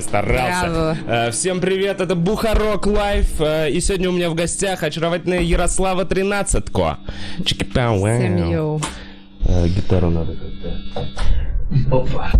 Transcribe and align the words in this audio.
Я 0.00 0.06
старался. 0.06 0.60
Браво. 0.70 0.96
Э, 1.06 1.30
Всем 1.30 1.60
привет, 1.60 2.00
это 2.00 2.14
Бухарог 2.14 2.86
Live. 2.86 3.38
э, 3.40 3.70
И 3.70 3.80
сегодня 3.80 4.08
у 4.08 4.12
меня 4.12 4.30
в 4.30 4.34
гостях 4.34 4.82
очаровательная 4.82 5.40
Ярослава 5.40 6.04
Тринадцадко. 6.06 6.98
Йоу. 8.50 8.80
Э, 9.46 9.66
Гитару 9.68 10.08
надо 10.10 10.36
Опа. 11.92 12.30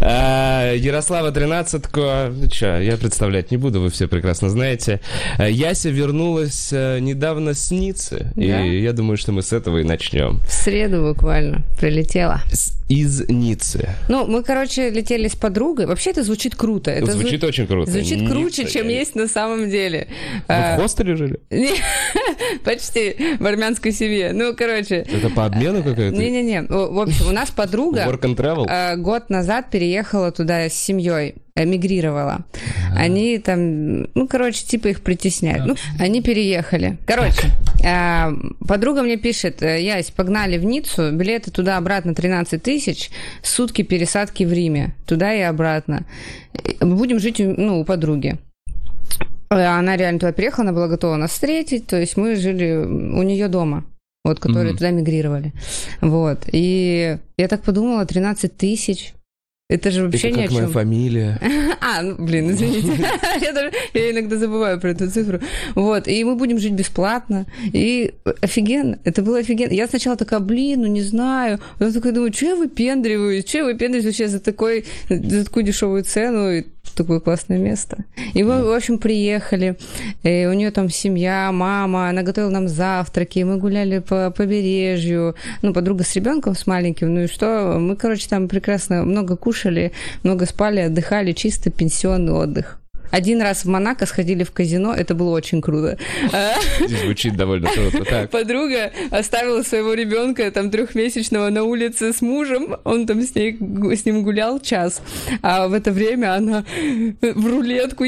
Э, 0.00 0.74
Ярослава 0.78 1.32
Тринадцадко. 1.32 2.30
Ну 2.32 2.46
чё, 2.48 2.78
я 2.78 2.96
представлять 2.96 3.50
не 3.50 3.56
буду, 3.56 3.80
вы 3.80 3.90
все 3.90 4.06
прекрасно 4.06 4.48
знаете. 4.48 5.00
Яся 5.38 5.90
вернулась 5.90 6.70
недавно 6.72 7.54
с 7.54 7.70
Ниццы. 7.72 8.32
Да. 8.36 8.42
И 8.64 8.80
я 8.82 8.92
думаю, 8.92 9.16
что 9.16 9.32
мы 9.32 9.42
с 9.42 9.52
этого 9.52 9.78
и 9.78 9.84
начнем. 9.84 10.38
В 10.46 10.52
среду 10.52 11.02
буквально 11.12 11.62
прилетела. 11.80 12.40
С- 12.52 12.67
Из 12.88 13.28
Ниццы. 13.28 13.90
Ну, 14.08 14.26
мы, 14.26 14.42
короче, 14.42 14.88
летели 14.88 15.28
с 15.28 15.36
подругой. 15.36 15.84
Вообще 15.86 16.10
это 16.10 16.22
звучит 16.22 16.54
круто. 16.54 16.90
Это 16.90 17.12
Звучит 17.12 17.44
очень 17.44 17.66
круто. 17.66 17.90
Звучит 17.90 18.20
Ницца, 18.20 18.32
круче, 18.34 18.66
чем 18.66 18.88
я- 18.88 19.00
есть 19.00 19.14
на 19.14 19.28
самом 19.28 19.68
деле. 19.68 20.08
Вы 20.48 20.54
А, 20.54 20.76
в 20.76 20.80
хостеле 20.80 21.14
жили? 21.16 21.38
Почти 22.64 23.16
в 23.38 23.46
армянской 23.46 23.92
семье. 23.92 24.32
Ну, 24.32 24.54
короче. 24.56 24.96
Это 25.12 25.28
по 25.30 25.44
обмену 25.46 25.82
какой-то? 25.82 26.16
Не-не-не. 26.16 26.62
В 26.62 27.00
общем, 27.00 27.28
у 27.28 27.32
нас 27.32 27.50
подруга 27.50 28.06
Work 28.06 28.20
and 28.22 28.36
travel? 28.36 28.66
э, 28.68 28.96
год 28.96 29.28
назад 29.30 29.70
переехала 29.70 30.32
туда 30.32 30.68
с 30.68 30.74
семьей, 30.74 31.34
эмигрировала. 31.62 32.44
Они 32.94 33.38
там, 33.38 34.02
ну, 34.14 34.28
короче, 34.28 34.64
типа 34.64 34.88
их 34.88 35.00
притесняют. 35.02 35.66
Ну, 35.66 35.74
они 35.98 36.22
переехали. 36.22 36.98
Короче, 37.06 37.50
э, 37.84 38.32
подруга 38.66 39.02
мне 39.02 39.16
пишет, 39.16 39.62
э, 39.62 39.82
Ясь, 39.82 40.10
погнали 40.10 40.58
в 40.58 40.64
Ниццу, 40.64 41.12
билеты 41.12 41.50
туда-обратно 41.50 42.14
13 42.14 42.62
тысяч, 42.62 43.10
сутки 43.42 43.82
пересадки 43.82 44.44
в 44.44 44.52
Риме, 44.52 44.94
туда 45.06 45.34
и 45.34 45.40
обратно. 45.40 46.04
Будем 46.80 47.18
жить, 47.18 47.38
ну, 47.38 47.80
у 47.80 47.84
подруги. 47.84 48.38
Э, 49.50 49.64
Она 49.64 49.96
реально 49.96 50.20
туда 50.20 50.32
приехала, 50.32 50.64
она 50.68 50.72
была 50.72 50.88
готова 50.88 51.16
нас 51.16 51.30
встретить, 51.32 51.86
то 51.86 51.98
есть 51.98 52.16
мы 52.16 52.36
жили 52.36 52.74
у 52.76 53.22
нее 53.22 53.48
дома, 53.48 53.84
вот, 54.24 54.40
которые 54.40 54.70
Мгм. 54.70 54.76
туда 54.78 54.90
мигрировали. 54.90 55.52
Вот, 56.00 56.44
и 56.52 57.18
я 57.38 57.48
так 57.48 57.62
подумала, 57.62 58.04
13 58.04 58.56
тысяч, 58.56 59.14
это 59.70 59.90
же 59.90 60.04
вообще 60.04 60.28
Это 60.28 60.38
ни 60.38 60.40
о 60.40 60.44
как 60.44 60.52
моя 60.52 60.64
чем. 60.64 60.72
фамилия. 60.72 61.40
А, 61.80 62.02
ну, 62.02 62.16
блин, 62.18 62.50
извините. 62.50 62.92
я, 63.40 63.52
даже, 63.52 63.72
я 63.94 64.10
иногда 64.10 64.36
забываю 64.36 64.80
про 64.80 64.90
эту 64.90 65.10
цифру. 65.10 65.40
Вот, 65.74 66.08
и 66.08 66.24
мы 66.24 66.34
будем 66.36 66.58
жить 66.58 66.72
бесплатно. 66.72 67.46
И 67.72 68.14
офигенно, 68.42 68.98
это 69.04 69.22
было 69.22 69.38
офигенно. 69.38 69.72
Я 69.72 69.86
сначала 69.86 70.16
такая, 70.16 70.40
блин, 70.40 70.82
ну 70.82 70.86
не 70.86 71.02
знаю. 71.02 71.60
Потом 71.78 71.92
такая 71.94 72.12
думаю, 72.12 72.32
что 72.32 72.46
я 72.46 72.56
выпендриваюсь? 72.56 73.46
Что 73.46 73.58
я 73.58 73.64
выпендриваюсь 73.64 74.06
вообще 74.06 74.28
за, 74.28 74.40
такой, 74.40 74.84
за 75.08 75.44
такую 75.44 75.64
дешевую 75.64 76.02
цену 76.02 76.50
и 76.50 76.64
такое 76.94 77.20
классное 77.20 77.58
место? 77.58 78.04
И 78.34 78.42
мы, 78.42 78.64
в 78.64 78.72
общем, 78.72 78.98
приехали. 78.98 79.76
И 80.22 80.46
у 80.46 80.52
нее 80.52 80.70
там 80.70 80.90
семья, 80.90 81.50
мама, 81.52 82.08
она 82.08 82.22
готовила 82.22 82.50
нам 82.50 82.68
завтраки, 82.68 83.40
мы 83.40 83.56
гуляли 83.56 84.00
по 84.00 84.30
побережью. 84.30 85.34
Ну, 85.62 85.72
подруга 85.72 86.04
с 86.04 86.14
ребенком, 86.16 86.54
с 86.54 86.66
маленьким. 86.66 87.14
Ну 87.14 87.22
и 87.22 87.26
что? 87.26 87.78
Мы, 87.78 87.96
короче, 87.96 88.28
там 88.28 88.48
прекрасно 88.48 89.04
много 89.04 89.36
кушали, 89.36 89.92
много 90.22 90.46
спали, 90.46 90.80
отдыхали, 90.80 91.32
чисто 91.32 91.70
пенсионный 91.70 92.32
отдых. 92.32 92.80
Один 93.10 93.42
раз 93.42 93.64
в 93.64 93.68
Монако 93.68 94.06
сходили 94.06 94.44
в 94.44 94.52
казино, 94.52 94.94
это 94.94 95.14
было 95.14 95.30
очень 95.30 95.60
круто. 95.60 95.98
А, 96.32 96.54
Звучит 96.86 97.36
довольно 97.36 97.68
круто. 97.70 98.04
Так. 98.04 98.30
Подруга 98.30 98.92
оставила 99.10 99.62
своего 99.62 99.94
ребенка 99.94 100.50
там 100.50 100.70
трехмесячного 100.70 101.50
на 101.50 101.64
улице 101.64 102.12
с 102.12 102.20
мужем, 102.20 102.76
он 102.84 103.06
там 103.06 103.22
с, 103.22 103.34
ней, 103.34 103.58
с 103.96 104.04
ним 104.04 104.22
гулял 104.22 104.60
час, 104.60 105.02
а 105.42 105.68
в 105.68 105.72
это 105.72 105.92
время 105.92 106.34
она 106.34 106.64
в 107.20 107.46
рулетку 107.46 108.04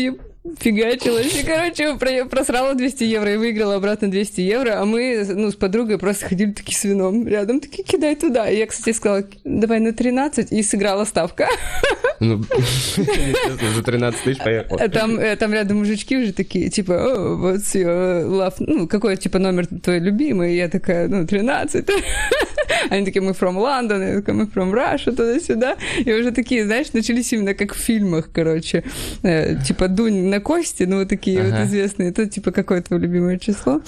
фигачилась. 0.59 1.35
И, 1.39 1.45
короче, 1.45 1.97
про- 1.97 2.25
просрала 2.25 2.75
200 2.75 3.05
евро 3.05 3.35
и 3.35 3.37
выиграла 3.37 3.77
обратно 3.77 4.11
200 4.11 4.41
евро, 4.41 4.81
а 4.81 4.85
мы, 4.85 5.25
ну, 5.29 5.51
с 5.51 5.55
подругой 5.55 5.99
просто 5.99 6.27
ходили 6.29 6.53
такие 6.53 6.77
с 6.77 6.85
вином 6.85 7.27
рядом, 7.29 7.61
такие, 7.61 7.85
кидай 7.85 8.17
туда. 8.17 8.49
И 8.49 8.57
я, 8.59 8.67
кстати, 8.67 8.97
сказала, 8.97 9.25
давай 9.45 9.81
на 9.81 9.93
13, 9.93 10.51
и 10.53 10.63
сыграла 10.63 11.05
ставка. 11.05 11.47
Ну, 12.21 12.43
за 13.77 13.83
13 13.83 14.23
тысяч 14.25 14.39
поехал. 14.43 14.77
А 14.79 14.89
Там, 14.89 15.19
э, 15.19 15.37
там 15.37 15.53
рядом 15.55 15.79
мужички 15.79 16.19
уже 16.19 16.33
такие, 16.35 16.69
типа, 16.69 16.93
«О, 16.95 17.37
what's 17.39 17.75
your 17.75 18.27
love? 18.27 18.55
Ну, 18.59 18.87
какой, 18.89 19.17
типа, 19.17 19.39
номер 19.39 19.67
твой 19.67 20.01
любимый? 20.01 20.53
И 20.53 20.57
я 20.57 20.69
такая, 20.69 21.09
ну, 21.09 21.27
13. 21.27 21.87
Они 22.91 23.05
такие, 23.05 23.23
мы 23.23 23.33
from 23.33 23.57
London, 23.57 24.09
я 24.09 24.15
такая, 24.17 24.35
мы 24.37 24.45
from 24.45 24.73
Russia, 24.73 25.11
туда-сюда. 25.15 25.77
И 26.05 26.13
уже 26.13 26.31
такие, 26.33 26.65
знаешь, 26.65 26.93
начались 26.93 27.33
именно 27.33 27.55
как 27.55 27.75
в 27.75 27.79
фильмах, 27.79 28.31
короче. 28.33 28.85
Э, 29.23 29.57
Типа, 29.63 29.89
дунь 29.89 30.29
на 30.29 30.41
кости, 30.41 30.85
ну, 30.85 30.99
вот 30.99 31.09
такие 31.09 31.41
Ага. 31.41 31.51
вот 31.51 31.67
известные. 31.67 32.11
Это, 32.11 32.27
типа, 32.27 32.51
какое 32.53 32.83
твое 32.83 33.03
любимое 33.03 33.39
число? 33.39 33.81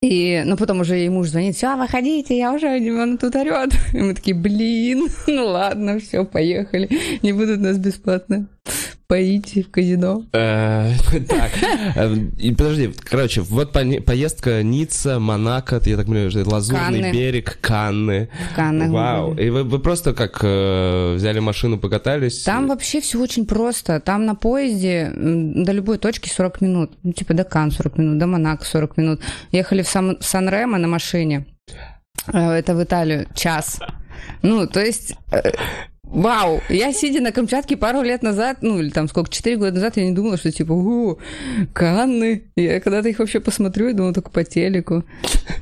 И, 0.00 0.42
ну, 0.44 0.56
потом 0.56 0.80
уже 0.80 0.96
ей 0.96 1.08
муж 1.10 1.28
звонит, 1.28 1.54
все, 1.54 1.76
выходите, 1.76 2.36
я 2.36 2.52
уже, 2.52 2.66
он 3.00 3.18
тут 3.18 3.36
орет. 3.36 3.70
И 3.92 3.98
мы 3.98 4.14
такие, 4.14 4.34
блин, 4.34 5.06
ну 5.28 5.46
ладно, 5.46 6.00
все, 6.00 6.24
поехали. 6.24 6.88
Не 7.22 7.32
будут 7.32 7.60
нас 7.60 7.78
бесплатно 7.78 8.48
поить 9.06 9.54
в 9.66 9.70
казино. 9.70 10.24
Э, 10.32 10.92
Так, 11.28 11.50
э, 11.96 12.14
и 12.38 12.52
подожди, 12.54 12.92
короче, 13.04 13.40
вот 13.42 13.72
поездка 13.72 14.62
Ницца, 14.62 15.18
Монако, 15.18 15.80
я 15.84 15.96
так 15.96 16.06
понимаю, 16.06 16.30
что 16.30 16.42
Лазурный 16.48 17.00
Канны. 17.00 17.12
берег, 17.12 17.58
Канны. 17.60 18.28
Мы 18.56 18.90
Вау, 18.90 19.34
и 19.34 19.50
вы, 19.50 19.78
просто 19.78 20.12
как 20.14 20.40
э, 20.42 21.14
взяли 21.16 21.38
машину, 21.40 21.78
покатались? 21.78 22.42
Там 22.42 22.68
вообще 22.68 23.00
все 23.00 23.18
очень 23.20 23.46
просто. 23.46 24.00
Там 24.00 24.24
на 24.26 24.34
поезде 24.34 25.12
до 25.14 25.72
любой 25.72 25.98
точки 25.98 26.28
40 26.28 26.60
минут. 26.60 26.92
Ну, 27.02 27.12
типа 27.12 27.34
до 27.34 27.44
Кан 27.44 27.70
40 27.70 27.98
минут, 27.98 28.18
до 28.18 28.26
Монако 28.26 28.64
40 28.64 28.96
минут. 28.96 29.20
Ехали 29.52 29.82
в 29.82 29.88
Сан- 29.88 30.18
Сан-Ремо 30.20 30.78
на 30.78 30.88
машине. 30.88 31.46
Э, 32.32 32.50
Это 32.52 32.74
в 32.74 32.82
Италию. 32.82 33.26
Час. 33.34 33.80
Ну, 34.42 34.66
то 34.66 34.80
есть... 34.80 35.16
Вау! 36.12 36.60
Я, 36.68 36.92
сидя 36.92 37.20
на 37.20 37.32
Камчатке 37.32 37.76
пару 37.76 38.02
лет 38.02 38.22
назад, 38.22 38.58
ну, 38.60 38.78
или 38.78 38.90
там 38.90 39.08
сколько, 39.08 39.30
4 39.30 39.56
года 39.56 39.72
назад, 39.72 39.96
я 39.96 40.04
не 40.04 40.14
думала, 40.14 40.36
что 40.36 40.52
типа, 40.52 40.72
о, 40.72 41.16
Канны. 41.72 42.42
Я 42.54 42.80
когда-то 42.80 43.08
их 43.08 43.18
вообще 43.18 43.40
посмотрю, 43.40 43.88
я 43.88 43.94
думала 43.94 44.12
только 44.12 44.30
по 44.30 44.44
телеку. 44.44 45.04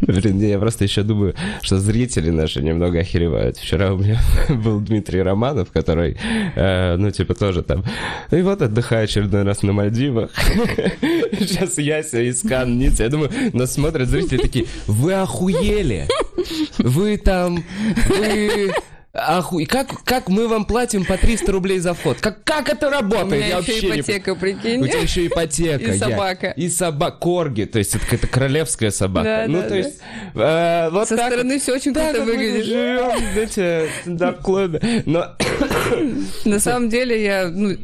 Блин, 0.01 0.41
я 0.41 0.59
просто 0.59 0.85
еще 0.85 1.03
думаю, 1.03 1.35
что 1.63 1.79
зрители 1.79 2.31
наши 2.31 2.63
немного 2.63 2.99
охеревают. 2.99 3.59
Вчера 3.59 3.95
у 3.95 3.99
меня 3.99 4.19
был 4.49 4.81
Дмитрий 4.81 5.23
Романов, 5.23 5.71
который, 5.71 6.19
э, 6.57 6.97
ну, 6.97 7.13
типа, 7.13 7.35
тоже 7.35 7.63
там... 7.63 7.85
И 8.33 8.43
вот 8.43 8.61
отдыхаю 8.61 9.05
очередной 9.05 9.45
раз 9.45 9.63
на 9.63 9.73
Мальдивах. 9.73 10.33
Сейчас 11.39 11.79
Яся 11.79 12.21
из 12.21 12.43
Кан. 12.43 12.81
Я 12.81 13.09
думаю, 13.09 13.31
нас 13.53 13.75
смотрят 13.75 14.09
зрители 14.09 14.39
такие, 14.39 14.67
вы 14.89 15.15
охуели? 15.15 16.09
Вы 16.79 17.19
там... 17.19 17.63
Вы... 18.09 18.73
Аху... 19.13 19.59
и 19.59 19.65
Как, 19.65 20.05
как 20.05 20.29
мы 20.29 20.47
вам 20.47 20.65
платим 20.65 21.05
по 21.05 21.17
300 21.17 21.51
рублей 21.51 21.81
за 21.81 21.95
вход? 21.95 22.19
Как, 22.21 22.45
как 22.45 22.69
это 22.69 22.87
У 22.87 22.91
работает? 22.91 23.33
меня 23.33 23.47
Я 23.47 23.47
еще 23.47 23.73
вообще 23.73 23.91
не 23.91 24.01
ипотека, 24.01 24.35
прикинь. 24.37 24.81
у 24.83 24.87
тебя 24.87 25.01
еще 25.01 25.27
ипотека. 25.27 25.85
И 25.85 25.99
я- 25.99 25.99
собака. 25.99 26.51
И 26.51 26.69
собака. 26.69 27.17
Корги. 27.17 27.65
То 27.65 27.79
есть 27.79 27.95
это 27.95 28.05
какая-то 28.05 28.29
королевская 28.29 28.91
собака. 28.93 29.25
Да, 29.25 29.45
ну, 29.49 29.55
да, 29.59 29.63
то 29.65 29.69
да. 29.71 29.77
есть... 29.77 29.99
э, 30.35 30.91
вот 30.93 31.09
Со 31.09 31.17
так 31.17 31.33
стороны 31.33 31.59
все 31.59 31.75
очень 31.75 31.93
круто 31.93 32.23
выглядит. 32.25 32.65
живем, 32.65 33.19
знаете, 33.33 33.89
в 33.89 34.01
стендап-клубе. 34.03 35.03
Но... 35.07 35.37
На 36.45 36.61
самом 36.61 36.89
деле 36.89 37.23
я 37.23 37.49
ну, 37.49 37.77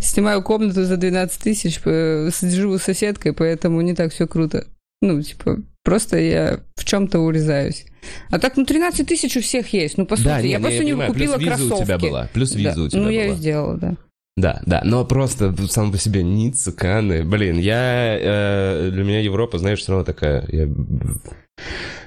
снимаю 0.00 0.42
комнату 0.42 0.84
за 0.84 0.96
12 0.96 1.40
тысяч, 1.40 1.80
э, 1.84 2.30
живу 2.42 2.78
с 2.78 2.82
соседкой, 2.82 3.32
поэтому 3.32 3.80
не 3.82 3.94
так 3.94 4.12
все 4.12 4.26
круто. 4.26 4.66
Ну, 5.00 5.22
типа, 5.22 5.58
просто 5.84 6.18
я 6.18 6.60
в 6.76 6.84
чем-то 6.84 7.20
урезаюсь. 7.20 7.86
А 8.30 8.38
так, 8.38 8.56
ну, 8.56 8.64
13 8.64 9.06
тысяч 9.06 9.36
у 9.36 9.40
всех 9.40 9.72
есть. 9.72 9.96
Ну, 9.98 10.06
по 10.06 10.16
сути, 10.16 10.28
не, 10.42 10.50
я 10.50 10.58
не, 10.58 10.62
просто 10.62 10.78
я 10.78 10.84
не 10.84 10.90
понимаю, 10.92 11.12
купила 11.12 11.36
плюс 11.36 11.40
виза 11.44 11.56
кроссовки. 11.56 11.82
у 11.82 11.84
тебя 11.84 11.98
была. 11.98 12.28
Плюс 12.32 12.54
виза 12.54 12.74
Да. 12.76 12.82
у 12.82 12.88
тебя 12.88 13.00
Ну, 13.02 13.08
я 13.10 13.20
ее 13.22 13.28
была. 13.28 13.36
сделала, 13.38 13.76
да. 13.78 13.96
Да, 14.36 14.62
да, 14.64 14.80
но 14.84 15.04
просто 15.04 15.54
сам 15.68 15.92
по 15.92 15.98
себе 15.98 16.22
Ницца, 16.22 16.72
Канны, 16.72 17.22
блин, 17.22 17.58
я, 17.58 18.16
э, 18.18 18.90
для 18.90 19.04
меня 19.04 19.20
Европа, 19.20 19.58
знаешь, 19.58 19.80
все 19.80 19.92
равно 19.92 20.04
такая, 20.06 20.46
я 20.48 20.68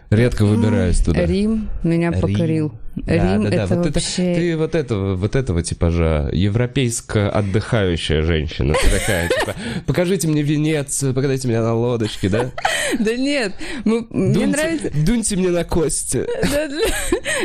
редко 0.10 0.46
выбираюсь 0.46 1.00
туда. 1.02 1.24
Рим 1.26 1.70
меня 1.84 2.12
Рим. 2.12 2.22
покорил. 2.22 2.72
Рим 3.06 3.44
да, 3.44 3.50
да, 3.50 3.64
это 3.64 3.76
вот 3.76 3.86
вообще... 3.94 4.32
это, 4.32 4.40
ты 4.40 4.58
вот 4.58 4.76
этого, 4.76 5.16
вот 5.16 5.36
этого 5.36 5.62
типажа, 5.62 6.30
европейская 6.32 7.30
отдыхающая 7.30 8.22
женщина. 8.22 8.74
Ты 8.74 8.90
такая, 8.90 9.30
типа, 9.30 9.56
покажите 9.86 10.28
мне 10.28 10.42
Венецию, 10.42 11.14
покажите 11.14 11.48
меня 11.48 11.62
на 11.62 11.74
лодочке, 11.74 12.30
да? 12.30 12.52
Да 13.00 13.16
нет, 13.16 13.54
мы- 13.84 14.08
мне 14.10 14.48
нравится... 14.48 14.92
Дуньте 14.94 15.36
мне 15.36 15.50
на 15.50 15.64
кости. 15.64 16.26
Да, 16.44 16.68
да. 16.68 16.76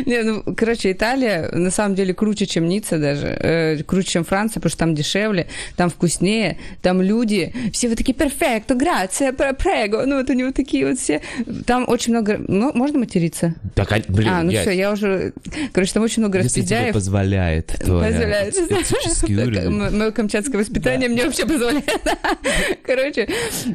Не, 0.07 0.23
ну, 0.23 0.55
короче, 0.55 0.93
Италия 0.93 1.51
на 1.53 1.71
самом 1.71 1.95
деле 1.95 2.15
круче, 2.15 2.47
чем 2.47 2.69
Ницца 2.69 2.99
даже. 2.99 3.27
Э, 3.27 3.83
круче, 3.83 4.09
чем 4.09 4.25
Франция, 4.25 4.61
потому 4.61 4.71
что 4.71 4.79
там 4.79 4.95
дешевле, 4.95 5.49
там 5.77 5.91
вкуснее, 5.91 6.59
там 6.83 7.03
люди, 7.03 7.53
все 7.73 7.89
вот 7.89 7.99
такие 7.99 8.15
перфекто, 8.15 8.75
грация, 8.75 9.33
прего. 9.33 10.07
Ну, 10.07 10.19
вот 10.19 10.31
они 10.31 10.45
вот 10.45 10.55
такие 10.55 10.87
вот 10.87 10.99
все. 10.99 11.21
Там 11.67 11.85
очень 11.89 12.13
много... 12.13 12.41
Ну, 12.47 12.73
можно 12.75 12.99
материться? 12.99 13.55
Так, 13.75 13.91
блин, 14.09 14.29
а, 14.31 14.43
ну 14.43 14.53
все, 14.53 14.71
я 14.71 14.93
уже... 14.93 15.33
Короче, 15.73 15.93
там 15.93 16.03
очень 16.03 16.23
много 16.23 16.39
если 16.39 16.61
тебе 16.61 16.63
распиздяев. 16.63 16.95
позволяет 16.95 17.67
Позволяет. 17.79 18.55
Мое 19.93 20.11
камчатское 20.11 20.61
воспитание 20.61 21.09
мне 21.09 21.25
вообще 21.25 21.47
позволяет. 21.47 21.85
Короче, 22.85 23.29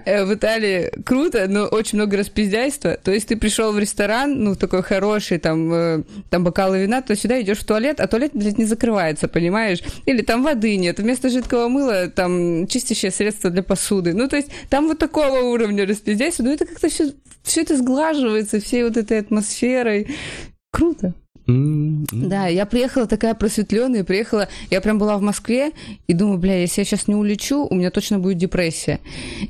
э, 0.06 0.26
в 0.26 0.34
Италии 0.34 0.92
круто, 1.04 1.48
но 1.48 1.66
очень 1.66 1.98
много 1.98 2.18
распиздяйства. 2.18 2.98
То 3.02 3.12
есть 3.12 3.28
ты 3.28 3.38
пришел 3.38 3.72
в 3.72 3.80
ресторан, 3.80 4.44
ну, 4.44 4.56
такой 4.56 4.84
хороший, 4.84 5.40
там, 5.40 5.74
э, 5.74 6.04
там 6.30 6.44
бокалы 6.44 6.82
вина, 6.82 7.02
то 7.02 7.16
сюда 7.16 7.42
идешь 7.42 7.60
в 7.60 7.66
туалет, 7.66 8.00
а 8.00 8.08
туалет, 8.08 8.32
блядь, 8.34 8.58
не 8.58 8.66
закрывается, 8.66 9.28
понимаешь? 9.28 9.82
Или 10.06 10.22
там 10.22 10.44
воды 10.44 10.78
нет, 10.78 11.00
вместо 11.00 11.30
жидкого 11.30 11.68
мыла 11.68 12.08
там 12.08 12.68
чистящее 12.68 13.12
средство 13.12 13.50
для 13.50 13.64
посуды. 13.64 14.14
Ну, 14.14 14.28
то 14.28 14.36
есть 14.36 14.50
там 14.70 14.88
вот 14.88 15.00
такого 15.00 15.40
уровня 15.40 15.86
распиздяйства, 15.86 16.44
но 16.44 16.52
это 16.54 16.66
как-то 16.66 16.90
все, 16.90 17.12
все 17.44 17.62
это 17.62 17.78
сглаживается 17.78 18.60
всей 18.60 18.84
вот 18.84 18.98
этой 18.98 19.20
атмосферой. 19.20 20.08
Круто. 20.72 21.14
М, 21.48 22.06
м. 22.12 22.30
Да, 22.30 22.48
я 22.48 22.66
приехала 22.66 23.06
такая 23.06 23.36
просветленная, 23.36 24.04
приехала, 24.04 24.48
я 24.72 24.82
прям 24.82 24.98
была 24.98 25.18
в 25.18 25.22
Москве 25.22 25.72
и 26.08 26.14
думаю, 26.14 26.38
бля, 26.40 26.60
если 26.60 26.82
я 26.82 26.86
сейчас 26.86 27.08
не 27.08 27.16
улечу, 27.16 27.68
у 27.70 27.76
меня 27.76 27.92
точно 27.92 28.20
будет 28.20 28.38
депрессия. 28.38 29.00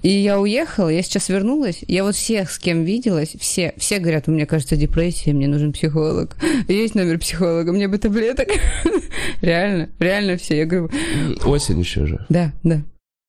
И 0.01 0.09
я 0.09 0.39
уехала, 0.39 0.89
я 0.89 1.01
сейчас 1.01 1.29
вернулась, 1.29 1.83
я 1.87 2.03
вот 2.03 2.15
всех, 2.15 2.51
с 2.51 2.59
кем 2.59 2.83
виделась, 2.83 3.35
все, 3.39 3.73
все 3.77 3.99
говорят, 3.99 4.27
у 4.27 4.31
меня 4.31 4.45
кажется 4.45 4.75
депрессия, 4.75 5.33
мне 5.33 5.47
нужен 5.47 5.71
психолог. 5.71 6.35
Есть 6.67 6.95
номер 6.95 7.17
психолога, 7.19 7.71
мне 7.71 7.87
бы 7.87 7.97
таблеток. 7.97 8.47
Реально, 9.41 9.89
реально 9.99 10.37
все. 10.37 10.57
Я 10.57 10.65
говорю, 10.65 10.89
Осень 11.45 11.79
еще 11.79 12.05
же. 12.05 12.25
да, 12.29 12.51
да. 12.63 12.81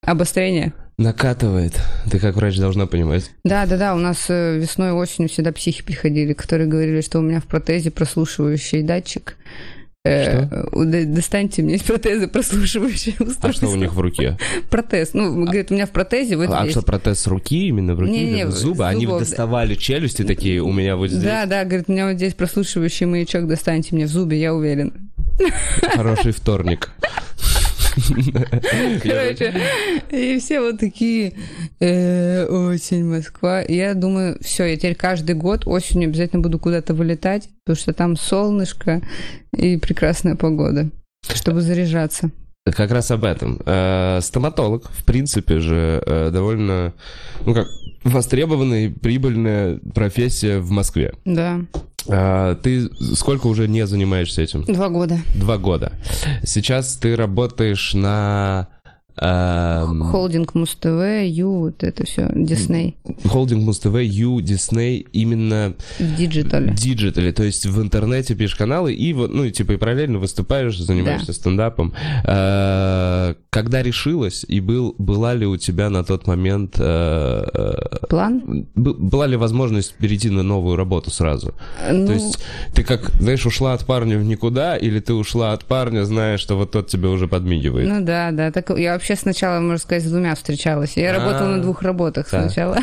Обострение. 0.03 0.73
Накатывает. 0.99 1.79
Ты 2.11 2.19
как 2.19 2.37
врач 2.37 2.57
должна 2.57 2.87
понимать. 2.87 3.31
Да, 3.45 3.67
да, 3.67 3.77
да, 3.77 3.95
у 3.95 3.99
нас 3.99 4.27
э, 4.31 4.57
весной 4.59 4.89
и 4.89 4.93
осенью 4.93 5.29
всегда 5.29 5.53
психи 5.53 5.83
приходили, 5.83 6.33
которые 6.33 6.67
говорили, 6.69 7.03
что 7.03 7.19
у 7.19 7.23
меня 7.23 7.41
в 7.41 7.45
протезе 7.45 7.91
прослушивающий 7.91 8.83
датчик. 8.83 9.37
Э, 10.07 10.65
у- 10.73 10.85
д- 10.87 11.05
Достаньте 11.05 11.61
мне 11.63 11.75
из 11.75 11.83
протеза 11.83 12.29
прослушивающее 12.29 13.15
А 13.19 13.25
устройство. 13.25 13.53
что 13.53 13.69
у 13.69 13.77
них 13.77 13.93
в 13.93 14.01
руке? 14.01 14.39
Протез. 14.71 15.11
Ну, 15.13 15.45
говорит, 15.45 15.71
у 15.71 15.75
меня 15.75 15.85
в 15.85 15.91
протезе 15.91 16.37
вот 16.39 16.49
А 16.51 16.63
есть. 16.63 16.71
что, 16.79 16.81
протез 16.83 17.27
руки 17.27 17.67
именно 17.69 17.95
в 17.95 18.01
руке 18.01 18.13
Не-не, 18.13 18.33
или 18.41 18.45
в 18.45 18.53
зубы? 18.53 18.87
Они 18.87 19.05
зубов, 19.05 19.19
да. 19.21 19.27
доставали 19.27 19.75
челюсти 19.75 20.23
такие, 20.23 20.63
у 20.63 20.73
меня 20.73 20.97
вот 20.97 21.11
здесь. 21.11 21.23
Да, 21.25 21.45
да, 21.45 21.65
говорит, 21.65 21.87
у 21.89 21.93
меня 21.93 22.07
вот 22.09 22.15
здесь 22.17 22.33
прослушивающий 22.33 23.05
маячок, 23.05 23.47
достаньте 23.49 23.95
мне 23.97 24.07
в 24.07 24.09
зубе, 24.09 24.41
я 24.41 24.55
уверен. 24.55 25.11
Хороший 25.95 26.33
вторник. 26.33 26.91
Короче, 29.03 29.55
и 30.11 30.39
все 30.39 30.61
вот 30.61 30.79
такие, 30.79 31.35
э, 31.81 32.47
осень, 32.47 33.05
Москва. 33.05 33.63
Я 33.63 33.95
думаю, 33.95 34.39
все, 34.41 34.65
я 34.65 34.77
теперь 34.77 34.95
каждый 34.95 35.35
год 35.35 35.67
осенью 35.67 36.09
обязательно 36.09 36.43
буду 36.43 36.59
куда-то 36.59 36.95
вылетать, 36.95 37.49
потому 37.65 37.81
что 37.81 37.93
там 37.93 38.17
солнышко 38.17 39.01
и 39.57 39.77
прекрасная 39.77 40.37
погода, 40.37 40.91
чтобы 41.33 41.63
заряжаться. 41.63 42.31
Как 42.65 42.91
раз 42.91 43.11
об 43.11 43.25
этом. 43.25 43.61
Э, 43.65 44.19
Стоматолог, 44.21 44.91
в 44.91 45.05
принципе 45.05 45.61
же, 45.61 46.03
э, 46.05 46.31
довольно, 46.33 46.93
ну 47.45 47.55
как, 47.55 47.69
востребованная 48.03 48.87
и 48.87 48.89
прибыльная 48.89 49.79
профессия 49.95 50.59
в 50.59 50.71
Москве. 50.71 51.15
Да, 51.25 51.61
А, 52.08 52.55
Ты 52.56 52.88
сколько 53.14 53.47
уже 53.47 53.69
не 53.69 53.87
занимаешься 53.87 54.43
этим? 54.43 54.64
два 54.64 54.88
года. 54.88 55.19
Два 55.35 55.58
года. 55.58 55.93
Сейчас 56.44 56.97
ты 56.97 57.17
работаешь 57.17 57.94
на 57.94 58.69
Холдинг 59.19 60.55
Муз-ТВ, 60.55 61.25
Ю, 61.25 61.51
вот 61.61 61.83
это 61.83 62.05
все, 62.07 62.31
Дисней, 62.35 62.97
холдинг 63.25 63.63
Муз-ТВ, 63.63 63.97
Ю, 64.03 64.41
Дисней, 64.41 65.07
именно 65.13 65.75
в 65.99 66.17
диджитале. 66.17 66.73
диджитале, 66.73 67.33
то 67.33 67.43
есть 67.43 67.67
в 67.67 67.81
интернете 67.81 68.35
пишешь 68.35 68.57
каналы 68.57 68.93
и 68.95 69.13
вот, 69.13 69.33
ну, 69.33 69.49
типа 69.51 69.73
и 69.73 69.77
параллельно 69.77 70.19
выступаешь, 70.19 70.79
занимаешься 70.79 71.33
стендапом. 71.33 71.95
Э, 72.25 73.35
Когда 73.51 73.83
решилась 73.83 74.45
и 74.47 74.61
был, 74.61 74.95
была 74.99 75.35
ли 75.35 75.47
у 75.47 75.57
тебя 75.57 75.91
на 75.91 76.05
тот 76.05 76.27
момент 76.27 76.77
э, 76.79 77.45
э, 77.55 78.07
План? 78.09 78.67
была 78.75 79.27
ли 79.27 79.37
возможность 79.37 79.95
перейти 79.95 80.31
на 80.31 80.43
новую 80.43 80.77
работу 80.77 81.11
сразу? 81.11 81.55
Ну, 81.91 82.07
То 82.07 82.12
есть 82.12 82.39
ты 82.75 82.83
как, 82.83 83.11
знаешь, 83.21 83.47
ушла 83.47 83.73
от 83.73 83.87
парня 83.87 84.19
в 84.19 84.25
никуда, 84.25 84.77
или 84.77 85.01
ты 85.01 85.15
ушла 85.15 85.53
от 85.53 85.65
парня, 85.65 86.05
зная, 86.05 86.37
что 86.39 86.57
вот 86.57 86.73
тот 86.73 86.89
тебе 86.89 87.09
уже 87.09 87.29
подмигивает? 87.29 87.89
Ну 87.89 88.05
да, 88.05 88.31
да. 88.33 88.51
Так 88.51 88.71
я 88.79 88.93
вообще 88.93 89.06
сначала, 89.14 89.61
можно 89.61 89.79
сказать, 89.79 90.03
с 90.03 90.11
двумя 90.11 90.35
встречалась. 90.35 90.97
Я 90.97 91.12
работала 91.12 91.49
А. 91.49 91.56
на 91.56 91.62
двух 91.62 91.82
работах 91.82 92.29
сначала. 92.29 92.79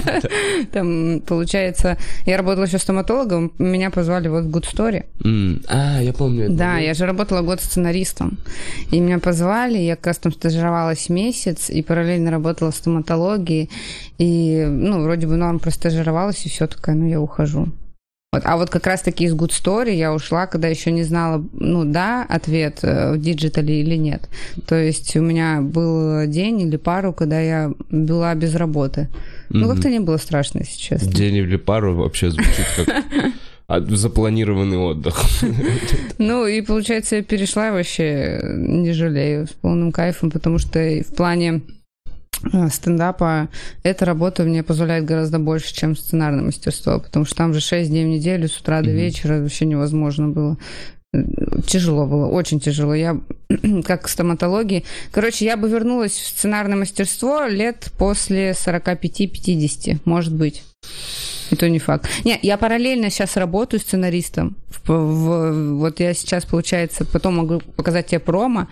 Там, 0.72 1.20
получается, 1.26 1.98
я 2.26 2.36
работала 2.36 2.64
еще 2.64 2.78
стоматологом, 2.78 3.52
меня 3.58 3.90
позвали 3.90 4.28
вот 4.28 4.44
в 4.44 4.56
Good 4.56 4.64
Story. 4.72 5.62
А, 5.68 6.00
я 6.00 6.12
помню. 6.12 6.46
Да, 6.50 6.78
я 6.78 6.94
же 6.94 7.06
работала 7.06 7.42
год 7.42 7.60
сценаристом. 7.60 8.38
И 8.90 9.00
меня 9.00 9.18
позвали, 9.18 9.78
я 9.78 9.96
как 9.96 10.06
раз 10.06 10.18
там 10.18 10.32
стажировалась 10.32 11.08
месяц, 11.08 11.70
и 11.70 11.82
параллельно 11.82 12.30
работала 12.30 12.70
в 12.70 12.76
стоматологии. 12.76 13.68
И, 14.18 14.64
ну, 14.66 15.02
вроде 15.02 15.26
бы 15.26 15.36
норм 15.36 15.58
простажировалась, 15.58 16.46
и 16.46 16.48
все 16.48 16.66
такая, 16.66 16.96
ну, 16.96 17.06
я 17.08 17.20
ухожу. 17.20 17.68
Вот. 18.32 18.42
А 18.44 18.58
вот 18.58 18.68
как 18.68 18.86
раз-таки 18.86 19.24
из 19.24 19.34
Good 19.34 19.50
Story 19.52 19.94
я 19.94 20.12
ушла, 20.12 20.46
когда 20.46 20.68
еще 20.68 20.90
не 20.90 21.02
знала, 21.02 21.42
ну 21.54 21.84
да, 21.86 22.26
ответ 22.28 22.80
э, 22.82 23.12
в 23.14 23.18
digital 23.18 23.72
е 23.72 23.80
или 23.80 23.96
нет. 23.96 24.28
То 24.66 24.74
есть 24.74 25.16
у 25.16 25.22
меня 25.22 25.62
был 25.62 26.26
день 26.26 26.60
или 26.60 26.76
пару, 26.76 27.14
когда 27.14 27.40
я 27.40 27.72
была 27.90 28.34
без 28.34 28.54
работы. 28.54 29.08
Ну, 29.48 29.60
Мгм. 29.64 29.74
как-то 29.74 29.88
не 29.88 30.00
было 30.00 30.18
страшно, 30.18 30.58
если 30.58 30.78
честно. 30.78 31.10
День 31.10 31.36
или 31.36 31.56
пару 31.56 31.94
вообще 31.94 32.30
звучит 32.30 32.66
как 33.66 33.88
запланированный 33.96 34.76
отдых. 34.76 35.18
Ну, 36.18 36.46
и 36.46 36.60
получается, 36.60 37.16
я 37.16 37.22
перешла 37.22 37.68
и 37.68 37.70
вообще 37.70 38.40
не 38.44 38.92
жалею, 38.92 39.46
с 39.46 39.50
полным 39.52 39.90
кайфом, 39.90 40.30
потому 40.30 40.58
что 40.58 40.78
в 40.80 41.14
плане 41.14 41.62
стендапа 42.70 43.48
эта 43.82 44.04
работа 44.04 44.44
мне 44.44 44.62
позволяет 44.62 45.04
гораздо 45.04 45.38
больше, 45.38 45.74
чем 45.74 45.96
сценарное 45.96 46.44
мастерство, 46.44 46.98
потому 47.00 47.24
что 47.24 47.36
там 47.36 47.54
же 47.54 47.60
6 47.60 47.90
дней 47.90 48.04
в 48.04 48.08
неделю, 48.08 48.48
с 48.48 48.56
утра 48.58 48.80
до 48.80 48.90
Мгм. 48.90 48.98
вечера, 48.98 49.40
вообще 49.40 49.64
невозможно 49.66 50.28
было. 50.28 50.56
Тяжело 51.66 52.06
было, 52.06 52.26
очень 52.26 52.60
тяжело. 52.60 52.94
Я 52.94 53.18
как 53.84 54.02
к 54.02 54.08
стоматологии. 54.08 54.84
Короче, 55.10 55.44
я 55.46 55.56
бы 55.56 55.68
вернулась 55.68 56.12
в 56.12 56.26
сценарное 56.26 56.76
мастерство 56.76 57.46
лет 57.46 57.90
после 57.98 58.50
45-50, 58.52 60.00
может 60.04 60.34
быть. 60.34 60.62
Это 61.50 61.70
не 61.70 61.78
факт. 61.78 62.08
Не, 62.24 62.38
я 62.42 62.58
параллельно 62.58 63.08
сейчас 63.10 63.36
работаю 63.38 63.80
сценаристом. 63.80 64.54
В- 64.68 64.90
в- 64.92 65.78
вот 65.78 65.98
я 65.98 66.12
сейчас, 66.12 66.44
получается, 66.44 67.06
потом 67.06 67.36
могу 67.38 67.60
показать 67.74 68.08
тебе 68.08 68.18
промо. 68.20 68.68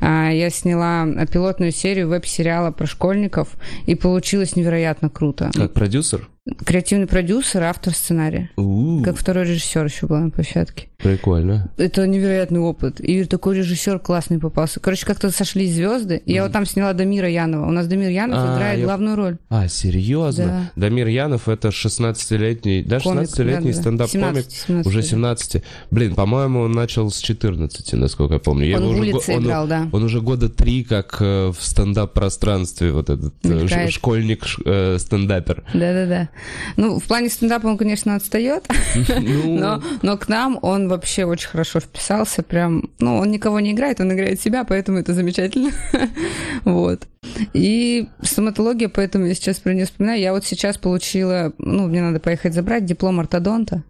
А, 0.00 0.30
Я 0.30 0.48
сняла 0.50 1.04
пилотную 1.26 1.72
серию 1.72 2.08
веб-сериала 2.08 2.70
про 2.70 2.86
школьников, 2.86 3.48
и 3.86 3.96
получилось 3.96 4.54
невероятно 4.54 5.10
круто. 5.10 5.50
Как 5.52 5.72
продюсер? 5.72 6.28
Креативный 6.64 7.06
продюсер, 7.08 7.62
автор 7.64 7.92
сценария. 7.92 8.50
У, 8.56 9.02
Как 9.02 9.16
второй 9.16 9.44
режиссер 9.44 9.84
еще 9.84 10.06
была 10.06 10.20
на 10.20 10.30
площадке. 10.30 10.88
Прикольно. 11.02 11.70
Это 11.76 12.06
невероятный 12.06 12.60
опыт. 12.60 13.00
И 13.00 13.24
такой 13.24 13.56
режиссер 13.58 13.98
классный 13.98 14.38
попался. 14.38 14.78
Короче, 14.80 15.04
как-то 15.06 15.30
сошлись 15.30 15.74
звезды. 15.74 16.22
И 16.24 16.32
Я 16.32 16.44
вот 16.44 16.52
там 16.52 16.64
сняла 16.66 16.92
Дамира 16.92 17.28
Янова. 17.28 17.66
У 17.66 17.70
нас 17.72 17.86
Дамир 17.86 18.10
Янов 18.10 18.38
А, 18.40 18.54
играет 18.56 18.78
я- 18.78 18.84
главную 18.84 19.16
роль. 19.16 19.36
А, 19.48 19.66
серьезно? 19.68 20.70
Дамир 20.76 21.08
Янов 21.08 21.48
это 21.48 21.68
16-летний, 21.72 22.82
да, 22.84 23.00
Комик, 23.00 23.22
16-летний 23.28 23.72
да-да-да. 23.72 23.80
стендап-комик. 23.80 24.26
17, 24.50 24.52
17 24.52 24.86
Уже 24.86 24.98
лет. 24.98 25.06
17. 25.06 25.62
Блин, 25.90 26.14
по-моему, 26.14 26.60
он 26.60 26.72
начал 26.72 27.10
с 27.10 27.18
14, 27.18 27.92
насколько 27.94 28.34
я 28.34 28.40
помню. 28.40 28.76
Он 28.76 28.84
в 28.84 28.88
уже 28.90 29.00
улице 29.00 29.34
он- 29.36 29.44
играл, 29.44 29.66
да. 29.66 29.88
Он 29.92 30.04
уже 30.04 30.20
года 30.20 30.48
три 30.48 30.84
как 30.84 31.16
э, 31.20 31.48
в 31.48 31.56
стендап-пространстве, 31.60 32.92
вот 32.92 33.10
этот 33.10 33.34
э, 33.44 33.88
школьник-стендапер. 33.90 35.64
Да-да-да. 35.74 36.28
Ну, 36.76 36.98
в 36.98 37.04
плане 37.04 37.28
стендапа 37.28 37.66
он, 37.66 37.76
конечно, 37.76 38.14
отстает, 38.14 38.64
Ну, 39.20 39.80
но 40.02 40.16
к 40.16 40.28
нам 40.28 40.58
он 40.62 40.88
вообще 40.92 41.24
очень 41.24 41.48
хорошо 41.48 41.80
вписался. 41.80 42.42
Прям, 42.42 42.90
ну, 42.98 43.18
он 43.18 43.30
никого 43.30 43.60
не 43.60 43.72
играет, 43.72 44.00
он 44.00 44.12
играет 44.12 44.40
себя, 44.40 44.64
поэтому 44.64 44.98
это 44.98 45.12
замечательно. 45.14 45.70
Вот. 46.64 47.08
И 47.52 48.08
стоматология, 48.22 48.88
поэтому 48.88 49.26
я 49.26 49.34
сейчас 49.34 49.58
про 49.58 49.74
нее 49.74 49.86
вспоминаю. 49.86 50.20
Я 50.20 50.32
вот 50.32 50.44
сейчас 50.44 50.78
получила, 50.78 51.52
ну, 51.58 51.86
мне 51.88 52.02
надо 52.02 52.20
поехать 52.20 52.54
забрать 52.54 52.84
диплом 52.84 53.20
ортодонта. 53.20 53.82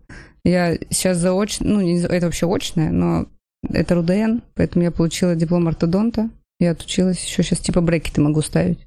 Я 0.45 0.77
сейчас 0.91 1.19
заочно, 1.19 1.67
ну, 1.69 1.81
не, 1.81 2.03
это 2.03 2.27
вообще 2.27 2.53
очное, 2.53 2.91
но 2.91 3.27
это 3.69 3.95
РУДН, 3.95 4.39
поэтому 4.55 4.85
я 4.85 4.91
получила 4.91 5.35
диплом 5.35 5.69
ортодонта. 5.69 6.31
Я 6.59 6.73
отучилась, 6.73 7.23
еще 7.25 7.43
сейчас 7.43 7.61
типа 7.61 7.81
брекеты 7.81 8.21
могу 8.21 8.43
ставить. 8.43 8.79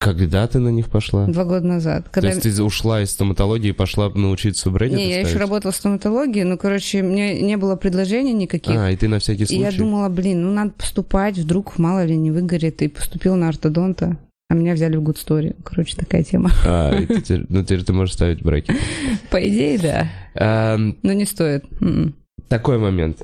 Когда 0.00 0.46
ты 0.46 0.60
на 0.60 0.70
них 0.70 0.88
пошла? 0.88 1.26
Два 1.26 1.44
года 1.44 1.66
назад. 1.66 2.08
Когда... 2.10 2.30
То 2.30 2.34
есть 2.34 2.56
ты 2.56 2.62
ушла 2.62 3.02
из 3.02 3.10
стоматологии 3.10 3.68
и 3.68 3.72
пошла 3.72 4.08
научиться 4.08 4.70
брекеты 4.70 4.96
Не, 4.96 5.10
я 5.10 5.20
еще 5.20 5.36
работала 5.36 5.72
в 5.72 5.76
стоматологии, 5.76 6.42
но, 6.42 6.56
короче, 6.56 7.02
мне 7.02 7.42
не 7.42 7.58
было 7.58 7.76
предложений 7.76 8.32
никаких. 8.32 8.74
А, 8.74 8.90
и 8.90 8.96
ты 8.96 9.08
на 9.08 9.18
всякий 9.18 9.44
случай? 9.44 9.60
И 9.60 9.62
я 9.62 9.70
думала, 9.70 10.08
блин, 10.08 10.42
ну 10.42 10.52
надо 10.52 10.70
поступать, 10.70 11.36
вдруг 11.36 11.76
мало 11.76 12.06
ли 12.06 12.16
не 12.16 12.30
выгорит, 12.30 12.80
и 12.80 12.88
поступила 12.88 13.34
на 13.34 13.50
ортодонта. 13.50 14.16
А 14.48 14.54
меня 14.54 14.72
взяли 14.72 14.96
в 14.96 15.02
Good 15.02 15.16
Story. 15.16 15.54
Короче, 15.62 15.94
такая 15.96 16.24
тема. 16.24 16.50
А, 16.64 16.98
теперь, 17.02 17.44
ну 17.50 17.62
теперь 17.62 17.84
ты 17.84 17.92
можешь 17.92 18.14
ставить 18.14 18.42
брекеты. 18.42 18.78
По 19.30 19.36
идее, 19.36 19.78
да. 19.78 20.08
А, 20.34 20.78
но 20.78 21.12
не 21.12 21.26
стоит. 21.26 21.66
М-м. 21.78 22.14
Такой 22.48 22.78
момент. 22.78 23.22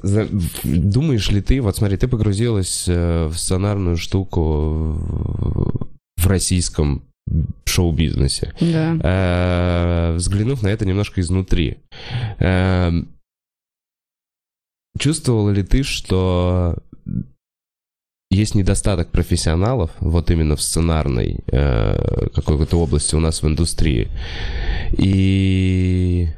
Думаешь 0.63 1.31
ли 1.31 1.41
ты, 1.41 1.63
вот 1.63 1.75
смотри, 1.75 1.97
ты 1.97 2.07
погрузилась 2.07 2.85
э, 2.87 3.29
в 3.29 3.37
сценарную 3.39 3.97
штуку 3.97 5.89
в 6.17 6.27
российском 6.27 7.03
шоу-бизнесе. 7.65 8.55
Да. 8.61 8.97
Э, 9.03 10.15
взглянув 10.15 10.63
на 10.63 10.69
это 10.69 10.87
немножко 10.87 11.21
изнутри, 11.21 11.79
э, 12.39 12.93
чувствовала 14.99 15.51
ли 15.51 15.63
ты, 15.63 15.83
что 15.83 16.77
есть 18.31 18.55
недостаток 18.55 19.11
профессионалов, 19.11 19.91
вот 20.01 20.31
именно 20.31 20.57
в 20.57 20.63
сценарной 20.63 21.41
э, 21.47 22.29
какой-то 22.35 22.81
области 22.81 23.15
у 23.15 23.21
нас 23.21 23.43
в 23.43 23.47
индустрии. 23.47 24.09
И 24.99 26.29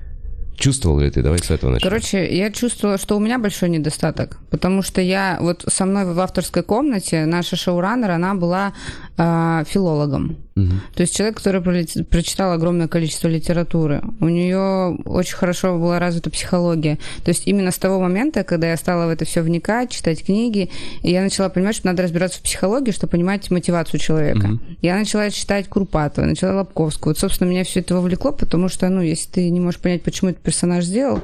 Чувствовал 0.58 0.98
ли 0.98 1.10
ты? 1.10 1.22
Давай 1.22 1.38
с 1.38 1.50
этого 1.50 1.70
начнем. 1.70 1.88
Короче, 1.88 2.36
я 2.36 2.50
чувствовала, 2.50 2.98
что 2.98 3.16
у 3.16 3.20
меня 3.20 3.38
большой 3.38 3.68
недостаток, 3.68 4.38
потому 4.50 4.82
что 4.82 5.00
я 5.00 5.38
вот 5.40 5.64
со 5.68 5.86
мной 5.86 6.04
в 6.04 6.18
авторской 6.18 6.64
комнате, 6.64 7.26
наша 7.26 7.54
шоураннер, 7.54 8.10
она 8.10 8.34
была 8.34 8.72
э, 9.16 9.64
филологом. 9.68 10.36
Угу. 10.58 10.72
То 10.94 11.00
есть 11.02 11.16
человек, 11.16 11.36
который 11.36 11.62
прочитал 12.04 12.52
огромное 12.52 12.88
количество 12.88 13.28
литературы. 13.28 14.02
У 14.20 14.28
нее 14.28 14.96
очень 15.04 15.36
хорошо 15.36 15.78
была 15.78 15.98
развита 15.98 16.30
психология. 16.30 16.98
То 17.24 17.30
есть 17.30 17.46
именно 17.46 17.70
с 17.70 17.78
того 17.78 18.00
момента, 18.00 18.44
когда 18.44 18.70
я 18.70 18.76
стала 18.76 19.06
в 19.06 19.10
это 19.10 19.24
все 19.24 19.42
вникать, 19.42 19.90
читать 19.90 20.24
книги, 20.24 20.70
я 21.02 21.22
начала 21.22 21.48
понимать, 21.48 21.76
что 21.76 21.86
надо 21.86 22.02
разбираться 22.02 22.38
в 22.38 22.42
психологии, 22.42 22.90
чтобы 22.90 23.12
понимать 23.12 23.50
мотивацию 23.50 24.00
человека. 24.00 24.46
Угу. 24.46 24.60
Я 24.82 24.96
начала 24.96 25.30
читать 25.30 25.68
Курпатова, 25.68 26.24
начала 26.24 26.56
Лобковскую. 26.58 27.14
Вот, 27.14 27.18
собственно, 27.18 27.48
меня 27.48 27.64
все 27.64 27.80
это 27.80 27.94
вовлекло, 27.94 28.32
потому 28.32 28.68
что, 28.68 28.88
ну, 28.88 29.00
если 29.00 29.30
ты 29.30 29.50
не 29.50 29.60
можешь 29.60 29.80
понять, 29.80 30.02
почему 30.02 30.30
этот 30.30 30.42
персонаж 30.42 30.84
сделал, 30.84 31.20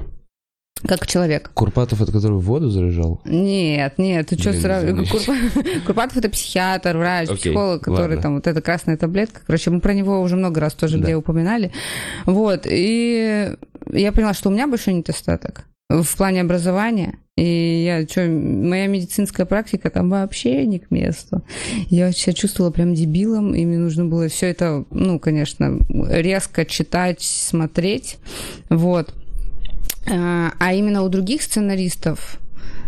как 0.86 1.06
человек. 1.06 1.50
Курпатов, 1.54 2.00
это 2.02 2.12
который 2.12 2.38
в 2.38 2.42
воду 2.42 2.68
заряжал? 2.68 3.20
Нет, 3.24 3.94
нет, 3.98 4.28
ты 4.28 4.38
что 4.38 4.52
сразу... 4.52 4.96
Курпатов 5.86 6.16
это 6.16 6.28
психиатр, 6.28 6.96
врач, 6.96 7.28
okay, 7.28 7.36
психолог, 7.36 7.82
который 7.82 8.16
ладно. 8.16 8.22
там, 8.22 8.34
вот 8.34 8.46
эта 8.46 8.60
красная 8.60 8.96
таблетка. 8.96 9.40
Короче, 9.46 9.70
мы 9.70 9.80
про 9.80 9.94
него 9.94 10.20
уже 10.20 10.36
много 10.36 10.60
раз 10.60 10.74
тоже 10.74 10.98
да. 10.98 11.04
где 11.04 11.16
упоминали. 11.16 11.72
Вот, 12.26 12.66
и 12.68 13.54
я 13.92 14.12
поняла, 14.12 14.34
что 14.34 14.50
у 14.50 14.52
меня 14.52 14.66
большой 14.66 14.94
недостаток 14.94 15.66
в 15.88 16.16
плане 16.16 16.40
образования. 16.40 17.18
И 17.36 17.84
я, 17.84 18.06
что, 18.06 18.26
моя 18.28 18.86
медицинская 18.86 19.44
практика 19.44 19.90
там 19.90 20.08
вообще 20.08 20.64
не 20.66 20.78
к 20.78 20.90
месту. 20.92 21.42
Я 21.88 22.12
себя 22.12 22.32
чувствовала 22.32 22.70
прям 22.70 22.94
дебилом, 22.94 23.54
и 23.54 23.64
мне 23.64 23.78
нужно 23.78 24.04
было 24.04 24.28
все 24.28 24.46
это, 24.46 24.84
ну, 24.90 25.18
конечно, 25.18 25.78
резко 26.08 26.64
читать, 26.64 27.22
смотреть. 27.22 28.18
Вот. 28.70 29.12
А, 30.10 30.52
а 30.58 30.74
именно 30.74 31.02
у 31.02 31.08
других 31.08 31.42
сценаристов 31.42 32.38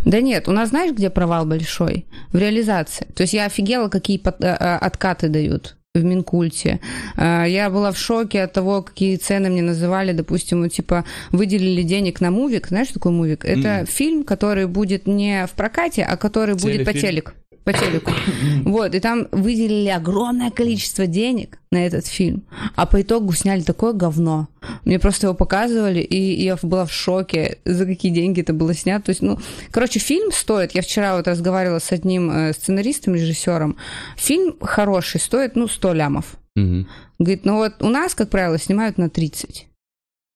да 0.05 0.21
нет, 0.21 0.47
у 0.47 0.51
нас 0.51 0.69
знаешь, 0.69 0.93
где 0.93 1.09
провал 1.09 1.45
большой? 1.45 2.05
В 2.31 2.37
реализации. 2.37 3.07
То 3.13 3.23
есть 3.23 3.33
я 3.33 3.45
офигела, 3.45 3.89
какие 3.89 4.21
э, 4.23 4.31
э, 4.39 4.53
откаты 4.77 5.27
дают 5.27 5.75
в 5.93 6.03
Минкульте. 6.03 6.79
Я 7.17 7.69
была 7.71 7.91
в 7.91 7.97
шоке 7.97 8.43
от 8.43 8.53
того, 8.53 8.83
какие 8.83 9.17
цены 9.17 9.49
мне 9.49 9.63
называли. 9.63 10.13
Допустим, 10.13 10.61
вот, 10.61 10.71
типа, 10.71 11.05
выделили 11.31 11.81
денег 11.81 12.21
на 12.21 12.29
мувик. 12.29 12.67
Знаешь, 12.67 12.87
что 12.87 12.99
такое 12.99 13.13
мувик? 13.13 13.43
Это 13.43 13.67
mm. 13.67 13.89
фильм, 13.89 14.23
который 14.23 14.67
будет 14.67 15.07
не 15.07 15.47
в 15.47 15.51
прокате, 15.51 16.03
а 16.03 16.15
который 16.15 16.55
Телефильм. 16.55 16.85
будет 16.85 16.93
по 16.93 16.93
телеку 16.93 17.31
по 17.67 17.73
телеку. 17.73 18.11
Вот, 18.63 18.95
и 18.95 18.99
там 19.01 19.27
выделили 19.33 19.89
огромное 19.89 20.51
количество 20.51 21.05
денег 21.05 21.59
на 21.69 21.85
этот 21.85 22.07
фильм, 22.07 22.43
а 22.75 22.85
по 22.85 23.01
итогу 23.01 23.33
сняли 23.33 23.61
такое 23.61 23.91
говно. 23.91 24.47
Мне 24.85 24.99
просто 24.99 25.27
его 25.27 25.33
показывали, 25.33 25.99
и 25.99 26.43
я 26.43 26.57
была 26.61 26.85
в 26.85 26.93
шоке, 26.93 27.57
за 27.65 27.85
какие 27.85 28.13
деньги 28.13 28.39
это 28.39 28.53
было 28.53 28.73
снято. 28.73 29.07
То 29.07 29.09
есть, 29.09 29.21
ну, 29.21 29.37
короче, 29.71 29.99
фильм 29.99 30.31
стоит, 30.31 30.75
я 30.75 30.81
вчера 30.81 31.17
вот 31.17 31.27
разговаривала 31.27 31.79
с 31.79 31.91
одним 31.91 32.31
э, 32.31 32.53
сценаристом, 32.53 33.15
режиссером, 33.15 33.75
фильм 34.15 34.55
хороший, 34.61 35.19
стоит, 35.19 35.57
ну, 35.57 35.67
100 35.67 35.93
лямов. 35.93 36.37
Угу. 36.55 36.85
Говорит, 37.19 37.43
ну 37.43 37.57
вот 37.57 37.73
у 37.81 37.89
нас, 37.89 38.15
как 38.15 38.29
правило, 38.29 38.57
снимают 38.57 38.97
на 38.97 39.09
30. 39.09 39.67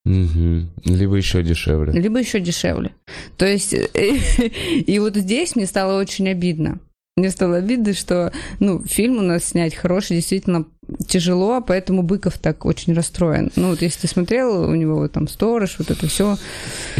Угу. 0.03 0.67
Либо 0.83 1.15
еще 1.15 1.43
дешевле. 1.43 1.93
Либо 1.93 2.19
еще 2.19 2.41
дешевле. 2.41 2.91
То 3.37 3.45
есть, 3.45 3.73
и 3.93 4.99
вот 4.99 5.15
здесь 5.15 5.55
мне 5.55 5.65
стало 5.65 5.97
очень 5.97 6.27
обидно. 6.27 6.79
Мне 7.17 7.29
стало 7.29 7.57
обидно, 7.57 7.93
что 7.93 8.31
ну, 8.59 8.81
фильм 8.85 9.17
у 9.17 9.21
нас 9.21 9.43
снять 9.43 9.75
хороший 9.75 10.15
действительно 10.15 10.65
тяжело, 11.07 11.55
а 11.55 11.61
поэтому 11.61 12.03
Быков 12.03 12.37
так 12.37 12.65
очень 12.65 12.93
расстроен. 12.93 13.51
Ну, 13.57 13.71
вот 13.71 13.81
если 13.81 14.01
ты 14.01 14.07
смотрел, 14.07 14.63
у 14.63 14.75
него 14.75 14.95
вот 14.95 15.11
там 15.11 15.27
сторож, 15.27 15.75
вот 15.77 15.91
это 15.91 16.07
все. 16.07 16.37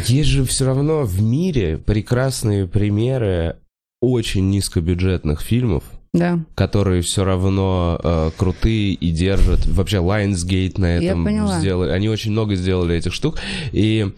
Есть 0.06 0.30
же 0.30 0.44
все 0.44 0.66
равно 0.66 1.04
в 1.04 1.22
мире 1.22 1.78
прекрасные 1.78 2.68
примеры 2.68 3.56
очень 4.02 4.50
низкобюджетных 4.50 5.42
фильмов, 5.42 5.86
да. 6.14 6.40
которые 6.56 7.02
все 7.04 7.24
равно 7.24 8.00
э, 8.04 8.32
крутые 8.36 8.94
и 8.94 9.12
держат. 9.12 9.66
Вообще 9.66 9.98
Lionsgate 9.98 10.80
на 10.80 10.98
этом 10.98 11.26
сделали. 11.60 11.92
Они 11.92 12.10
очень 12.10 12.32
много 12.32 12.56
сделали 12.56 12.98
этих 12.98 13.14
штук. 13.14 13.38
И 13.72 14.12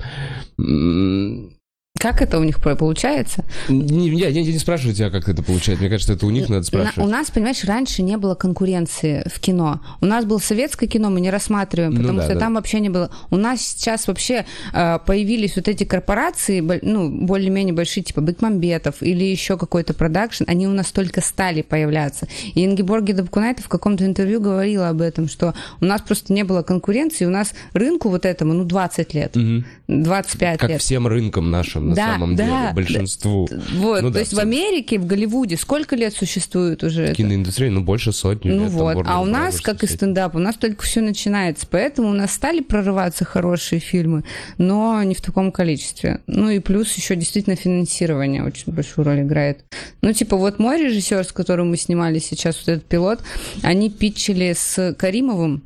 как 2.03 2.22
это 2.22 2.38
у 2.38 2.43
них 2.43 2.60
получается? 2.60 3.45
Не, 3.69 4.10
я, 4.10 4.27
я 4.27 4.43
не 4.43 4.57
спрашиваю 4.57 4.93
тебя, 4.93 5.10
как 5.10 5.29
это 5.29 5.41
получается. 5.41 5.81
Мне 5.81 5.89
кажется, 5.89 6.12
это 6.12 6.25
у 6.25 6.31
них 6.31 6.50
надо 6.50 6.63
спрашивать. 6.63 6.98
у 6.98 7.10
нас, 7.10 7.31
понимаешь, 7.31 7.63
раньше 7.63 8.01
не 8.01 8.17
было 8.17 8.36
конкуренции 8.36 9.24
в 9.33 9.39
кино. 9.39 9.79
У 10.01 10.05
нас 10.05 10.25
было 10.25 10.39
советское 10.39 10.88
кино, 10.88 11.10
мы 11.10 11.22
не 11.22 11.29
рассматриваем, 11.29 11.93
ну 11.93 12.01
потому 12.01 12.15
ну, 12.15 12.19
да, 12.19 12.25
что 12.25 12.33
да. 12.33 12.39
там 12.41 12.55
вообще 12.55 12.81
не 12.81 12.89
было. 12.89 13.10
У 13.29 13.38
нас 13.38 13.62
сейчас 13.62 14.05
вообще 14.07 14.45
э, 14.74 15.00
появились 15.05 15.55
вот 15.55 15.69
эти 15.69 15.86
корпорации, 15.86 16.60
ну, 16.81 17.10
более-менее 17.10 17.74
большие, 17.74 18.03
типа 18.03 18.19
Бекмамбетов 18.19 19.01
или 19.01 19.24
еще 19.24 19.57
какой-то 19.57 19.93
продакшн, 19.93 20.43
они 20.48 20.67
у 20.67 20.74
нас 20.74 20.91
только 20.91 21.22
стали 21.22 21.62
появляться. 21.62 22.27
И 22.53 22.65
Ингеборги 22.65 23.13
Дабкунайта 23.13 23.63
в 23.63 23.69
каком-то 23.69 24.05
интервью 24.05 24.41
говорила 24.41 24.89
об 24.89 25.00
этом, 25.00 25.29
что 25.29 25.53
у 25.79 25.86
нас 25.86 26.01
просто 26.01 26.33
не 26.33 26.43
было 26.43 26.63
конкуренции, 26.63 27.24
у 27.24 27.29
нас 27.29 27.53
рынку 27.72 28.10
вот 28.10 28.25
этому, 28.25 28.51
ну, 28.51 28.65
20 28.65 29.13
лет, 29.13 29.38
угу. 29.38 29.63
25 29.88 30.60
как 30.60 30.69
лет. 30.69 30.77
Как 30.77 30.81
всем 30.81 31.07
рынкам 31.07 31.50
нашим 31.50 31.92
на 31.95 32.07
да, 32.07 32.13
самом 32.13 32.35
да, 32.35 32.45
деле, 32.45 32.73
большинству. 32.73 33.47
Вот, 33.73 34.01
ну, 34.01 34.07
то 34.09 34.13
да, 34.15 34.19
есть 34.19 34.33
в 34.33 34.39
Америке, 34.39 35.00
в 35.00 35.05
Голливуде 35.05 35.57
сколько 35.57 35.95
лет 35.95 36.13
существует 36.13 36.83
уже 36.83 37.13
Киноиндустрия, 37.13 37.71
ну, 37.71 37.81
больше 37.81 38.12
сотни 38.12 38.50
ну, 38.50 38.65
лет. 38.65 38.71
вот, 38.71 39.05
а 39.05 39.21
у 39.21 39.25
нас, 39.25 39.62
как 39.62 39.83
и 39.83 39.88
стендап, 39.88 40.35
у 40.35 40.39
нас 40.39 40.55
только 40.55 40.83
все 40.83 41.01
начинается, 41.01 41.67
поэтому 41.69 42.09
у 42.09 42.13
нас 42.13 42.33
стали 42.33 42.62
прорываться 42.62 43.25
хорошие 43.25 43.79
фильмы, 43.79 44.23
но 44.57 45.01
не 45.03 45.15
в 45.15 45.21
таком 45.21 45.51
количестве. 45.51 46.21
Ну 46.27 46.50
и 46.50 46.59
плюс 46.59 46.93
еще 46.93 47.15
действительно 47.15 47.55
финансирование 47.55 48.43
очень 48.43 48.73
большую 48.73 49.05
роль 49.05 49.21
играет. 49.21 49.63
Ну, 50.01 50.13
типа, 50.13 50.38
вот 50.38 50.59
мой 50.59 50.81
режиссер, 50.81 51.23
с 51.23 51.31
которым 51.31 51.69
мы 51.69 51.77
снимали 51.77 52.19
сейчас 52.19 52.57
вот 52.59 52.69
этот 52.69 52.85
пилот, 52.85 53.21
они 53.62 53.89
питчили 53.89 54.53
с 54.53 54.93
Каримовым 54.97 55.63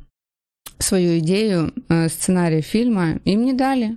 свою 0.78 1.18
идею 1.18 1.72
э, 1.88 2.08
сценария 2.08 2.62
фильма, 2.62 3.18
им 3.24 3.44
не 3.44 3.52
дали. 3.52 3.96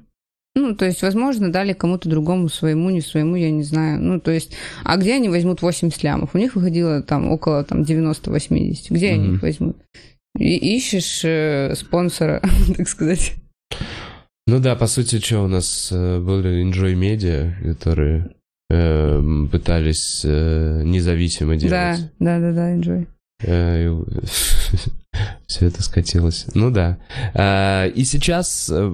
Ну, 0.53 0.75
то 0.75 0.85
есть, 0.85 1.01
возможно, 1.01 1.51
дали 1.51 1.71
кому-то 1.71 2.09
другому 2.09 2.49
своему, 2.49 2.89
не 2.89 3.01
своему, 3.01 3.35
я 3.35 3.51
не 3.51 3.63
знаю. 3.63 4.01
Ну, 4.01 4.19
то 4.19 4.31
есть, 4.31 4.53
а 4.83 4.97
где 4.97 5.15
они 5.15 5.29
возьмут 5.29 5.61
80 5.61 6.03
лямов? 6.03 6.35
У 6.35 6.37
них 6.37 6.55
выходило 6.55 7.01
там 7.01 7.31
около 7.31 7.63
там, 7.63 7.83
90-80. 7.83 8.87
Где 8.89 9.11
mm-hmm. 9.11 9.13
они 9.13 9.35
их 9.35 9.41
возьмут? 9.41 9.77
И 10.37 10.75
ищешь 10.75 11.21
э, 11.23 11.73
спонсора, 11.75 12.41
так 12.77 12.89
сказать. 12.89 13.33
Ну 14.47 14.59
да, 14.59 14.75
по 14.75 14.87
сути, 14.87 15.19
что 15.19 15.43
у 15.43 15.47
нас 15.47 15.89
э, 15.91 16.19
были 16.19 16.65
Enjoy 16.65 16.95
Media, 16.95 17.53
которые 17.63 18.31
э, 18.69 19.21
пытались 19.49 20.23
э, 20.25 20.81
независимо 20.83 21.55
делать. 21.55 21.71
Да, 22.19 22.39
да, 22.39 22.39
да, 22.39 22.51
да, 22.51 22.75
Enjoy. 22.75 23.07
Все 25.61 25.67
это 25.67 25.83
скатилось. 25.83 26.47
Ну 26.55 26.71
да. 26.71 26.97
А, 27.35 27.85
и 27.85 28.03
сейчас 28.03 28.67
э, 28.73 28.91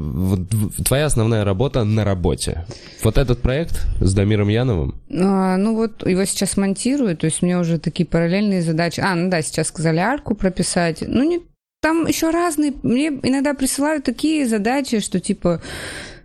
твоя 0.84 1.06
основная 1.06 1.46
работа 1.46 1.86
на 1.86 2.04
работе. 2.04 2.66
Вот 3.04 3.18
этот 3.18 3.42
проект 3.42 3.88
с 4.02 4.14
Дамиром 4.14 4.50
Яновым? 4.50 4.96
А, 5.10 5.56
ну 5.56 5.76
вот 5.78 6.06
его 6.06 6.26
сейчас 6.26 6.58
монтирую, 6.58 7.16
то 7.16 7.24
есть 7.24 7.42
мне 7.42 7.58
уже 7.58 7.80
такие 7.80 8.06
параллельные 8.06 8.62
задачи. 8.62 9.00
А, 9.00 9.16
ну 9.16 9.30
да, 9.30 9.42
сейчас 9.42 9.68
сказали 9.68 10.00
арку 10.00 10.36
прописать. 10.36 11.06
Ну 11.08 11.24
не 11.24 11.40
там 11.82 12.06
еще 12.06 12.32
разные. 12.32 12.74
Мне 12.84 13.18
иногда 13.24 13.54
присылают 13.54 14.04
такие 14.04 14.46
задачи, 14.46 15.00
что 15.00 15.22
типа 15.22 15.62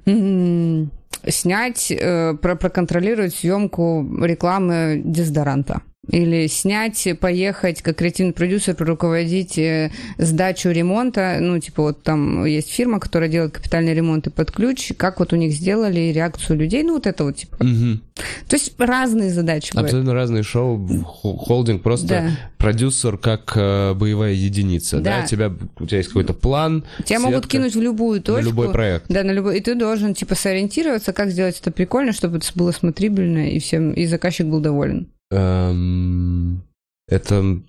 Снять, 0.04 1.92
э, 1.92 2.34
про- 2.34 2.56
проконтролировать 2.56 3.36
съемку 3.36 4.04
рекламы 4.20 5.02
дезодоранта. 5.04 5.82
Или 6.10 6.48
снять, 6.48 7.06
поехать 7.20 7.80
как 7.80 7.96
креативный 7.96 8.32
продюсер, 8.32 8.74
руководить 8.76 9.56
э, 9.56 9.92
сдачу 10.18 10.70
ремонта. 10.70 11.38
Ну, 11.40 11.60
типа, 11.60 11.80
вот 11.82 12.02
там 12.02 12.44
есть 12.44 12.70
фирма, 12.72 12.98
которая 12.98 13.28
делает 13.28 13.52
капитальные 13.52 13.94
ремонты 13.94 14.30
под 14.30 14.50
ключ. 14.50 14.92
Как 14.96 15.20
вот 15.20 15.32
у 15.32 15.36
них 15.36 15.52
сделали 15.52 16.00
реакцию 16.12 16.58
людей. 16.58 16.82
Ну, 16.82 16.94
вот 16.94 17.06
это 17.06 17.22
вот, 17.22 17.36
типа. 17.36 17.56
Мгм. 17.62 18.02
То 18.48 18.56
есть 18.56 18.74
разные 18.80 19.30
задачи 19.30 19.70
бывают. 19.70 19.86
Абсолютно 19.90 20.12
разные 20.12 20.42
шоу, 20.42 20.84
хо- 21.04 21.36
холдинг, 21.36 21.82
просто 21.82 22.08
Да. 22.08 22.30
продюсер 22.58 23.16
как 23.16 23.52
э, 23.54 23.94
боевая 23.94 24.32
единица, 24.32 24.98
да. 24.98 25.20
Да. 25.20 25.26
Тебя, 25.26 25.52
у 25.78 25.86
тебя 25.86 25.98
есть 25.98 26.08
какой-то 26.08 26.34
план, 26.34 26.84
Тебя 27.04 27.20
могут 27.20 27.44
сетка 27.44 27.50
кинуть 27.58 27.76
в 27.76 27.80
любую 27.80 28.16
на 28.18 28.22
точку. 28.24 28.44
любой 28.50 28.72
проект. 28.72 29.04
Да, 29.08 29.22
на 29.22 29.30
любой. 29.30 29.58
И 29.58 29.60
ты 29.60 29.76
должен, 29.76 30.14
типа, 30.14 30.34
сориентироваться, 30.34 31.12
как 31.12 31.30
сделать 31.30 31.60
это 31.60 31.70
прикольно, 31.70 32.12
чтобы 32.12 32.38
это 32.38 32.48
было 32.56 32.72
смотрибельно, 32.72 33.48
и 33.50 33.60
всем, 33.60 33.92
и 33.92 34.04
заказчик 34.06 34.46
был 34.48 34.58
доволен. 34.58 35.06
Эм, 35.32 36.62
это 37.08 37.62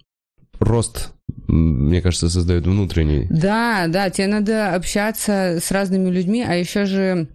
рост, 0.59 1.13
мне 1.47 2.01
кажется, 2.01 2.29
создает 2.29 2.65
внутренний. 2.65 3.25
Да, 3.29 3.85
да, 3.87 4.09
тебе 4.09 4.27
надо 4.27 4.75
общаться 4.75 5.59
с 5.61 5.71
разными 5.71 6.09
людьми, 6.09 6.43
а 6.45 6.55
еще 6.55 6.85
же 6.85 7.27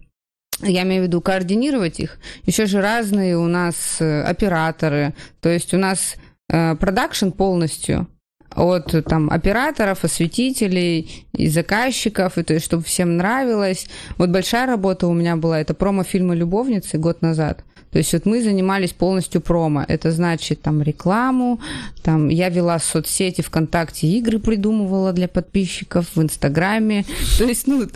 я 0.61 0.83
имею 0.83 1.03
в 1.03 1.07
виду 1.07 1.21
координировать 1.21 1.99
их. 1.99 2.19
Еще 2.43 2.67
же 2.67 2.79
разные 2.81 3.37
у 3.37 3.47
нас 3.47 3.97
э, 3.99 4.21
операторы. 4.21 5.15
То 5.39 5.49
есть 5.49 5.73
у 5.73 5.77
нас 5.77 6.15
э, 6.51 6.75
продакшн 6.75 7.29
полностью 7.29 8.07
от 8.55 8.95
там 9.05 9.29
операторов, 9.29 10.03
осветителей 10.03 11.27
и 11.33 11.47
заказчиков, 11.47 12.37
и 12.37 12.43
то 12.43 12.53
есть 12.53 12.65
чтобы 12.65 12.83
всем 12.83 13.17
нравилось. 13.17 13.87
Вот 14.17 14.29
большая 14.29 14.67
работа 14.67 15.07
у 15.07 15.13
меня 15.13 15.35
была, 15.37 15.59
это 15.59 15.73
промо-фильмы 15.73 16.35
«Любовницы» 16.35 16.97
год 16.97 17.21
назад. 17.21 17.63
То 17.91 17.97
есть 17.97 18.13
вот 18.13 18.25
мы 18.25 18.41
занимались 18.41 18.93
полностью 18.93 19.41
промо. 19.41 19.83
Это 19.87 20.11
значит 20.11 20.61
там 20.61 20.81
рекламу, 20.81 21.59
там 22.03 22.29
я 22.29 22.49
вела 22.49 22.79
соцсети 22.79 23.41
ВКонтакте, 23.41 24.07
игры 24.07 24.39
придумывала 24.39 25.13
для 25.13 25.27
подписчиков 25.27 26.15
в 26.15 26.21
Инстаграме. 26.21 27.05
То 27.37 27.45
есть, 27.45 27.67
ну, 27.67 27.87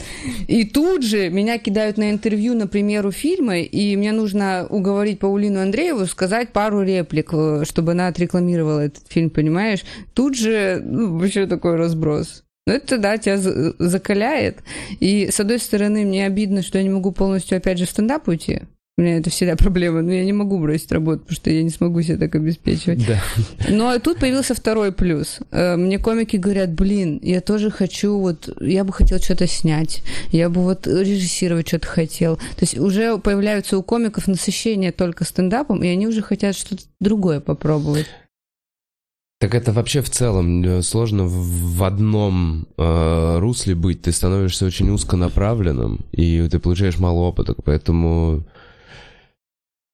и 0.47 0.65
тут 0.65 1.03
же 1.03 1.29
меня 1.29 1.57
кидают 1.57 1.97
на 1.97 2.11
интервью 2.11 2.55
на 2.55 2.67
премьеру 2.67 3.11
фильма, 3.11 3.59
и 3.59 3.95
мне 3.95 4.11
нужно 4.11 4.65
уговорить 4.69 5.19
Паулину 5.19 5.61
Андрееву 5.61 6.05
сказать 6.05 6.49
пару 6.51 6.81
реплик, 6.81 7.29
э, 7.33 7.63
чтобы 7.65 7.91
она 7.91 8.07
отрекламировала 8.07 8.79
этот 8.79 9.03
фильм, 9.09 9.29
понимаешь? 9.29 9.83
Тут 10.13 10.35
же 10.35 10.81
ну, 10.83 11.17
вообще 11.17 11.45
такой 11.45 11.75
разброс. 11.75 12.43
Ну, 12.65 12.73
это, 12.73 12.97
да, 12.97 13.17
тебя 13.17 13.37
за- 13.37 13.75
закаляет. 13.77 14.59
И, 14.99 15.29
с 15.29 15.39
одной 15.39 15.59
стороны, 15.59 16.05
мне 16.05 16.25
обидно, 16.25 16.61
что 16.61 16.77
я 16.77 16.83
не 16.83 16.89
могу 16.89 17.11
полностью, 17.11 17.57
опять 17.57 17.77
же, 17.77 17.85
в 17.85 17.89
стендап 17.89 18.27
уйти. 18.27 18.61
У 18.95 19.01
меня 19.01 19.17
это 19.17 19.31
всегда 19.31 19.55
проблема, 19.55 20.03
но 20.03 20.11
я 20.11 20.23
не 20.23 20.33
могу 20.33 20.59
бросить 20.59 20.91
работу, 20.91 21.21
потому 21.21 21.35
что 21.35 21.49
я 21.49 21.63
не 21.63 21.71
смогу 21.71 22.03
себе 22.03 22.17
так 22.17 22.35
обеспечивать. 22.35 23.03
Да. 23.07 23.19
Но 23.67 23.97
тут 23.97 24.19
появился 24.19 24.53
второй 24.53 24.91
плюс. 24.91 25.39
Э, 25.49 25.77
Мне 25.77 25.97
комики 25.97 26.37
говорят, 26.37 26.73
блин, 26.73 27.19
я 27.23 27.41
тоже 27.41 27.71
хочу, 27.71 28.19
вот, 28.19 28.55
я 28.61 28.83
бы 28.83 28.93
хотел 28.93 29.17
что-то 29.17 29.47
снять, 29.47 30.03
я 30.31 30.47
бы 30.47 30.61
вот 30.61 30.85
режиссировать 30.85 31.67
что-то 31.67 31.87
хотел. 31.87 32.35
То 32.35 32.61
есть 32.61 32.77
уже 32.77 33.17
появляются 33.17 33.79
у 33.79 33.83
комиков 33.83 34.27
насыщение 34.27 34.91
только 34.91 35.23
стендапом, 35.23 35.81
и 35.81 35.87
они 35.87 36.07
уже 36.07 36.21
хотят 36.21 36.55
что-то 36.55 36.83
другое 36.99 37.39
попробовать. 37.39 38.05
Так 39.39 39.55
это 39.55 39.73
вообще 39.73 40.01
в 40.01 40.09
целом 40.11 40.63
э, 40.63 40.83
сложно 40.83 41.23
в 41.25 41.73
в 41.73 41.83
одном 41.83 42.67
э, 42.77 43.39
русле 43.39 43.73
быть. 43.73 44.03
Ты 44.03 44.11
становишься 44.11 44.65
очень 44.65 44.91
узконаправленным, 44.91 46.01
и 46.11 46.47
ты 46.47 46.59
получаешь 46.59 46.99
мало 46.99 47.21
опыта, 47.21 47.55
поэтому 47.65 48.45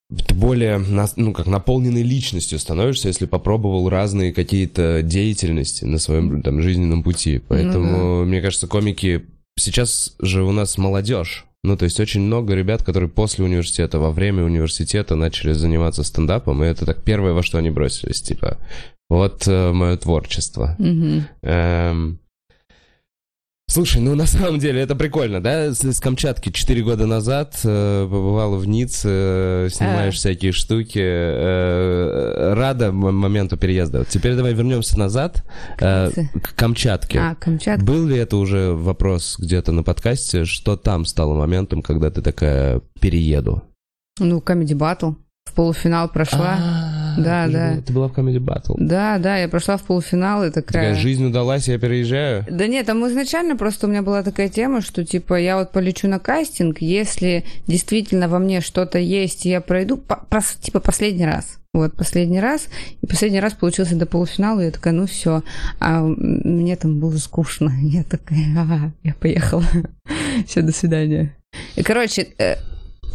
ты 0.09 0.33
более, 0.33 0.79
ну, 1.17 1.33
как 1.33 1.45
наполненной 1.45 2.01
личностью 2.01 2.57
становишься, 2.57 3.09
если 3.09 3.25
попробовал 3.25 3.89
разные 3.89 4.33
какие-то 4.33 5.01
деятельности 5.03 5.85
на 5.85 5.99
своем 5.99 6.41
там, 6.41 6.61
жизненном 6.61 7.03
пути. 7.03 7.41
Поэтому, 7.47 8.25
мне 8.25 8.41
кажется, 8.41 8.67
комики... 8.67 9.25
Сейчас 9.57 10.15
же 10.19 10.43
у 10.43 10.51
нас 10.51 10.77
молодежь. 10.77 11.45
Ну, 11.63 11.75
то 11.75 11.83
есть 11.83 11.99
очень 11.99 12.21
много 12.21 12.55
ребят, 12.55 12.83
которые 12.83 13.09
после 13.09 13.43
университета, 13.43 13.99
во 13.99 14.11
время 14.11 14.45
университета 14.45 15.15
начали 15.15 15.51
заниматься 15.51 16.03
стендапом, 16.03 16.63
и 16.63 16.67
это 16.67 16.85
так 16.85 17.03
первое, 17.03 17.33
во 17.33 17.43
что 17.43 17.57
они 17.57 17.69
бросились, 17.69 18.21
типа, 18.21 18.57
вот 19.09 19.45
мое 19.45 19.97
творчество. 19.97 20.75
Мгм. 20.79 21.25
Эм, 21.41 22.19
Слушай, 23.69 24.01
ну 24.01 24.15
на 24.23 24.25
самом 24.25 24.57
деле 24.57 24.81
это 24.81 24.95
прикольно, 24.95 25.41
да? 25.41 25.71
С, 25.73 25.83
с 25.83 25.99
Камчатки 25.99 26.51
4 26.51 26.81
года 26.81 27.05
назад 27.05 27.59
э, 27.63 28.03
побывала 28.09 28.57
в 28.57 28.67
Ницце, 28.67 29.07
э, 29.09 29.69
снимаешь 29.71 30.15
А. 30.15 30.17
всякие 30.17 30.51
штуки. 30.51 30.99
э, 30.99 32.53
рада 32.55 32.91
моменту 32.91 33.57
переезда. 33.57 34.05
Теперь 34.05 34.35
давай 34.35 34.53
вернемся 34.53 34.97
назад 34.97 35.43
э, 35.79 36.09
к 36.41 36.55
Камчатке. 36.55 37.19
А, 37.19 37.35
Камчатка. 37.35 37.85
Был 37.85 38.07
ли 38.07 38.17
это 38.17 38.37
уже 38.37 38.71
вопрос 38.73 39.37
где-то 39.37 39.71
на 39.71 39.83
подкасте? 39.83 40.45
Что 40.45 40.75
там 40.75 41.05
стало 41.05 41.35
моментом, 41.35 41.83
когда 41.83 42.09
ты 42.09 42.21
такая 42.23 42.81
перееду? 42.99 43.61
Ну, 44.19 44.39
Comedy 44.39 44.73
Battle. 44.75 45.15
В 45.45 45.53
полуфинал 45.53 46.09
прошла. 46.09 46.57
А, 46.59 46.98
Да, 47.23 47.45
ты 47.47 47.51
да. 47.53 47.71
была- 47.73 47.81
Ты 47.81 47.93
была 47.93 48.07
в 48.07 48.11
Comedy 48.13 48.39
Battle. 48.39 48.75
Да, 48.77 49.17
да, 49.17 49.37
я 49.37 49.47
прошла 49.47 49.77
в 49.77 49.83
полуфинал 49.83 50.43
и 50.43 50.49
Такая 50.49 50.63
такая... 50.63 50.95
жизнь 50.95 51.25
удалась, 51.25 51.67
я 51.67 51.77
переезжаю. 51.79 52.45
Да 52.49 52.67
нет, 52.67 52.85
там 52.85 53.05
изначально 53.07 53.55
просто 53.55 53.87
у 53.87 53.89
меня 53.89 54.01
была 54.01 54.23
такая 54.23 54.49
тема, 54.49 54.81
что 54.81 55.05
типа 55.05 55.35
я 55.39 55.57
вот 55.57 55.71
полечу 55.71 56.07
на 56.07 56.19
кастинг, 56.19 56.81
если 56.81 57.43
действительно 57.67 58.27
во 58.27 58.39
мне 58.39 58.61
что-то 58.61 58.99
есть, 58.99 59.45
и 59.45 59.49
я 59.49 59.61
пройду, 59.61 59.97
по- 59.97 60.25
прос- 60.29 60.59
типа 60.59 60.79
последний 60.79 61.25
раз. 61.25 61.57
Вот, 61.71 61.95
последний 61.95 62.39
раз. 62.39 62.67
И 63.01 63.05
последний 63.05 63.39
раз 63.39 63.53
получился 63.53 63.95
до 63.95 64.07
полуфинала, 64.07 64.59
и 64.61 64.65
я 64.65 64.71
такая, 64.71 64.91
ну 64.91 65.05
все. 65.05 65.43
А 65.79 66.01
мне 66.01 66.75
там 66.75 66.99
было 66.99 67.15
скучно. 67.17 67.71
Я 67.81 68.03
такая, 68.03 68.43
ага, 68.57 68.91
я 69.03 69.13
поехала. 69.13 69.63
Все, 70.47 70.61
до 70.63 70.71
свидания. 70.71 71.35
И, 71.75 71.83
короче, 71.83 72.27
э, 72.39 72.55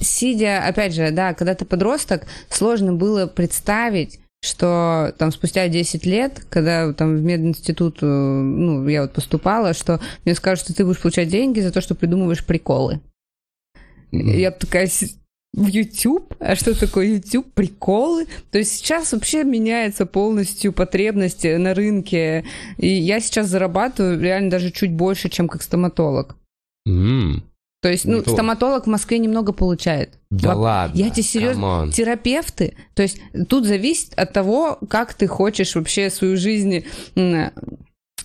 сидя, 0.01 0.65
опять 0.67 0.95
же, 0.95 1.11
да, 1.11 1.35
когда 1.35 1.55
ты 1.55 1.65
подросток, 1.65 2.27
сложно 2.49 2.93
было 2.93 3.27
представить, 3.27 4.21
что 4.45 5.15
там 5.19 5.33
спустя 5.33 5.69
10 5.69 6.05
лет, 6.07 6.45
когда 6.51 6.93
там 6.93 7.17
в 7.17 7.23
мединститут, 7.23 7.99
э, 8.03 8.07
ну, 8.07 8.87
я 8.89 9.03
вот 9.03 9.13
поступала, 9.15 9.73
что 9.73 10.01
мне 10.25 10.35
скажут, 10.35 10.65
что 10.65 10.75
ты 10.75 10.85
будешь 10.85 11.01
получать 11.01 11.29
деньги 11.29 11.61
за 11.61 11.73
то, 11.73 11.81
что 11.81 11.95
придумываешь 11.95 12.45
приколы. 12.45 13.01
Мгм. 14.13 14.29
Я 14.31 14.51
такая 14.51 14.87
«С- 14.87 15.17
в 15.55 15.67
YouTube? 15.69 16.35
А 16.41 16.57
что 16.57 16.79
такое 16.79 17.07
YouTube? 17.07 17.47
Приколы? 17.55 18.27
То 18.51 18.59
есть 18.59 18.73
сейчас 18.73 19.13
вообще 19.13 19.45
меняется 19.45 20.05
полностью 20.05 20.73
потребность 20.73 21.45
на 21.45 21.75
рынке. 21.75 22.45
И 22.77 22.89
я 22.89 23.21
сейчас 23.21 23.47
зарабатываю 23.49 24.21
реально 24.21 24.51
даже 24.51 24.71
чуть 24.73 24.93
больше, 24.93 25.29
чем 25.29 25.49
как 25.49 25.63
стоматолог. 25.63 26.37
М, 26.87 27.45
То 27.85 27.91
есть, 27.91 28.07
ну, 28.07 28.21
Неплохо. 28.21 28.39
стоматолог 28.39 28.85
в 28.85 28.87
Москве 28.87 29.19
немного 29.19 29.53
получает. 29.53 30.19
Да 30.31 30.55
Во- 30.55 30.59
ладно. 30.59 30.99
Я 30.99 31.11
тебе 31.11 31.23
серьезно... 31.23 31.91
Терапевты, 31.93 32.79
то 32.95 33.03
есть 33.03 33.21
тут 33.47 33.67
зависит 33.67 34.15
от 34.19 34.33
того, 34.33 34.79
как 34.89 35.13
ты 35.13 35.27
хочешь 35.27 35.75
вообще 35.75 36.09
свою 36.09 36.39
жизнь 36.39 36.87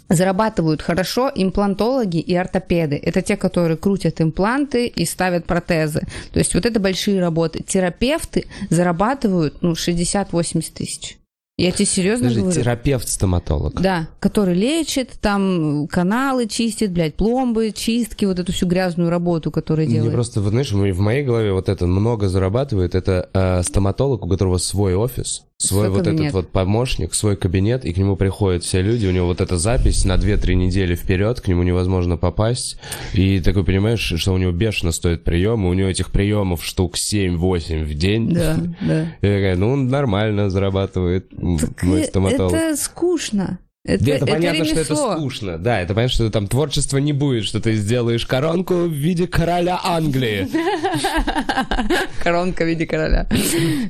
зарабатывают 0.08 0.82
хорошо 0.82 1.30
имплантологи 1.36 2.22
и 2.22 2.34
ортопеды. 2.36 2.96
Это 2.96 3.22
те, 3.22 3.36
которые 3.36 3.76
крутят 3.76 4.22
импланты 4.22 4.88
и 4.88 5.04
ставят 5.04 5.46
протезы. 5.46 6.08
То 6.32 6.40
есть 6.40 6.56
вот 6.56 6.66
это 6.66 6.80
большие 6.80 7.20
работы. 7.20 7.62
Терапевты 7.62 8.46
зарабатывают 8.70 9.62
ну, 9.62 9.74
60-80 9.74 10.72
тысяч. 10.74 11.19
Я 11.60 11.72
тебе 11.72 11.86
серьезно 11.86 12.26
Подожди, 12.30 12.42
говорю. 12.42 12.62
терапевт-стоматолог. 12.62 13.82
Да, 13.82 14.08
который 14.20 14.56
лечит, 14.56 15.12
там 15.22 15.88
каналы 15.88 16.48
чистит, 16.48 16.92
блядь, 16.92 17.16
пломбы, 17.16 17.72
чистки, 17.72 18.26
вот 18.26 18.40
эту 18.40 18.52
всю 18.54 18.66
грязную 18.68 19.10
работу, 19.10 19.52
которую 19.52 19.88
Мне 19.88 19.96
делает. 19.96 20.14
просто, 20.14 20.42
вот, 20.42 20.52
знаешь, 20.52 20.72
в 20.72 21.00
моей 21.00 21.24
голове 21.24 21.52
вот 21.54 21.70
это 21.70 21.86
много 21.88 22.30
зарабатывает. 22.30 22.96
Это 22.96 23.30
э, 23.34 23.64
стоматолог, 23.64 24.26
у 24.26 24.30
которого 24.30 24.58
свой 24.58 24.96
офис, 24.96 25.44
свой, 25.58 25.88
Свой 25.88 25.90
вот 25.90 26.06
кабинет. 26.06 26.22
этот 26.22 26.34
вот 26.34 26.50
помощник, 26.52 27.14
свой 27.14 27.36
кабинет, 27.36 27.84
и 27.84 27.92
к 27.92 27.98
нему 27.98 28.16
приходят 28.16 28.64
все 28.64 28.82
люди, 28.82 29.06
у 29.08 29.12
него 29.12 29.28
вот 29.28 29.42
эта 29.42 29.58
запись 29.58 30.06
на 30.06 30.16
2-3 30.16 30.54
недели 30.54 30.96
вперед, 30.96 31.42
к 31.42 31.50
нему 31.50 31.64
невозможно 31.64 32.16
попасть. 32.16 32.78
И 33.14 33.42
такой 33.42 33.66
понимаешь, 33.66 34.14
что 34.16 34.34
у 34.34 34.38
него 34.38 34.54
бешено 34.54 34.94
стоит 34.94 35.26
прием, 35.26 35.66
и 35.66 35.70
у 35.70 35.74
него 35.74 35.90
этих 35.90 36.12
приемов 36.12 36.64
штук 36.64 36.96
7-8 36.96 37.84
в 37.84 37.94
день. 37.94 38.30
Да, 38.34 38.56
да. 38.82 39.02
И 39.20 39.26
такая, 39.28 39.58
ну, 39.58 39.74
он 39.74 39.90
нормально 39.90 40.50
зарабатывает, 40.50 41.28
Так 41.58 41.84
мой 41.84 42.02
э, 42.02 42.06
стоматолог. 42.06 42.54
Это 42.54 42.76
скучно. 42.76 43.60
Это, 43.90 44.04
Да, 44.04 44.12
это, 44.12 44.26
это 44.26 44.34
понятно, 44.34 44.66
что 44.66 44.80
это 44.80 44.90
ремесло. 44.90 45.18
скучно. 45.18 45.58
Да, 45.58 45.82
это 45.82 45.94
понятно, 45.94 46.14
что 46.14 46.30
там 46.30 46.48
творчества 46.48 46.98
не 46.98 47.14
будет, 47.14 47.46
что 47.46 47.60
ты 47.60 47.74
сделаешь 47.76 48.26
коронку 48.26 48.76
в 48.76 48.92
виде 48.92 49.28
короля 49.28 49.80
Англии. 49.84 50.48
Коронка 52.24 52.64
в 52.64 52.68
виде 52.68 52.86
короля. 52.86 53.28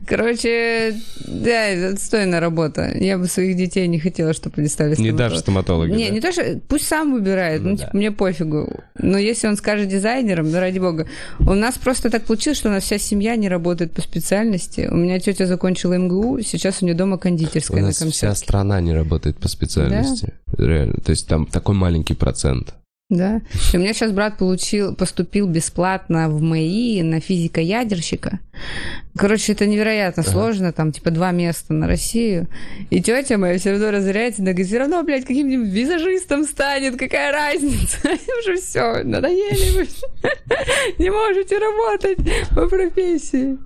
Короче, 0.07 0.95
да, 1.25 1.67
это 1.67 1.93
отстойная 1.95 2.39
работа. 2.39 2.91
Я 2.95 3.17
бы 3.17 3.27
своих 3.27 3.57
детей 3.57 3.87
не 3.87 3.99
хотела, 3.99 4.33
чтобы 4.33 4.55
они 4.57 4.67
стали 4.67 4.95
Не 4.99 5.11
дашь 5.11 5.37
стоматологами. 5.37 5.91
стоматологу. 5.91 5.95
Не, 5.95 6.07
да? 6.07 6.13
не 6.13 6.21
то, 6.21 6.31
что 6.31 6.59
пусть 6.67 6.87
сам 6.87 7.13
выбирает, 7.13 7.61
ну, 7.61 7.71
Ну 7.71 7.77
типа, 7.77 7.89
мне 7.93 8.11
пофигу. 8.11 8.79
Но 8.97 9.17
если 9.17 9.47
он 9.47 9.57
скажет 9.57 9.87
дизайнером, 9.87 10.51
ну, 10.51 10.59
ради 10.59 10.79
бога. 10.79 11.07
У 11.39 11.53
нас 11.53 11.77
просто 11.77 12.09
так 12.09 12.25
получилось, 12.25 12.57
что 12.57 12.69
у 12.69 12.71
нас 12.71 12.83
вся 12.83 12.97
семья 12.97 13.35
не 13.35 13.49
работает 13.49 13.93
по 13.93 14.01
специальности. 14.01 14.87
У 14.89 14.95
меня 14.95 15.19
тетя 15.19 15.45
закончила 15.45 15.93
МГУ, 15.97 16.41
сейчас 16.41 16.81
у 16.81 16.85
нее 16.85 16.95
дома 16.95 17.15
У 17.15 17.19
кондитерская 17.19 17.81
на 17.81 17.87
нас 17.87 17.97
вся 18.01 18.35
страна 18.35 18.79
не 18.81 18.93
работает 18.93 19.37
по 19.37 19.47
специальности. 19.47 19.88
Реально. 20.57 20.95
То 21.03 21.11
есть 21.11 21.27
там 21.27 21.45
такой 21.45 21.75
маленький 21.75 22.13
процент. 22.13 22.75
Да. 23.09 23.41
И 23.73 23.77
у 23.77 23.79
меня 23.79 23.93
сейчас 23.93 24.11
брат 24.11 24.37
получил, 24.37 24.93
поступил 24.93 25.47
бесплатно 25.47 26.29
в 26.29 26.41
МАИ 26.41 27.01
на 27.01 27.19
физика-ядерщика. 27.19 28.39
Короче, 29.17 29.53
это 29.53 29.65
невероятно 29.65 30.21
сложно, 30.21 30.71
там 30.71 30.91
типа 30.91 31.09
два 31.09 31.31
места 31.31 31.73
на 31.73 31.87
Россию. 31.87 32.47
И 32.91 33.01
тетя 33.01 33.39
моя 33.39 33.57
все 33.57 33.71
равно 33.71 33.89
разоряется, 33.89 34.43
она 34.43 34.51
говорит, 34.51 34.67
все 34.67 34.77
равно, 34.77 35.01
блядь, 35.01 35.25
каким-нибудь 35.25 35.69
визажистом 35.69 36.43
станет, 36.43 36.97
какая 36.97 37.31
разница? 37.31 37.97
Уже 38.41 38.57
все, 38.61 39.03
надоели 39.03 39.71
вы. 39.71 39.87
Не 41.03 41.09
можете 41.09 41.57
работать 41.57 42.19
по 42.51 42.67
профессии. 42.67 43.57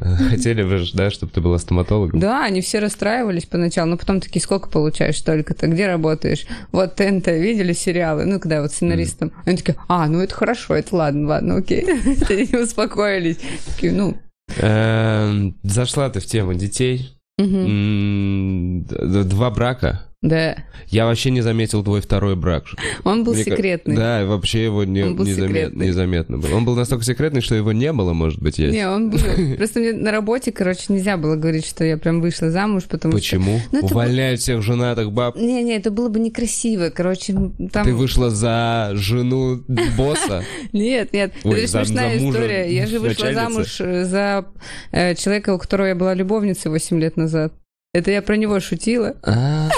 Хотели 0.30 0.62
бы, 0.62 0.84
да, 0.94 1.10
чтобы 1.10 1.32
ты 1.32 1.40
была 1.40 1.58
стоматологом? 1.58 2.20
Да, 2.20 2.44
они 2.44 2.60
все 2.60 2.78
расстраивались 2.78 3.46
поначалу, 3.46 3.90
но 3.90 3.96
потом 3.96 4.20
такие, 4.20 4.42
сколько 4.42 4.68
получаешь 4.68 5.20
только-то, 5.20 5.66
где 5.66 5.86
работаешь? 5.86 6.46
Вот 6.72 6.96
ТНТ, 6.96 7.28
видели 7.28 7.72
сериалы? 7.72 8.24
Ну, 8.24 8.40
когда 8.40 8.62
вот 8.62 8.72
сценаристом. 8.72 9.32
Они 9.44 9.56
такие, 9.56 9.76
а, 9.88 10.06
ну 10.06 10.20
это 10.20 10.34
хорошо, 10.34 10.74
это 10.74 10.94
ладно, 10.94 11.28
ладно, 11.28 11.56
окей. 11.56 11.84
Они 12.28 12.62
успокоились. 12.62 13.38
Такие, 13.66 13.92
ну, 13.92 14.16
Эм, 14.56 15.56
Зашла 15.62 16.08
ты 16.10 16.20
в 16.20 16.26
тему 16.26 16.54
детей. 16.54 17.14
Два 17.36 19.50
брака. 19.50 20.07
Да. 20.20 20.56
Я 20.88 21.06
вообще 21.06 21.30
не 21.30 21.42
заметил 21.42 21.84
твой 21.84 22.00
второй 22.00 22.34
брак. 22.34 22.64
Он 23.04 23.22
был 23.22 23.34
Мне 23.34 23.44
секретный. 23.44 23.94
Да, 23.94 24.22
и 24.22 24.24
вообще 24.26 24.64
его 24.64 24.82
не, 24.82 25.04
Он 25.04 25.14
был 25.14 25.24
незамет- 25.24 25.76
незаметно 25.76 26.38
был. 26.38 26.52
Он 26.54 26.64
был 26.64 26.74
настолько 26.74 27.04
секретный, 27.04 27.40
что 27.40 27.54
его 27.54 27.70
не 27.70 27.92
было, 27.92 28.12
может 28.14 28.40
быть, 28.40 28.58
есть. 28.58 28.74
Не, 28.74 28.88
он 28.88 29.10
был. 29.10 29.18
Просто 29.56 29.78
мне 29.78 29.92
на 29.92 30.10
работе, 30.10 30.50
короче, 30.50 30.92
нельзя 30.92 31.16
было 31.16 31.36
говорить, 31.36 31.66
что 31.66 31.84
я 31.84 31.96
прям 31.98 32.20
вышла 32.20 32.50
замуж, 32.50 32.84
потому 32.88 33.12
что... 33.12 33.20
Почему? 33.20 33.60
Ну, 33.70 33.80
Увольняют 33.80 34.40
всех 34.40 34.60
женатых 34.60 35.12
баб. 35.12 35.36
Не-не, 35.36 35.76
это 35.76 35.92
было 35.92 36.08
бы 36.08 36.18
некрасиво. 36.18 36.90
Короче, 36.90 37.34
там... 37.72 37.84
Ты 37.84 37.94
вышла 37.94 38.30
за 38.30 38.90
жену 38.94 39.62
босса? 39.96 40.42
Нет, 40.72 41.12
нет, 41.12 41.32
Ой, 41.44 41.60
это 41.60 41.68
за- 41.68 41.84
смешная 41.84 42.18
за 42.18 42.28
история. 42.28 42.74
Я 42.74 42.86
же 42.88 42.98
вышла 42.98 43.32
замуж 43.32 43.80
э, 43.80 44.04
за 44.04 44.46
э, 44.90 45.14
человека, 45.14 45.54
у 45.54 45.58
которого 45.58 45.86
я 45.86 45.94
была 45.94 46.14
любовницей 46.14 46.70
8 46.70 46.98
лет 47.00 47.16
назад. 47.16 47.52
Это 47.94 48.10
я 48.10 48.20
про 48.20 48.36
него 48.36 48.60
шутила. 48.60 49.16
А, 49.22 49.70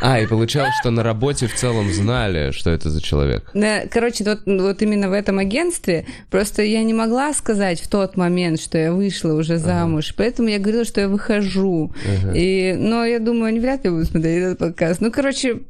А, 0.00 0.20
и 0.20 0.26
получалось, 0.26 0.74
что 0.80 0.90
на 0.90 1.02
работе 1.02 1.46
в 1.46 1.54
целом 1.54 1.92
знали, 1.92 2.50
что 2.50 2.70
это 2.70 2.90
за 2.90 3.00
человек. 3.00 3.50
Да, 3.54 3.82
Короче, 3.90 4.24
вот, 4.24 4.40
вот 4.46 4.82
именно 4.82 5.08
в 5.08 5.12
этом 5.12 5.38
агентстве 5.38 6.06
просто 6.30 6.62
я 6.62 6.82
не 6.82 6.94
могла 6.94 7.32
сказать 7.34 7.80
в 7.80 7.88
тот 7.88 8.16
момент, 8.16 8.60
что 8.60 8.78
я 8.78 8.92
вышла 8.92 9.32
уже 9.34 9.58
замуж, 9.58 10.14
поэтому 10.16 10.48
я 10.48 10.58
говорила, 10.58 10.84
что 10.84 11.00
я 11.00 11.08
выхожу. 11.08 11.92
И, 12.34 12.74
но 12.78 13.04
я 13.04 13.18
думаю, 13.18 13.46
они 13.46 13.60
вряд 13.60 13.84
ли 13.84 13.90
будут 13.90 14.08
смотреть 14.08 14.42
этот 14.42 14.58
подкаст. 14.58 15.00
Ну, 15.00 15.10
короче, 15.10 15.60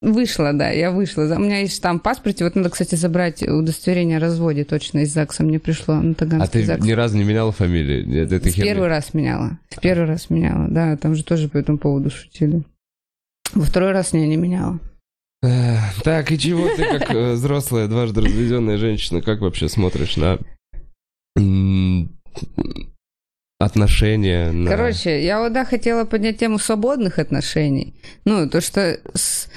вышла, 0.00 0.52
да, 0.52 0.70
я 0.70 0.90
вышла. 0.90 1.22
У 1.22 1.38
меня 1.38 1.60
есть 1.60 1.76
штамп 1.76 2.00
в 2.00 2.04
паспорте. 2.04 2.44
Вот 2.44 2.56
надо, 2.56 2.70
кстати, 2.70 2.94
забрать 2.94 3.42
удостоверение 3.42 4.16
о 4.16 4.20
разводе 4.20 4.64
точно 4.64 5.00
из 5.00 5.12
ЗАГСа. 5.12 5.42
Мне 5.42 5.58
пришло 5.58 5.94
на 5.96 6.12
А 6.12 6.14
Таганский 6.14 6.60
ты 6.60 6.66
ЗАГС. 6.66 6.84
ни 6.84 6.92
разу 6.92 7.16
не 7.18 7.24
меняла 7.24 7.52
фамилию? 7.52 8.06
Нет, 8.06 8.32
это 8.32 8.48
В 8.48 8.54
первый 8.54 8.88
раз 8.88 9.12
меняла. 9.14 9.58
В 9.68 9.80
первый 9.80 10.06
раз 10.06 10.30
меняла, 10.30 10.68
да. 10.68 10.96
Там 10.96 11.14
же 11.14 11.22
тоже 11.24 11.48
по 11.48 11.58
этому 11.58 11.78
поводу 11.78 12.10
шутили. 12.10 12.62
Во 13.54 13.64
второй 13.64 13.92
раз 13.92 14.12
не, 14.12 14.26
не 14.28 14.36
меняла. 14.36 14.78
Так, 16.04 16.30
и 16.32 16.38
чего 16.38 16.68
ты, 16.68 16.84
как 16.84 17.10
э, 17.14 17.32
взрослая, 17.32 17.88
дважды 17.88 18.20
разведенная 18.20 18.76
женщина, 18.76 19.22
как 19.22 19.40
вообще 19.40 19.68
смотришь 19.68 20.16
на 20.16 20.38
отношения? 23.58 24.50
на- 24.52 24.70
Короче, 24.70 25.22
я 25.24 25.40
вот 25.40 25.52
да 25.52 25.64
хотела 25.64 26.04
поднять 26.04 26.38
тему 26.38 26.58
свободных 26.58 27.18
отношений. 27.18 27.94
Ну, 28.24 28.48
то, 28.48 28.60
что 28.60 28.98
с- 29.14 29.48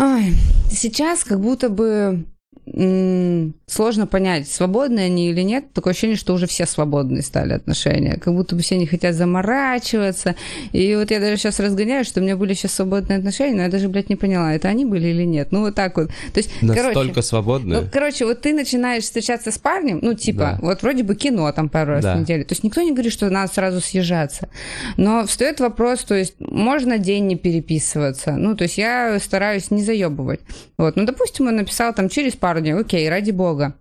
Ой, 0.00 0.34
сейчас 0.70 1.22
как 1.24 1.40
будто 1.40 1.68
бы 1.68 2.24
сложно 2.66 4.06
понять, 4.06 4.48
свободные 4.48 5.06
они 5.06 5.30
или 5.30 5.42
нет. 5.42 5.72
Такое 5.72 5.92
ощущение, 5.92 6.16
что 6.16 6.34
уже 6.34 6.46
все 6.46 6.66
свободные 6.66 7.22
стали 7.22 7.52
отношения. 7.52 8.16
Как 8.16 8.34
будто 8.34 8.56
бы 8.56 8.62
все 8.62 8.76
не 8.76 8.86
хотят 8.86 9.14
заморачиваться. 9.14 10.34
И 10.72 10.94
вот 10.96 11.10
я 11.10 11.20
даже 11.20 11.36
сейчас 11.36 11.60
разгоняю, 11.60 12.04
что 12.04 12.20
у 12.20 12.22
меня 12.22 12.36
были 12.36 12.54
сейчас 12.54 12.72
свободные 12.72 13.18
отношения, 13.18 13.54
но 13.56 13.62
я 13.62 13.68
даже, 13.68 13.88
блядь, 13.88 14.08
не 14.08 14.16
поняла, 14.16 14.54
это 14.54 14.68
они 14.68 14.84
были 14.84 15.08
или 15.08 15.24
нет. 15.24 15.48
Ну, 15.52 15.60
вот 15.60 15.74
так 15.74 15.96
вот. 15.96 16.08
То 16.08 16.38
есть, 16.38 16.50
Настолько 16.62 16.92
короче, 16.92 17.22
свободная? 17.22 17.80
ну, 17.82 17.88
короче, 17.92 18.24
вот 18.24 18.40
ты 18.40 18.52
начинаешь 18.54 19.04
встречаться 19.04 19.50
с 19.50 19.58
парнем, 19.58 19.98
ну, 20.02 20.14
типа, 20.14 20.38
Да. 20.38 20.58
вот 20.62 20.82
вроде 20.82 21.02
бы 21.02 21.14
кино 21.14 21.50
там 21.52 21.68
пару 21.68 21.92
раз 21.92 22.02
Да. 22.04 22.16
в 22.16 22.20
неделю. 22.20 22.44
То 22.44 22.52
есть 22.52 22.64
никто 22.64 22.80
не 22.82 22.92
говорит, 22.92 23.12
что 23.12 23.28
надо 23.30 23.52
сразу 23.52 23.80
съезжаться. 23.80 24.48
Но 24.96 25.26
встает 25.26 25.60
вопрос, 25.60 26.04
то 26.04 26.14
есть 26.14 26.34
можно 26.40 26.98
день 26.98 27.26
не 27.26 27.36
переписываться. 27.36 28.32
Ну, 28.32 28.56
то 28.56 28.64
есть 28.64 28.78
я 28.78 29.18
стараюсь 29.20 29.70
не 29.70 29.82
заебывать. 29.82 30.40
Вот, 30.78 30.96
ну, 30.96 31.04
допустим, 31.04 31.46
он 31.48 31.56
написал 31.56 31.92
там 31.94 32.08
через 32.08 32.34
пару 32.34 32.53
дней, 32.60 32.74
окей, 32.74 33.08
ради 33.08 33.30
бога. 33.30 33.76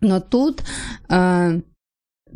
Но 0.00 0.20
тут 0.20 0.62
а, 1.08 1.52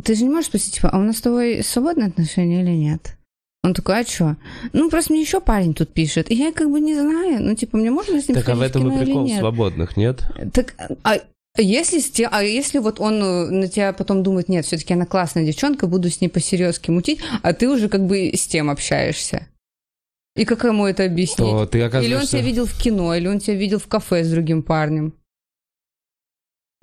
ты 0.03 0.15
же 0.15 0.25
не 0.25 0.31
можешь 0.31 0.47
спросить, 0.47 0.75
типа, 0.75 0.91
а 0.91 0.99
у 0.99 1.03
нас 1.03 1.19
с 1.19 1.23
тобой 1.23 1.63
свободные 1.63 2.09
отношения 2.09 2.63
или 2.63 2.71
нет? 2.71 3.17
Он 3.63 3.75
такой, 3.75 4.01
а 4.01 4.05
что? 4.05 4.37
Ну, 4.73 4.89
просто 4.91 5.13
мне 5.13 5.23
еще 5.23 5.41
парень 5.41 5.75
тут 5.75 5.93
пишет. 5.93 6.31
И 6.31 6.35
я 6.35 6.53
как 6.53 6.71
бы 6.71 6.81
не 6.81 6.95
знаю. 6.95 7.43
Ну, 7.43 7.55
типа, 7.55 7.77
мне 7.77 7.91
можно 7.91 8.21
с 8.21 8.29
ним 8.29 8.37
Так 8.37 8.49
а 8.49 8.55
в 8.55 8.61
этом 8.61 8.93
и 8.93 9.05
прикол 9.05 9.25
нет? 9.25 9.41
свободных, 9.41 9.97
нет? 9.97 10.23
Так, 10.53 10.75
а 11.03 11.19
если, 11.59 12.29
а 12.31 12.43
если 12.45 12.79
вот 12.79 13.01
он 13.01 13.15
э, 13.23 13.47
на 13.51 13.67
тебя 13.67 13.93
потом 13.93 14.23
думает, 14.23 14.49
нет, 14.49 14.67
все-таки 14.67 14.95
она 14.95 15.07
классная 15.07 15.45
девчонка, 15.45 15.89
буду 15.89 16.11
с 16.11 16.21
ней 16.21 16.29
по-серьезки 16.29 16.91
мутить, 16.91 17.21
а 17.43 17.55
ты 17.55 17.69
уже 17.69 17.89
как 17.89 18.07
бы 18.07 18.31
с 18.35 18.47
тем 18.47 18.71
общаешься. 18.71 19.49
И 20.37 20.45
как 20.45 20.65
ему 20.65 20.87
это 20.87 21.05
объяснить? 21.05 21.39
То 21.39 21.67
ты 21.67 21.79
Или 21.79 21.85
он 21.85 21.89
оказываешься... 21.89 22.29
тебя 22.29 22.43
видел 22.43 22.67
в 22.67 22.79
кино, 22.79 23.15
или 23.15 23.27
он 23.27 23.41
тебя 23.41 23.57
видел 23.57 23.79
в 23.79 23.89
кафе 23.89 24.23
с 24.23 24.31
другим 24.31 24.63
парнем. 24.63 25.15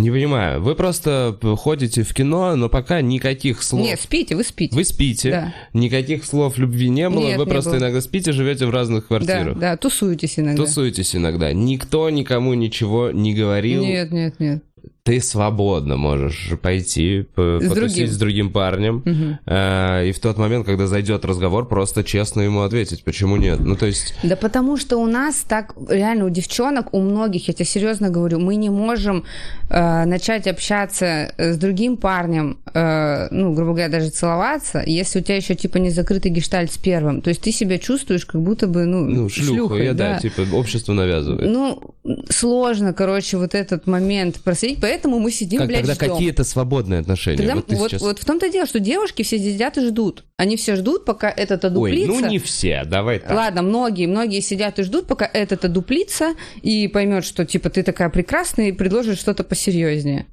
Не 0.03 0.11
понимаю. 0.11 0.61
Вы 0.61 0.75
просто 0.75 1.37
ходите 1.57 2.03
в 2.03 2.13
кино, 2.13 2.55
но 2.57 2.67
пока 2.67 2.99
никаких 3.01 3.63
слов... 3.63 3.81
Нет, 3.85 3.99
спите, 4.01 4.35
вы 4.35 4.43
спите. 4.43 4.75
Вы 4.75 4.83
спите, 4.83 5.31
Да. 5.31 5.53
никаких 5.71 6.25
слов 6.25 6.57
любви 6.57 6.89
не 6.89 7.09
было, 7.09 7.21
Нет, 7.21 7.37
вы 7.37 7.45
не 7.45 7.49
просто 7.49 7.71
было. 7.71 7.79
иногда 7.79 8.01
спите, 8.01 8.33
живете 8.33 8.65
в 8.65 8.69
разных 8.71 9.03
Да, 9.03 9.07
квартирах. 9.07 9.57
да, 9.57 9.77
тусуетесь 9.77 10.37
иногда. 10.39 10.61
Тусуетесь 10.61 11.15
иногда. 11.15 11.53
Никто 11.53 12.09
никому 12.09 12.53
ничего 12.53 13.11
не 13.11 13.33
говорил. 13.33 13.81
Нет, 13.85 14.11
нет, 14.11 14.39
нет. 14.39 14.61
Ты 15.03 15.19
свободно 15.19 15.97
можешь 15.97 16.53
пойти 16.61 17.23
по- 17.35 17.59
С 17.61 17.67
потусить 17.67 17.75
другим. 17.95 18.07
с 18.07 18.17
другим 18.17 18.51
парнем. 18.51 19.01
Мгм. 19.03 19.39
э, 19.45 20.07
и 20.07 20.11
в 20.13 20.19
тот 20.19 20.37
момент, 20.37 20.65
когда 20.65 20.87
зайдет 20.87 21.25
разговор, 21.25 21.67
просто 21.67 22.05
честно 22.05 22.39
ему 22.41 22.61
ответить, 22.61 23.03
почему 23.03 23.35
нет. 23.35 23.59
Ну, 23.59 23.75
то 23.75 23.85
есть, 23.85 24.15
Да 24.23 24.37
потому 24.37 24.77
что 24.77 24.95
у 24.97 25.05
нас 25.05 25.43
так, 25.45 25.75
реально, 25.89 26.25
у 26.25 26.29
девчонок, 26.29 26.93
у 26.93 27.01
многих, 27.01 27.49
я 27.49 27.53
тебе 27.53 27.65
серьезно 27.65 28.09
говорю, 28.09 28.39
мы 28.39 28.55
не 28.55 28.69
можем 28.69 29.25
э, 29.69 30.05
начать 30.05 30.47
общаться 30.47 31.33
с 31.37 31.57
другим 31.57 31.97
парнем, 31.97 32.59
э, 32.73 33.27
ну, 33.29 33.53
грубо 33.53 33.71
говоря, 33.71 33.89
даже 33.89 34.09
целоваться, 34.09 34.81
если 34.85 35.19
у 35.19 35.21
тебя 35.21 35.35
еще, 35.35 35.55
типа, 35.55 35.77
не 35.79 35.89
закрытый 35.89 36.31
гештальт 36.31 36.71
с 36.71 36.77
первым. 36.77 37.21
То 37.21 37.29
есть 37.29 37.41
ты 37.41 37.51
себя 37.51 37.77
чувствуешь, 37.77 38.25
как 38.25 38.41
будто 38.41 38.67
бы, 38.67 38.85
ну, 38.85 39.03
ну, 39.03 39.27
шлюха, 39.27 39.53
шлюхой, 39.53 39.83
я, 39.85 39.93
да. 39.93 40.17
типа, 40.19 40.43
общество 40.53 40.93
навязывает. 40.93 41.49
Ну, 41.51 41.93
сложно, 42.29 42.93
короче, 42.93 43.37
вот 43.37 43.53
этот 43.53 43.85
момент 43.85 44.39
проследить, 44.41 44.72
поэтому 44.79 45.19
мы 45.19 45.31
сидим, 45.31 45.59
Как- 45.59 45.67
блядь, 45.67 45.81
тогда 45.81 45.93
ждем. 45.95 46.09
какие-то 46.11 46.43
свободные 46.43 46.99
отношения. 47.01 47.37
Тогда 47.37 47.55
вот 47.55 47.71
вот, 47.71 47.89
сейчас... 47.91 48.01
вот 48.01 48.19
в 48.19 48.25
том-то 48.25 48.49
дело, 48.49 48.65
что 48.67 48.79
девушки 48.79 49.23
все 49.23 49.37
сидят 49.37 49.77
и 49.77 49.81
ждут. 49.87 50.23
Они 50.37 50.57
все 50.57 50.75
ждут, 50.75 51.05
пока 51.05 51.29
этот 51.29 51.63
Ой, 51.65 51.71
одуплится. 51.71 52.07
ну 52.21 52.27
не 52.29 52.39
все, 52.39 52.83
давай 52.85 53.19
так. 53.19 53.31
Ладно, 53.31 53.61
многие, 53.61 54.07
многие 54.07 54.39
сидят 54.41 54.79
и 54.79 54.83
ждут, 54.83 55.07
пока 55.07 55.29
этот 55.31 55.65
одуплится 55.65 56.33
и 56.61 56.87
поймет, 56.87 57.25
что 57.25 57.45
типа 57.45 57.69
ты 57.69 57.83
такая 57.83 58.09
прекрасная 58.09 58.69
и 58.69 58.71
предложит 58.71 59.19
что-то 59.19 59.43
посерьезнее. 59.43 60.25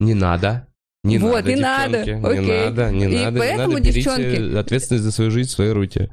Не 0.00 0.14
надо. 0.14 0.66
Не 1.04 1.18
Вот, 1.18 1.34
надо, 1.36 1.48
не 1.54 1.60
надо, 1.60 2.04
девчонки, 2.04 2.26
Не 2.26 2.38
окей. 2.40 2.64
надо, 2.64 2.90
не 2.90 3.04
И 3.04 3.08
надо, 3.08 3.30
не 3.30 3.38
поэтому, 3.38 3.72
надо. 3.74 3.80
Берите 3.82 4.00
девчонки- 4.00 4.56
ответственность 4.58 5.04
за 5.04 5.12
свою 5.12 5.30
жизнь 5.30 5.48
в 5.48 5.52
свои 5.52 5.68
руки. 5.70 6.10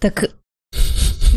Так, 0.00 0.30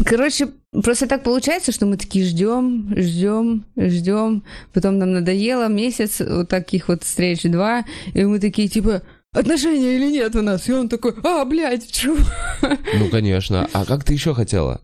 короче, 0.05 0.49
просто 0.71 1.07
так 1.07 1.23
получается, 1.23 1.71
что 1.71 1.85
мы 1.85 1.97
такие 1.97 2.25
ждем, 2.25 2.93
ждем, 2.95 3.65
ждем, 3.77 4.43
потом 4.73 4.97
нам 4.97 5.13
надоело 5.13 5.67
месяц 5.67 6.19
вот 6.19 6.49
таких 6.49 6.87
вот 6.87 7.03
встреч 7.03 7.43
два, 7.43 7.85
и 8.13 8.23
мы 8.25 8.39
такие 8.39 8.67
типа, 8.67 9.01
отношения 9.31 9.95
или 9.95 10.11
нет 10.11 10.35
у 10.35 10.41
нас? 10.41 10.67
И 10.67 10.73
он 10.73 10.89
такой, 10.89 11.13
а, 11.23 11.45
блядь, 11.45 11.89
чё? 11.91 12.17
Ну, 12.61 13.09
конечно. 13.09 13.69
А 13.73 13.85
как 13.85 14.03
ты 14.03 14.13
еще 14.13 14.33
хотела? 14.33 14.81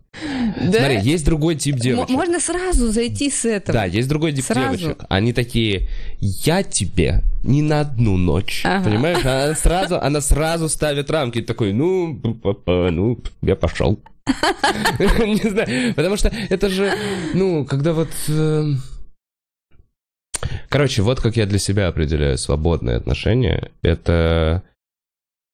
Да? 0.60 0.78
Смотри, 0.78 1.00
есть 1.02 1.24
другой 1.24 1.56
тип 1.56 1.76
девочек. 1.76 2.10
Можно 2.10 2.40
сразу 2.40 2.90
зайти 2.90 3.30
с 3.30 3.44
этого. 3.44 3.80
Да, 3.80 3.84
есть 3.84 4.08
другой 4.08 4.32
тип 4.32 4.44
Сразу. 4.44 4.78
девочек. 4.78 5.04
Они 5.08 5.32
такие, 5.32 5.88
я 6.20 6.62
тебе 6.62 7.22
не 7.42 7.62
на 7.62 7.80
одну 7.80 8.16
ночь. 8.16 8.62
Ага. 8.64 8.88
Понимаешь? 8.88 9.24
Она 9.24 9.54
сразу, 9.54 10.00
она 10.00 10.20
сразу 10.20 10.68
ставит 10.68 11.10
рамки. 11.10 11.42
Такой, 11.42 11.72
ну, 11.72 12.18
ну, 12.66 13.18
я 13.42 13.56
пошел. 13.56 14.00
Не 14.98 15.48
знаю, 15.48 15.94
потому 15.94 16.16
что 16.16 16.28
это 16.28 16.68
же, 16.68 16.92
ну, 17.34 17.64
когда 17.64 17.92
вот... 17.92 18.08
э, 18.28 18.64
Короче, 20.68 21.02
вот 21.02 21.20
как 21.20 21.36
я 21.36 21.46
для 21.46 21.58
себя 21.58 21.88
определяю 21.88 22.36
свободные 22.38 22.96
отношения. 22.96 23.70
Это 23.82 24.62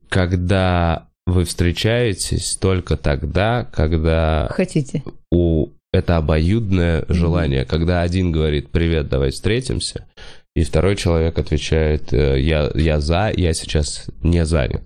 когда 0.08 1.08
вы 1.26 1.44
встречаетесь 1.44 2.56
только 2.56 2.96
тогда, 2.96 3.64
когда 3.72 4.48
Хотите. 4.50 5.02
у 5.30 5.68
это 5.92 6.16
обоюдное 6.16 7.04
желание, 7.08 7.64
когда 7.64 8.00
один 8.00 8.32
говорит 8.32 8.70
«Привет, 8.70 9.08
давай 9.08 9.30
встретимся», 9.30 10.06
и 10.54 10.64
второй 10.64 10.96
человек 10.96 11.38
отвечает 11.38 12.12
э, 12.12 12.40
«Я, 12.40 12.70
я 12.74 13.00
за, 13.00 13.30
я 13.34 13.52
сейчас 13.52 14.06
не 14.22 14.44
занят». 14.44 14.82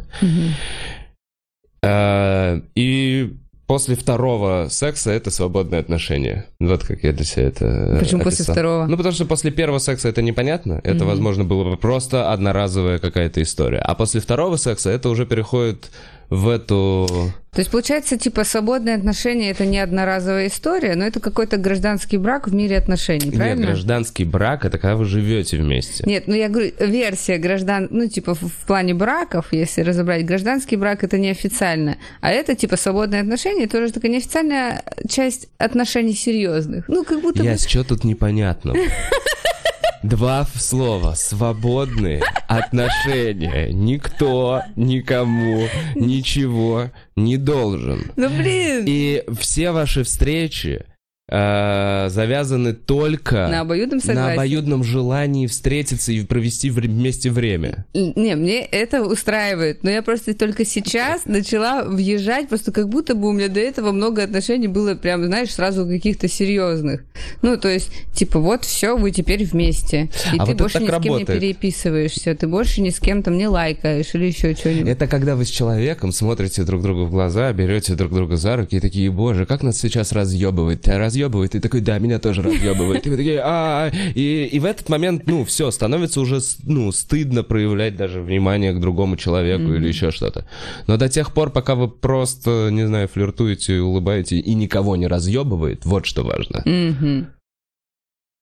Э, 1.83 2.61
И 2.75 3.37
после 3.67 3.97
второго 3.97 4.69
секса 4.71 5.11
это 5.11 5.31
свободное 5.31 5.81
отношение. 5.81 6.47
Вот 6.61 6.85
как 6.85 7.03
я 7.03 7.13
для 7.13 7.25
себя 7.25 7.45
это 7.45 7.97
Почему 7.99 8.23
после 8.23 8.39
описал. 8.43 8.55
второго? 8.55 8.87
Ну, 8.87 8.97
потому 8.97 9.15
что 9.15 9.25
после 9.27 9.51
первого 9.51 9.79
секса 9.79 10.09
это 10.09 10.23
непонятно. 10.23 10.81
Это, 10.85 10.99
Мгм. 11.05 11.07
возможно, 11.09 11.45
было 11.45 11.65
бы 11.71 11.77
просто 11.77 12.33
одноразовая 12.33 12.99
какая-то 12.99 13.43
история. 13.43 13.79
А 13.79 13.95
после 13.95 14.21
второго 14.21 14.57
секса 14.57 14.91
это 14.91 15.09
уже 15.09 15.27
переходит 15.27 15.91
в 16.31 16.49
эту... 16.49 17.33
То 17.53 17.61
есть, 17.61 17.71
получается, 17.71 18.19
типа, 18.19 18.45
свободные 18.45 18.97
отношения– 18.97 19.51
это 19.51 19.65
не 19.65 19.79
одноразовая 19.79 20.49
история, 20.49 20.95
но 20.95 21.07
это 21.07 21.21
какой-то 21.21 21.57
гражданский 21.57 22.19
брак 22.19 22.49
в 22.49 22.55
мире 22.55 22.77
отношений, 22.77 23.31
правильно? 23.31 23.61
Нет, 23.61 23.69
гражданский 23.69 24.25
брак 24.25 24.67
это 24.67 24.77
когда 24.77 24.95
вы 24.95 25.07
живете 25.07 25.57
вместе. 25.57 26.05
Нет, 26.07 26.25
ну 26.27 26.35
я 26.35 26.51
говорю, 26.51 26.73
версия 26.81 27.39
граждан, 27.39 27.89
ну 27.91 28.09
типа 28.09 28.35
в, 28.35 28.67
плане 28.67 28.93
браков, 28.93 29.53
если 29.53 29.81
разобрать, 29.81 30.27
гражданский 30.27 30.77
брак 30.77 31.03
это 31.03 31.17
неофициально, 31.17 31.97
а 32.21 32.31
это 32.31 32.55
типа 32.55 32.77
свободные 32.77 33.23
отношения, 33.23 33.67
тоже 33.67 33.91
такая 33.91 34.13
неофициальная 34.13 34.83
часть 35.09 35.49
отношений 35.57 36.13
серьезных. 36.13 36.89
Ну 36.89 37.05
как 37.05 37.23
будто 37.23 37.39
бы... 37.39 37.49
Я 37.49 37.57
что 37.57 37.85
тут 37.85 38.05
непонятно? 38.05 38.75
Два 40.03 40.47
слова. 40.55 41.15
Свободные 41.15 42.23
отношения. 42.49 43.73
Никто 43.73 44.63
никому 44.77 45.69
ничего 45.95 46.91
не 47.17 47.37
должен. 47.37 48.13
Ну 48.17 48.29
блин! 48.29 48.85
И 48.87 49.25
все 49.39 49.73
ваши 49.73 50.05
встречи 50.05 50.85
э, 51.29 52.09
завязаны 52.09 52.73
только 52.73 53.49
На 53.49 53.61
обоюдном 53.61 54.01
на 54.07 54.33
обоюдном 54.33 54.85
желании 54.85 55.47
встретиться 55.47 56.13
и 56.13 56.25
провести 56.25 56.71
вместе 56.71 57.31
время. 57.31 57.87
Не, 57.95 58.37
мне 58.37 58.61
это 58.61 59.03
устраивает, 59.03 59.83
но 59.83 59.91
я 59.91 60.03
просто 60.03 60.35
только 60.35 60.65
сейчас 60.65 61.25
начала 61.27 61.85
въезжать, 61.85 62.49
просто 62.49 62.73
как 62.73 62.89
будто 62.89 63.15
бы 63.15 63.29
у 63.29 63.33
меня 63.33 63.49
до 63.49 63.61
этого 63.61 63.93
много 63.93 64.23
отношений 64.23 64.69
было 64.69 64.95
прям, 64.95 65.25
знаешь, 65.25 65.53
сразу 65.53 65.87
каких-то 65.87 66.29
серьезных. 66.29 67.05
Ну, 67.43 67.57
то 67.57 67.69
есть, 67.69 67.91
типа, 68.15 68.39
вот 68.39 68.65
все, 68.65 68.97
вы 68.97 69.11
теперь 69.11 69.45
вместе. 69.45 70.11
И 70.33 70.39
А 70.39 70.47
ты 70.47 70.53
вот 70.53 70.61
больше 70.61 70.81
ни 70.81 70.87
с 70.87 70.91
кем 70.91 71.03
не 71.03 71.09
работает. 71.09 71.41
переписываешься, 71.41 72.35
ты 72.35 72.47
больше 72.47 72.81
ни 72.81 72.91
с 72.91 73.01
кем 73.01 73.23
там 73.23 73.37
не 73.37 73.49
лайкаешь 73.49 74.15
или 74.15 74.27
еще 74.27 74.55
что-нибудь. 74.55 74.89
Это 74.89 75.07
когда 75.07 75.35
вы 75.37 75.45
с 75.45 75.51
человеком 75.51 76.13
смотрите 76.13 76.63
друг 76.63 76.83
другу 76.83 77.05
в 77.07 77.11
глаза, 77.11 77.53
берете 77.53 77.95
друг 77.95 78.13
друга 78.13 78.37
за 78.37 78.57
руки 78.57 78.77
и 78.77 78.81
такие, 78.81 79.11
боже, 79.11 79.47
как 79.47 79.63
нас 79.63 79.79
сейчас 79.79 80.13
разъебывает. 80.13 80.83
Тебя 80.83 80.99
разъебывает, 81.17 81.55
и 81.55 81.61
такой, 81.61 81.81
да, 81.81 81.99
меня 81.99 82.19
тоже 82.19 82.43
разъебывает. 82.43 83.07
И 83.07 83.11
вы 83.11 83.17
такие, 83.17 83.41
а 83.43 83.91
и, 84.15 84.49
и 84.53 84.59
в 84.59 84.65
этот 84.65 84.89
момент, 84.89 85.27
ну, 85.27 85.45
все, 85.45 85.71
становится 85.71 86.21
уже, 86.21 86.41
ну, 86.65 86.93
стыдно 86.93 87.43
проявлять 87.43 87.97
даже 87.97 88.21
внимание 88.21 88.73
к 88.73 88.81
другому 88.81 89.17
человеку 89.17 89.73
или 89.75 89.89
еще 89.89 90.11
что-то. 90.11 90.47
Но 90.87 90.97
до 90.97 91.09
тех 91.09 91.33
пор, 91.33 91.51
пока 91.51 91.75
вы 91.75 91.89
просто, 91.89 92.69
не 92.71 92.87
знаю, 92.87 93.09
флиртуете, 93.09 93.81
улыбаете 93.81 94.37
и 94.37 94.55
никого 94.55 94.97
не 94.97 95.07
разъебывает, 95.07 95.85
вот 95.85 96.07
что 96.07 96.23
важно. 96.23 96.63
Мгм. 96.65 97.29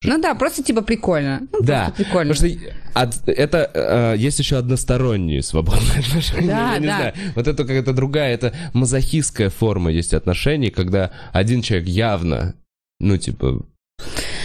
Ну 0.07 0.21
да, 0.21 0.35
просто 0.35 0.63
типа 0.63 0.83
прикольно. 0.83 1.41
Ну, 1.51 1.61
Да, 1.63 1.91
прикольно. 1.97 2.35
Потому 2.35 2.51
что 2.57 2.59
от- 2.93 3.27
это 3.27 3.71
э, 3.73 4.19
есть 4.19 4.39
еще 4.39 4.59
односторонние 4.59 5.43
свободные 5.43 6.01
отношения. 6.01 6.47
Да, 6.49 6.73
я 6.75 6.79
не 6.79 6.87
да. 6.87 6.97
знаю. 6.97 7.15
Вот 7.35 7.49
это 7.49 7.63
какая-то 7.63 7.95
другая, 7.95 8.35
это 8.35 8.53
мазохистская 8.75 9.49
форма 9.49 9.91
есть 9.91 10.13
отношений, 10.13 10.69
когда 10.71 11.11
один 11.33 11.63
человек 11.63 11.89
явно, 11.89 12.55
ну, 13.00 13.16
типа, 13.16 13.64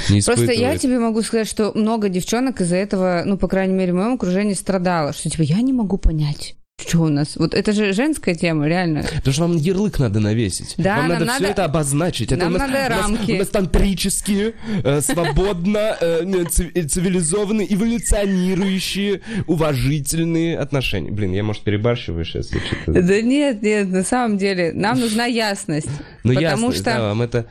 не 0.10 0.22
Просто 0.22 0.52
я 0.52 0.78
тебе 0.78 1.00
могу 1.00 1.22
сказать, 1.22 1.48
что 1.48 1.72
много 1.76 2.10
девчонок 2.10 2.62
из-за 2.62 2.78
этого, 2.78 3.24
ну, 3.26 3.38
по 3.38 3.48
крайней 3.48 3.74
мере, 3.74 3.94
в 3.94 3.96
моем 3.96 4.14
окружении 4.14 4.54
страдало, 4.54 5.14
что 5.14 5.30
типа 5.30 5.44
я 5.44 5.62
не 5.62 5.72
могу 5.74 5.98
понять, 5.98 6.56
что 6.80 7.02
у 7.02 7.10
нас. 7.10 7.36
Вот 7.36 7.54
это 7.54 7.74
же 7.74 7.94
женская 7.94 8.34
тема, 8.34 8.68
реально. 8.68 9.04
Потому 9.04 9.34
что 9.34 9.42
вам 9.44 9.58
ярлык 9.58 10.00
надо 10.00 10.20
навесить. 10.20 10.76
Да, 10.78 10.98
вам 10.98 11.10
нам 11.10 11.20
надо, 11.20 11.26
все 11.26 11.42
надо- 11.42 11.52
это 11.52 11.66
обозначить. 11.66 12.32
Это 12.32 12.46
нам 12.46 12.56
у 12.56 12.58
нас, 12.58 12.68
надо 12.68 12.74
у 12.74 12.90
нас- 12.90 13.02
рамки. 13.02 13.32
У 13.34 13.38
нас, 13.38 13.48
тантрические, 13.50 14.54
э, 14.84 15.02
свободно, 15.02 15.98
э, 16.00 16.26
э, 16.74 16.84
цивилизованные, 16.84 17.72
эволюционирующие, 17.74 19.22
уважительные 19.46 20.58
отношения. 20.58 21.12
Блин, 21.12 21.34
я, 21.34 21.44
может, 21.44 21.64
перебарщиваю 21.64 22.26
сейчас. 22.26 22.50
Да 22.88 23.22
нет, 23.22 23.62
нет, 23.62 23.90
на 23.90 24.04
самом 24.04 24.38
деле, 24.38 24.72
нам 24.74 25.00
нужна 25.00 25.26
ясность. 25.26 25.90
Ну, 26.24 26.34
потому 26.34 26.68
ясно, 26.68 26.74
что 26.74 26.84
да, 26.84 27.02
вам 27.02 27.22
это... 27.22 27.46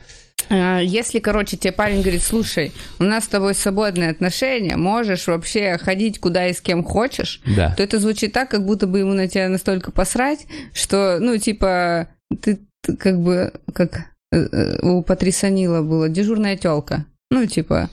А, 0.49 0.79
Если, 0.79 1.19
короче, 1.19 1.57
тебе 1.57 1.71
парень 1.71 2.01
говорит, 2.01 2.23
слушай, 2.23 2.71
у 2.99 3.03
нас 3.03 3.25
с 3.25 3.27
тобой 3.27 3.53
свободные 3.53 4.09
отношения, 4.09 4.77
можешь 4.77 5.27
вообще 5.27 5.77
ходить 5.77 6.19
куда 6.19 6.47
и 6.47 6.53
с 6.53 6.61
кем 6.61 6.83
хочешь, 6.83 7.41
Да. 7.55 7.73
то 7.75 7.83
это 7.83 7.99
звучит 7.99 8.33
так, 8.33 8.49
как 8.49 8.65
будто 8.65 8.87
бы 8.87 8.99
ему 8.99 9.13
на 9.13 9.27
тебя 9.27 9.49
настолько 9.49 9.91
посрать, 9.91 10.45
что, 10.73 11.17
ну, 11.19 11.37
типа, 11.37 12.07
ты, 12.41 12.59
как 12.97 13.19
бы, 13.19 13.51
как 13.73 14.01
э, 14.31 14.37
э, 14.51 14.79
у 14.81 15.03
Патриса 15.03 15.49
Нила 15.49 15.81
было, 15.81 16.09
дежурная 16.09 16.57
телка. 16.57 17.05
Ну, 17.31 17.45
типа, 17.45 17.89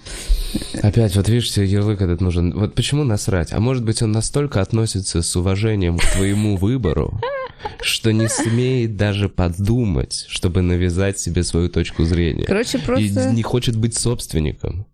Опять, 0.82 1.14
вот 1.16 1.28
видишь, 1.28 1.50
тебе 1.52 1.66
ярлык 1.66 2.00
этот 2.00 2.22
нужен. 2.22 2.52
Вот 2.58 2.74
почему 2.74 3.04
насрать? 3.04 3.52
А 3.52 3.60
может 3.60 3.84
быть, 3.84 4.00
он 4.00 4.12
настолько 4.12 4.62
относится 4.62 5.20
с 5.20 5.36
уважением 5.36 5.98
к 5.98 6.04
твоему 6.12 6.56
выбору, 6.56 7.20
что 7.80 8.12
не 8.12 8.28
смеет 8.28 8.96
даже 8.96 9.28
подумать, 9.28 10.26
чтобы 10.28 10.62
навязать 10.62 11.18
себе 11.18 11.42
свою 11.42 11.68
точку 11.68 12.04
зрения. 12.04 12.44
короче, 12.44 12.78
И 12.78 12.80
просто... 12.80 13.30
не 13.30 13.42
хочет 13.42 13.76
быть 13.76 13.96
собственником. 13.96 14.86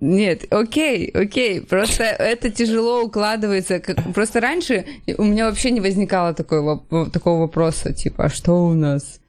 Нет, 0.00 0.52
окей, 0.52 1.08
окей, 1.10 1.60
просто 1.60 2.04
это 2.04 2.50
тяжело 2.50 3.02
укладывается. 3.04 3.80
Просто 4.14 4.40
раньше 4.40 4.86
у 5.18 5.24
меня 5.24 5.48
вообще 5.48 5.70
не 5.70 5.80
возникало 5.80 6.34
такой, 6.34 6.80
такого 7.10 7.40
вопроса, 7.40 7.92
типа, 7.92 8.24
а 8.24 8.28
что 8.28 8.66
у 8.66 8.74
нас? 8.74 9.20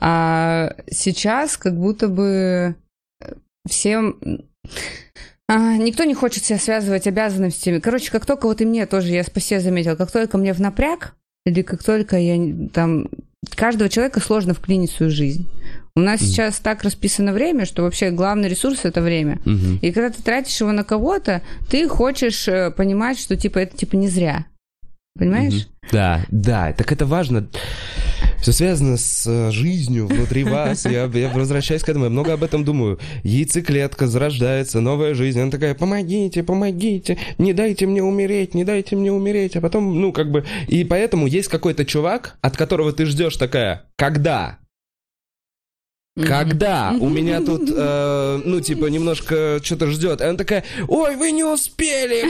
А 0.00 0.74
сейчас 0.90 1.56
как 1.56 1.78
будто 1.78 2.08
бы 2.08 2.74
всем... 3.68 4.18
а, 5.48 5.76
никто 5.76 6.04
не 6.04 6.14
хочет 6.14 6.44
себя 6.44 6.58
связывать 6.58 7.06
обязанностями. 7.06 7.78
Короче, 7.78 8.10
как 8.10 8.26
только 8.26 8.46
вот 8.46 8.60
и 8.60 8.64
мне 8.64 8.86
тоже, 8.86 9.08
я 9.12 9.24
по 9.24 9.40
себе 9.40 9.60
заметила, 9.60 9.94
как 9.96 10.10
только 10.10 10.38
мне 10.38 10.52
в 10.52 10.60
напряг, 10.60 11.14
или 11.48 11.62
как 11.62 11.82
только 11.82 12.16
я 12.18 12.68
там... 12.72 13.08
Каждого 13.54 13.88
человека 13.88 14.20
сложно 14.20 14.52
вклинить 14.52 14.92
в 14.92 14.96
свою 14.96 15.12
жизнь. 15.12 15.48
У 15.94 16.00
нас 16.00 16.20
Мгм. 16.20 16.28
сейчас 16.28 16.58
так 16.58 16.82
расписано 16.82 17.32
время, 17.32 17.64
что 17.66 17.82
вообще 17.82 18.10
главный 18.10 18.48
ресурс 18.48 18.80
это 18.84 19.00
время. 19.00 19.40
Мгм. 19.44 19.78
И 19.80 19.90
когда 19.92 20.10
ты 20.10 20.22
тратишь 20.22 20.60
его 20.60 20.72
на 20.72 20.84
кого-то, 20.84 21.42
ты 21.70 21.88
хочешь 21.88 22.46
э, 22.48 22.70
понимать, 22.70 23.18
что 23.18 23.36
типа 23.36 23.58
это 23.58 23.76
типа 23.76 23.96
не 23.96 24.08
зря. 24.08 24.46
Понимаешь? 25.18 25.54
Мгм. 25.54 25.90
Да, 25.92 26.24
да, 26.30 26.72
так 26.72 26.92
это 26.92 27.06
важно. 27.06 27.48
Все 28.40 28.52
связано 28.52 28.96
с 28.96 29.26
э, 29.26 29.50
жизнью 29.50 30.06
внутри 30.06 30.44
вас. 30.44 30.84
Я, 30.84 31.10
я 31.12 31.28
возвращаюсь 31.30 31.82
к 31.82 31.88
этому, 31.88 32.04
я 32.04 32.10
много 32.10 32.32
об 32.34 32.44
этом 32.44 32.64
думаю. 32.64 32.98
Яйцеклетка 33.24 34.06
зарождается, 34.06 34.80
новая 34.80 35.14
жизнь. 35.14 35.40
Она 35.40 35.50
такая, 35.50 35.74
помогите, 35.74 36.42
помогите, 36.42 37.18
не 37.38 37.52
дайте 37.52 37.86
мне 37.86 38.02
умереть, 38.02 38.54
не 38.54 38.64
дайте 38.64 38.96
мне 38.96 39.12
умереть. 39.12 39.56
А 39.56 39.60
потом, 39.60 40.00
ну, 40.00 40.12
как 40.12 40.30
бы... 40.30 40.44
И 40.68 40.84
поэтому 40.84 41.26
есть 41.26 41.48
какой-то 41.48 41.84
чувак, 41.84 42.38
от 42.40 42.56
которого 42.56 42.92
ты 42.92 43.06
ждешь 43.06 43.36
такая, 43.36 43.84
когда? 43.96 44.58
Когда 46.26 46.94
у 46.98 47.08
меня 47.08 47.40
тут, 47.40 47.70
э, 47.74 48.40
ну, 48.44 48.60
типа, 48.60 48.86
немножко 48.86 49.60
что-то 49.62 49.86
ждет. 49.88 50.20
И 50.20 50.24
она 50.24 50.36
такая, 50.36 50.64
ой, 50.86 51.16
вы 51.16 51.32
не 51.32 51.44
успели! 51.44 52.24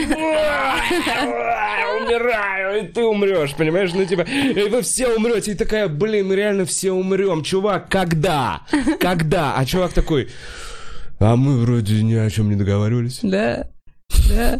Умираю, 1.99 2.83
и 2.83 2.87
ты 2.87 3.03
умрешь, 3.03 3.55
понимаешь? 3.55 3.91
Ну, 3.93 4.05
типа, 4.05 4.25
вы 4.69 4.81
все 4.81 5.09
умрете. 5.09 5.51
И 5.51 5.55
такая, 5.55 5.87
блин, 5.87 6.27
мы 6.27 6.35
реально 6.35 6.65
все 6.65 6.91
умрем. 6.91 7.43
Чувак, 7.43 7.89
когда? 7.89 8.61
Когда? 8.99 9.55
А 9.55 9.65
чувак 9.65 9.93
такой, 9.93 10.29
а 11.19 11.35
мы 11.35 11.59
вроде 11.59 12.01
ни 12.03 12.15
о 12.15 12.29
чем 12.29 12.49
не 12.49 12.55
договаривались. 12.55 13.19
Да. 13.21 13.67
Да. 14.29 14.59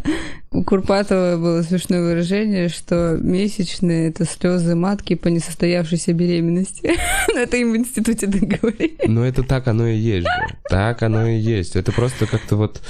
у 0.50 0.64
Курпатова 0.64 1.36
было 1.36 1.62
смешное 1.62 2.02
выражение, 2.02 2.68
что 2.68 3.16
месячные 3.20 4.08
это 4.08 4.24
слезы 4.24 4.74
матки 4.74 5.14
по 5.14 5.28
несостоявшейся 5.28 6.12
беременности. 6.12 6.94
Но 7.34 7.40
это 7.40 7.56
им 7.56 7.72
в 7.72 7.76
институте 7.76 8.26
так 8.26 8.42
говорили. 8.42 8.98
Ну, 9.06 9.22
это 9.22 9.42
так 9.42 9.68
оно 9.68 9.86
и 9.86 9.96
есть 9.96 10.26
же. 10.26 10.56
Так 10.68 11.02
оно 11.02 11.26
и 11.26 11.38
есть. 11.38 11.76
Это 11.76 11.92
просто 11.92 12.26
как-то 12.26 12.56
вот... 12.56 12.82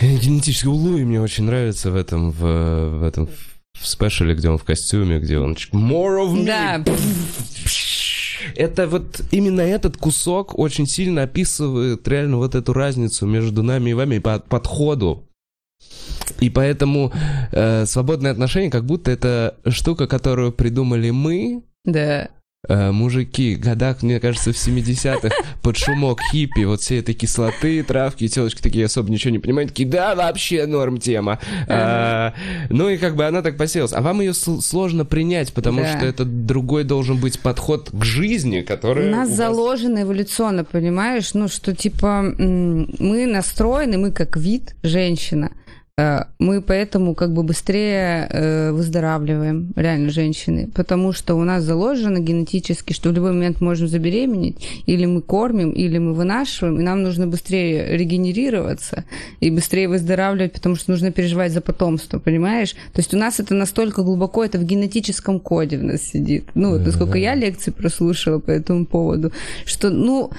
Генетический 0.00 0.68
Луи 0.68 1.04
мне 1.04 1.20
очень 1.20 1.44
нравится 1.44 1.90
в 1.90 1.96
этом, 1.96 2.32
в, 2.32 2.98
в 2.98 3.04
этом 3.04 3.28
в 3.80 3.86
спешле, 3.86 4.34
где 4.34 4.48
он 4.48 4.58
в 4.58 4.64
костюме, 4.64 5.18
где 5.18 5.38
он 5.38 5.54
more 5.72 6.18
of 6.18 6.34
me. 6.34 6.46
Да. 6.46 6.82
Это 8.54 8.86
вот 8.86 9.22
именно 9.30 9.60
этот 9.60 9.96
кусок 9.96 10.58
очень 10.58 10.86
сильно 10.86 11.22
описывает 11.22 12.06
реально 12.06 12.36
вот 12.36 12.54
эту 12.54 12.72
разницу 12.72 13.26
между 13.26 13.62
нами 13.62 13.90
и 13.90 13.94
вами 13.94 14.18
по 14.18 14.38
подходу. 14.38 15.24
И 16.40 16.50
поэтому 16.50 17.12
э, 17.52 17.86
свободные 17.86 18.30
отношения 18.30 18.70
как 18.70 18.84
будто 18.84 19.10
это 19.10 19.56
штука, 19.66 20.06
которую 20.06 20.52
придумали 20.52 21.10
мы, 21.10 21.62
Да. 21.84 22.28
Э, 22.68 22.90
мужики, 22.92 23.54
годах, 23.56 24.02
мне 24.02 24.20
кажется, 24.20 24.52
в 24.52 24.56
70-х, 24.56 25.30
под 25.62 25.76
шумок 25.76 26.20
хиппи, 26.32 26.64
вот 26.64 26.80
все 26.80 26.98
этой 26.98 27.14
кислоты, 27.14 27.82
травки, 27.82 28.28
телочки 28.28 28.60
такие 28.62 28.86
особо 28.86 29.10
ничего 29.10 29.30
не 29.32 29.38
понимают, 29.38 29.70
такие, 29.70 29.88
да, 29.88 30.14
вообще 30.14 30.66
норм 30.66 30.98
тема. 30.98 31.38
А, 31.68 32.32
ну 32.70 32.88
и 32.88 32.96
как 32.96 33.16
бы 33.16 33.24
она 33.26 33.42
так 33.42 33.56
посеялась. 33.56 33.92
А 33.92 34.00
вам 34.00 34.20
ее 34.20 34.34
сложно 34.34 35.04
принять, 35.04 35.52
потому 35.52 35.80
Да. 35.82 35.96
что 35.96 36.06
это 36.06 36.24
другой 36.24 36.84
должен 36.84 37.18
быть 37.18 37.38
подход 37.40 37.90
к 37.92 38.04
жизни, 38.04 38.60
который... 38.62 39.08
У 39.08 39.10
нас 39.10 39.28
у 39.28 39.30
вас- 39.30 39.36
заложено 39.36 40.02
эволюционно, 40.02 40.64
понимаешь? 40.64 41.34
Ну, 41.34 41.48
что 41.48 41.74
типа 41.74 42.22
мы 42.38 43.26
настроены, 43.26 43.98
мы 43.98 44.10
как 44.12 44.36
вид, 44.36 44.74
женщина, 44.82 45.50
мы 46.38 46.60
поэтому 46.60 47.14
как 47.14 47.32
бы 47.32 47.42
быстрее 47.42 48.28
э, 48.30 48.70
выздоравливаем, 48.70 49.72
реально, 49.76 50.10
женщины, 50.10 50.68
потому 50.74 51.12
что 51.12 51.36
у 51.36 51.42
нас 51.42 51.64
заложено 51.64 52.18
генетически, 52.18 52.92
что 52.92 53.08
в 53.08 53.12
любой 53.12 53.32
момент 53.32 53.62
можем 53.62 53.88
забеременеть, 53.88 54.82
или 54.84 55.06
мы 55.06 55.22
кормим, 55.22 55.70
или 55.70 55.96
мы 55.96 56.12
вынашиваем, 56.12 56.78
и 56.78 56.82
нам 56.82 57.02
нужно 57.02 57.26
быстрее 57.26 57.96
регенерироваться 57.96 59.04
и 59.40 59.50
быстрее 59.50 59.88
выздоравливать, 59.88 60.52
потому 60.52 60.76
что 60.76 60.90
нужно 60.90 61.12
переживать 61.12 61.52
за 61.52 61.62
потомство, 61.62 62.18
понимаешь? 62.18 62.72
То 62.92 62.98
есть 63.00 63.14
у 63.14 63.16
нас 63.16 63.40
это 63.40 63.54
настолько 63.54 64.02
глубоко, 64.02 64.44
это 64.44 64.58
в 64.58 64.64
генетическом 64.64 65.40
коде 65.40 65.78
в 65.78 65.84
нас 65.84 66.02
сидит. 66.02 66.44
Ну, 66.54 66.72
вот 66.72 66.84
насколько 66.84 67.16
я 67.16 67.34
лекции 67.34 67.70
прослушала 67.70 68.38
по 68.38 68.50
этому 68.50 68.84
поводу, 68.84 69.32
что, 69.64 69.88
ну, 69.88 70.30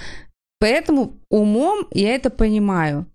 поэтому 0.59 1.13
умом 1.31 1.87
я 1.91 2.13
это 2.13 2.29
понимаю. 2.29 3.07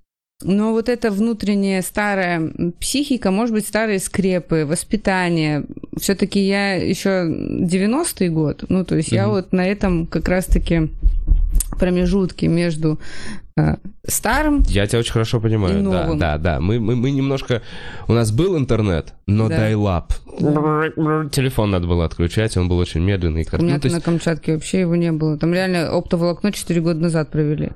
Но 0.44 0.72
вот 0.72 0.88
эта 0.88 1.10
внутренняя 1.10 1.82
старая 1.82 2.52
психика, 2.80 3.30
может 3.30 3.54
быть, 3.54 3.66
старые 3.66 3.98
скрепы, 3.98 4.64
воспитание. 4.66 5.64
Все-таки 5.98 6.40
я 6.40 6.74
еще 6.74 7.26
90-й 7.28 8.28
год. 8.28 8.64
Ну, 8.68 8.84
то 8.84 8.96
есть 8.96 9.12
я 9.12 9.24
Мгм. 9.26 9.30
вот 9.32 9.52
на 9.52 9.66
этом 9.66 10.06
как 10.06 10.28
раз-таки 10.28 10.90
промежутке 11.78 12.48
между 12.48 12.98
э, 13.58 13.76
старым 14.06 14.62
Я 14.68 14.86
тебя 14.86 15.00
очень 15.00 15.12
хорошо 15.12 15.38
понимаю. 15.40 15.74
И 15.80 15.82
да, 15.82 15.90
новым. 16.04 16.18
да, 16.18 16.38
да. 16.38 16.60
Мы, 16.60 16.80
мы, 16.80 16.96
мы 16.96 17.10
немножко... 17.10 17.60
У 18.08 18.12
нас 18.14 18.32
был 18.32 18.56
интернет, 18.56 19.12
но 19.26 19.48
Да. 19.48 19.56
дайлап. 19.58 20.14
Телефон 21.30 21.70
надо 21.70 21.86
было 21.86 22.04
отключать, 22.04 22.56
он 22.56 22.68
был 22.68 22.78
очень 22.78 23.00
медленный. 23.02 23.46
У 23.52 23.56
меня 23.62 23.78
Ну, 23.82 23.90
на 23.90 23.94
есть- 23.94 24.04
Камчатке 24.04 24.54
вообще 24.54 24.80
его 24.80 24.96
не 24.96 25.12
было. 25.12 25.36
Там 25.38 25.52
реально 25.52 25.90
оптоволокно 25.90 26.52
4 26.52 26.80
года 26.80 27.00
назад 27.00 27.30
провели. 27.30 27.72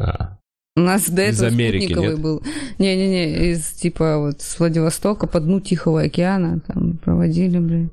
А, 0.00 0.38
У 0.74 0.80
нас 0.80 1.10
до 1.10 1.28
Из 1.28 1.34
этого 1.36 1.48
Америки, 1.48 1.84
спутниковый 1.84 2.10
нет? 2.12 2.20
был. 2.20 2.42
Не-не-не, 2.78 3.50
из 3.52 3.72
типа 3.72 4.18
вот 4.18 4.40
с 4.40 4.58
Владивостока 4.58 5.26
по 5.26 5.38
дну 5.38 5.60
Тихого 5.60 6.02
океана 6.02 6.60
там 6.66 6.96
проводили, 6.96 7.58
блин. 7.58 7.90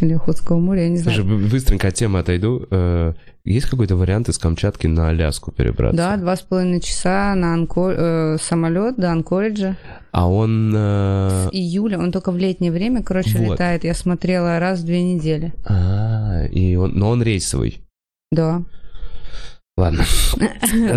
Или 0.00 0.12
Охотского 0.14 0.58
моря, 0.60 0.84
я 0.84 0.88
не 0.90 0.98
знаю. 0.98 1.20
Слушай, 1.22 1.48
быстренько 1.50 1.88
от 1.88 1.94
темы 1.94 2.20
отойду. 2.20 2.64
Э, 2.70 3.14
Есть 3.44 3.66
какой-то 3.66 3.96
вариант 3.96 4.28
из 4.28 4.38
Камчатки 4.38 4.86
на 4.86 5.08
Аляску 5.08 5.50
перебраться? 5.50 5.96
Да, 5.96 6.16
два 6.16 6.36
с 6.36 6.40
половиной 6.42 6.80
часа 6.80 7.34
на 7.34 7.52
Анко... 7.52 7.90
э, 7.90 8.36
самолет 8.40 8.96
до 8.96 9.10
Анкориджа. 9.10 9.76
А 10.12 10.30
он... 10.30 10.72
э, 10.74 11.48
С 11.48 11.48
июля, 11.52 11.98
он 11.98 12.12
только 12.12 12.30
в 12.30 12.38
летнее 12.38 12.70
время, 12.70 13.02
короче, 13.02 13.36
Вот. 13.38 13.54
летает. 13.54 13.82
Я 13.82 13.92
смотрела 13.94 14.60
раз 14.60 14.80
в 14.80 14.84
две 14.86 15.02
недели. 15.02 15.52
А, 15.66 16.44
и 16.46 16.76
он... 16.76 16.92
Но 16.94 17.10
он 17.10 17.20
рейсовый. 17.22 17.80
Да. 18.30 18.62
Ладно. 19.78 20.04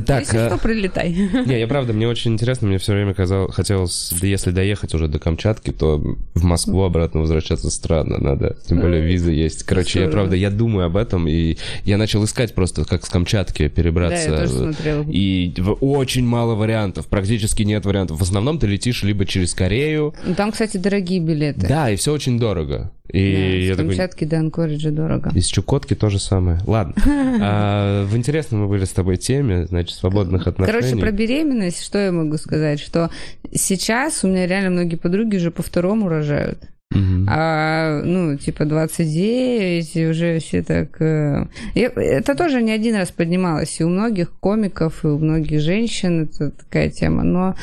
Так, 0.06 0.22
Если 0.22 0.39
э, 0.39 0.48
что, 0.48 0.58
прилетай. 0.58 1.12
Не, 1.46 1.60
я 1.60 1.67
правда, 1.67 1.94
мне 1.94 2.08
очень 2.08 2.34
интересно, 2.34 2.67
мне 2.67 2.78
все 2.80 2.94
время 2.94 3.13
казалось, 3.13 3.54
хотелось, 3.54 4.12
да 4.20 4.28
если 4.28 4.52
доехать 4.52 4.94
уже 4.96 5.08
до 5.08 5.20
Камчатки, 5.20 5.72
то 5.72 5.98
в 6.34 6.44
Москву 6.44 6.82
обратно 6.84 7.22
возвращаться 7.22 7.70
странно 7.70 8.17
надо, 8.20 8.58
тем 8.67 8.80
более 8.82 9.02
визы 9.02 9.32
есть. 9.32 9.63
Короче, 9.63 10.02
я 10.02 10.10
правда, 10.10 10.36
я 10.36 10.50
думаю 10.50 10.88
об 10.88 10.98
этом, 10.98 11.28
и 11.28 11.58
я 11.86 11.98
начал 11.98 12.26
искать 12.26 12.56
просто, 12.56 12.84
как 12.84 13.06
с 13.06 13.10
Камчатки 13.10 13.63
Да, 13.63 13.70
перебраться. 13.70 14.30
я 14.32 14.38
тоже 14.39 14.58
смотрела. 14.74 15.06
И 15.08 15.54
очень 15.80 16.26
мало 16.26 16.56
вариантов, 16.56 17.06
практически 17.08 17.62
нет 17.63 17.86
вариантов. 17.86 18.20
В 18.20 18.24
основном 18.24 18.58
ты 18.58 18.65
летишь 18.67 19.04
либо 19.04 19.26
через 19.26 19.54
Корею, 19.54 20.13
Ну, 20.26 20.34
Там, 20.34 20.52
кстати, 20.52 20.78
дорогие 20.78 21.20
билеты. 21.20 21.67
да, 21.67 21.91
и 21.91 21.96
все 21.96 22.12
очень 22.12 22.39
дорого. 22.39 22.91
И 23.12 23.34
Да, 23.34 23.39
я 23.39 23.74
с 23.74 23.78
такой, 23.78 23.89
Камчатки 23.89 24.24
до 24.24 24.39
Анкориджа 24.39 24.91
дорого. 24.91 25.32
из 25.36 25.47
Чукотки 25.47 25.95
то 25.95 26.10
же 26.10 26.19
самое. 26.19 26.60
Ладно. 26.65 26.95
А, 27.43 28.06
в 28.06 28.15
интересной 28.17 28.60
мы 28.60 28.67
были 28.67 28.86
с 28.86 28.91
тобой 28.91 29.17
теме, 29.17 29.65
значит, 29.65 29.97
свободных 29.97 30.47
отношений. 30.47 30.80
Короче, 30.80 30.97
про 30.97 31.12
беременность, 31.12 31.84
что 31.84 31.97
я 31.97 32.12
могу 32.12 32.38
сказать? 32.38 32.80
Что 32.80 33.10
сейчас 33.52 34.24
у 34.24 34.28
меня 34.28 34.45
реально 34.47 34.69
многие 34.69 34.95
подруги 34.95 35.38
уже 35.38 35.50
по 35.50 35.63
второму 35.63 36.08
рожают. 36.08 36.60
Мгм. 36.91 37.26
А, 37.30 38.02
ну, 38.04 38.38
типа 38.38 38.65
29, 38.65 39.95
и 39.95 40.08
уже 40.08 40.39
все 40.39 40.62
так... 40.62 41.02
э, 41.02 41.47
и 41.74 41.80
это 41.80 42.36
тоже 42.36 42.62
не 42.62 42.71
один 42.71 42.95
раз 42.95 43.12
поднималось. 43.12 43.80
И 43.80 43.84
у 43.84 43.89
многих 43.89 44.32
комиков, 44.39 45.04
и 45.06 45.08
у 45.08 45.17
многих 45.17 45.62
женщин 45.62 46.24
это 46.24 46.52
такая 46.52 46.89
тема. 46.89 47.24
Но 47.24 47.56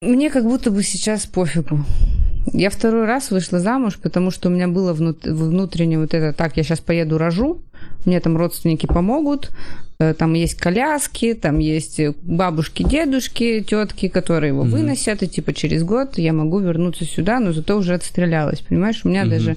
мне 0.00 0.30
как 0.30 0.44
будто 0.44 0.70
бы 0.70 0.82
сейчас 0.82 1.26
пофигу. 1.26 1.80
Я 2.52 2.70
второй 2.70 3.06
раз 3.06 3.30
вышла 3.30 3.60
замуж, 3.60 3.98
потому 4.02 4.30
что 4.30 4.48
у 4.48 4.52
меня 4.52 4.68
было 4.68 4.92
внут- 4.92 5.24
внутреннее 5.26 5.98
вот 6.00 6.12
это, 6.14 6.36
так, 6.36 6.56
я 6.56 6.62
сейчас 6.64 6.80
поеду 6.80 7.18
рожу, 7.18 7.60
мне 8.04 8.18
там 8.20 8.36
родственники 8.36 8.86
помогут, 8.86 9.50
э, 10.00 10.12
там 10.14 10.34
есть 10.34 10.54
коляски, 10.56 11.34
там 11.34 11.58
есть 11.60 12.00
э, 12.00 12.14
бабушки, 12.22 12.82
дедушки, 12.82 13.60
тетки, 13.68 14.08
которые 14.08 14.48
его 14.48 14.64
Мгм. 14.64 14.72
выносят, 14.72 15.22
и 15.22 15.28
типа 15.28 15.52
через 15.52 15.84
год 15.84 16.18
я 16.18 16.32
могу 16.32 16.58
вернуться 16.58 17.04
сюда, 17.04 17.38
но 17.38 17.52
зато 17.52 17.76
уже 17.76 17.94
отстрелялась, 17.94 18.60
понимаешь? 18.60 19.00
У 19.04 19.08
меня 19.08 19.22
Мгм. 19.22 19.30
даже 19.30 19.56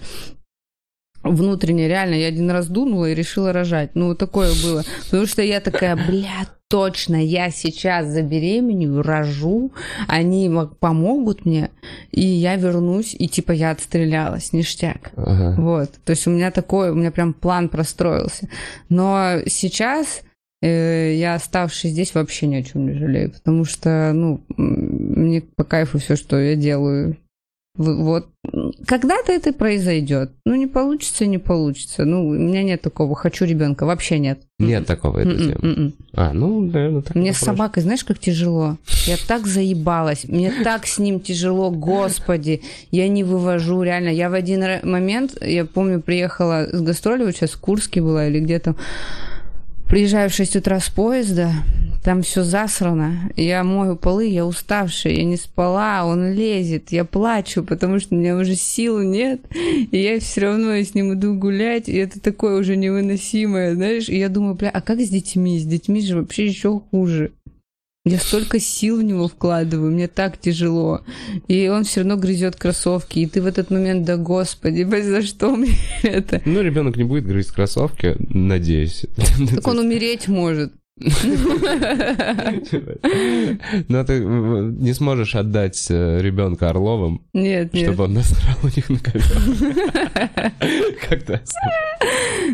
внутренне, 1.25 1.87
реально, 1.87 2.15
я 2.15 2.27
один 2.27 2.49
раз 2.51 2.67
дунула 2.67 3.09
и 3.09 3.15
решила 3.15 3.51
рожать. 3.51 3.91
Ну, 3.95 4.07
вот 4.07 4.19
такое 4.19 4.51
было. 4.63 4.83
Потому 5.05 5.25
что 5.25 5.41
я 5.41 5.59
такая, 5.59 5.95
бля, 5.95 6.47
точно, 6.69 7.23
я 7.23 7.49
сейчас 7.49 8.07
забеременею, 8.07 9.01
рожу, 9.01 9.71
они 10.07 10.47
мо- 10.49 10.67
помогут 10.67 11.45
мне, 11.45 11.71
и 12.11 12.21
я 12.21 12.55
вернусь, 12.55 13.15
и 13.17 13.27
типа 13.27 13.51
я 13.51 13.71
отстрелялась, 13.71 14.53
ништяк. 14.53 15.11
Ага. 15.15 15.55
Вот. 15.59 15.91
То 16.03 16.11
есть 16.11 16.27
у 16.27 16.31
меня 16.31 16.51
такой, 16.51 16.91
у 16.91 16.95
меня 16.95 17.11
прям 17.11 17.33
план 17.33 17.69
простроился. 17.69 18.47
Но 18.89 19.39
сейчас 19.47 20.21
э, 20.61 21.13
я, 21.15 21.35
оставшись 21.35 21.91
здесь, 21.91 22.13
вообще 22.13 22.47
ни 22.47 22.55
о 22.55 22.63
чем 22.63 22.85
не 22.87 22.93
жалею, 22.93 23.31
потому 23.31 23.65
что, 23.65 24.11
ну, 24.13 24.41
мне 24.57 25.41
по 25.41 25.63
кайфу 25.63 25.99
все, 25.99 26.15
что 26.15 26.39
я 26.39 26.55
делаю. 26.55 27.17
Вот. 27.77 28.27
Когда-то 28.87 29.33
это 29.33 29.51
произойдет. 29.51 30.31
Ну, 30.45 30.55
не 30.55 30.67
получится, 30.67 31.25
не 31.25 31.37
получится. 31.37 32.05
Ну, 32.05 32.27
у 32.27 32.33
меня 32.33 32.63
нет 32.63 32.81
такого, 32.81 33.15
хочу 33.15 33.45
ребенка, 33.45 33.85
вообще 33.85 34.17
нет. 34.17 34.39
Нет 34.59 34.85
такого 34.85 35.19
этой 35.19 35.37
темы. 35.37 35.93
А, 36.13 36.31
ну, 36.31 36.61
наверное, 36.61 37.01
так. 37.01 37.15
Мне 37.15 37.33
с 37.33 37.37
собакой, 37.37 37.83
знаешь, 37.83 38.05
как 38.05 38.19
тяжело. 38.19 38.77
Я 39.05 39.17
так 39.27 39.45
заебалась. 39.45 40.25
Мне 40.25 40.53
так 40.63 40.87
с 40.87 40.99
ним 40.99 41.19
тяжело, 41.19 41.69
господи. 41.69 42.61
Я 42.91 43.09
не 43.09 43.23
вывожу, 43.25 43.81
реально. 43.81 44.09
Я 44.09 44.29
в 44.29 44.33
один 44.33 44.63
момент, 44.83 45.35
я 45.41 45.65
помню, 45.65 46.01
приехала 46.01 46.67
с 46.71 46.81
гастроли, 46.81 47.25
вот 47.25 47.35
сейчас 47.35 47.51
в 47.51 47.59
Курске 47.59 48.01
была 48.01 48.27
или 48.27 48.39
где-то. 48.39 48.75
Приезжаю 49.89 50.29
в 50.29 50.33
6 50.33 50.55
утра 50.55 50.79
с 50.79 50.89
поезда, 50.89 51.51
там 52.05 52.21
все 52.21 52.43
засрано. 52.43 53.31
Я 53.35 53.63
мою 53.63 53.95
полы, 53.95 54.27
я 54.27 54.45
уставшая, 54.45 55.13
я 55.13 55.23
не 55.23 55.37
спала, 55.37 56.05
он 56.05 56.33
лезет, 56.33 56.91
я 56.91 57.03
плачу, 57.03 57.63
потому 57.63 57.99
что 57.99 58.15
у 58.15 58.17
меня 58.19 58.35
уже 58.35 58.55
сил 58.55 58.99
нет. 59.01 59.41
И 59.91 59.97
я 59.97 60.19
все 60.19 60.41
равно 60.41 60.73
с 60.75 60.93
ним 60.93 61.13
иду 61.13 61.33
гулять, 61.33 61.89
и 61.89 61.95
это 61.95 62.19
такое 62.19 62.59
уже 62.59 62.75
невыносимое, 62.77 63.73
знаешь. 63.73 64.07
И 64.07 64.17
я 64.17 64.29
думаю, 64.29 64.53
бля, 64.53 64.69
а 64.69 64.81
как 64.81 64.99
с 64.99 65.09
детьми? 65.09 65.59
С 65.59 65.65
детьми 65.65 66.01
же 66.01 66.17
вообще 66.17 66.45
еще 66.45 66.79
хуже. 66.91 67.31
Я 68.07 68.19
столько 68.19 68.59
сил 68.59 68.99
в 68.99 69.03
него 69.03 69.27
вкладываю, 69.27 69.91
мне 69.91 70.07
так 70.07 70.37
тяжело. 70.37 71.01
И 71.47 71.67
он 71.69 71.85
все 71.85 72.01
равно 72.01 72.17
грызет 72.17 72.55
кроссовки. 72.55 73.17
И 73.17 73.25
ты 73.25 73.41
в 73.41 73.47
этот 73.47 73.71
момент, 73.71 74.05
да 74.05 74.15
господи, 74.15 74.83
за 75.01 75.23
что 75.23 75.55
мне 75.55 75.75
это? 76.03 76.39
Ну, 76.45 76.61
ребенок 76.61 76.97
не 76.97 77.03
будет 77.03 77.25
грызть 77.25 77.49
кроссовки, 77.49 78.15
надеюсь. 78.29 79.07
Так 79.55 79.67
он 79.67 79.79
умереть 79.79 80.27
может. 80.27 80.71
Но 80.97 81.07
ты 84.05 84.19
не 84.21 84.93
сможешь 84.93 85.35
отдать 85.35 85.87
э, 85.89 86.21
ребенка 86.21 86.69
Орловым, 86.69 87.21
Нет, 87.33 87.73
нет. 87.73 87.87
чтобы 87.87 88.05
он 88.05 88.13
насрал 88.13 88.55
у 88.63 88.67
них 88.67 88.89
на 88.89 88.99
ковер. 88.99 89.25
Как-то. 91.09 91.41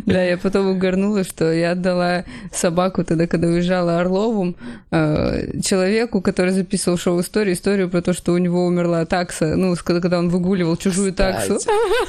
Да, 0.07 0.23
я 0.23 0.39
потом 0.39 0.69
угорнула, 0.69 1.23
что 1.23 1.51
я 1.53 1.71
отдала 1.71 2.25
собаку 2.51 3.03
тогда, 3.03 3.27
когда 3.27 3.47
уезжала 3.47 3.99
Орловым, 3.99 4.55
э, 4.89 5.59
человеку, 5.61 6.21
который 6.21 6.53
записывал 6.53 6.97
шоу-историю, 6.97 7.53
историю 7.53 7.89
про 7.89 8.01
то, 8.01 8.13
что 8.13 8.33
у 8.33 8.39
него 8.39 8.65
умерла 8.65 9.05
такса, 9.05 9.55
ну, 9.55 9.75
когда 9.83 10.17
он 10.17 10.29
выгуливал 10.29 10.77
чужую 10.77 11.13
таксу. 11.13 11.59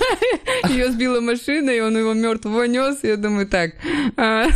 Ее 0.70 0.90
сбила 0.92 1.20
машина, 1.20 1.70
и 1.70 1.80
он 1.80 1.98
его 1.98 2.14
мертвого 2.14 2.64
нес. 2.64 3.00
Я 3.02 3.16
думаю, 3.16 3.46
так, 3.46 3.72
а, 4.16 4.46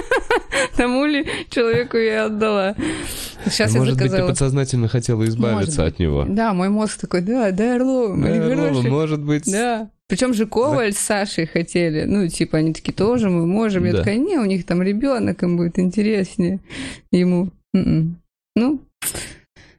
тому 0.76 1.04
ли 1.04 1.26
человеку 1.50 1.96
я 1.96 2.26
отдала. 2.26 2.74
Сейчас 3.44 3.72
я 3.72 3.78
Может 3.80 3.94
быть, 3.94 4.02
ты 4.04 4.08
заказала. 4.08 4.28
подсознательно 4.30 4.88
хотела 4.88 5.24
избавиться 5.24 5.80
Может 5.82 5.94
от 5.94 5.98
него. 6.00 6.24
Да, 6.28 6.52
мой 6.52 6.68
мозг 6.68 6.98
такой, 7.00 7.20
да, 7.22 7.50
да, 7.52 7.76
Орлова. 7.76 8.14
Может 8.14 9.22
быть. 9.22 9.50
Да. 9.50 9.88
Причем 10.08 10.34
же 10.34 10.46
Коваль 10.46 10.92
с 10.92 10.98
Сашей 10.98 11.46
хотели. 11.46 12.04
Ну, 12.04 12.28
типа, 12.28 12.58
они 12.58 12.72
такие, 12.72 12.92
тоже 12.92 13.28
мы 13.28 13.44
можем. 13.46 13.84
Я 13.84 13.92
Да. 13.92 13.98
такая, 13.98 14.16
не, 14.16 14.38
у 14.38 14.44
них 14.44 14.64
там 14.64 14.80
ребенок, 14.82 15.42
им 15.42 15.56
будет 15.56 15.78
интереснее. 15.80 16.60
Ему. 17.10 17.50
М-м. 17.74 18.16
Ну, 18.54 18.80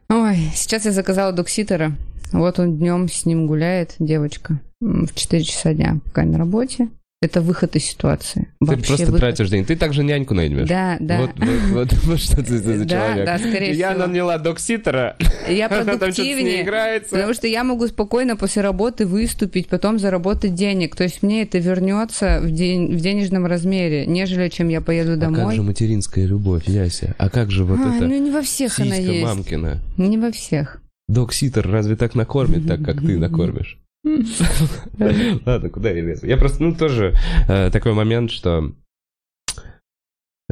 ой, 0.09 0.37
сейчас 0.53 0.85
я 0.85 0.91
заказала 0.91 1.31
докситера. 1.31 1.93
Вот 2.33 2.59
он 2.59 2.77
днем 2.77 3.07
с 3.07 3.25
ним 3.25 3.47
гуляет, 3.47 3.95
девочка, 3.99 4.59
в 4.81 5.13
4 5.15 5.43
часа 5.43 5.73
дня, 5.73 5.97
пока 6.05 6.23
на 6.23 6.37
работе. 6.37 6.89
Это 7.19 7.41
выход 7.41 7.75
из 7.75 7.83
ситуации. 7.85 8.47
Ты 8.59 8.65
Вообще 8.67 8.85
просто 8.89 9.05
выход. 9.07 9.19
тратишь 9.21 9.49
день. 9.49 9.65
Ты 9.65 9.75
также 9.75 10.03
няньку 10.03 10.35
наймешь. 10.35 10.69
Да, 10.69 10.97
да. 10.99 11.21
Вот, 11.21 11.31
вот, 11.37 11.47
вот, 11.71 11.93
вот 12.03 12.19
что 12.19 12.43
ты 12.43 12.59
за 12.59 12.85
Да, 12.85 12.87
человек. 12.87 13.25
да, 13.25 13.37
скорее 13.39 13.73
Я 13.73 13.93
всего. 13.93 14.05
наняла 14.05 14.37
докситера, 14.37 15.17
Я 15.49 15.67
продуктивнее. 15.69 16.61
играется. 16.61 17.09
Потому 17.15 17.33
что 17.33 17.47
я 17.47 17.63
могу 17.63 17.87
спокойно 17.87 18.35
после 18.35 18.61
работы 18.61 19.07
выступить, 19.07 19.67
потом 19.67 19.97
заработать 19.97 20.53
денег. 20.53 20.95
То 20.95 21.05
есть 21.05 21.23
мне 21.23 21.41
это 21.41 21.57
вернется 21.57 22.39
в, 22.39 22.51
день, 22.51 22.95
в 22.95 22.99
денежном 23.01 23.47
размере, 23.47 24.05
нежели 24.05 24.49
чем 24.49 24.67
я 24.67 24.79
поеду 24.81 25.13
А 25.13 25.17
как 25.17 25.33
домой. 25.33 25.55
же 25.55 25.63
материнская 25.63 26.25
любовь, 26.27 26.67
Яся? 26.67 27.15
А 27.17 27.31
как 27.31 27.49
же 27.49 27.63
вот 27.65 27.79
А, 27.79 27.95
это 27.95 28.05
ну 28.07 28.15
не 28.23 28.29
во 28.29 28.43
всех 28.43 28.79
она 28.79 28.95
есть. 28.95 29.23
мамкина? 29.23 29.79
Не 29.97 30.19
во 30.19 30.31
всех. 30.31 30.81
Докситер 31.07 31.67
разве 31.67 31.95
так 31.95 32.13
накормит, 32.13 32.67
так 32.67 32.83
как 32.83 32.97
ты 33.01 33.17
накормишь? 33.17 33.79
Ладно, 35.45 35.69
куда 35.69 35.89
я 35.91 36.01
лезу? 36.01 36.25
Я 36.27 36.37
просто, 36.37 36.63
ну, 36.63 36.75
тоже 36.75 37.15
э, 37.47 37.69
такой 37.71 37.93
момент, 37.93 38.31
что 38.31 38.71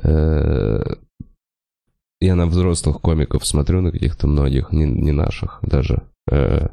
э, 0.03 0.84
я 2.22 2.36
на 2.36 2.45
взрослых 2.47 3.01
комиков 3.01 3.45
смотрю, 3.45 3.82
на 3.82 3.91
каких-то 3.91 4.28
многих, 4.28 4.72
не, 4.72 4.86
не 4.86 5.12
наших 5.12 5.60
даже. 5.62 6.03
э, 6.32 6.68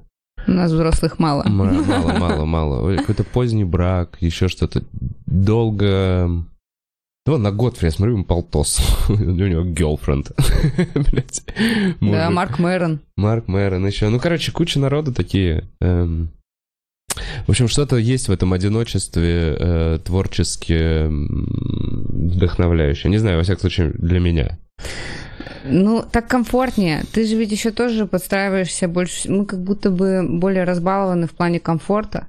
У 0.46 0.50
нас 0.50 0.72
взрослых 0.72 1.18
мало. 1.18 1.44
мало, 1.48 2.18
мало, 2.18 2.44
мало. 2.44 2.82
Ой, 2.86 2.98
Какой-то 2.98 3.24
поздний 3.24 3.64
брак, 3.64 4.18
еще 4.20 4.48
что-то. 4.48 4.82
Долго... 5.26 6.28
Ну, 7.24 7.38
на 7.38 7.52
Готфри, 7.52 7.86
я 7.86 7.92
смотрю, 7.92 8.14
ему 8.14 8.24
полтос. 8.24 8.80
У 9.08 9.12
него 9.14 9.62
girlfriend. 9.62 10.34
Да. 12.00 12.30
Марк 12.30 12.58
Мэрон. 12.58 12.98
Марк 13.16 13.46
Мэрон 13.46 13.86
еще. 13.86 14.08
Ну, 14.08 14.18
короче, 14.18 14.50
куча 14.50 14.80
народу 14.80 15.14
такие. 15.14 15.68
эм. 15.80 16.30
В 17.46 17.50
общем, 17.50 17.68
что-то 17.68 17.96
есть 17.96 18.28
в 18.28 18.32
этом 18.32 18.52
одиночестве 18.52 19.56
э, 19.58 19.98
творчески 20.04 21.06
вдохновляющее. 21.08 23.10
Не 23.10 23.18
знаю, 23.18 23.38
во 23.38 23.42
всяком 23.42 23.60
случае, 23.60 23.90
для 23.94 24.20
меня. 24.20 24.58
Ну, 25.64 26.04
так 26.10 26.28
комфортнее. 26.28 27.04
Ты 27.12 27.26
же 27.26 27.36
ведь 27.36 27.52
еще 27.52 27.70
тоже 27.70 28.06
подстраиваешься 28.06 28.88
больше. 28.88 29.30
Мы 29.30 29.46
как 29.46 29.62
будто 29.62 29.90
бы 29.90 30.26
более 30.28 30.64
разбалованы 30.64 31.26
в 31.26 31.32
плане 31.32 31.60
комфорта. 31.60 32.26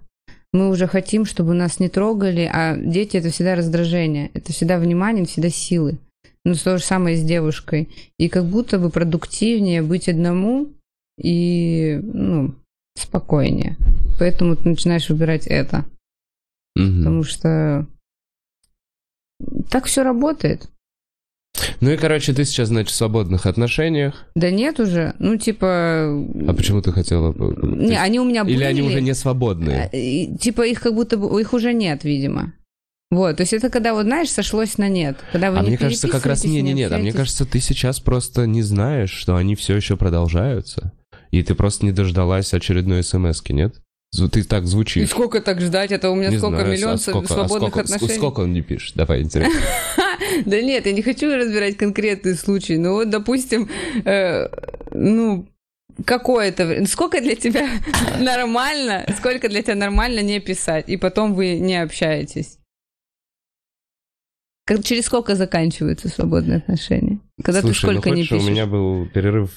Мы 0.51 0.69
уже 0.69 0.87
хотим, 0.87 1.25
чтобы 1.25 1.55
нас 1.55 1.79
не 1.79 1.89
трогали, 1.89 2.49
а 2.51 2.77
дети 2.77 3.17
это 3.17 3.31
всегда 3.31 3.55
раздражение, 3.55 4.29
это 4.35 4.53
всегда 4.53 4.77
внимание, 4.77 5.23
это 5.23 5.31
всегда 5.31 5.49
силы. 5.49 5.97
Ну, 6.45 6.53
то 6.53 6.77
же 6.77 6.83
самое 6.83 7.17
с 7.17 7.23
девушкой. 7.23 7.89
И 8.19 8.29
как 8.29 8.45
будто 8.45 8.77
бы 8.77 8.91
продуктивнее 8.91 9.81
быть 9.81 10.07
одному 10.07 10.67
и, 11.19 11.99
ну, 12.03 12.53
спокойнее. 12.95 13.77
Поэтому 14.19 14.55
ты 14.55 14.69
начинаешь 14.69 15.09
выбирать 15.09 15.47
это. 15.47 15.85
Мгм. 16.75 16.97
Потому 16.99 17.23
что 17.23 17.87
так 19.69 19.85
все 19.85 20.03
работает. 20.03 20.69
Ну 21.81 21.91
и, 21.91 21.97
короче, 21.97 22.33
ты 22.33 22.45
сейчас, 22.45 22.69
значит, 22.69 22.91
в 22.91 22.95
свободных 22.95 23.45
отношениях. 23.45 24.25
Да 24.35 24.49
нет 24.49 24.79
уже. 24.79 25.13
Ну, 25.19 25.37
типа... 25.37 25.67
А 25.67 26.53
почему 26.55 26.81
ты 26.81 26.91
хотела... 26.91 27.33
Не, 27.61 27.99
они 27.99 28.19
у 28.19 28.25
меня 28.25 28.43
были. 28.43 28.55
Или 28.55 28.63
они 28.63 28.81
уже 28.81 29.01
не 29.01 29.13
свободные? 29.13 29.89
А, 29.91 29.95
и, 29.95 30.35
Типа 30.37 30.65
их 30.65 30.81
как 30.81 30.95
будто 30.95 31.17
бы... 31.17 31.39
Их 31.39 31.53
уже 31.53 31.73
нет, 31.73 32.03
видимо. 32.03 32.53
Вот, 33.11 33.37
то 33.37 33.41
есть 33.41 33.53
это 33.53 33.69
когда, 33.69 33.93
вот 33.93 34.05
знаешь, 34.05 34.31
сошлось 34.31 34.79
на 34.79 34.89
нет. 34.89 35.17
Когда 35.31 35.51
вы 35.51 35.59
А 35.59 35.61
не 35.61 35.69
мне 35.69 35.77
кажется, 35.77 36.07
как 36.07 36.25
раз 36.25 36.43
не, 36.45 36.61
не, 36.63 36.73
нет. 36.73 36.91
А 36.91 36.97
мне 36.97 37.13
кажется, 37.13 37.45
ты 37.45 37.59
сейчас 37.59 37.99
просто 37.99 38.47
не 38.47 38.63
знаешь, 38.63 39.11
что 39.11 39.35
они 39.35 39.55
все 39.55 39.75
еще 39.75 39.97
продолжаются. 39.97 40.91
И 41.33 41.41
ты 41.41 41.55
просто 41.55 41.83
не 41.83 41.91
дождалась 41.91 42.53
очередной 42.53 43.03
смс 43.03 43.41
нет? 43.49 43.81
Ты 44.31 44.43
так 44.43 44.63
И 44.63 44.65
звучишь. 44.67 45.09
сколько 45.09 45.41
так 45.41 45.59
ждать? 45.59 45.91
Это 45.91 46.11
у 46.11 46.15
меня 46.15 46.29
Не 46.29 46.37
сколько 46.37 46.57
знаю, 46.59 46.71
миллион 46.71 46.93
а 46.93 46.97
сколько- 46.99 47.33
а 47.33 47.35
свободных 47.47 47.69
сколько- 47.71 47.79
отношений. 47.81 48.13
Сколько 48.19 48.39
он 48.41 48.53
не 48.53 48.61
пишет? 48.61 48.95
Давай, 48.95 49.23
интересно. 49.23 49.59
Да 50.45 50.61
нет, 50.61 50.85
я 50.85 50.91
не 50.91 51.01
хочу 51.01 51.35
разбирать 51.35 51.75
конкретный 51.75 52.35
случай. 52.35 52.77
Но 52.77 52.93
вот, 52.93 53.09
допустим, 53.09 53.67
э, 54.05 54.47
ну, 54.91 55.47
какое-то... 56.05 56.85
Сколько 56.85 57.19
для 57.19 57.35
тебя 57.35 57.67
нормально, 58.19 59.03
сколько 59.17 59.49
для 59.49 59.63
тебя 59.63 59.75
нормально 59.75 60.19
не 60.19 60.39
писать, 60.39 60.87
и 60.87 60.97
потом 60.97 61.33
вы 61.33 61.57
не 61.59 61.81
общаетесь? 61.81 62.59
Как- 64.65 64.83
через 64.83 65.05
сколько 65.05 65.35
заканчиваются 65.35 66.07
свободные 66.09 66.57
отношения? 66.59 67.19
Когда 67.43 67.61
Слушай, 67.61 67.73
ты 67.73 67.79
сколько 67.79 68.09
ну, 68.09 68.15
не 68.15 68.21
хочешь, 68.21 68.31
у 68.31 68.35
пишешь? 68.35 68.49
меня 68.51 68.65
был 68.67 69.07
перерыв 69.07 69.49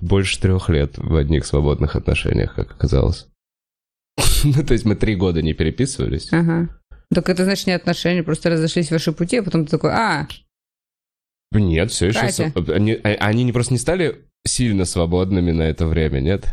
больше 0.00 0.40
трех 0.40 0.68
лет 0.68 0.96
в 0.96 1.14
одних 1.16 1.46
свободных 1.46 1.96
отношениях, 1.96 2.54
как 2.54 2.72
оказалось. 2.72 3.26
Ну, 4.44 4.64
то 4.64 4.72
есть 4.72 4.86
мы 4.86 4.96
три 4.96 5.16
года 5.16 5.42
не 5.42 5.52
переписывались. 5.52 6.32
Ага. 6.32 6.68
Так 7.12 7.28
это 7.28 7.44
значит 7.44 7.66
не 7.66 7.72
отношения, 7.74 8.22
просто 8.22 8.50
разошлись 8.50 8.90
ваши 8.90 9.12
пути, 9.12 9.38
а 9.38 9.42
потом 9.42 9.64
ты 9.66 9.70
такой, 9.72 9.90
а, 9.92 10.26
Нет, 11.52 11.90
все 11.90 12.06
еще... 12.06 12.30
Со- 12.30 12.52
Они, 12.72 12.92
а- 12.94 13.26
они 13.26 13.44
не 13.44 13.52
просто 13.52 13.74
не 13.74 13.78
стали 13.78 14.24
сильно 14.46 14.84
свободными 14.84 15.50
на 15.50 15.62
это 15.62 15.86
время, 15.86 16.20
нет? 16.20 16.46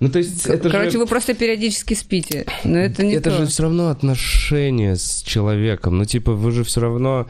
Ну, 0.00 0.08
то 0.10 0.18
есть 0.18 0.46
это 0.46 0.70
короче, 0.70 0.92
же... 0.92 0.98
вы 0.98 1.06
просто 1.06 1.34
периодически 1.34 1.94
спите. 1.94 2.46
Но 2.64 2.78
это 2.78 3.04
не 3.04 3.14
это 3.14 3.30
то. 3.30 3.36
же 3.38 3.46
все 3.46 3.64
равно 3.64 3.88
отношения 3.88 4.96
с 4.96 5.22
человеком. 5.22 5.98
Ну, 5.98 6.04
типа, 6.04 6.32
вы 6.32 6.50
же 6.52 6.64
все 6.64 6.80
равно... 6.80 7.28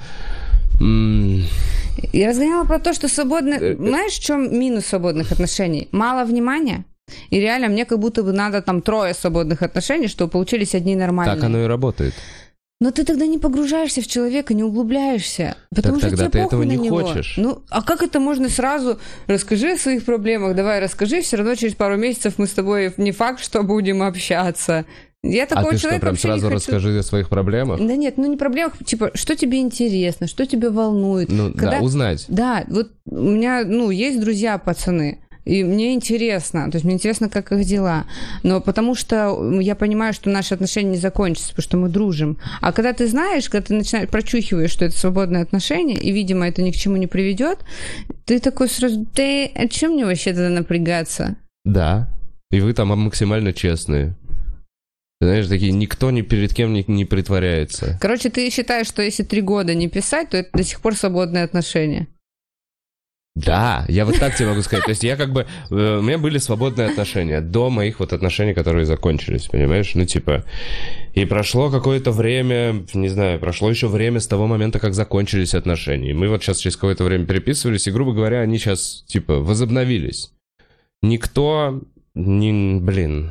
Я 0.80 2.28
разгоняла 2.28 2.64
про 2.64 2.78
то, 2.78 2.92
что 2.92 3.08
свободные... 3.08 3.58
Э, 3.58 3.72
э. 3.72 3.76
Знаешь, 3.76 4.12
в 4.12 4.22
чем 4.22 4.58
минус 4.58 4.86
свободных 4.86 5.32
отношений? 5.32 5.88
Мало 5.92 6.24
внимания. 6.24 6.84
И 7.30 7.40
реально 7.40 7.68
мне 7.68 7.84
как 7.84 7.98
будто 7.98 8.22
бы 8.22 8.32
надо 8.32 8.62
там 8.62 8.82
трое 8.82 9.14
свободных 9.14 9.62
отношений, 9.62 10.08
чтобы 10.08 10.30
получились 10.30 10.74
одни 10.74 10.94
нормальные. 10.94 11.36
Так 11.36 11.44
оно 11.44 11.62
и 11.64 11.66
работает. 11.66 12.14
Но 12.80 12.92
ты 12.92 13.04
тогда 13.04 13.26
не 13.26 13.38
погружаешься 13.38 14.02
в 14.02 14.06
человека, 14.06 14.54
не 14.54 14.62
углубляешься. 14.62 15.56
Потому 15.74 15.98
Так 15.98 16.10
что 16.10 16.10
тогда 16.10 16.30
тебе 16.30 16.40
ты 16.40 16.46
этого 16.46 16.62
не 16.62 16.76
него. 16.76 17.00
хочешь. 17.00 17.34
Ну, 17.36 17.62
а 17.70 17.82
как 17.82 18.02
это 18.02 18.20
можно 18.20 18.48
сразу? 18.48 19.00
Расскажи 19.26 19.72
о 19.72 19.76
своих 19.76 20.04
проблемах, 20.04 20.54
давай 20.54 20.78
расскажи, 20.78 21.20
все 21.22 21.38
равно 21.38 21.56
через 21.56 21.74
пару 21.74 21.96
месяцев 21.96 22.34
мы 22.36 22.46
с 22.46 22.52
тобой 22.52 22.94
не 22.96 23.10
факт, 23.10 23.42
что 23.42 23.64
будем 23.64 24.00
общаться. 24.00 24.84
Я 25.24 25.44
А 25.44 25.46
такого 25.46 25.72
ты 25.72 25.78
что, 25.78 25.82
человека 25.88 26.00
прям 26.02 26.12
вообще 26.14 26.28
не 26.28 26.32
сразу 26.34 26.46
хочу. 26.46 26.56
расскажи 26.56 26.98
о 26.98 27.02
своих 27.02 27.28
проблемах? 27.28 27.78
Да 27.80 27.96
нет, 27.96 28.18
ну 28.18 28.26
не 28.26 28.36
проблемах, 28.36 28.72
типа, 28.84 29.10
что 29.14 29.34
тебе 29.34 29.58
интересно, 29.60 30.28
что 30.28 30.46
тебя 30.46 30.70
волнует. 30.70 31.28
Ну, 31.30 31.52
Когда- 31.52 31.78
да, 31.78 31.80
узнать. 31.80 32.24
Да, 32.28 32.64
вот 32.68 32.92
у 33.06 33.16
меня, 33.30 33.64
ну, 33.66 33.90
есть 33.90 34.20
друзья 34.20 34.58
пацаны, 34.58 35.18
и 35.44 35.64
мне 35.64 35.94
интересно, 35.94 36.70
то 36.70 36.76
есть 36.76 36.84
мне 36.84 36.94
интересно, 36.94 37.28
как 37.28 37.50
их 37.50 37.64
дела. 37.64 38.04
Но 38.44 38.60
потому 38.60 38.94
что 38.94 39.58
я 39.60 39.74
понимаю, 39.74 40.12
что 40.12 40.30
наши 40.30 40.54
отношения 40.54 40.90
не 40.92 40.98
закончатся, 40.98 41.48
потому 41.48 41.62
что 41.64 41.76
мы 41.78 41.88
дружим. 41.88 42.38
А 42.60 42.70
когда 42.72 42.92
ты 42.92 43.08
знаешь, 43.08 43.48
когда 43.50 43.66
ты 43.66 43.74
начинаешь 43.74 44.08
прочухиваешь, 44.10 44.70
что 44.70 44.84
это 44.84 44.96
свободное 44.96 45.42
отношение, 45.42 45.98
и, 45.98 46.12
видимо, 46.12 46.46
это 46.46 46.62
ни 46.62 46.70
к 46.70 46.76
чему 46.76 46.96
не 46.96 47.08
приведет, 47.08 47.58
ты 48.24 48.38
такой 48.38 48.68
сразу, 48.68 49.04
да, 49.16 49.46
а 49.56 49.66
чем 49.68 49.92
мне 49.94 50.04
вообще 50.06 50.32
тогда 50.32 50.48
напрягаться? 50.50 51.34
Да. 51.64 52.08
И 52.52 52.60
вы 52.60 52.72
там 52.72 52.88
максимально 52.88 53.52
честные. 53.52 54.14
Знаешь, 55.20 55.48
такие, 55.48 55.72
никто 55.72 56.10
ни 56.12 56.22
перед 56.22 56.54
кем 56.54 56.72
не, 56.72 56.84
не 56.86 57.04
притворяется. 57.04 57.98
Короче, 58.00 58.30
ты 58.30 58.48
считаешь, 58.50 58.86
что 58.86 59.02
если 59.02 59.24
три 59.24 59.40
года 59.40 59.74
не 59.74 59.88
писать, 59.88 60.30
то 60.30 60.36
это 60.36 60.50
до 60.52 60.62
сих 60.62 60.80
пор 60.80 60.94
свободное 60.94 61.44
отношение. 61.44 62.06
Да, 63.34 63.84
я 63.88 64.04
вот 64.04 64.18
так 64.18 64.36
тебе 64.36 64.48
могу 64.48 64.62
сказать. 64.62 64.84
То 64.84 64.90
есть 64.90 65.04
я 65.04 65.16
как 65.16 65.32
бы... 65.32 65.46
э, 65.70 65.98
У 65.98 66.02
меня 66.02 66.18
были 66.18 66.38
свободные 66.38 66.88
отношения 66.88 67.40
до 67.40 67.70
моих 67.70 68.00
вот 68.00 68.12
отношений, 68.12 68.52
которые 68.52 68.84
закончились, 68.84 69.46
понимаешь? 69.46 69.94
Ну, 69.94 70.04
типа... 70.04 70.44
И 71.14 71.24
прошло 71.24 71.70
какое-то 71.70 72.10
время, 72.12 72.84
не 72.94 73.08
знаю, 73.08 73.40
прошло 73.40 73.70
еще 73.70 73.88
время 73.88 74.20
с 74.20 74.26
того 74.26 74.46
момента, 74.46 74.78
как 74.78 74.94
закончились 74.94 75.54
отношения. 75.54 76.10
И 76.10 76.14
мы 76.14 76.28
вот 76.28 76.42
сейчас 76.42 76.58
через 76.58 76.76
какое-то 76.76 77.04
время 77.04 77.26
переписывались, 77.26 77.86
и, 77.86 77.92
грубо 77.92 78.12
говоря, 78.12 78.40
они 78.40 78.58
сейчас, 78.58 79.04
типа, 79.08 79.34
возобновились. 79.34 80.32
Никто... 81.02 81.80
Не, 82.18 82.80
блин, 82.80 83.30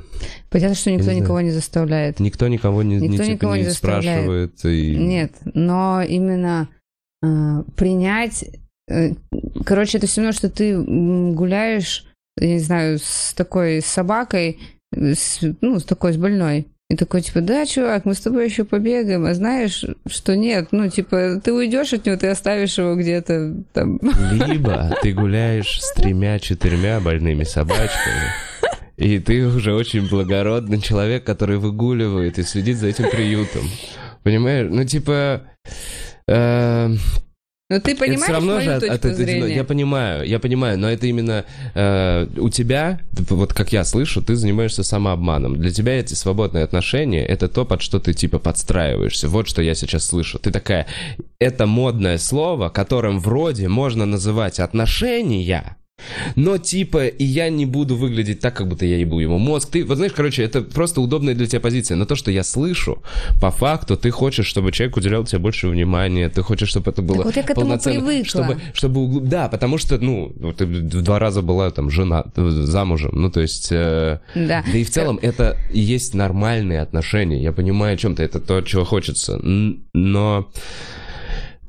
Понятно, 0.50 0.76
что 0.76 0.92
никто 0.92 1.12
Не 1.12 1.20
никого 1.20 1.42
не 1.42 1.52
заставляет. 1.52 2.20
никто 2.22 2.48
никого 2.48 2.84
не, 2.84 2.96
не, 2.96 3.10
Никто 3.10 3.24
типа, 3.24 3.34
никого 3.34 3.56
не 3.58 3.64
не 3.64 3.70
спрашивает. 3.70 4.64
И... 4.64 4.96
Нет, 4.96 5.34
но 5.54 6.02
именно 6.02 6.70
э, 7.22 7.64
принять... 7.76 8.46
э, 8.90 9.12
короче, 9.66 9.98
это 9.98 10.08
все 10.08 10.22
равно, 10.22 10.32
что 10.32 10.50
ты 10.50 10.78
гуляешь, 11.34 12.06
я 12.40 12.48
не 12.48 12.60
знаю, 12.60 12.98
с 13.00 13.34
такой 13.36 13.82
собакой, 13.82 14.58
с- 14.96 15.42
ну, 15.62 15.80
с 15.80 15.84
такой, 15.84 16.14
с 16.14 16.18
больной. 16.18 16.68
И 16.90 16.96
такой, 16.96 17.22
типа, 17.22 17.42
да, 17.42 17.66
чувак, 17.66 18.06
мы 18.06 18.14
с 18.14 18.22
тобой 18.22 18.46
еще 18.46 18.64
побегаем, 18.64 19.26
а 19.26 19.34
знаешь, 19.34 19.84
что 20.06 20.38
нет, 20.38 20.70
ну, 20.72 20.90
типа, 20.90 21.42
ты 21.44 21.52
уйдешь 21.52 21.92
от 21.92 22.06
него, 22.06 22.16
ты 22.16 22.28
оставишь 22.28 22.78
его 22.78 22.96
где-то 22.96 23.56
там. 23.74 24.00
Либо 24.32 24.96
ты 25.02 25.12
гуляешь 25.12 25.82
с 25.82 25.94
тремя-четырьмя 25.96 27.02
больными 27.02 27.44
собачками, 27.44 28.32
и 28.98 29.20
ты 29.20 29.46
уже 29.46 29.74
очень 29.74 30.08
благородный 30.10 30.82
человек, 30.82 31.24
который 31.24 31.58
выгуливает 31.58 32.40
и 32.40 32.44
следит 32.44 32.78
за 32.78 32.88
этим 32.88 33.10
приютом. 33.10 33.62
Понимаешь? 34.24 34.68
Ну, 34.70 34.84
типа... 34.84 35.44
э, 36.28 36.88
Но 37.70 37.80
ты 37.80 37.92
это 37.92 38.00
понимаешь 38.00 38.24
все 38.24 38.32
равно 38.34 38.60
же 38.62 38.74
от- 38.74 38.80
точку 38.82 38.96
от 38.96 39.06
этой- 39.06 39.16
зрения? 39.16 39.56
Я 39.56 39.64
понимаю, 39.64 40.26
я 40.28 40.40
понимаю, 40.40 40.80
но 40.80 40.90
это 40.90 41.06
именно 41.08 41.46
э, 41.76 42.28
у 42.38 42.50
тебя, 42.50 43.00
вот 43.30 43.54
как 43.54 43.72
я 43.72 43.84
слышу, 43.86 44.22
ты 44.22 44.36
занимаешься 44.36 44.84
самообманом. 44.84 45.58
Для 45.58 45.72
тебя 45.72 46.00
эти 46.00 46.14
свободные 46.14 46.64
отношения 46.64 47.26
это 47.26 47.48
то, 47.48 47.66
под 47.66 47.82
что 47.82 48.00
ты 48.00 48.14
типа 48.14 48.40
подстраиваешься. 48.40 49.28
Вот 49.30 49.48
что 49.48 49.62
я 49.62 49.76
сейчас 49.76 50.06
слышу. 50.06 50.40
Ты 50.40 50.52
такая, 50.52 50.88
это 51.40 51.66
модное 51.68 52.18
слово, 52.18 52.70
которым 52.70 53.20
вроде 53.20 53.68
можно 53.68 54.06
называть 54.06 54.60
отношения. 54.60 55.78
Но 56.36 56.58
типа, 56.58 57.08
и 57.08 57.24
я 57.24 57.50
не 57.50 57.66
буду 57.66 57.96
выглядеть 57.96 58.40
так, 58.40 58.56
как 58.56 58.68
будто 58.68 58.86
я 58.86 58.98
ебу 58.98 59.20
ему 59.20 59.38
мозг. 59.40 59.70
Ты, 59.72 59.84
вот 59.84 59.96
знаешь, 59.98 60.14
короче, 60.14 60.44
это 60.44 60.62
просто 60.62 61.02
удобная 61.02 61.34
для 61.34 61.48
тебя 61.48 61.60
позиция. 61.60 61.96
Но 61.98 62.06
то, 62.06 62.16
что 62.16 62.32
я 62.32 62.44
слышу, 62.44 63.02
по 63.42 63.50
факту, 63.52 63.98
ты 63.98 64.12
хочешь, 64.12 64.46
чтобы 64.46 64.72
человек 64.72 64.96
уделял 64.98 65.24
тебе 65.26 65.40
больше 65.40 65.68
внимания, 65.68 66.30
ты 66.30 66.42
хочешь, 66.44 66.70
чтобы 66.70 66.92
это 66.92 67.02
было 67.02 67.24
вот 67.24 67.36
я 67.36 67.44
к 67.44 67.50
этому 67.50 67.66
полноценно. 67.68 68.00
привыкла. 68.00 68.26
Чтобы, 68.26 68.58
чтобы 68.74 69.02
углуб- 69.06 69.28
Да, 69.28 69.48
потому 69.50 69.78
что, 69.78 69.98
ну, 69.98 70.34
ты 70.58 70.66
в 70.66 71.02
два 71.02 71.20
раза 71.20 71.42
была 71.42 71.72
там 71.72 71.90
жена, 71.90 72.26
замужем. 72.36 73.12
Ну, 73.14 73.30
то 73.32 73.42
есть... 73.42 73.70
э, 73.72 74.20
Да. 74.36 74.64
да 74.72 74.78
и 74.78 74.84
в 74.84 74.90
целом 74.90 75.20
это 75.22 75.58
и 75.72 75.80
есть 75.80 76.14
нормальные 76.14 76.82
отношения. 76.82 77.42
Я 77.42 77.52
понимаю 77.52 77.96
о 77.96 77.98
чем-то, 77.98 78.22
это 78.24 78.40
то, 78.40 78.62
чего 78.62 78.86
хочется. 78.86 79.40
Но 79.94 80.50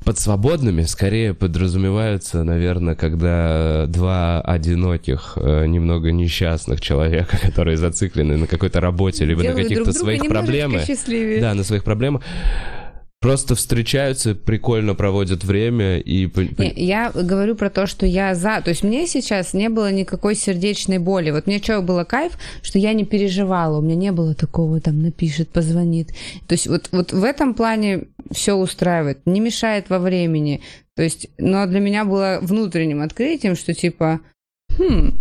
под 0.03 0.17
свободными 0.17 0.83
скорее 0.83 1.33
подразумеваются, 1.33 2.43
наверное, 2.43 2.95
когда 2.95 3.85
два 3.87 4.41
одиноких, 4.41 5.33
э, 5.35 5.65
немного 5.65 6.11
несчастных 6.11 6.81
человека, 6.81 7.37
которые 7.41 7.77
зациклены 7.77 8.37
на 8.37 8.47
какой-то 8.47 8.79
работе, 8.79 9.25
либо 9.25 9.39
на 9.39 9.49
Делают 9.49 9.63
каких-то 9.63 9.83
друг 9.85 9.95
друга 9.95 10.05
своих 10.17 10.29
проблемах. 10.29 10.81
Да, 11.41 11.53
на 11.53 11.63
своих 11.63 11.83
проблемах. 11.83 12.23
Просто 13.21 13.55
встречаются, 13.55 14.33
прикольно 14.33 14.95
проводят 14.95 15.43
время 15.43 15.99
и... 15.99 16.29
Я 16.77 17.11
говорю 17.11 17.55
про 17.55 17.69
то, 17.69 17.85
что 17.85 18.05
я 18.05 18.33
за. 18.33 18.61
То 18.61 18.69
есть 18.69 18.81
мне 18.81 19.07
сейчас 19.07 19.53
не 19.53 19.67
было 19.67 19.91
никакой 19.91 20.35
сердечной 20.35 20.99
боли. 20.99 21.31
Вот 21.31 21.45
мне 21.45 21.61
что 21.61 21.81
было 21.81 22.05
кайф, 22.05 22.37
что 22.61 22.79
я 22.79 22.93
не 22.93 23.03
переживала. 23.03 23.79
У 23.79 23.81
меня 23.81 23.95
не 23.95 24.11
было 24.13 24.35
такого, 24.35 24.79
там, 24.79 25.01
напишет, 25.01 25.49
позвонит. 25.49 26.11
То 26.47 26.53
есть 26.53 26.67
вот, 26.67 26.87
вот 26.93 27.11
в 27.11 27.25
этом 27.25 27.55
плане 27.55 28.05
все 28.31 28.53
устраивает. 28.53 29.19
Не 29.25 29.41
мешает 29.41 29.89
во 29.89 29.99
времени. 29.99 30.61
То 30.95 31.03
есть, 31.03 31.27
но 31.37 31.65
для 31.65 31.81
меня 31.81 32.05
было 32.05 32.39
внутренним 32.41 33.01
открытием, 33.01 33.57
что 33.57 33.73
типа, 33.73 34.21
хм, 34.77 35.19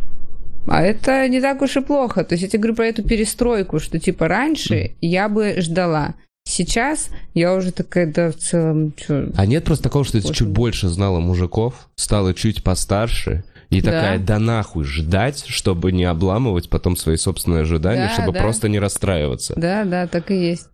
а 0.68 0.82
это 0.82 1.26
не 1.28 1.40
так 1.40 1.62
уж 1.62 1.76
и 1.76 1.80
плохо. 1.80 2.22
То 2.22 2.34
есть 2.34 2.42
я 2.44 2.48
тебе 2.48 2.60
говорю 2.60 2.76
про 2.76 2.86
эту 2.86 3.02
перестройку, 3.02 3.80
что 3.80 3.98
типа 3.98 4.28
раньше 4.28 4.92
я 5.00 5.28
бы 5.28 5.56
ждала. 5.58 6.14
Сейчас 6.48 7.10
я 7.34 7.54
уже 7.54 7.72
такая, 7.72 8.06
да, 8.10 8.32
в 8.32 8.36
целом. 8.36 8.94
А 9.36 9.44
нет 9.44 9.64
просто 9.64 9.84
такого, 9.84 10.02
что 10.06 10.18
ты 10.20 10.32
чуть 10.32 10.48
больше 10.48 10.88
знала 10.88 11.20
мужиков, 11.20 11.90
стала 11.94 12.32
чуть 12.32 12.64
постарше, 12.64 13.44
и 13.68 13.82
Да. 13.82 13.90
такая, 13.90 14.18
да 14.18 14.38
нахуй 14.38 14.84
ждать, 14.84 15.44
чтобы 15.46 15.92
не 15.92 16.04
обламывать 16.04 16.70
потом 16.70 16.96
свои 16.96 17.16
собственные 17.16 17.62
ожидания, 17.62 18.06
Да, 18.06 18.12
чтобы 18.14 18.32
да. 18.32 18.40
просто 18.40 18.70
не 18.70 18.78
расстраиваться. 18.78 19.52
Да, 19.58 19.84
да, 19.84 20.06
так 20.06 20.30
и 20.30 20.36
есть. 20.36 20.68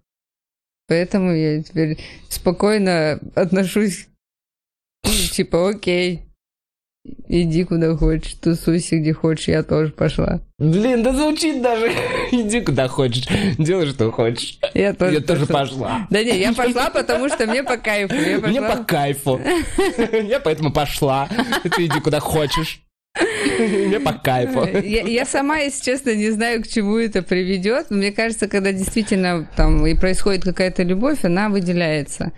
Поэтому 0.87 1.33
я 1.35 1.61
теперь 1.61 1.99
спокойно 2.29 3.19
отношусь, 3.35 4.07
типа, 5.33 5.71
окей, 5.71 6.23
иди 7.29 7.65
куда 7.65 7.97
хочешь, 7.97 8.35
тусуйся 8.35 8.97
где 8.97 9.13
хочешь, 9.13 9.49
я 9.49 9.63
тоже 9.63 9.93
пошла. 9.93 10.41
Блин, 10.59 11.03
да 11.03 11.13
звучит 11.13 11.61
даже. 11.63 11.91
Иди 12.33 12.61
куда 12.61 12.89
хочешь, 12.89 13.27
делай 13.59 13.87
что 13.87 14.11
хочешь. 14.13 14.59
Я 14.73 14.95
тоже, 14.95 15.15
Я 15.15 15.21
тоже 15.21 15.47
пошла. 15.47 16.07
Да 16.11 16.23
не, 16.23 16.39
я 16.39 16.53
пошла, 16.53 16.91
потому 16.91 17.29
что 17.29 17.47
мне 17.47 17.63
по 17.63 17.77
кайфу. 17.77 18.15
Я 18.15 18.39
Мне 18.39 18.61
пошла. 18.61 18.77
по 18.77 18.85
кайфу. 18.85 19.41
Я 20.29 20.41
поэтому 20.41 20.73
пошла. 20.73 21.29
Ты 21.63 21.87
иди 21.87 22.01
куда 22.01 22.21
хочешь. 22.21 22.81
Мне 23.59 24.01
по 24.01 24.13
кайфу. 24.13 24.65
Я, 24.67 25.03
я 25.03 25.25
сама, 25.25 25.59
если 25.59 25.85
честно, 25.85 26.15
не 26.15 26.31
знаю, 26.31 26.63
к 26.63 26.69
чему 26.69 26.97
это 26.99 27.23
приведет. 27.23 27.91
Мне 27.91 28.13
кажется, 28.13 28.49
когда 28.49 28.73
действительно 28.73 29.49
там 29.57 29.87
и 29.87 29.95
происходит 29.95 30.45
какая-то 30.45 30.83
любовь, 30.83 31.25
она 31.25 31.49
выделяется 31.49 32.33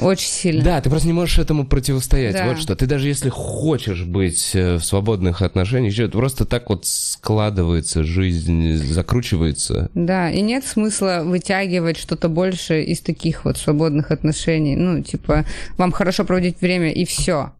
очень 0.00 0.28
сильно. 0.28 0.64
Да, 0.64 0.80
ты 0.80 0.88
просто 0.88 1.06
не 1.06 1.12
можешь 1.12 1.38
этому 1.38 1.66
противостоять. 1.66 2.34
Да. 2.34 2.46
Вот 2.48 2.58
что. 2.58 2.74
Ты 2.74 2.86
даже 2.86 3.08
если 3.08 3.28
хочешь 3.28 4.04
быть 4.04 4.52
э, 4.54 4.76
в 4.76 4.84
свободных 4.84 5.42
отношениях, 5.42 6.10
просто 6.10 6.44
так 6.44 6.70
вот 6.70 6.86
складывается 6.86 8.02
жизнь, 8.02 8.76
закручивается. 8.76 9.90
Да, 9.94 10.30
и 10.30 10.40
нет 10.40 10.64
смысла 10.64 11.22
вытягивать 11.24 11.98
что-то 11.98 12.28
больше 12.28 12.82
из 12.82 13.00
таких 13.00 13.44
вот 13.44 13.58
свободных 13.58 14.10
отношений. 14.10 14.76
Ну, 14.76 15.02
типа, 15.02 15.44
вам 15.76 15.92
хорошо 15.92 16.24
проводить 16.24 16.60
время 16.60 16.90
и 16.90 17.04
все. 17.04 17.52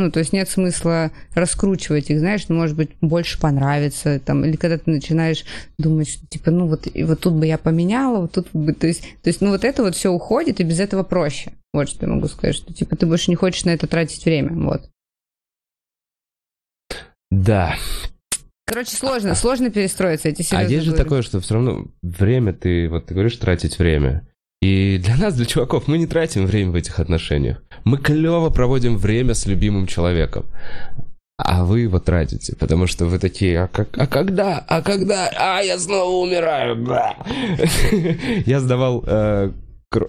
Ну, 0.00 0.10
то 0.10 0.20
есть 0.20 0.32
нет 0.32 0.48
смысла 0.48 1.10
раскручивать 1.34 2.08
их, 2.08 2.20
знаешь, 2.20 2.48
ну, 2.48 2.56
может 2.56 2.74
быть, 2.74 2.88
больше 3.02 3.38
понравится, 3.38 4.18
там, 4.18 4.46
или 4.46 4.56
когда 4.56 4.78
ты 4.78 4.90
начинаешь 4.90 5.44
думать, 5.76 6.08
что, 6.08 6.26
типа, 6.26 6.50
ну, 6.50 6.66
вот, 6.66 6.88
и 6.92 7.04
вот 7.04 7.20
тут 7.20 7.34
бы 7.34 7.46
я 7.46 7.58
поменяла, 7.58 8.22
вот 8.22 8.32
тут 8.32 8.48
бы, 8.54 8.72
то 8.72 8.86
есть, 8.86 9.02
то 9.22 9.28
есть, 9.28 9.42
ну, 9.42 9.50
вот 9.50 9.62
это 9.62 9.82
вот 9.82 9.94
все 9.94 10.10
уходит, 10.10 10.58
и 10.58 10.64
без 10.64 10.80
этого 10.80 11.02
проще. 11.02 11.52
Вот 11.74 11.90
что 11.90 12.06
я 12.06 12.12
могу 12.12 12.28
сказать, 12.28 12.56
что, 12.56 12.72
типа, 12.72 12.96
ты 12.96 13.04
больше 13.04 13.30
не 13.30 13.34
хочешь 13.34 13.66
на 13.66 13.70
это 13.70 13.86
тратить 13.86 14.24
время, 14.24 14.52
вот. 14.52 14.88
Да. 17.30 17.76
Короче, 18.64 18.96
сложно, 18.96 19.34
сложно 19.34 19.70
перестроиться, 19.70 20.30
эти 20.30 20.42
А 20.54 20.62
есть 20.62 20.86
же 20.86 20.92
говорю. 20.92 21.04
такое, 21.04 21.22
что 21.22 21.40
все 21.40 21.54
равно 21.54 21.88
время 22.00 22.54
ты, 22.54 22.88
вот 22.88 23.04
ты 23.04 23.12
говоришь, 23.12 23.36
тратить 23.36 23.78
время. 23.78 24.26
И 24.62 24.98
для 25.02 25.16
нас, 25.16 25.34
для 25.34 25.46
чуваков, 25.46 25.88
мы 25.88 25.96
не 25.96 26.06
тратим 26.06 26.44
время 26.46 26.72
в 26.72 26.74
этих 26.74 27.00
отношениях. 27.00 27.62
Мы 27.84 27.96
клево 27.96 28.50
проводим 28.50 28.98
время 28.98 29.34
с 29.34 29.46
любимым 29.46 29.86
человеком. 29.86 30.44
А 31.38 31.64
вы 31.64 31.80
его 31.80 31.98
тратите, 31.98 32.54
потому 32.56 32.86
что 32.86 33.06
вы 33.06 33.18
такие, 33.18 33.62
а, 33.62 33.68
как, 33.68 33.96
а 33.96 34.06
когда, 34.06 34.58
а 34.58 34.82
когда, 34.82 35.30
а 35.34 35.62
я 35.62 35.78
снова 35.78 36.26
умираю. 36.26 36.76
бля». 36.76 37.16
Я 38.44 38.60
сдавал, 38.60 39.02
э, 39.06 39.50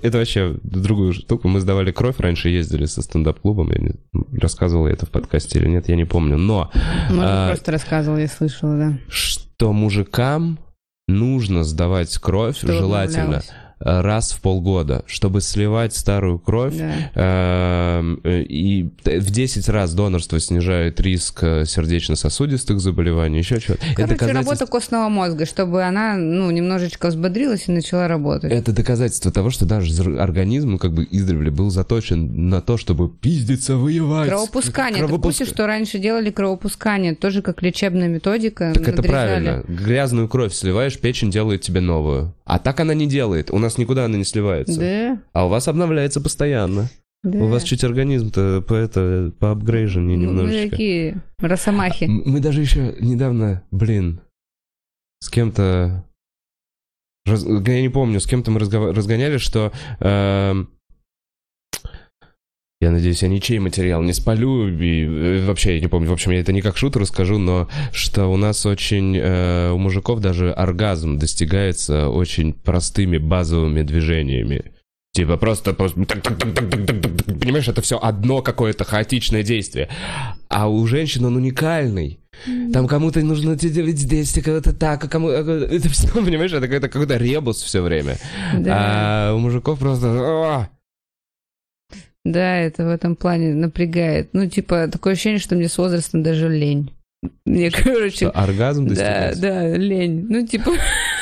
это 0.02 0.18
вообще 0.18 0.56
другую 0.64 1.14
штуку, 1.14 1.47
мы 1.47 1.62
сдавали 1.62 1.91
кровь, 1.91 2.20
раньше 2.20 2.49
ездили 2.49 2.84
со 2.84 3.02
стендап-клубом, 3.02 3.72
я 3.72 3.80
не 3.80 3.93
рассказывал 4.38 4.88
я 4.88 4.93
это 4.93 5.06
в 5.06 5.10
подкасте 5.10 5.60
или 5.60 5.70
нет, 5.70 5.88
я 5.88 5.95
не 5.95 6.06
помню, 6.06 6.38
но 6.38 6.70
Может, 7.10 7.24
а, 7.24 7.47
просто 7.47 7.72
рассказывал, 7.72 8.18
я 8.18 8.28
слышала, 8.28 8.78
да. 8.78 8.97
что 9.08 9.72
мужикам 9.72 10.60
нужно 11.08 11.64
сдавать 11.64 12.18
кровь, 12.18 12.60
желательно, 12.60 13.41
раз 13.84 14.32
в 14.32 14.41
полгода, 14.41 15.03
чтобы 15.07 15.41
сливать 15.41 15.95
старую 15.95 16.39
кровь. 16.39 16.75
Да. 16.77 16.91
Э, 17.15 18.43
И 18.47 18.89
в 19.05 19.32
10 19.32 19.69
раз 19.69 19.93
донорство 19.93 20.39
снижает 20.39 20.99
риск 20.99 21.43
э, 21.43 21.65
сердечно-сосудистых 21.65 22.79
заболеваний, 22.79 23.39
еще 23.39 23.59
чего-то. 23.59 23.84
Это 23.86 23.95
Короче, 23.95 24.13
доказательство, 24.13 24.51
работа 24.53 24.71
костного 24.71 25.09
мозга, 25.09 25.45
чтобы 25.45 25.84
она, 25.84 26.15
ну, 26.17 26.49
немножечко 26.51 27.07
взбодрилась 27.07 27.67
и 27.67 27.71
начала 27.71 28.07
работать. 28.07 28.51
это 28.51 28.71
доказательство 28.73 29.32
того, 29.32 29.49
что 29.49 29.65
зр- 29.65 30.17
организм, 30.19 30.77
как 30.77 30.93
бы 30.93 31.07
издревле, 31.09 31.51
был 31.51 31.69
заточен 31.69 32.49
на 32.49 32.61
то, 32.61 32.77
чтобы 32.77 33.09
пиздиться, 33.09 33.75
воевать. 33.77 34.27
Кровопускание. 34.29 35.01
Ты 35.01 35.07
Кровопуск- 35.07 35.21
курсе, 35.39 35.45
что 35.45 35.67
раньше 35.67 35.99
делали 35.99 36.29
кровопускание? 36.32 37.15
Тоже 37.15 37.41
как 37.41 37.61
лечебная 37.61 38.07
методика. 38.07 38.71
Так 38.73 38.84
это 38.84 38.97
надрезали. 38.97 39.09
правильно. 39.11 39.63
Грязную 39.67 40.27
кровь 40.27 40.53
сливаешь, 40.53 40.97
печень 40.99 41.32
делает 41.32 41.61
тебе 41.61 41.82
новую. 41.82 42.34
А 42.54 42.60
так 42.60 42.82
она 42.82 42.93
не 42.93 43.08
делает. 43.08 43.49
У 43.49 43.58
нас 43.60 43.78
никуда 43.78 44.04
она 44.06 44.18
не 44.18 44.26
сливается. 44.26 44.78
Да. 44.78 45.22
А 45.32 45.45
у 45.45 45.49
вас 45.49 45.70
обновляется 45.70 46.20
постоянно. 46.20 46.89
Да. 47.24 47.39
У 47.39 47.47
вас 47.47 47.64
чуть 47.64 47.84
организм-то 47.86 48.62
по 48.68 48.74
это 48.74 49.32
по 49.39 49.52
апгрейжению 49.52 50.18
Ну, 50.18 50.26
Мы 50.26 50.32
немножечко. 50.41 50.70
такие 50.72 51.22
росомахи. 51.39 52.04
М- 52.06 52.24
Мы 52.26 52.39
даже 52.41 52.60
еще 52.60 52.93
недавно, 52.99 53.64
блин, 53.72 54.20
с 55.22 55.30
кем-то... 55.30 56.04
раз- 57.26 57.45
Я 57.45 57.82
не 57.82 57.89
помню, 57.89 58.20
с 58.20 58.28
кем-то 58.28 58.52
мы 58.52 58.60
разгоняли, 58.60 59.38
что... 59.38 59.72
эм, 60.02 60.72
Я 62.82 62.89
надеюсь, 62.89 63.21
я 63.21 63.29
ничей 63.29 63.59
материал 63.59 64.01
не 64.01 64.11
спалю, 64.11 64.67
и 64.67 65.05
э, 65.05 65.45
вообще 65.45 65.75
я 65.75 65.79
не 65.79 65.88
помню, 65.88 66.09
в 66.09 66.13
общем, 66.13 66.32
я 66.32 66.39
это 66.39 66.51
не 66.51 66.61
как 66.61 66.77
шутер 66.77 67.01
расскажу, 67.03 67.38
но 67.38 67.69
что 67.93 68.25
у 68.25 68.38
нас 68.38 68.65
очень, 68.65 69.15
э, 69.15 69.69
у 69.71 69.77
мужиков 69.77 70.19
даже 70.19 70.51
оргазм 70.51 71.19
достигается 71.19 72.09
очень 72.09 72.53
простыми 72.53 73.19
базовыми 73.19 73.84
движениями. 73.84 74.71
Типа 75.13 75.38
просто, 75.38 75.73
просто 75.73 75.99
понимаешь, 77.39 77.67
это 77.67 77.84
все 77.84 77.99
одно 78.01 78.41
какое-то 78.41 78.84
хаотичное 78.84 79.43
действие. 79.43 79.88
А 80.49 80.67
у 80.67 80.88
женщин 80.88 81.25
он 81.25 81.36
уникальный. 81.36 82.19
Там 82.73 82.88
кому-то 82.88 83.21
нужно 83.21 83.55
делать 83.55 83.99
здесь, 83.99 84.36
а 84.38 84.41
кого-то 84.41 84.73
так, 84.73 85.03
а 85.03 85.07
кому... 85.07 85.27
а 85.27 85.43
кому- 85.43 85.51
Это 85.71 85.88
все, 85.89 86.07
понимаешь, 86.07 86.51
это 86.51 86.61
какой-то, 86.61 86.89
какой-то 86.89 87.17
ребус 87.17 87.61
все 87.61 87.82
время. 87.82 88.17
Да. 88.57 89.29
А 89.29 89.36
у 89.36 89.38
мужиков 89.38 89.77
просто... 89.77 90.69
Да, 92.24 92.57
это 92.57 92.86
в 92.86 92.89
этом 92.89 93.15
плане 93.15 93.53
напрягает. 93.53 94.30
Ну, 94.34 94.47
типа, 94.47 94.88
такое 94.88 95.13
ощущение, 95.13 95.39
что 95.39 95.55
мне 95.55 95.67
с 95.67 95.78
возрастом 95.78 96.22
даже 96.22 96.49
лень. 96.49 96.93
Мне, 97.45 97.69
короче, 97.72 98.15
Что, 98.28 98.32
оргазм 98.32 98.86
да, 98.88 98.89
достигается? 98.89 99.41
да, 99.41 99.78
лень. 99.78 100.26
Ну, 100.30 100.45
типа, 100.45 100.72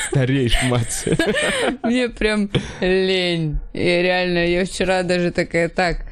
Стареешь, 0.10 0.58
мать. 0.64 1.06
мне 1.84 2.10
прям 2.10 2.50
лень. 2.82 3.60
И 3.74 3.80
реально, 3.80 4.46
я 4.48 4.66
вчера 4.66 5.04
даже 5.04 5.32
такая, 5.32 5.70
так, 5.70 6.06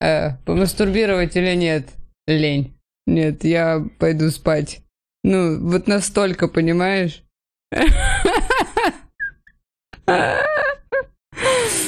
э, 0.00 0.36
помастурбировать 0.44 1.36
или 1.36 1.54
нет? 1.54 1.88
Лень. 2.26 2.74
Нет, 3.06 3.44
я 3.44 3.84
пойду 3.98 4.30
спать. 4.30 4.80
Ну, 5.22 5.60
вот 5.68 5.86
настолько, 5.86 6.48
понимаешь? 6.48 7.22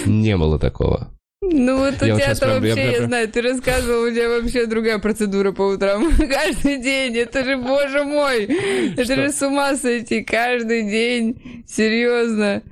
Не 0.07 0.37
было 0.37 0.59
такого. 0.59 1.09
Ну 1.41 1.79
вот 1.79 2.03
у 2.03 2.05
Я 2.05 2.15
вот 2.15 2.21
тебя-то 2.23 2.25
щас 2.25 2.39
прям- 2.41 2.51
я 2.65 2.75
вообще, 2.75 2.85
я, 2.87 2.93
прям- 2.97 3.07
знаю, 3.07 3.29
ты 3.29 3.41
рассказывал, 3.43 4.03
у 4.05 4.11
тебя 4.11 4.29
вообще 4.29 4.67
другая 4.67 4.99
процедура 4.99 5.53
по 5.53 5.63
утрам. 5.63 6.11
Каждый 6.19 6.83
день, 6.83 7.17
это 7.17 7.45
же, 7.45 7.57
боже 7.57 8.03
мой, 8.05 8.45
это 8.93 9.05
Что? 9.05 9.15
же 9.15 9.33
с 9.33 9.41
ума 9.43 9.77
сойти, 9.77 10.23
каждый 10.25 10.91
день, 10.91 11.65
серьезно. 11.69 12.63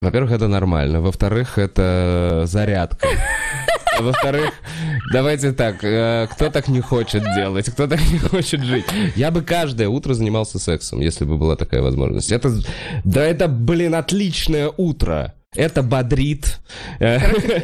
Во-первых, 0.00 0.32
это 0.32 0.48
нормально. 0.48 1.00
Во-вторых, 1.00 1.58
это 1.58 2.42
зарядка. 2.46 3.08
Во-вторых, 4.00 4.52
давайте 5.12 5.52
так, 5.52 5.84
э, 5.84 6.28
кто 6.30 6.50
так 6.50 6.68
не 6.68 6.80
хочет 6.80 7.22
делать, 7.34 7.68
кто 7.70 7.86
так 7.86 8.00
не 8.10 8.18
хочет 8.18 8.62
жить. 8.62 8.84
Я 9.16 9.30
бы 9.30 9.42
каждое 9.42 9.88
утро 9.88 10.14
занимался 10.14 10.58
сексом, 10.58 11.00
если 11.00 11.24
бы 11.24 11.36
была 11.36 11.56
такая 11.56 11.82
возможность. 11.82 12.32
Это, 12.32 12.50
да 13.04 13.22
это, 13.24 13.48
блин, 13.48 13.94
отличное 13.94 14.70
утро. 14.76 15.34
Это 15.54 15.82
бодрит. 15.82 16.58
Э, 16.98 17.18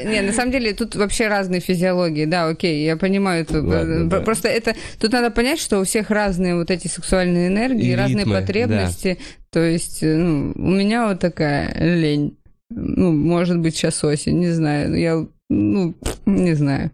Не, 0.05 0.21
на 0.21 0.33
самом 0.33 0.53
деле 0.53 0.75
тут 0.75 0.95
вообще 0.95 1.29
разные 1.29 1.61
физиологии, 1.61 2.27
да, 2.27 2.47
окей, 2.49 2.85
я 2.85 2.97
понимаю. 2.97 3.43
это, 3.43 3.63
Ладно, 3.63 4.05
э, 4.05 4.05
да. 4.05 4.21
Просто 4.21 4.49
это, 4.49 4.75
тут 5.01 5.13
надо 5.13 5.31
понять, 5.31 5.59
что 5.59 5.81
у 5.81 5.85
всех 5.85 6.11
разные 6.11 6.55
вот 6.55 6.71
эти 6.71 6.87
сексуальные 6.87 7.49
энергии, 7.49 7.93
И 7.93 7.95
разные 7.95 8.25
ритмы, 8.25 8.41
потребности. 8.41 9.19
То 9.51 9.61
есть, 9.61 10.03
э, 10.03 10.17
ну, 10.17 10.53
у 10.55 10.71
меня 10.71 11.09
вот 11.09 11.21
такая 11.21 11.75
лень. 11.79 12.37
Ну, 12.71 13.13
может 13.13 13.59
быть, 13.59 13.75
сейчас 13.75 14.05
осень, 14.05 14.39
не 14.39 14.51
знаю. 14.51 14.95
Я, 14.95 15.27
ну, 15.49 15.95
не 16.27 16.55
знаю. 16.55 16.91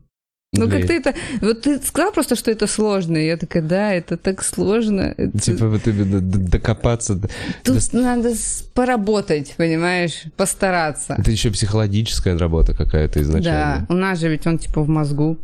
Ну, 0.56 0.68
как 0.70 0.86
ты 0.86 0.94
это... 0.94 1.14
Вот 1.40 1.62
ты 1.62 1.80
сказал 1.82 2.12
просто, 2.12 2.36
что 2.36 2.50
это 2.50 2.66
сложно. 2.66 3.16
Я 3.16 3.36
такая, 3.36 3.62
да, 3.62 3.92
это 3.92 4.16
так 4.16 4.42
сложно. 4.42 5.14
Типа 5.42 5.68
вот 5.68 5.86
именно 5.86 6.20
докопаться. 6.20 7.14
до- 7.14 7.28
Тут 7.62 7.90
до- 7.92 7.98
надо 7.98 8.32
поработать, 8.74 9.54
понимаешь, 9.56 10.24
постараться. 10.36 11.16
Это 11.18 11.30
еще 11.30 11.50
психологическая 11.50 12.38
работа 12.38 12.74
какая-то 12.74 13.14
Да, 13.14 13.22
изначально. 13.22 13.86
у 13.88 13.94
нас 13.94 14.18
же 14.20 14.28
ведь 14.28 14.46
он 14.46 14.58
типа 14.58 14.82
в 14.82 14.88
мозгу. 14.88 15.38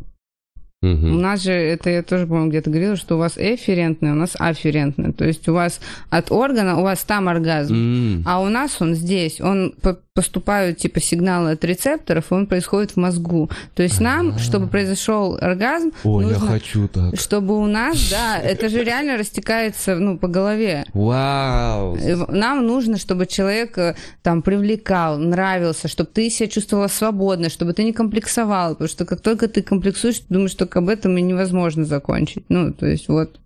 У 0.82 0.86
Мгм. 0.86 1.20
нас 1.20 1.42
же, 1.42 1.52
это 1.52 1.90
я 1.90 2.02
тоже, 2.02 2.26
по-моему, 2.26 2.48
где-то 2.48 2.70
говорила, 2.70 2.96
что 2.96 3.16
у 3.16 3.18
вас 3.18 3.34
эферентное, 3.36 4.12
у 4.12 4.14
нас 4.14 4.30
аферентное. 4.38 5.12
То 5.12 5.26
есть 5.26 5.46
у 5.46 5.52
вас 5.52 5.78
от 6.08 6.32
органа, 6.32 6.78
у 6.78 6.82
вас 6.82 7.04
там 7.04 7.28
оргазм. 7.28 7.74
М. 7.74 8.22
А 8.26 8.40
у 8.40 8.48
нас 8.48 8.80
он 8.80 8.94
здесь, 8.94 9.42
он 9.42 9.74
по- 9.82 9.98
поступают 10.14 10.78
типа 10.78 11.00
сигналы 11.00 11.50
от 11.52 11.64
рецепторов, 11.64 12.30
и 12.30 12.34
он 12.34 12.46
происходит 12.46 12.92
в 12.92 12.96
мозгу. 12.96 13.50
То 13.74 13.82
есть 13.82 14.00
нам, 14.00 14.38
чтобы 14.38 14.68
произошел 14.68 15.36
оргазм, 15.40 15.92
О, 16.02 16.22
я 16.22 16.28
нужно, 16.28 16.46
хочу 16.48 16.88
так. 16.88 17.14
чтобы 17.20 17.58
у 17.58 17.66
нас, 17.66 17.96
да, 18.10 18.38
это 18.38 18.70
же 18.70 18.82
реально 18.82 19.18
растекается, 19.18 19.96
ну, 19.96 20.16
по 20.16 20.28
голове. 20.28 20.84
Вау. 20.94 21.98
Нам 22.30 22.66
нужно, 22.66 22.96
чтобы 22.96 23.26
человек 23.26 23.76
э, 23.76 23.96
там 24.22 24.40
привлекал, 24.42 25.18
нравился, 25.18 25.88
чтобы 25.88 26.08
ты 26.12 26.30
себя 26.30 26.48
чувствовала 26.48 26.88
свободно, 26.88 27.50
чтобы 27.50 27.72
ты 27.74 27.84
не 27.84 27.92
комплексовал, 27.92 28.70
потому 28.72 28.88
что 28.88 29.04
как 29.04 29.20
только 29.20 29.46
ты 29.46 29.62
комплексуешь, 29.62 30.18
ты 30.20 30.24
думаешь, 30.30 30.54
только 30.70 30.78
об 30.78 30.88
этом 30.88 31.18
и 31.18 31.22
невозможно 31.22 31.84
закончить. 31.84 32.44
Ну, 32.48 32.72
то 32.72 32.86
есть 32.86 33.08
вот, 33.08 33.40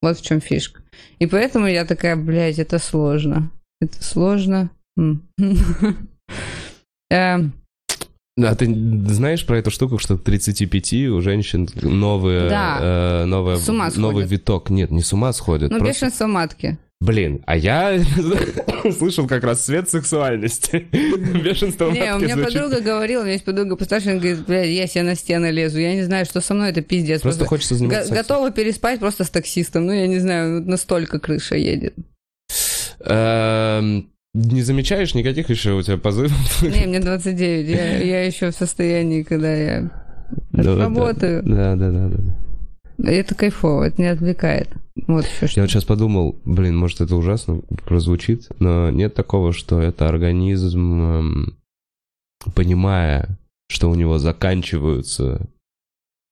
вот 0.00 0.18
в 0.18 0.22
чем 0.24 0.40
фишка. 0.40 0.80
И 1.18 1.26
поэтому 1.26 1.66
я 1.66 1.84
такая, 1.84 2.16
блядь, 2.16 2.58
это 2.58 2.78
сложно. 2.78 3.50
Это 3.80 4.02
сложно. 4.02 4.70
Эм, 7.10 7.52
А 8.40 8.54
ты 8.54 8.66
знаешь 9.12 9.44
про 9.46 9.58
эту 9.58 9.70
штуку, 9.70 9.98
что 9.98 10.16
к 10.16 10.24
35 10.24 10.94
у 11.10 11.20
женщин 11.20 11.68
новые, 11.82 12.48
Да. 12.48 12.78
э, 12.80 13.24
ума 13.26 13.56
новый 13.96 14.24
сходят. 14.24 14.30
виток? 14.30 14.70
Нет, 14.70 14.90
не 14.90 15.02
с 15.02 15.12
ума 15.12 15.32
сходят. 15.32 15.70
Ну, 15.70 15.78
просто- 15.78 16.06
бешенство 16.06 16.26
матки. 16.26 16.78
Блин, 17.04 17.42
а 17.44 17.54
я 17.56 18.00
слышал 18.98 19.26
как 19.26 19.44
раз 19.44 19.64
свет 19.64 19.90
сексуальности. 19.90 20.86
Бешенство 20.92 21.90
Не, 21.90 22.14
у 22.14 22.18
меня 22.18 22.34
звучит. 22.34 22.54
подруга 22.54 22.80
говорила, 22.80 23.20
у 23.20 23.24
меня 23.24 23.34
есть 23.34 23.44
подруга 23.44 23.76
постарше, 23.76 24.10
она 24.10 24.20
говорит, 24.20 24.46
блядь, 24.46 24.68
я 24.70 24.86
себе 24.86 25.02
на 25.02 25.14
стены 25.14 25.50
лезу, 25.50 25.78
я 25.78 25.94
не 25.94 26.02
знаю, 26.02 26.24
что 26.24 26.40
со 26.40 26.54
мной, 26.54 26.70
это 26.70 26.80
пиздец. 26.80 27.20
Просто 27.20 27.44
хочется 27.44 27.74
заниматься 27.74 28.12
готова 28.14 28.50
переспать 28.50 29.00
просто 29.00 29.24
с 29.24 29.30
таксистом. 29.30 29.84
Ну, 29.84 29.92
я 29.92 30.06
не 30.06 30.18
знаю, 30.18 30.62
настолько 30.62 31.18
крыша 31.18 31.56
едет. 31.56 31.94
Эм, 33.00 34.08
Не 34.32 34.62
замечаешь 34.62 35.14
никаких 35.14 35.50
еще 35.50 35.72
у 35.72 35.82
тебя 35.82 35.98
позывов? 35.98 36.32
Не, 36.62 36.86
мне 36.86 37.00
29. 37.00 37.68
Я, 37.68 37.98
я 37.98 38.24
еще 38.24 38.50
в 38.50 38.54
состоянии, 38.54 39.22
когда 39.24 39.54
я 39.54 39.90
Да, 40.52 40.76
работаю. 40.76 41.42
Да, 41.44 41.76
да, 41.76 41.90
да, 41.90 42.08
да. 42.08 42.36
Это 43.02 43.34
кайфово, 43.34 43.84
это 43.84 44.00
не 44.00 44.08
отвлекает. 44.08 44.68
Вот 45.08 45.24
еще 45.24 45.38
Я 45.42 45.48
что. 45.48 45.60
вот 45.62 45.70
сейчас 45.70 45.84
подумал, 45.84 46.36
блин, 46.44 46.76
может 46.76 47.00
это 47.00 47.16
ужасно 47.16 47.60
прозвучит, 47.84 48.48
но 48.60 48.90
нет 48.90 49.14
такого, 49.14 49.52
что 49.52 49.80
это 49.80 50.08
организм, 50.08 51.02
эм, 51.02 51.58
понимая, 52.54 53.38
что 53.68 53.90
у 53.90 53.94
него 53.94 54.18
заканчиваются 54.18 55.48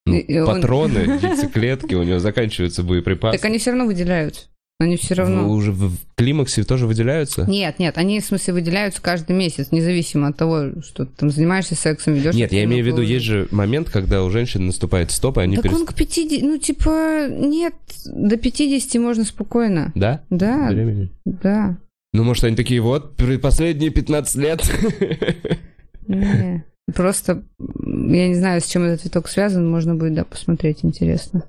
ну, 0.06 0.14
И- 0.14 0.20
и 0.20 0.38
он- 0.38 0.46
патроны, 0.46 0.98
яйцеклетки, 1.22 1.94
у 1.94 2.02
него 2.02 2.18
заканчиваются 2.18 2.82
боеприпасы. 2.82 3.38
Так 3.38 3.44
они 3.46 3.58
все 3.58 3.70
равно 3.70 3.86
выделяются. 3.86 4.46
Они 4.82 4.96
все 4.96 5.14
равно... 5.14 5.48
Вы 5.48 5.54
уже 5.54 5.72
в 5.72 5.96
климаксе 6.16 6.64
тоже 6.64 6.86
выделяются? 6.86 7.44
Нет, 7.48 7.78
нет, 7.78 7.98
они, 7.98 8.20
в 8.20 8.24
смысле, 8.24 8.54
выделяются 8.54 9.00
каждый 9.00 9.36
месяц, 9.36 9.68
независимо 9.70 10.28
от 10.28 10.36
того, 10.36 10.82
что 10.82 11.04
ты 11.06 11.12
там 11.16 11.30
занимаешься 11.30 11.74
сексом, 11.74 12.14
ведешь. 12.14 12.34
Нет, 12.34 12.52
я 12.52 12.64
имею 12.64 12.84
в 12.84 12.86
виду, 12.86 13.02
есть 13.02 13.24
же 13.24 13.48
момент, 13.50 13.90
когда 13.90 14.24
у 14.24 14.30
женщин 14.30 14.66
наступает 14.66 15.10
стоп, 15.10 15.38
и 15.38 15.42
они 15.42 15.56
Так 15.56 15.66
перест- 15.66 15.74
он 15.74 15.86
к 15.86 15.94
50, 15.94 16.42
ну, 16.42 16.58
типа, 16.58 17.28
нет, 17.28 17.74
до 18.06 18.36
50 18.36 19.00
можно 19.00 19.24
спокойно. 19.24 19.92
Да? 19.94 20.22
Да, 20.30 20.68
Времени? 20.70 21.10
да. 21.24 21.78
Ну, 22.12 22.24
может, 22.24 22.44
они 22.44 22.56
такие, 22.56 22.80
вот, 22.80 23.16
последние 23.40 23.90
15 23.90 24.36
лет. 24.36 24.62
Просто, 26.94 27.44
я 27.58 28.28
не 28.28 28.34
знаю, 28.34 28.60
с 28.60 28.66
чем 28.66 28.82
этот 28.82 29.04
виток 29.04 29.28
связан, 29.28 29.70
можно 29.70 29.94
будет, 29.94 30.14
да, 30.14 30.24
посмотреть, 30.24 30.80
интересно. 30.82 31.44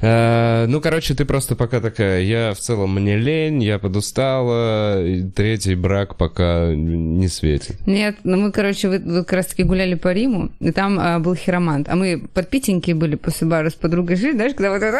Э, 0.00 0.66
Ну, 0.66 0.80
короче, 0.80 1.14
ты 1.14 1.24
просто 1.24 1.56
пока 1.56 1.80
такая, 1.80 2.22
я 2.22 2.52
в 2.54 2.58
целом 2.58 2.94
мне 2.94 3.16
лень, 3.16 3.62
я 3.62 3.78
подустала, 3.78 5.02
третий 5.34 5.74
брак 5.74 6.16
пока 6.16 6.72
не 6.74 7.28
светит. 7.28 7.76
Нет, 7.86 8.16
ну 8.24 8.36
мы, 8.36 8.52
короче, 8.52 8.88
вы, 8.88 8.98
вы 8.98 9.24
как 9.24 9.32
раз-таки 9.32 9.62
гуляли 9.64 9.94
по 9.94 10.12
Риму, 10.12 10.50
и 10.60 10.70
там 10.70 10.98
а, 11.00 11.18
был 11.18 11.34
хиромант, 11.34 11.88
а 11.88 11.96
мы 11.96 12.22
подпитенькие 12.32 12.94
были 12.94 13.16
после 13.16 13.46
бара 13.46 13.70
с 13.70 13.74
подругой 13.74 14.16
жили, 14.16 14.32
знаешь, 14.32 14.54
когда 14.54 14.70
вот 14.70 14.82
это... 14.82 14.98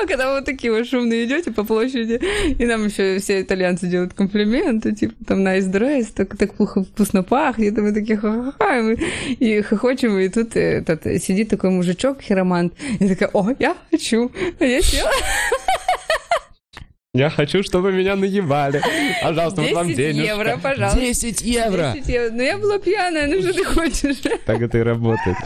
Когда 0.08 0.34
вы 0.34 0.42
такие 0.42 0.72
вот 0.72 0.86
шумные 0.86 1.24
идете 1.24 1.50
по 1.50 1.64
площади, 1.64 2.20
и 2.58 2.66
нам 2.66 2.86
еще 2.86 3.18
все 3.18 3.42
итальянцы 3.42 3.86
делают 3.86 4.14
комплименты, 4.14 4.94
типа 4.94 5.14
там 5.26 5.46
nice 5.46 5.70
dress, 5.70 6.08
так, 6.14 6.36
так 6.36 6.54
плохо 6.54 6.84
вкусно 6.84 7.22
пахнет, 7.22 7.76
и 7.76 7.80
мы 7.80 7.92
такие 7.92 8.16
ха-ха-ха, 8.16 8.78
и, 8.78 8.82
мы, 8.82 8.98
и 9.28 9.60
хохочем, 9.62 10.18
и 10.18 10.28
тут 10.28 10.56
этот, 10.56 11.04
сидит 11.22 11.48
такой 11.48 11.70
мужичок, 11.70 12.20
хиромант, 12.22 12.74
и 12.98 13.08
такая, 13.08 13.30
о, 13.32 13.50
я 13.58 13.76
хочу, 13.90 14.30
а 14.58 14.64
я 14.64 14.82
села. 14.82 15.10
Я 17.12 17.28
хочу, 17.28 17.64
чтобы 17.64 17.90
меня 17.90 18.14
наевали. 18.14 18.80
Пожалуйста, 19.20 19.62
вот 19.62 19.72
вам 19.72 19.88
10 19.88 19.96
денежка. 19.96 20.32
евро, 20.32 20.60
пожалуйста. 20.62 21.00
10 21.00 21.42
евро. 21.42 21.92
10 21.96 22.08
евро. 22.08 22.30
Ну, 22.30 22.42
я 22.42 22.56
была 22.56 22.78
пьяная, 22.78 23.26
ну 23.26 23.42
что 23.42 23.52
ты 23.52 23.64
хочешь? 23.64 24.18
Так 24.46 24.62
это 24.62 24.78
и 24.78 24.82
работает. 24.82 25.36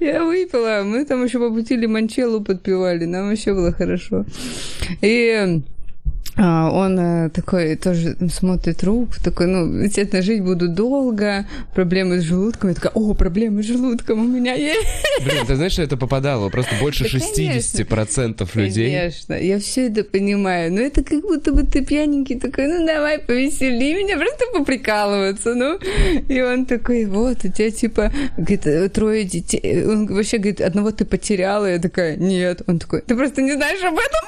Я 0.00 0.24
выпила, 0.24 0.82
мы 0.82 1.04
там 1.04 1.22
еще 1.22 1.38
по 1.38 1.50
пути 1.50 1.76
лимончеллу 1.76 2.40
подпевали, 2.40 3.04
нам 3.04 3.30
еще 3.30 3.52
было 3.52 3.72
хорошо. 3.72 4.24
И 5.02 5.60
он 6.36 6.98
э, 6.98 7.30
такой 7.30 7.76
тоже 7.76 8.16
смотрит 8.28 8.82
руку, 8.82 9.12
такой, 9.22 9.46
ну, 9.46 9.82
естественно, 9.82 10.20
жить 10.20 10.42
буду 10.42 10.68
долго, 10.68 11.46
проблемы 11.74 12.20
с 12.20 12.24
желудком. 12.24 12.70
Я 12.70 12.74
такая, 12.74 12.92
о, 12.94 13.14
проблемы 13.14 13.62
с 13.62 13.66
желудком 13.66 14.20
у 14.20 14.28
меня 14.28 14.54
есть. 14.54 14.86
Блин, 15.24 15.46
ты 15.46 15.54
знаешь, 15.54 15.72
что 15.72 15.82
это 15.82 15.96
попадало? 15.96 16.48
Просто 16.48 16.74
больше 16.80 17.04
Да, 17.04 17.10
конечно. 17.10 17.82
60% 17.82 18.50
людей. 18.54 18.90
Конечно, 18.90 19.34
я 19.34 19.58
все 19.60 19.88
это 19.88 20.02
понимаю, 20.02 20.72
но 20.72 20.80
это 20.80 21.04
как 21.04 21.20
будто 21.22 21.52
бы 21.52 21.62
ты 21.62 21.84
пьяненький 21.84 22.40
такой, 22.40 22.66
ну 22.66 22.84
давай, 22.84 23.20
повесели 23.20 23.94
меня, 23.94 24.16
просто 24.16 24.44
поприкалываться, 24.52 25.54
ну. 25.54 25.78
И 26.28 26.40
он 26.40 26.66
такой, 26.66 27.06
вот, 27.06 27.44
у 27.44 27.48
тебя 27.48 27.70
типа, 27.70 28.12
говорит, 28.36 28.66
э, 28.66 28.88
трое 28.88 29.24
детей. 29.24 29.84
Он 29.84 30.06
вообще 30.06 30.38
говорит, 30.38 30.60
одного 30.60 30.90
ты 30.90 31.04
потеряла. 31.04 31.66
Я 31.66 31.78
такая, 31.78 32.16
нет. 32.16 32.62
Он 32.66 32.80
такой, 32.80 33.02
ты 33.02 33.14
просто 33.14 33.42
не 33.42 33.52
знаешь 33.52 33.82
об 33.84 33.94
этом? 33.94 34.20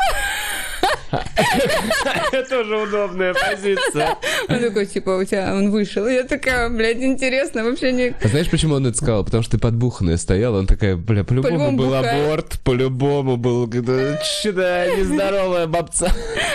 Тоже 2.49 2.76
удобная 2.76 3.34
позиция. 3.34 4.16
Он 4.49 4.61
такой, 4.61 4.86
типа, 4.86 5.11
у 5.11 5.24
тебя 5.24 5.55
он 5.55 5.70
вышел. 5.70 6.07
Я 6.07 6.24
такая, 6.24 6.68
блядь, 6.68 7.03
интересно, 7.03 7.64
вообще 7.64 7.92
не... 7.92 8.14
А 8.22 8.28
знаешь, 8.28 8.51
почему 8.51 8.74
он 8.74 8.86
это 8.86 8.97
сказал? 8.97 9.24
Потому 9.24 9.42
что 9.42 9.53
ты 9.53 9.59
подбуханная 9.59 10.16
стояла, 10.16 10.59
он 10.59 10.66
такая, 10.66 10.97
бля, 10.97 11.24
по-любому 11.24 11.72
был 11.72 11.94
аборт, 11.94 12.59
по-любому 12.64 13.36
был, 13.36 13.66
что-то 13.68 14.88
нездоровая 14.97 15.66
бабца. 15.66 16.12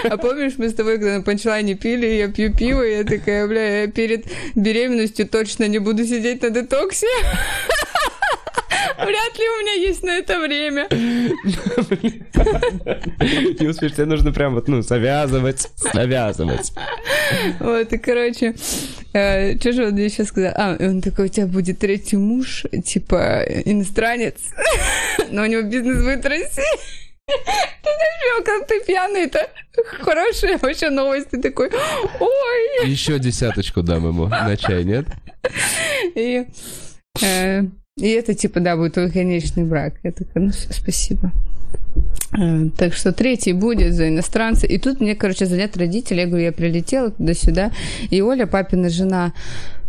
А 0.09 0.17
помнишь, 0.17 0.53
мы 0.57 0.69
с 0.69 0.73
тобой, 0.73 0.97
когда 0.97 1.17
на 1.17 1.23
панчлайне 1.23 1.75
пили, 1.75 2.07
я 2.07 2.27
пью 2.27 2.53
пиво, 2.53 2.81
я 2.81 3.03
такая, 3.03 3.47
бля, 3.47 3.81
я 3.81 3.87
перед 3.87 4.25
беременностью 4.55 5.27
точно 5.27 5.67
не 5.67 5.79
буду 5.79 6.05
сидеть 6.05 6.41
на 6.41 6.49
детоксе. 6.49 7.07
Вряд 8.97 9.37
ли 9.37 9.49
у 9.49 9.61
меня 9.61 9.73
есть 9.73 10.03
на 10.03 10.17
это 10.17 10.39
время. 10.39 10.87
Не 13.59 13.67
успеешь, 13.67 13.93
тебе 13.93 14.05
нужно 14.05 14.31
прям 14.31 14.55
вот, 14.55 14.67
ну, 14.67 14.81
завязывать, 14.81 15.69
завязывать. 15.93 16.73
Вот, 17.59 17.93
и, 17.93 17.97
короче, 17.97 18.55
что 19.09 19.71
же 19.71 19.87
он 19.87 19.93
мне 19.93 20.09
сейчас 20.09 20.27
сказал? 20.27 20.53
А, 20.55 20.75
он 20.79 21.01
такой, 21.01 21.25
у 21.25 21.29
тебя 21.29 21.47
будет 21.47 21.79
третий 21.79 22.17
муж, 22.17 22.65
типа, 22.83 23.43
иностранец, 23.65 24.35
но 25.29 25.43
у 25.43 25.45
него 25.45 25.61
бизнес 25.63 26.03
будет 26.03 26.23
в 26.23 26.27
России. 26.27 26.63
Ты 27.27 27.33
знаешь, 27.83 28.43
когда 28.45 28.65
ты 28.65 28.81
пьяный, 28.85 29.21
это 29.21 29.49
хорошая 30.01 30.57
вообще 30.57 30.89
новость. 30.89 31.29
Ты 31.29 31.41
такой, 31.41 31.69
ой. 32.19 32.89
Еще 32.89 33.19
десяточку 33.19 33.81
дам 33.83 34.07
ему 34.07 34.27
на 34.27 34.57
чай, 34.57 34.83
нет? 34.83 35.05
И, 36.15 36.45
э, 37.21 37.63
и 38.01 38.09
это, 38.09 38.33
типа, 38.33 38.59
да, 38.59 38.75
будет 38.75 38.93
твой 38.95 39.11
конечный 39.11 39.63
брак. 39.63 39.93
Я 40.03 40.11
такая, 40.11 40.43
ну 40.43 40.51
все, 40.51 40.73
спасибо. 40.73 41.31
Э, 42.37 42.69
Так 42.77 42.93
что 42.93 43.11
третий 43.11 43.53
будет 43.53 43.93
за 43.93 44.07
иностранца. 44.09 44.65
И 44.67 44.77
тут 44.77 45.01
мне, 45.01 45.15
короче, 45.15 45.45
звонят 45.45 45.77
родители. 45.77 46.21
Я 46.21 46.27
говорю, 46.27 46.45
я 46.45 46.51
прилетела 46.51 47.11
туда-сюда. 47.11 47.71
И 48.09 48.21
Оля, 48.21 48.47
папина 48.47 48.89
жена, 48.89 49.33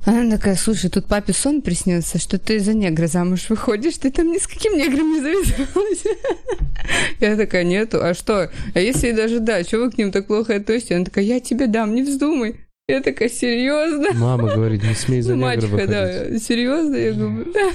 она 0.04 0.36
такая, 0.36 0.56
слушай, 0.56 0.90
тут 0.90 1.06
папе 1.06 1.32
сон 1.32 1.62
приснился, 1.62 2.18
что 2.18 2.38
ты 2.38 2.58
за 2.58 2.74
негра 2.74 3.06
замуж 3.06 3.48
выходишь, 3.48 3.98
ты 3.98 4.10
там 4.10 4.32
ни 4.32 4.38
с 4.38 4.48
каким 4.48 4.76
негром 4.76 5.12
не 5.12 5.20
завязалась. 5.20 6.04
Я 7.20 7.36
такая, 7.36 7.62
нету, 7.62 8.02
а 8.02 8.12
что? 8.12 8.50
А 8.74 8.80
если 8.80 9.12
даже 9.12 9.38
да, 9.38 9.62
что 9.62 9.78
вы 9.78 9.90
к 9.92 9.98
ним 9.98 10.10
так 10.10 10.26
плохо 10.26 10.56
относитесь? 10.56 10.96
Она 10.96 11.04
такая, 11.04 11.24
я 11.24 11.38
тебе 11.38 11.68
дам, 11.68 11.94
не 11.94 12.02
вздумай. 12.02 12.56
Я 12.92 13.00
такая, 13.00 13.30
серьезно? 13.30 14.08
Мама 14.12 14.54
говорит, 14.54 14.82
не 14.82 14.94
смей 14.94 15.22
за 15.22 15.34
негра 15.34 15.66
Мачеха, 15.66 15.86
да, 15.86 16.38
серьезно? 16.38 16.94
Я 16.94 17.12
говорю, 17.14 17.50
да. 17.50 17.70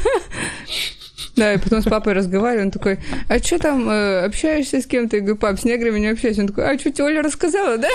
Да, 1.35 1.53
и 1.53 1.57
потом 1.57 1.81
с 1.81 1.85
папой 1.85 2.13
разговариваю, 2.13 2.67
он 2.67 2.71
такой, 2.71 2.99
а 3.27 3.39
что 3.39 3.57
там, 3.57 3.89
э, 3.89 4.25
общаешься 4.25 4.79
с 4.79 4.85
кем-то? 4.85 5.15
Я 5.15 5.23
говорю, 5.23 5.37
пап, 5.37 5.59
с 5.59 5.63
неграми 5.63 5.97
не 5.97 6.09
общаюсь. 6.09 6.37
Он 6.37 6.45
такой, 6.45 6.69
а 6.69 6.77
что, 6.77 6.91
тебе 6.91 7.05
Оля 7.05 7.23
рассказала, 7.23 7.79
да? 7.79 7.87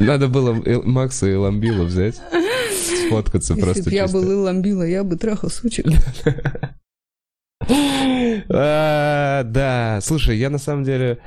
Надо 0.00 0.26
было 0.26 0.52
Макса 0.82 1.28
и 1.28 1.34
Ламбила 1.34 1.84
взять, 1.84 2.20
сфоткаться 3.06 3.54
Если 3.54 3.64
просто 3.64 3.84
бы 3.84 3.90
я 3.94 4.08
был 4.08 4.32
и 4.32 4.34
ламбила, 4.34 4.82
я 4.82 5.04
бы 5.04 5.16
трахал 5.16 5.48
сучек. 5.50 5.86
А, 8.48 9.44
Да, 9.44 10.00
слушай, 10.02 10.36
я 10.36 10.50
на 10.50 10.58
самом 10.58 10.82
деле... 10.82 11.20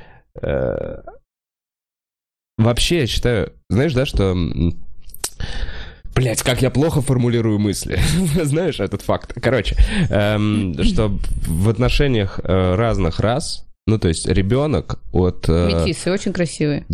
Вообще, 2.58 3.00
я 3.00 3.06
считаю, 3.06 3.52
знаешь, 3.68 3.94
да, 3.94 4.06
что... 4.06 4.36
Блять, 6.14 6.42
как 6.42 6.62
я 6.62 6.70
плохо 6.70 7.02
формулирую 7.02 7.58
мысли. 7.58 7.98
Знаешь 8.44 8.78
этот 8.78 9.02
факт. 9.02 9.34
Короче, 9.42 9.76
эм, 10.10 10.80
что 10.84 11.18
в 11.46 11.68
отношениях 11.68 12.38
э, 12.42 12.74
разных 12.76 13.18
рас, 13.18 13.66
ну, 13.86 13.98
то 13.98 14.08
есть 14.08 14.26
ребенок 14.26 14.98
от... 15.12 15.44
э, 15.48 15.66
Метисы 15.68 16.10
очень 16.10 16.32
красивые. 16.32 16.86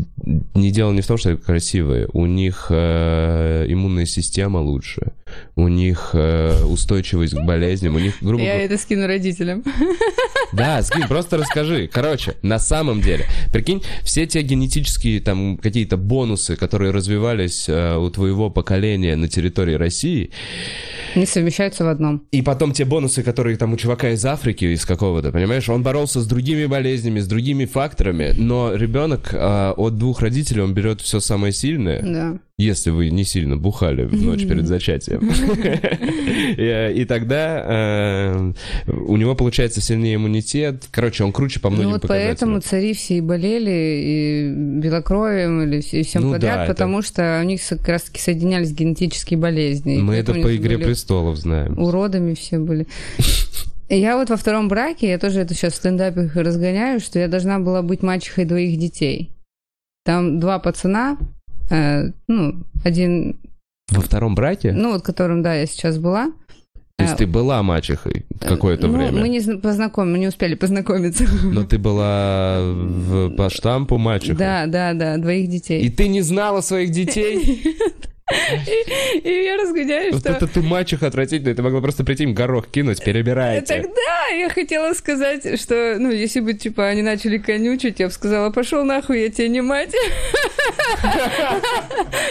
не 0.55 0.73
дело 0.73 0.91
не 0.93 1.03
в 1.03 1.07
том, 1.07 1.19
что 1.19 1.29
они 1.31 1.39
красивые. 1.39 2.09
У 2.13 2.27
них 2.27 2.67
э, 2.71 3.65
иммунная 3.69 4.07
система 4.07 4.59
лучше. 4.59 5.13
У 5.55 5.69
них 5.69 6.11
э, 6.15 6.65
устойчивость 6.65 7.35
к 7.35 7.45
болезням. 7.45 7.95
У 7.95 8.01
них, 8.01 8.15
грубо 8.21 8.43
Я 8.43 8.57
это 8.61 8.77
скину 8.77 9.07
родителям. 9.07 9.63
Да, 10.53 10.83
скинь, 10.83 11.07
просто 11.07 11.37
расскажи. 11.37 11.87
Короче, 11.87 12.35
на 12.43 12.59
самом 12.59 13.01
деле, 13.01 13.27
прикинь, 13.53 13.85
все 14.03 14.27
те 14.27 14.43
генетические 14.43 15.21
там 15.21 15.57
какие-то 15.57 15.97
бонусы, 15.97 16.57
которые 16.57 16.91
развивались 16.91 17.69
э, 17.69 17.97
у 17.97 18.11
твоего 18.11 18.51
поколения 18.51 19.15
на 19.15 19.29
территории 19.29 19.75
России, 19.75 20.33
Не 21.15 21.25
совмещаются 21.25 21.85
в 21.85 21.89
одном. 21.89 22.27
и 22.33 22.43
потом 22.43 22.73
те 22.73 22.85
бонусы, 22.85 23.23
которые 23.23 23.57
там 23.59 23.75
у 23.75 23.77
чувака 23.77 24.11
из 24.11 24.25
Африки, 24.27 24.65
из 24.65 24.85
какого-то, 24.85 25.31
понимаешь, 25.31 25.69
он 25.69 25.85
боролся 25.85 26.21
с 26.21 26.27
другими 26.27 26.67
болезнями, 26.67 26.80
с 26.89 27.27
другими 27.27 27.65
факторами, 27.65 28.35
но 28.37 28.75
ребенок 28.75 29.31
э, 29.33 29.73
от 29.77 29.99
двух 29.99 30.21
родителей, 30.21 30.63
он 30.63 30.75
берет 30.75 31.01
все 31.01 31.21
самое 31.21 31.53
сильное, 31.53 32.01
Да. 32.03 32.39
если 32.59 32.91
вы 32.91 33.11
не 33.11 33.25
сильно 33.25 33.57
бухали 33.57 34.05
в 34.05 34.23
ночь 34.23 34.47
перед 34.47 34.67
зачатием. 34.69 35.31
И 36.57 37.01
и 37.01 37.05
тогда 37.05 37.65
э, 37.67 38.53
у 38.87 39.17
него 39.17 39.35
получается 39.35 39.81
сильнее 39.81 40.17
иммунитет. 40.17 40.85
Короче, 40.91 41.25
он 41.25 41.33
круче 41.33 41.61
по 41.61 41.71
Ну 41.71 41.77
многим 41.77 41.91
вот 41.93 42.05
поэтому 42.09 42.61
цари 42.61 42.95
все 42.95 43.19
и 43.19 43.21
болели, 43.21 43.71
и 43.71 44.53
белокровием, 44.81 45.63
и 45.71 46.03
всем 46.03 46.23
Ну 46.23 46.33
подряд, 46.33 46.67
потому 46.67 47.03
что 47.03 47.41
у 47.43 47.47
них 47.47 47.61
как 47.69 47.89
раз-таки 47.89 48.21
соединялись 48.21 48.73
генетические 48.73 49.39
болезни. 49.39 49.99
Мы 49.99 50.15
это 50.17 50.35
по 50.35 50.55
«Игре 50.57 50.79
престолов» 50.79 51.37
знаем. 51.37 51.79
Уродами 51.79 52.35
все 52.35 52.59
были. 52.59 52.87
Я 53.93 54.17
вот 54.17 54.31
во 54.31 54.37
втором 54.37 54.69
браке, 54.69 55.09
я 55.09 55.19
тоже 55.19 55.41
это 55.41 55.53
сейчас 55.53 55.73
в 55.73 55.77
стендапе 55.77 56.31
разгоняю, 56.35 57.01
что 57.01 57.19
я 57.19 57.27
должна 57.27 57.59
была 57.59 57.83
быть 57.83 58.03
мачехой 58.03 58.45
двоих 58.45 58.79
детей. 58.79 59.33
Там 60.05 60.39
два 60.39 60.61
пацана, 60.61 61.19
э, 61.71 62.13
ну, 62.29 62.65
один, 62.85 63.41
Во 63.91 64.01
втором 64.01 64.37
браке? 64.37 64.73
ну, 64.73 64.93
вот 64.93 65.03
которым, 65.03 65.43
да, 65.43 65.55
я 65.55 65.67
сейчас 65.67 65.99
была. 65.99 66.31
То 66.99 67.05
есть 67.05 67.15
э, 67.15 67.19
ты 67.19 67.27
была 67.27 67.63
мачехой 67.65 68.27
какое-то 68.41 68.87
ну, 68.87 68.97
время? 68.97 69.21
Мы 69.23 69.29
не 69.29 69.41
зна- 69.41 69.59
познаком- 69.59 70.13
мы 70.13 70.19
не 70.21 70.29
успели 70.29 70.55
познакомиться. 70.55 71.25
Но 71.43 71.65
ты 71.65 71.77
была 71.79 72.61
в- 72.63 73.31
по 73.35 73.51
штампу 73.51 73.99
мачехой? 73.99 74.37
Да, 74.37 74.67
да, 74.67 74.93
да, 74.95 75.17
двоих 75.17 75.49
детей. 75.51 75.83
И 75.83 75.91
ты 75.91 76.07
не 76.07 76.21
знала 76.23 76.61
своих 76.61 76.91
детей? 76.93 77.63
И 79.23 79.31
я 79.45 79.57
разгоняю, 79.57 80.19
что... 80.19 80.31
это 80.31 80.47
ты 80.47 80.63
мачеха 80.63 81.07
отвратительная, 81.07 81.55
ты 81.55 81.63
могла 81.63 81.81
просто 81.81 82.05
прийти 82.05 82.25
им 82.25 82.35
горох 82.35 82.69
кинуть, 82.69 83.03
перебирайте. 83.03 83.83
Тогда 83.83 84.27
я 84.33 84.49
хотела 84.49 84.93
сказать, 84.95 85.61
что, 85.61 85.97
ну, 85.99 86.11
если 86.11 86.41
бы, 86.41 86.55
типа, 86.55 86.87
они 86.89 87.03
начали 87.03 87.39
конючить, 87.39 88.01
я 88.01 88.07
бы 88.07 88.13
сказала, 88.13 88.51
пошел 88.51 88.85
нахуй, 88.85 89.21
я 89.23 89.31
тебе 89.31 89.49
не 89.49 89.61
мать. 89.61 89.95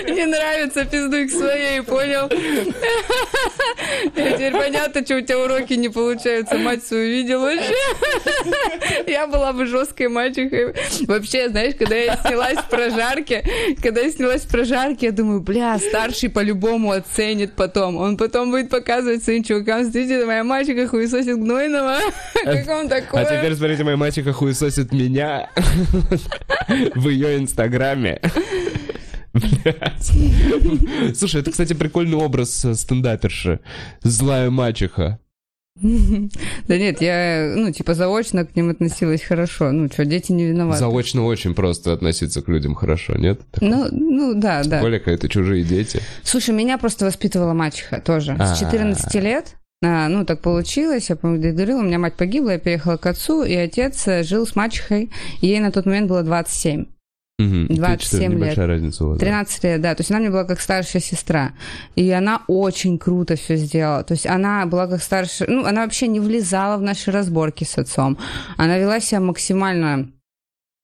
Не 0.08 0.26
нравится, 0.26 0.86
пиздуй 0.86 1.28
к 1.28 1.32
своей, 1.32 1.82
понял? 1.82 2.30
Теперь 4.16 4.54
понятно, 4.54 5.04
что 5.04 5.18
у 5.18 5.22
тебя 5.22 5.40
уроки 5.40 5.74
не 5.74 5.90
получаются, 5.90 6.58
мать 6.58 6.86
свою 6.86 7.10
видел 7.10 7.42
вообще. 7.42 7.76
Я 9.08 9.28
была 9.28 9.54
бы 9.54 9.66
жесткой 9.66 10.10
мачехой. 10.10 10.74
Вообще, 11.08 11.50
знаешь, 11.50 11.76
когда 11.78 11.96
я 11.96 12.18
снялась 12.18 12.58
в 12.58 12.70
прожарке, 12.70 13.44
когда 13.82 14.02
я 14.02 14.12
снялась 14.12 14.44
в 14.44 14.50
прожарке, 14.50 15.08
я 15.08 15.12
думаю, 15.12 15.42
бля, 15.42 15.78
старший 15.90 16.30
по-любому 16.30 16.92
оценит 16.92 17.54
потом. 17.56 17.98
Он 17.98 18.18
потом 18.18 18.52
будет 18.52 18.70
показывать 18.70 19.24
своим 19.24 19.44
чувакам, 19.44 19.84
смотрите, 19.84 20.26
моя 20.26 20.44
мачеха 20.44 20.88
хуесосит 20.88 21.38
гнойного. 21.38 21.98
Как 22.44 22.66
вам 22.68 22.86
А 22.86 22.90
такое? 22.90 23.26
теперь, 23.26 23.56
смотрите, 23.56 23.84
моя 23.84 23.98
мачеха 23.98 24.34
хуесосит 24.34 24.92
меня 24.92 25.50
в 26.96 27.10
ее 27.10 27.38
инстаграме. 27.38 28.22
Слушай, 31.16 31.42
это, 31.42 31.52
кстати, 31.52 31.74
прикольный 31.74 32.18
образ 32.18 32.66
э, 32.66 32.74
стендаперши. 32.74 33.60
Злая 34.02 34.50
мачеха. 34.50 35.20
Да 36.68 36.78
нет, 36.78 37.02
я, 37.02 37.54
ну, 37.56 37.72
типа, 37.72 37.94
заочно 37.94 38.46
к 38.46 38.56
ним 38.56 38.70
относилась 38.70 39.22
хорошо. 39.22 39.72
Ну, 39.72 39.90
что, 39.92 40.06
дети 40.06 40.32
не 40.32 40.46
виноваты. 40.46 40.80
Заочно 40.80 41.26
очень 41.26 41.56
просто 41.56 41.94
относиться 41.94 42.42
к 42.42 42.48
людям 42.48 42.76
хорошо, 42.76 43.16
нет? 43.16 43.42
Ну, 43.62 43.88
ну 43.92 44.34
да, 44.34 44.62
Тем 44.62 44.72
да. 44.72 44.82
более, 44.82 45.00
когда 45.00 45.14
это 45.16 45.30
чужие 45.30 45.64
дети. 45.64 46.02
Слушай, 46.24 46.54
меня 46.54 46.78
просто 46.78 47.06
воспитывала 47.06 47.54
мачеха 47.54 48.02
тоже. 48.02 48.36
А. 48.38 48.56
С 48.56 48.60
14 48.60 49.14
лет. 49.16 49.56
А, 49.82 50.10
ну, 50.10 50.26
так 50.26 50.42
получилось, 50.42 51.10
я, 51.10 51.16
по-моему, 51.16 51.54
говорила, 51.54 51.80
у 51.80 51.84
меня 51.84 52.00
мать 52.00 52.16
погибла, 52.16 52.52
я 52.52 52.60
переехала 52.60 52.98
к 52.98 53.06
отцу, 53.06 53.44
и 53.44 53.56
отец 53.56 54.06
э, 54.10 54.24
жил 54.24 54.46
с 54.46 54.54
мачехой, 54.58 55.10
ей 55.40 55.62
на 55.62 55.72
тот 55.72 55.86
момент 55.86 56.10
было 56.10 56.22
27. 56.22 56.86
Ты 57.40 57.74
27 57.74 57.98
четыре, 58.00 58.28
лет. 58.28 58.40
Небольшая 58.40 58.68
разница 58.68 59.06
у 59.06 59.10
вас. 59.10 59.18
да. 59.18 59.26
13 59.26 59.64
лет, 59.64 59.82
да. 59.82 59.96
То 59.96 60.02
есть 60.02 60.12
она 60.12 60.20
мне 60.20 60.30
была 60.30 60.44
как 60.44 60.60
старшая 60.60 61.02
сестра. 61.02 61.54
И 61.96 62.10
она 62.12 62.44
очень 62.48 62.98
круто 62.98 63.38
все 63.38 63.56
сделала. 63.56 64.04
То 64.04 64.14
есть 64.14 64.28
она 64.28 64.66
была 64.66 64.88
как 64.88 65.02
старшая... 65.02 65.50
Ну, 65.50 65.66
она 65.66 65.84
вообще 65.84 66.08
не 66.08 66.20
влезала 66.20 66.78
в 66.78 66.82
наши 66.82 67.12
разборки 67.12 67.64
с 67.64 67.78
отцом. 67.78 68.18
Она 68.58 68.78
вела 68.78 69.00
себя 69.00 69.22
максимально 69.22 70.12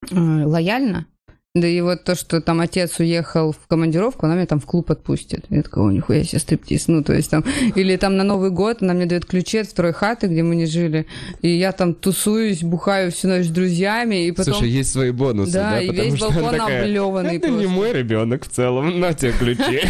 э, 0.09 0.15
лояльно. 0.15 1.07
Да 1.55 1.67
и 1.67 1.79
вот 1.79 2.03
то, 2.03 2.15
что 2.15 2.41
там 2.41 2.59
отец 2.59 2.99
уехал 2.99 3.53
в 3.53 3.65
командировку, 3.67 4.25
она 4.25 4.35
меня 4.35 4.45
там 4.45 4.59
в 4.59 4.65
клуб 4.65 4.91
отпустит. 4.91 5.45
Я 5.49 5.63
такая, 5.63 5.85
о, 5.85 5.91
нихуя 5.91 6.21
себе 6.25 6.39
стриптиз. 6.39 6.89
Ну, 6.89 7.01
то 7.01 7.13
есть 7.13 7.31
там... 7.31 7.45
Или 7.75 7.95
там 7.95 8.17
на 8.17 8.25
Новый 8.25 8.49
год 8.49 8.81
она 8.81 8.93
мне 8.93 9.05
дает 9.05 9.25
ключи 9.25 9.59
от 9.59 9.67
второй 9.67 9.93
хаты, 9.93 10.27
где 10.27 10.43
мы 10.43 10.57
не 10.57 10.65
жили. 10.65 11.07
И 11.41 11.47
я 11.47 11.71
там 11.71 11.93
тусуюсь, 11.93 12.61
бухаю 12.61 13.09
всю 13.09 13.29
ночь 13.29 13.45
с 13.45 13.49
друзьями, 13.49 14.27
и 14.27 14.31
потом... 14.33 14.55
Слушай, 14.55 14.69
есть 14.69 14.91
свои 14.91 15.11
бонусы, 15.11 15.53
да? 15.53 15.71
да, 15.71 15.81
и 15.81 15.87
потому 15.87 16.09
весь 16.09 16.17
что 16.17 16.29
балкон 16.29 16.51
такая, 16.51 16.81
облеванный 16.83 17.37
Это 17.37 17.47
не 17.47 17.53
просто». 17.53 17.69
мой 17.69 17.93
ребенок 17.93 18.45
в 18.45 18.49
целом, 18.49 18.99
на 18.99 19.13
тебе 19.13 19.31
ключи. 19.31 19.81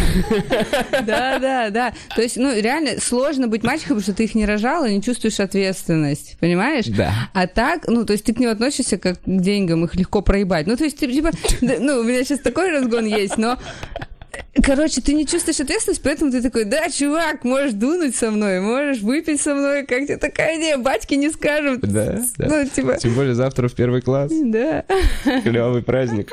Да, 1.04 1.38
да, 1.40 1.70
да. 1.70 1.94
То 2.14 2.22
есть, 2.22 2.36
ну, 2.36 2.56
реально 2.56 3.00
сложно 3.00 3.48
быть 3.48 3.64
мальчиком, 3.64 3.96
потому 3.96 4.02
что 4.02 4.12
ты 4.12 4.24
их 4.24 4.34
не 4.36 4.46
рожала, 4.46 4.88
не 4.88 5.02
чувствуешь 5.02 5.40
ответственность, 5.40 6.36
понимаешь? 6.38 6.86
Да. 6.86 7.12
А 7.32 7.48
так, 7.48 7.88
ну, 7.88 8.04
то 8.04 8.12
есть 8.12 8.24
ты 8.24 8.32
к 8.32 8.38
ним 8.38 8.50
относишься 8.50 8.98
как 8.98 9.16
к 9.16 9.26
деньгам, 9.26 9.84
их 9.84 9.96
легко 9.96 10.22
проебать. 10.22 10.66
Ну, 10.66 10.76
то 10.76 10.84
есть 10.84 10.98
ты, 10.98 11.12
типа, 11.12 11.30
ну, 11.60 11.98
у 12.00 12.04
меня 12.04 12.24
сейчас 12.24 12.40
такой 12.40 12.70
разгон 12.70 13.04
есть, 13.06 13.36
но 13.38 13.58
Короче, 14.62 15.00
ты 15.02 15.12
не 15.14 15.26
чувствуешь 15.26 15.60
ответственность, 15.60 16.02
поэтому 16.02 16.30
ты 16.30 16.42
такой, 16.42 16.64
да, 16.64 16.88
чувак, 16.90 17.44
можешь 17.44 17.72
дунуть 17.72 18.16
со 18.16 18.30
мной, 18.30 18.60
можешь 18.60 19.00
выпить 19.02 19.40
со 19.40 19.54
мной, 19.54 19.84
как 19.86 20.04
тебе 20.04 20.16
такая 20.16 20.58
идея, 20.58 20.78
батьки 20.78 21.14
не 21.14 21.30
скажут. 21.30 21.80
Да, 21.82 22.18
да. 22.38 22.46
Ну, 22.48 22.66
типа, 22.68 22.96
Тем 22.96 23.14
более 23.14 23.34
завтра 23.34 23.68
в 23.68 23.74
первый 23.74 24.00
класс. 24.02 24.32
да. 24.44 24.84
Клевый 25.42 25.82
праздник. 25.82 26.30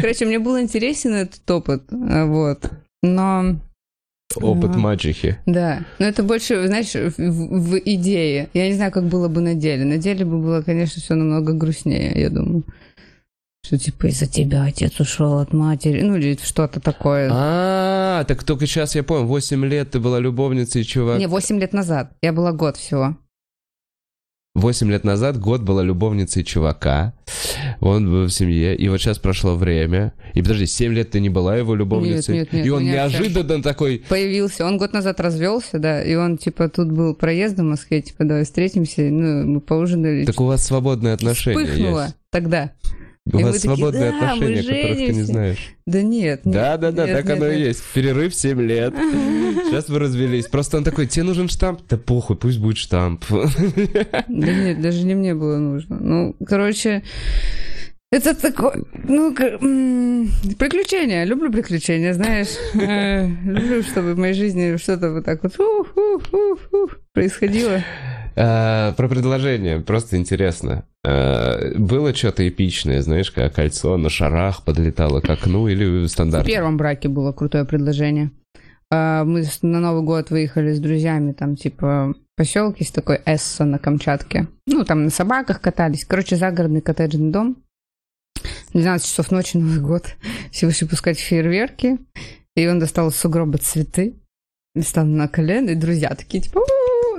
Короче, 0.00 0.24
мне 0.26 0.38
был 0.38 0.58
интересен 0.58 1.14
этот 1.14 1.48
опыт, 1.50 1.82
а, 1.92 2.24
вот. 2.26 2.64
Но 3.02 3.56
Опыт 4.36 4.70
Ага. 4.70 4.78
мачехи. 4.78 5.38
Да, 5.46 5.80
но 5.98 6.06
это 6.06 6.22
больше, 6.22 6.64
знаешь, 6.66 6.92
в- 6.94 7.18
в 7.18 7.78
идее. 7.84 8.48
Я 8.54 8.68
не 8.68 8.74
знаю, 8.74 8.92
как 8.92 9.04
было 9.04 9.26
бы 9.28 9.40
на 9.40 9.54
деле. 9.54 9.84
На 9.84 9.96
деле 9.98 10.24
бы 10.24 10.38
было, 10.38 10.62
конечно, 10.62 11.02
все 11.02 11.14
намного 11.14 11.52
грустнее, 11.52 12.12
я 12.14 12.30
думаю. 12.30 12.62
Что 13.64 13.78
типа 13.78 14.06
из-за 14.06 14.26
тебя 14.26 14.64
отец 14.64 14.98
ушел 15.00 15.38
от 15.38 15.52
матери, 15.52 16.00
ну 16.02 16.16
или 16.16 16.38
что-то 16.42 16.80
такое. 16.80 17.28
А, 17.32 18.24
так 18.24 18.42
только 18.42 18.66
сейчас 18.66 18.94
я 18.94 19.02
понял, 19.02 19.26
8 19.26 19.64
лет 19.66 19.90
ты 19.90 20.00
была 20.00 20.18
любовницей 20.18 20.82
чувак. 20.84 21.18
Не, 21.18 21.26
8 21.26 21.60
лет 21.60 21.72
назад. 21.72 22.12
Я 22.22 22.32
была 22.32 22.52
год 22.52 22.76
всего. 22.76 23.16
8 24.56 24.90
лет 24.90 25.04
назад 25.04 25.38
год 25.38 25.62
была 25.62 25.82
любовницей 25.82 26.42
чувака. 26.42 27.14
Он 27.80 28.10
был 28.10 28.24
в 28.24 28.30
семье, 28.30 28.74
и 28.74 28.88
вот 28.88 28.98
сейчас 29.00 29.18
прошло 29.18 29.54
время. 29.54 30.12
И 30.34 30.42
подожди, 30.42 30.66
7 30.66 30.92
лет 30.92 31.10
ты 31.10 31.20
не 31.20 31.28
была 31.28 31.56
его 31.56 31.76
любовницей? 31.76 32.34
Нет, 32.34 32.52
нет, 32.52 32.52
нет, 32.52 32.66
и 32.66 32.70
он 32.70 32.82
меня 32.82 32.94
неожиданно 32.94 33.62
такой... 33.62 34.02
Появился, 34.08 34.66
он 34.66 34.76
год 34.76 34.92
назад 34.92 35.20
развелся, 35.20 35.78
да, 35.78 36.02
и 36.02 36.16
он 36.16 36.36
типа 36.36 36.68
тут 36.68 36.90
был 36.90 37.14
проездом 37.14 37.66
в 37.66 37.70
Москве, 37.70 38.02
типа 38.02 38.24
давай 38.24 38.44
встретимся, 38.44 39.02
ну 39.02 39.46
мы 39.46 39.60
поужинали. 39.60 40.24
Так 40.24 40.40
у 40.40 40.46
вас 40.46 40.64
свободные 40.64 41.14
отношения 41.14 41.64
Вспыхнуло 41.64 42.02
есть. 42.02 42.16
тогда. 42.30 42.72
У 43.32 43.38
И 43.38 43.42
вас 43.44 43.52
мы 43.54 43.60
такие, 43.60 43.76
свободные 43.76 44.10
«Да, 44.10 44.16
отношения, 44.16 44.62
которых 44.62 44.80
ты 44.80 44.88
не 44.88 45.06
женимся». 45.06 45.24
знаешь. 45.26 45.58
Да 45.86 46.02
нет. 46.02 46.44
нет, 46.46 46.54
Да, 46.54 46.76
да, 46.78 46.90
да, 46.90 47.06
нет, 47.06 47.16
так 47.16 47.24
нет, 47.26 47.36
оно 47.36 47.46
и 47.48 47.56
нет. 47.58 47.66
есть. 47.68 47.82
Перерыв 47.94 48.34
7 48.34 48.60
лет. 48.62 48.94
Сейчас 49.66 49.88
вы 49.88 49.98
развелись. 49.98 50.46
Просто 50.46 50.78
он 50.78 50.84
такой, 50.84 51.06
тебе 51.06 51.24
нужен 51.24 51.48
штамп? 51.48 51.82
Да 51.88 51.96
похуй, 51.96 52.36
пусть 52.36 52.58
будет 52.58 52.78
штамп. 52.78 53.24
Да 53.30 54.52
нет, 54.52 54.80
даже 54.80 55.04
не 55.04 55.14
мне 55.14 55.34
было 55.34 55.58
нужно. 55.58 55.98
Ну, 56.00 56.34
короче, 56.46 57.02
это 58.10 58.34
такое, 58.34 58.82
ну, 59.04 59.32
приключения. 59.34 61.24
Люблю 61.24 61.52
приключения, 61.52 62.14
знаешь. 62.14 62.48
Э, 62.74 63.26
Люблю, 63.44 63.82
чтобы 63.82 64.14
в 64.14 64.18
моей 64.18 64.34
жизни 64.34 64.76
что-то 64.76 65.10
вот 65.12 65.24
так 65.24 65.42
вот 65.44 65.54
происходило. 67.12 67.82
А, 68.36 68.92
Про 68.92 69.08
предложение, 69.08 69.80
просто 69.80 70.16
интересно. 70.16 70.84
А, 71.06 71.72
Было 71.76 72.14
что-то 72.14 72.48
эпичное, 72.48 73.02
знаешь, 73.02 73.30
как 73.30 73.54
кольцо 73.54 73.96
на 73.96 74.08
шарах 74.10 74.64
подлетало 74.64 75.20
к 75.20 75.28
окну 75.30 75.68
или 75.68 76.04
В 76.04 76.08
стандарт? 76.08 76.46
первом 76.46 76.76
браке 76.76 77.08
было 77.08 77.32
крутое 77.32 77.64
предложение. 77.64 78.30
А, 78.90 79.24
Мы 79.24 79.44
на 79.62 79.80
Новый 79.80 80.02
год 80.02 80.30
выехали 80.30 80.72
с 80.72 80.80
друзьями, 80.80 81.32
там, 81.32 81.56
типа, 81.56 82.14
поселок 82.36 82.80
есть 82.80 82.94
такой 82.94 83.20
Эссо 83.26 83.64
на 83.64 83.78
Камчатке. 83.78 84.46
Ну, 84.66 84.84
там 84.84 85.04
на 85.04 85.10
собаках 85.10 85.60
катались. 85.60 86.04
Короче, 86.04 86.36
загородный 86.36 86.80
коттеджный 86.80 87.30
дом. 87.30 87.56
12 88.72 89.06
часов 89.06 89.30
ночи, 89.30 89.56
Новый 89.58 89.80
год. 89.80 90.04
Все 90.50 90.66
вышли 90.66 90.86
пускать 90.86 91.18
фейерверки. 91.18 91.98
И 92.56 92.66
он 92.66 92.78
достал 92.78 93.08
из 93.08 93.16
сугроба 93.16 93.58
цветы. 93.58 94.14
И 94.76 94.82
стал 94.82 95.04
на 95.04 95.26
колено, 95.26 95.70
и 95.70 95.74
друзья 95.74 96.14
такие, 96.14 96.42
типа. 96.42 96.60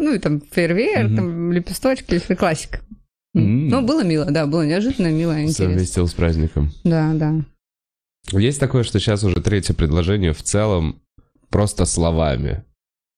Ну, 0.01 0.13
и 0.13 0.19
там 0.19 0.41
фейерверк, 0.51 1.07
Мгм. 1.07 1.15
там 1.15 1.51
лепесточки, 1.53 2.19
все 2.19 2.35
классика. 2.35 2.79
Ну, 3.33 3.81
было 3.81 4.03
мило, 4.03 4.25
да, 4.25 4.45
было 4.45 4.65
неожиданно, 4.65 5.07
мило, 5.07 5.31
интересно. 5.41 5.65
Совместил 5.65 6.07
с 6.07 6.13
праздником. 6.13 6.71
Да, 6.83 7.13
да. 7.13 7.35
Есть 8.31 8.59
такое, 8.59 8.83
что 8.83 8.99
сейчас 8.99 9.23
уже 9.23 9.41
третье 9.41 9.73
предложение 9.73 10.33
в 10.33 10.43
целом 10.43 11.01
просто 11.49 11.85
словами, 11.85 12.63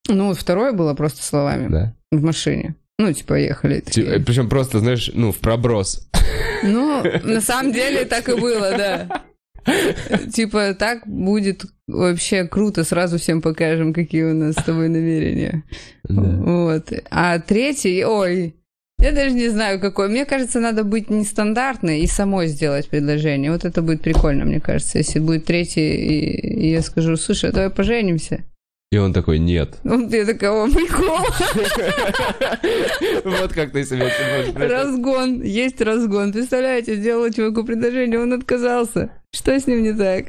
Ну, 0.08 0.34
второе 0.34 0.72
было 0.74 0.94
просто 0.94 1.24
словами. 1.24 1.68
да? 1.70 1.96
в 2.12 2.22
машине. 2.24 2.76
Ну, 3.00 3.12
типа, 3.12 3.34
ехали. 3.40 3.80
такие. 3.80 4.20
Причем 4.20 4.50
просто, 4.50 4.80
знаешь, 4.80 5.10
ну, 5.16 5.32
в 5.32 5.40
проброс. 5.40 6.08
Ну, 6.64 7.04
на 7.24 7.42
самом 7.42 7.74
деле 7.80 8.06
так 8.06 8.30
и 8.30 8.36
было, 8.40 8.72
да. 8.78 9.24
Типа, 10.34 10.74
так 10.74 11.08
будет 11.08 11.66
вообще 11.88 12.46
круто, 12.46 12.84
сразу 12.84 13.18
всем 13.18 13.42
покажем, 13.42 13.94
какие 13.94 14.24
у 14.24 14.34
нас 14.34 14.56
с 14.56 14.64
тобой 14.64 14.90
намерения. 14.90 15.64
Вот. 16.08 16.92
А 17.10 17.40
третий, 17.40 18.04
ой, 18.06 18.56
я 19.00 19.12
даже 19.12 19.32
не 19.32 19.50
знаю, 19.50 19.80
какой. 19.80 20.08
Мне 20.08 20.26
кажется, 20.26 20.60
надо 20.60 20.84
быть 20.84 21.10
нестандартной 21.10 22.02
и 22.02 22.08
самой 22.08 22.48
сделать 22.48 22.88
предложение. 22.88 23.52
Вот 23.52 23.66
это 23.66 23.82
будет 23.82 24.02
прикольно, 24.02 24.46
мне 24.46 24.62
кажется, 24.62 24.98
если 24.98 25.20
будет 25.20 25.46
третий, 25.46 25.96
и, 25.96 26.68
и 26.68 26.72
я 26.72 26.82
скажу, 26.82 27.18
слушай, 27.18 27.50
а 27.50 27.54
давай 27.54 27.70
поженимся. 27.70 28.44
И 28.94 28.98
он 28.98 29.12
такой, 29.12 29.40
нет. 29.40 29.80
Ну, 29.84 30.08
я 30.08 30.24
такая, 30.24 30.52
о, 30.52 30.68
прикол. 30.70 31.18
Вот 33.24 33.52
как 33.52 33.72
ты 33.72 33.84
себе. 33.84 34.10
Разгон, 34.56 35.42
есть 35.42 35.82
разгон. 35.82 36.32
Представляете, 36.32 36.96
сделала 36.96 37.34
чуваку 37.34 37.64
предложение, 37.66 38.20
он 38.20 38.34
отказался. 38.34 39.10
Что 39.34 39.60
с 39.60 39.68
ним 39.68 39.84
не 39.84 39.94
так? 39.94 40.26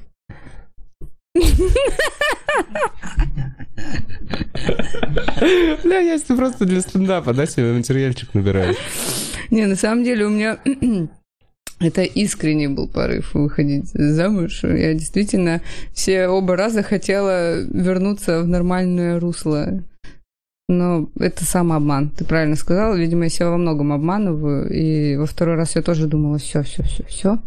Бля, 5.82 6.18
ты 6.18 6.36
просто 6.36 6.64
для 6.64 6.80
стендапа, 6.80 7.34
да, 7.34 7.46
себе 7.46 7.72
материальчик 7.72 8.32
набираешь. 8.34 8.76
Не, 9.50 9.66
на 9.66 9.76
самом 9.76 10.04
деле 10.04 10.24
у 10.26 10.30
меня 10.30 10.58
это 11.80 12.02
искренний 12.02 12.68
был 12.68 12.88
порыв 12.88 13.34
выходить 13.34 13.90
замуж. 13.92 14.62
Я 14.62 14.94
действительно 14.94 15.60
все 15.92 16.28
оба 16.28 16.56
раза 16.56 16.82
хотела 16.82 17.60
вернуться 17.60 18.40
в 18.40 18.48
нормальное 18.48 19.20
русло. 19.20 19.82
Но 20.68 21.10
это 21.18 21.44
самообман. 21.44 22.08
Ты 22.10 22.24
правильно 22.24 22.56
сказала. 22.56 22.94
Видимо, 22.94 23.24
я 23.24 23.30
себя 23.30 23.50
во 23.50 23.58
многом 23.58 23.92
обманываю. 23.92 24.70
И 24.70 25.16
во 25.16 25.26
второй 25.26 25.56
раз 25.56 25.76
я 25.76 25.82
тоже 25.82 26.06
думала, 26.06 26.38
все, 26.38 26.62
все, 26.62 26.82
все, 26.82 27.04
все. 27.04 27.38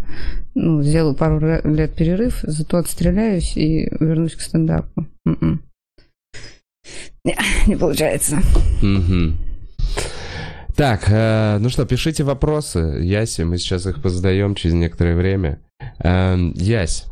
Ну, 0.53 0.83
сделаю 0.83 1.15
пару 1.15 1.39
лет 1.39 1.95
перерыв, 1.95 2.39
зато 2.43 2.77
отстреляюсь 2.77 3.57
и 3.57 3.89
вернусь 3.99 4.35
к 4.35 4.41
стендапу. 4.41 5.05
М-м. 5.25 5.61
Не, 7.23 7.37
не 7.65 7.75
получается. 7.75 8.37
Так, 10.75 11.05
э, 11.09 11.57
ну 11.59 11.69
что, 11.69 11.87
пишите 11.87 12.23
вопросы. 12.23 12.99
Ясе, 13.01 13.45
мы 13.45 13.57
сейчас 13.57 13.87
их 13.87 13.99
позадаем 13.99 14.53
через 14.53 14.75
некоторое 14.75 15.15
время. 15.15 15.59
Эм, 15.99 16.53
Ясь, 16.55 17.07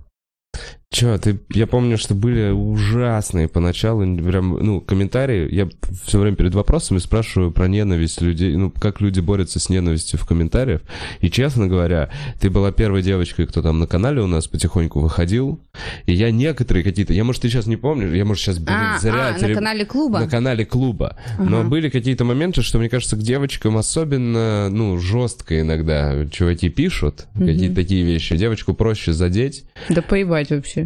Че, 0.91 1.17
ты, 1.17 1.39
я 1.49 1.67
помню, 1.67 1.97
что 1.97 2.15
были 2.15 2.51
ужасные 2.51 3.49
поначалу, 3.49 4.01
прям, 4.17 4.57
ну, 4.65 4.79
комментарии. 4.79 5.53
Я 5.53 5.67
все 6.05 6.19
время 6.19 6.37
перед 6.37 6.55
вопросами 6.55 6.99
спрашиваю 6.99 7.51
про 7.51 7.67
ненависть 7.67 8.21
людей, 8.21 8.55
ну, 8.55 8.71
как 8.71 9.01
люди 9.01 9.19
борются 9.19 9.59
с 9.59 9.67
ненавистью 9.69 10.17
в 10.19 10.25
комментариях. 10.25 10.81
И, 11.19 11.29
честно 11.29 11.67
говоря, 11.67 12.09
ты 12.39 12.49
была 12.49 12.71
первой 12.71 13.01
девочкой, 13.01 13.45
кто 13.47 13.61
там 13.61 13.79
на 13.79 13.87
канале 13.87 14.21
у 14.21 14.27
нас 14.27 14.47
потихоньку 14.47 15.01
выходил. 15.01 15.59
И 16.05 16.13
я 16.13 16.31
некоторые 16.31 16.83
какие-то, 16.83 17.11
я, 17.13 17.25
может, 17.25 17.41
ты 17.41 17.49
сейчас 17.49 17.65
не 17.67 17.75
помнишь, 17.75 18.13
я, 18.13 18.23
может, 18.23 18.43
сейчас, 18.43 18.59
блин, 18.59 18.77
А, 18.95 18.99
зря... 18.99 19.27
а, 19.35 19.39
теле- 19.39 19.49
на 19.49 19.55
канале 19.55 19.85
клуба? 19.85 20.19
На 20.19 20.29
канале 20.29 20.65
клуба. 20.65 21.17
Но 21.39 21.59
Ага. 21.61 21.67
были 21.69 21.89
какие-то 21.89 22.23
моменты, 22.23 22.61
что, 22.61 22.79
мне 22.79 22.87
кажется, 22.87 23.17
к 23.17 23.19
девочкам 23.19 23.75
особенно, 23.75 24.69
ну, 24.69 24.97
жестко 24.97 25.59
иногда 25.59 26.25
чуваки 26.31 26.69
пишут 26.69 27.25
какие-то 27.37 27.75
такие 27.75 28.05
вещи. 28.05 28.37
Девочку 28.37 28.73
проще 28.73 29.11
задеть. 29.11 29.65
Да 29.89 30.01
поебать 30.01 30.51
вообще. 30.51 30.84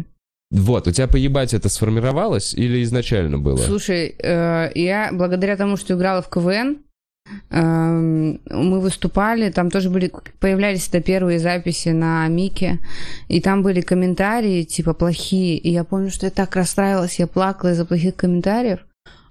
Вот, 0.50 0.88
у 0.88 0.90
тебя 0.90 1.06
поебать 1.06 1.54
это 1.54 1.68
сформировалось 1.68 2.54
или 2.54 2.82
изначально 2.82 3.38
было? 3.38 3.56
Слушай, 3.56 4.16
э, 4.18 4.70
я 4.74 5.10
благодаря 5.12 5.56
тому, 5.56 5.76
что 5.76 5.94
играла 5.94 6.22
в 6.22 6.28
КВН, 6.28 6.78
эм, 7.50 8.40
мы 8.50 8.80
выступали, 8.80 9.50
там 9.50 9.70
тоже 9.70 9.90
были, 9.90 10.10
появлялись 10.40 10.88
это 10.88 11.00
первые 11.00 11.38
записи 11.38 11.90
на 11.90 12.26
Мике, 12.26 12.80
и 13.28 13.40
там 13.40 13.62
были 13.62 13.80
комментарии, 13.80 14.64
типа, 14.64 14.92
плохие, 14.92 15.56
и 15.56 15.70
я 15.70 15.84
помню, 15.84 16.10
что 16.10 16.26
я 16.26 16.32
так 16.32 16.56
расстраивалась, 16.56 17.20
я 17.20 17.28
плакала 17.28 17.70
из-за 17.70 17.84
плохих 17.84 18.16
комментариев, 18.16 18.80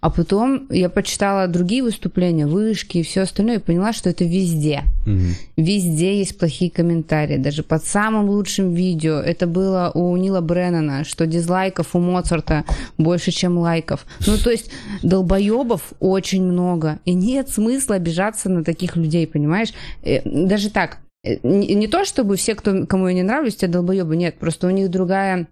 а 0.02 0.10
потом 0.10 0.68
я 0.70 0.90
почитала 0.90 1.48
другие 1.48 1.84
выступления, 1.84 2.48
вышки 2.48 3.00
и 3.00 3.04
все 3.04 3.22
остальное, 3.22 3.58
и 3.58 3.60
поняла, 3.60 3.94
что 3.94 4.10
это 4.10 4.24
везде. 4.24 4.84
Мгм. 5.06 5.36
Везде 5.58 6.20
есть 6.20 6.38
плохие 6.38 6.72
комментарии, 6.72 7.38
даже 7.38 7.64
под 7.64 7.84
самым 7.86 8.30
лучшим 8.30 8.74
видео. 8.74 9.16
Это 9.16 9.46
было 9.48 9.92
у 9.94 10.16
Нила 10.16 10.42
Бреннана, 10.42 11.04
что 11.04 11.26
дизлайков 11.26 11.96
у 11.96 12.00
Моцарта 12.00 12.64
больше, 12.98 13.32
чем 13.32 13.58
лайков. 13.58 14.06
Ну, 14.26 14.38
то 14.38 14.50
есть 14.50 14.72
долбоебов 15.04 15.94
очень 16.00 16.44
много, 16.44 17.00
и 17.06 17.14
нет 17.14 17.50
смысла 17.50 17.96
обижаться 17.96 18.50
на 18.50 18.64
таких 18.64 18.96
людей, 18.96 19.28
понимаешь? 19.28 19.74
Э, 20.04 20.22
Даже 20.24 20.70
так, 20.70 21.00
э, 21.24 21.38
не 21.44 21.76
не 21.76 21.88
то, 21.88 22.06
чтобы 22.06 22.38
все, 22.38 22.56
кто, 22.56 22.86
кому 22.86 23.08
я 23.08 23.14
не 23.14 23.24
нравлюсь, 23.24 23.56
те 23.56 23.68
долбоебы, 23.68 24.16
нет, 24.16 24.36
просто 24.40 24.68
у 24.68 24.70
них 24.70 24.90
другая 24.90 25.48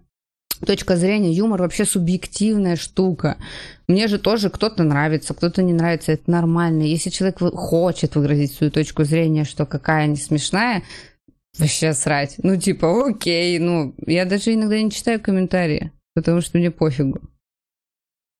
точка 0.66 0.96
зрения, 0.96 1.32
юмор 1.32 1.62
вообще 1.62 1.84
субъективная 1.84 2.76
штука. 2.76 3.36
Мне 3.86 4.08
же 4.08 4.18
тоже 4.18 4.50
кто-то 4.50 4.82
нравится, 4.82 5.34
кто-то 5.34 5.62
не 5.62 5.72
нравится, 5.72 6.12
это 6.12 6.30
нормально. 6.30 6.82
Если 6.82 7.10
человек 7.10 7.38
хочет 7.38 8.16
выразить 8.16 8.52
свою 8.52 8.70
точку 8.70 9.04
зрения, 9.04 9.44
что 9.44 9.66
какая 9.66 10.06
не 10.06 10.16
смешная, 10.16 10.82
вообще 11.58 11.94
срать. 11.94 12.36
Ну, 12.42 12.56
типа, 12.56 13.08
окей, 13.08 13.58
ну, 13.58 13.94
я 14.06 14.24
даже 14.24 14.54
иногда 14.54 14.80
не 14.80 14.90
читаю 14.90 15.20
комментарии, 15.20 15.92
потому 16.14 16.40
что 16.40 16.58
мне 16.58 16.70
пофигу. 16.70 17.20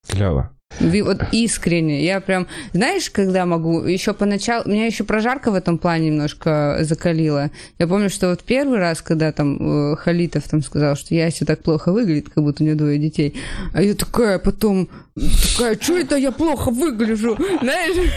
Клево. 0.08 0.57
Вот 0.80 1.22
искренне. 1.32 2.04
Я 2.04 2.20
прям, 2.20 2.46
знаешь, 2.72 3.10
когда 3.10 3.46
могу, 3.46 3.82
еще 3.84 4.14
поначалу, 4.14 4.68
меня 4.70 4.86
еще 4.86 5.02
прожарка 5.02 5.50
в 5.50 5.54
этом 5.54 5.78
плане 5.78 6.08
немножко 6.08 6.78
закалила. 6.82 7.50
Я 7.78 7.88
помню, 7.88 8.10
что 8.10 8.28
вот 8.28 8.44
первый 8.44 8.78
раз, 8.78 9.02
когда 9.02 9.32
там 9.32 9.92
э, 9.92 9.96
Халитов 9.96 10.46
там 10.48 10.62
сказал, 10.62 10.94
что 10.94 11.14
Яся 11.14 11.44
так 11.44 11.62
плохо 11.62 11.92
выглядит, 11.92 12.28
как 12.28 12.44
будто 12.44 12.62
у 12.62 12.66
нее 12.66 12.76
двое 12.76 12.98
детей, 12.98 13.34
а 13.72 13.82
я 13.82 13.94
такая 13.94 14.38
потом, 14.38 14.88
такая, 15.16 15.78
что 15.80 15.98
это 15.98 16.16
я 16.16 16.30
плохо 16.30 16.70
выгляжу, 16.70 17.36
знаешь? 17.60 18.10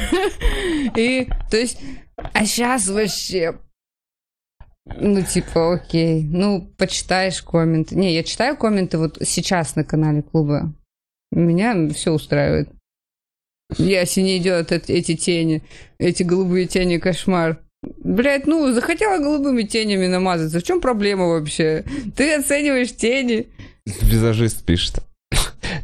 И, 0.95 1.27
то 1.49 1.57
есть, 1.57 1.79
а 2.33 2.45
сейчас 2.45 2.87
вообще 2.89 3.55
ну, 4.97 5.21
типа, 5.21 5.75
окей. 5.75 6.23
Ну, 6.23 6.73
почитаешь 6.77 7.41
комменты. 7.43 7.95
Не, 7.95 8.13
я 8.13 8.23
читаю 8.23 8.57
комменты 8.57 8.97
вот 8.97 9.17
сейчас 9.21 9.75
на 9.75 9.83
канале 9.83 10.21
клуба. 10.21 10.73
Меня 11.31 11.89
все 11.89 12.11
устраивает. 12.11 12.69
Яси 13.77 14.19
не 14.19 14.37
идет 14.37 14.71
эти 14.71 15.15
тени, 15.15 15.63
эти 15.97 16.23
голубые 16.23 16.67
тени, 16.67 16.97
кошмар. 16.97 17.59
Блять, 18.03 18.45
ну, 18.45 18.71
захотела 18.73 19.17
голубыми 19.17 19.63
тенями 19.63 20.07
намазаться. 20.07 20.59
В 20.59 20.63
чем 20.63 20.81
проблема 20.81 21.27
вообще? 21.27 21.83
Ты 22.15 22.35
оцениваешь 22.35 22.95
тени. 22.95 23.47
Визажист 23.85 24.65
пишет. 24.65 25.03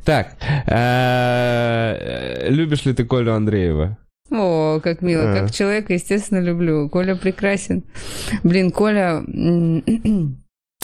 Так, 0.04 0.36
э, 0.68 2.50
любишь 2.50 2.86
ли 2.86 2.93
ты 2.93 3.06
Колю 3.06 3.34
Андреева? 3.34 3.98
О, 4.30 4.80
как 4.84 5.02
мило. 5.02 5.34
Как 5.34 5.52
человека, 5.52 5.93
естественно, 5.93 6.39
люблю. 6.39 6.89
Коля 6.89 7.16
прекрасен. 7.16 7.84
Блин, 8.43 8.72
Коля... 8.72 9.24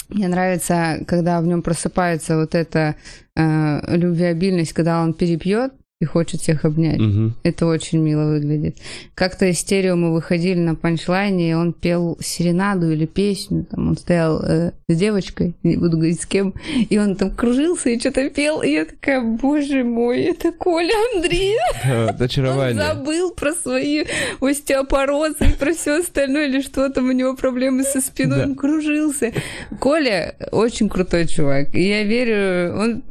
Мне 0.09 0.27
нравится, 0.27 0.99
когда 1.07 1.41
в 1.41 1.45
нем 1.45 1.61
просыпается 1.61 2.37
вот 2.37 2.55
эта 2.55 2.95
э, 3.35 3.95
любвеобильность, 3.95 4.73
когда 4.73 5.01
он 5.01 5.13
перепьет 5.13 5.73
и 6.03 6.05
хочет 6.05 6.41
всех 6.41 6.65
обнять. 6.65 6.99
Мгм. 6.99 7.33
Это 7.43 7.65
очень 7.65 7.99
мило 7.99 8.25
выглядит. 8.29 8.77
Как-то 9.15 9.45
из 9.45 9.59
стерео 9.59 9.95
мы 9.95 10.13
выходили 10.13 10.59
на 10.59 10.75
панчлайне, 10.75 11.51
и 11.51 11.53
он 11.53 11.73
пел 11.73 12.17
серенаду 12.21 12.91
или 12.91 13.05
песню. 13.05 13.65
Там 13.71 13.89
он 13.89 13.97
стоял 13.97 14.41
э, 14.43 14.71
с 14.89 14.95
девочкой, 14.95 15.55
не 15.63 15.77
буду 15.77 15.97
говорить 15.97 16.21
с 16.21 16.25
кем, 16.25 16.53
и 16.89 16.97
он 16.97 17.15
там 17.15 17.31
кружился 17.31 17.89
и 17.89 17.99
что-то 17.99 18.29
пел. 18.29 18.61
И 18.61 18.71
я 18.71 18.85
такая, 18.85 19.21
боже 19.21 19.83
мой, 19.83 20.21
это 20.23 20.51
Коля 20.51 20.93
Андреев. 21.15 21.59
Э, 21.85 22.07
Он 22.09 22.21
Очарование. 22.21 22.75
забыл 22.83 23.31
про 23.31 23.53
свои 23.53 24.03
остеопорозы 24.41 25.45
и 25.45 25.53
про 25.59 25.73
все 25.73 25.99
остальное, 25.99 26.47
или 26.47 26.61
что 26.61 26.89
там 26.89 27.09
у 27.09 27.11
него 27.11 27.35
проблемы 27.35 27.83
со 27.83 28.01
спиной, 28.01 28.39
Да. 28.39 28.43
он 28.45 28.55
кружился. 28.55 29.31
Коля 29.79 30.35
очень 30.51 30.89
крутой 30.89 31.27
чувак. 31.27 31.73
И 31.75 31.87
я 31.87 32.03
верю, 32.03 32.75
он 32.77 33.03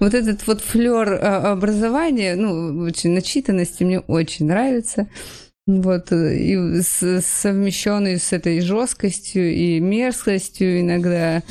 вот 0.00 0.14
этот 0.14 0.46
вот 0.46 0.60
флер 0.60 1.12
образования, 1.22 2.21
ну, 2.36 2.84
очень 2.84 3.10
начитанности 3.10 3.84
мне 3.84 4.00
очень 4.00 4.46
нравится. 4.46 5.08
Вот, 5.66 6.10
э, 6.10 6.36
и 6.36 6.82
совмещенный 6.82 8.18
с 8.18 8.32
этой 8.32 8.60
жесткостью 8.60 9.54
и 9.54 9.78
мерзкостью 9.80 10.80
иногда. 10.80 11.42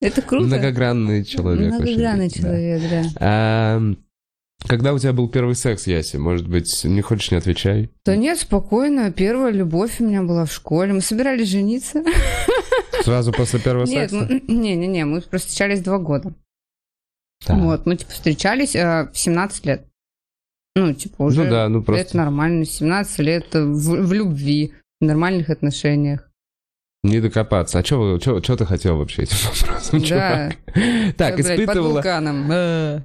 Это 0.00 0.22
круто. 0.22 0.46
Многогранный 0.46 1.24
человек. 1.24 1.72
Многогранный 1.72 2.26
очень, 2.26 2.42
да. 2.42 2.48
человек, 2.48 2.82
да. 2.90 3.04
А, 3.20 3.82
Когда 4.66 4.94
у 4.94 4.98
тебя 4.98 5.12
был 5.12 5.28
первый 5.28 5.54
секс, 5.54 5.86
Яси? 5.86 6.16
Может 6.16 6.48
быть, 6.48 6.84
не 6.84 7.02
хочешь, 7.02 7.30
не 7.30 7.36
отвечай? 7.36 7.90
Да 8.06 8.16
нет, 8.16 8.38
спокойно. 8.38 9.12
Первая 9.12 9.52
любовь 9.52 10.00
у 10.00 10.04
меня 10.04 10.22
была 10.22 10.46
в 10.46 10.52
школе. 10.52 10.94
Мы 10.94 11.00
собирались 11.00 11.48
жениться. 11.48 12.02
Сразу 13.02 13.32
после 13.32 13.60
первого 13.60 13.86
Нет, 13.86 14.10
секса? 14.10 14.28
не-не-не, 14.48 15.04
мы 15.04 15.20
встречались 15.20 15.80
два 15.80 15.98
года. 15.98 16.34
Так. 17.44 17.58
Вот, 17.58 17.86
мы 17.86 17.96
типа 17.96 18.10
встречались 18.10 18.74
э, 18.74 19.08
в 19.12 19.16
17 19.16 19.66
лет. 19.66 19.87
Ну, 20.76 20.92
типа 20.94 21.22
уже 21.24 21.44
Ну 21.44 21.50
да, 21.50 21.68
ну 21.68 21.78
это 21.78 21.86
просто 21.86 22.16
нормально. 22.16 22.64
17 22.64 23.18
лет 23.20 23.46
в, 23.54 24.02
в 24.06 24.12
любви, 24.12 24.72
в 25.00 25.04
нормальных 25.04 25.50
отношениях. 25.50 26.30
не 27.02 27.20
докопаться. 27.20 27.78
А 27.78 27.84
что 27.84 28.18
ты 28.18 28.64
хотел 28.66 28.96
вообще 28.98 29.22
этим 29.22 29.36
вопросом, 29.52 30.00
Да. 30.00 30.06
чувак? 30.06 30.56
Так, 31.16 31.36
Под 31.36 31.40
испытывала 31.46 31.92
вулканом. 31.94 32.48
Э. 32.50 33.00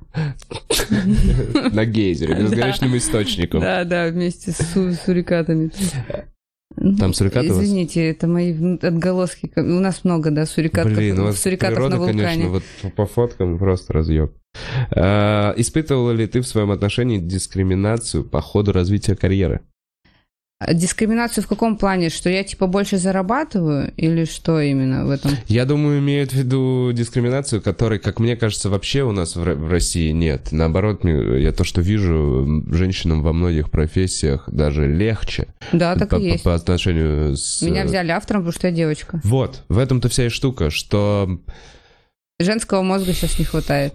на 1.71 1.85
гейзере, 1.85 2.35
безграничным 2.35 2.95
источником. 2.97 3.61
Да, 3.61 3.83
да, 3.85 4.07
вместе 4.07 4.51
с 4.51 4.57
су- 4.73 4.93
сурикатами. 4.93 5.71
Там 6.99 7.13
сурикаты 7.13 7.51
у 7.51 7.55
вас? 7.55 7.63
Извините, 7.63 8.09
это 8.09 8.27
мои 8.27 8.77
отголоски. 8.81 9.51
У 9.55 9.61
нас 9.61 10.03
много, 10.03 10.31
да, 10.31 10.45
сурикатов, 10.45 10.93
Блин, 10.93 11.19
у 11.19 11.23
вас 11.25 11.39
сурикатов 11.39 11.75
природа, 11.75 11.95
на 11.95 11.99
вулкане. 12.01 12.23
конечно, 12.23 12.49
вот 12.49 12.63
по- 12.81 12.89
по 12.89 13.05
фоткам 13.05 13.57
просто 13.57 13.93
разъеб. 13.93 14.31
А, 14.95 15.53
Испытывала 15.57 16.11
ли 16.11 16.27
ты 16.27 16.41
в 16.41 16.47
своем 16.47 16.71
отношении 16.71 17.17
дискриминацию 17.19 18.23
по 18.23 18.41
ходу 18.41 18.71
развития 18.71 19.15
карьеры? 19.15 19.61
Дискриминацию 20.71 21.43
в 21.43 21.47
каком 21.47 21.77
плане? 21.77 22.09
Что 22.09 22.29
я 22.29 22.43
типа 22.43 22.67
больше 22.67 22.97
зарабатываю? 22.97 23.91
Или 23.97 24.25
что 24.25 24.59
именно 24.59 25.05
в 25.05 25.09
этом? 25.09 25.31
Я 25.47 25.65
думаю, 25.65 25.99
имеют 25.99 26.31
в 26.31 26.35
виду 26.35 26.91
дискриминацию, 26.93 27.61
которой, 27.61 27.99
как 27.99 28.19
мне 28.19 28.35
кажется, 28.35 28.69
вообще 28.69 29.03
у 29.03 29.11
нас 29.11 29.35
в 29.35 29.69
России 29.69 30.11
нет. 30.11 30.49
Наоборот, 30.51 31.03
я 31.05 31.51
то, 31.51 31.63
что 31.63 31.81
вижу, 31.81 32.63
женщинам 32.71 33.21
во 33.21 33.33
многих 33.33 33.69
профессиях 33.69 34.43
даже 34.47 34.87
легче 34.87 35.47
Да, 35.71 35.95
так 35.95 36.09
по, 36.09 36.15
и 36.15 36.23
есть. 36.31 36.43
по 36.43 36.53
отношению 36.53 37.35
с... 37.35 37.61
Меня 37.61 37.85
взяли 37.85 38.11
автором, 38.11 38.41
потому 38.43 38.53
что 38.53 38.67
я 38.67 38.73
девочка. 38.73 39.19
Вот, 39.23 39.63
в 39.69 39.77
этом-то 39.77 40.09
вся 40.09 40.25
и 40.25 40.29
штука, 40.29 40.69
что 40.69 41.39
Женского 42.39 42.81
мозга 42.81 43.13
сейчас 43.13 43.39
не 43.39 43.45
хватает. 43.45 43.93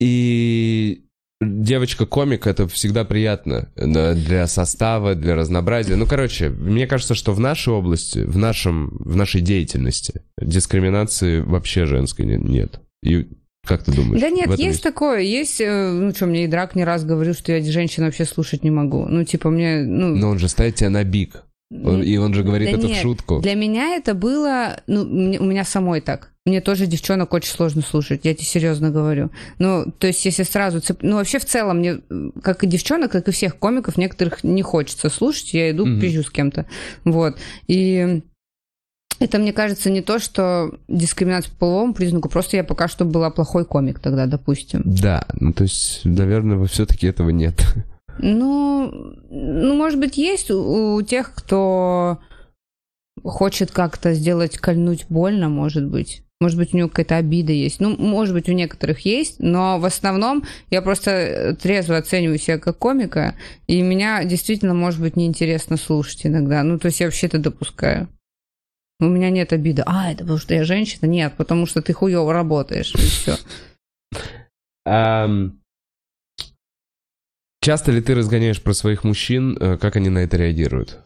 и 0.00 1.04
девочка-комик 1.40 2.46
это 2.46 2.66
всегда 2.68 3.04
приятно 3.04 3.68
для 3.76 4.46
состава, 4.46 5.14
для 5.14 5.36
разнообразия. 5.36 5.96
Ну, 5.96 6.06
короче, 6.06 6.48
мне 6.48 6.86
кажется, 6.86 7.14
что 7.14 7.32
в 7.32 7.40
нашей 7.40 7.72
области, 7.72 8.20
в, 8.20 8.36
нашем, 8.36 8.96
в 9.00 9.16
нашей 9.16 9.40
деятельности 9.40 10.22
дискриминации 10.40 11.40
вообще 11.40 11.86
женской 11.86 12.26
не- 12.26 12.36
нет. 12.36 12.80
И 13.02 13.28
как 13.66 13.84
ты 13.84 13.92
думаешь? 13.92 14.20
Да 14.20 14.30
нет, 14.30 14.46
этом 14.46 14.64
есть 14.64 14.82
такое. 14.82 15.20
Есть, 15.20 15.60
э, 15.60 15.90
ну 15.92 16.12
что, 16.14 16.26
мне 16.26 16.44
и 16.44 16.48
Драк 16.48 16.74
не 16.74 16.84
раз 16.84 17.04
говорил, 17.04 17.34
что 17.34 17.52
я 17.52 17.62
женщин 17.62 18.04
вообще 18.04 18.24
слушать 18.24 18.64
не 18.64 18.70
могу. 18.70 19.06
Ну, 19.06 19.24
типа, 19.24 19.50
мне, 19.50 19.82
ну... 19.82 20.16
Но 20.16 20.30
он 20.30 20.38
же 20.38 20.48
ставит 20.48 20.76
тебя 20.76 20.90
на 20.90 21.04
бик. 21.04 21.44
Он- 21.70 22.02
и 22.02 22.16
он 22.16 22.32
же 22.34 22.42
говорит 22.42 22.70
Да 22.70 22.78
это 22.78 22.86
нет, 22.86 22.96
в 22.96 23.00
шутку. 23.02 23.40
Для 23.40 23.54
меня 23.54 23.94
это 23.94 24.14
было, 24.14 24.80
ну, 24.86 25.02
у 25.02 25.44
меня 25.44 25.64
самой 25.64 26.00
так. 26.00 26.32
Мне 26.48 26.60
тоже 26.60 26.86
девчонок 26.86 27.32
очень 27.32 27.52
сложно 27.52 27.82
слушать, 27.82 28.20
я 28.24 28.34
тебе 28.34 28.44
серьезно 28.44 28.90
говорю. 28.90 29.30
Ну, 29.58 29.86
то 29.98 30.06
есть, 30.06 30.24
если 30.24 30.42
сразу... 30.42 30.80
Цеп... 30.80 31.02
Ну, 31.02 31.16
вообще, 31.16 31.38
в 31.38 31.44
целом, 31.44 31.78
мне, 31.78 32.00
как 32.42 32.64
и 32.64 32.66
девчонок, 32.66 33.12
как 33.12 33.28
и 33.28 33.32
всех 33.32 33.58
комиков, 33.58 33.96
некоторых 33.96 34.44
не 34.44 34.62
хочется 34.62 35.10
слушать, 35.10 35.54
я 35.54 35.70
иду, 35.70 35.86
mm-hmm. 35.86 36.00
пизжу 36.00 36.22
с 36.22 36.30
кем-то. 36.30 36.66
Вот. 37.04 37.36
И 37.66 38.22
это, 39.20 39.38
мне 39.38 39.52
кажется, 39.52 39.90
не 39.90 40.00
то, 40.00 40.18
что 40.18 40.78
дискриминация 40.86 41.52
по 41.52 41.58
половому 41.58 41.94
признаку, 41.94 42.28
просто 42.28 42.56
я 42.56 42.64
пока 42.64 42.88
что 42.88 43.04
была 43.04 43.30
плохой 43.30 43.64
комик 43.64 43.98
тогда, 43.98 44.26
допустим. 44.26 44.82
Да, 44.84 45.26
ну 45.34 45.52
то 45.52 45.64
есть, 45.64 46.02
наверное, 46.04 46.64
все-таки 46.66 47.06
этого 47.06 47.30
нет. 47.30 47.60
Ну, 48.20 48.90
ну, 49.30 49.74
может 49.74 49.98
быть, 49.98 50.16
есть 50.16 50.50
у, 50.50 50.96
у 50.96 51.02
тех, 51.02 51.32
кто 51.34 52.18
хочет 53.24 53.70
как-то 53.70 54.14
сделать, 54.14 54.58
кольнуть 54.58 55.06
больно, 55.08 55.48
может 55.48 55.86
быть. 55.86 56.22
Может 56.40 56.56
быть, 56.56 56.72
у 56.72 56.76
него 56.76 56.88
какая-то 56.88 57.16
обида 57.16 57.52
есть. 57.52 57.80
Ну, 57.80 57.96
может 57.96 58.32
быть, 58.32 58.48
у 58.48 58.52
некоторых 58.52 59.00
есть, 59.00 59.40
но 59.40 59.78
в 59.80 59.84
основном 59.84 60.44
я 60.70 60.82
просто 60.82 61.56
трезво 61.60 61.96
оцениваю 61.96 62.38
себя 62.38 62.58
как 62.58 62.78
комика, 62.78 63.34
и 63.66 63.82
меня 63.82 64.22
действительно, 64.24 64.72
может 64.72 65.00
быть, 65.00 65.16
неинтересно 65.16 65.76
слушать 65.76 66.26
иногда. 66.26 66.62
Ну, 66.62 66.78
то 66.78 66.86
есть 66.86 67.00
я 67.00 67.06
вообще 67.06 67.26
это 67.26 67.38
допускаю. 67.38 68.08
У 69.00 69.06
меня 69.06 69.30
нет 69.30 69.52
обиды. 69.52 69.82
А, 69.86 70.12
это 70.12 70.20
потому 70.20 70.38
что 70.38 70.54
я 70.54 70.64
женщина? 70.64 71.06
Нет, 71.06 71.34
потому 71.36 71.66
что 71.66 71.82
ты 71.82 71.92
хуево 71.92 72.32
работаешь, 72.32 72.94
и 72.94 72.98
все. 72.98 73.36
Часто 77.60 77.92
ли 77.92 78.00
ты 78.00 78.14
разгоняешь 78.14 78.62
про 78.62 78.72
своих 78.72 79.02
мужчин? 79.04 79.56
Э, 79.60 79.76
как 79.76 79.96
они 79.96 80.08
на 80.08 80.18
это 80.18 80.36
реагируют? 80.36 81.00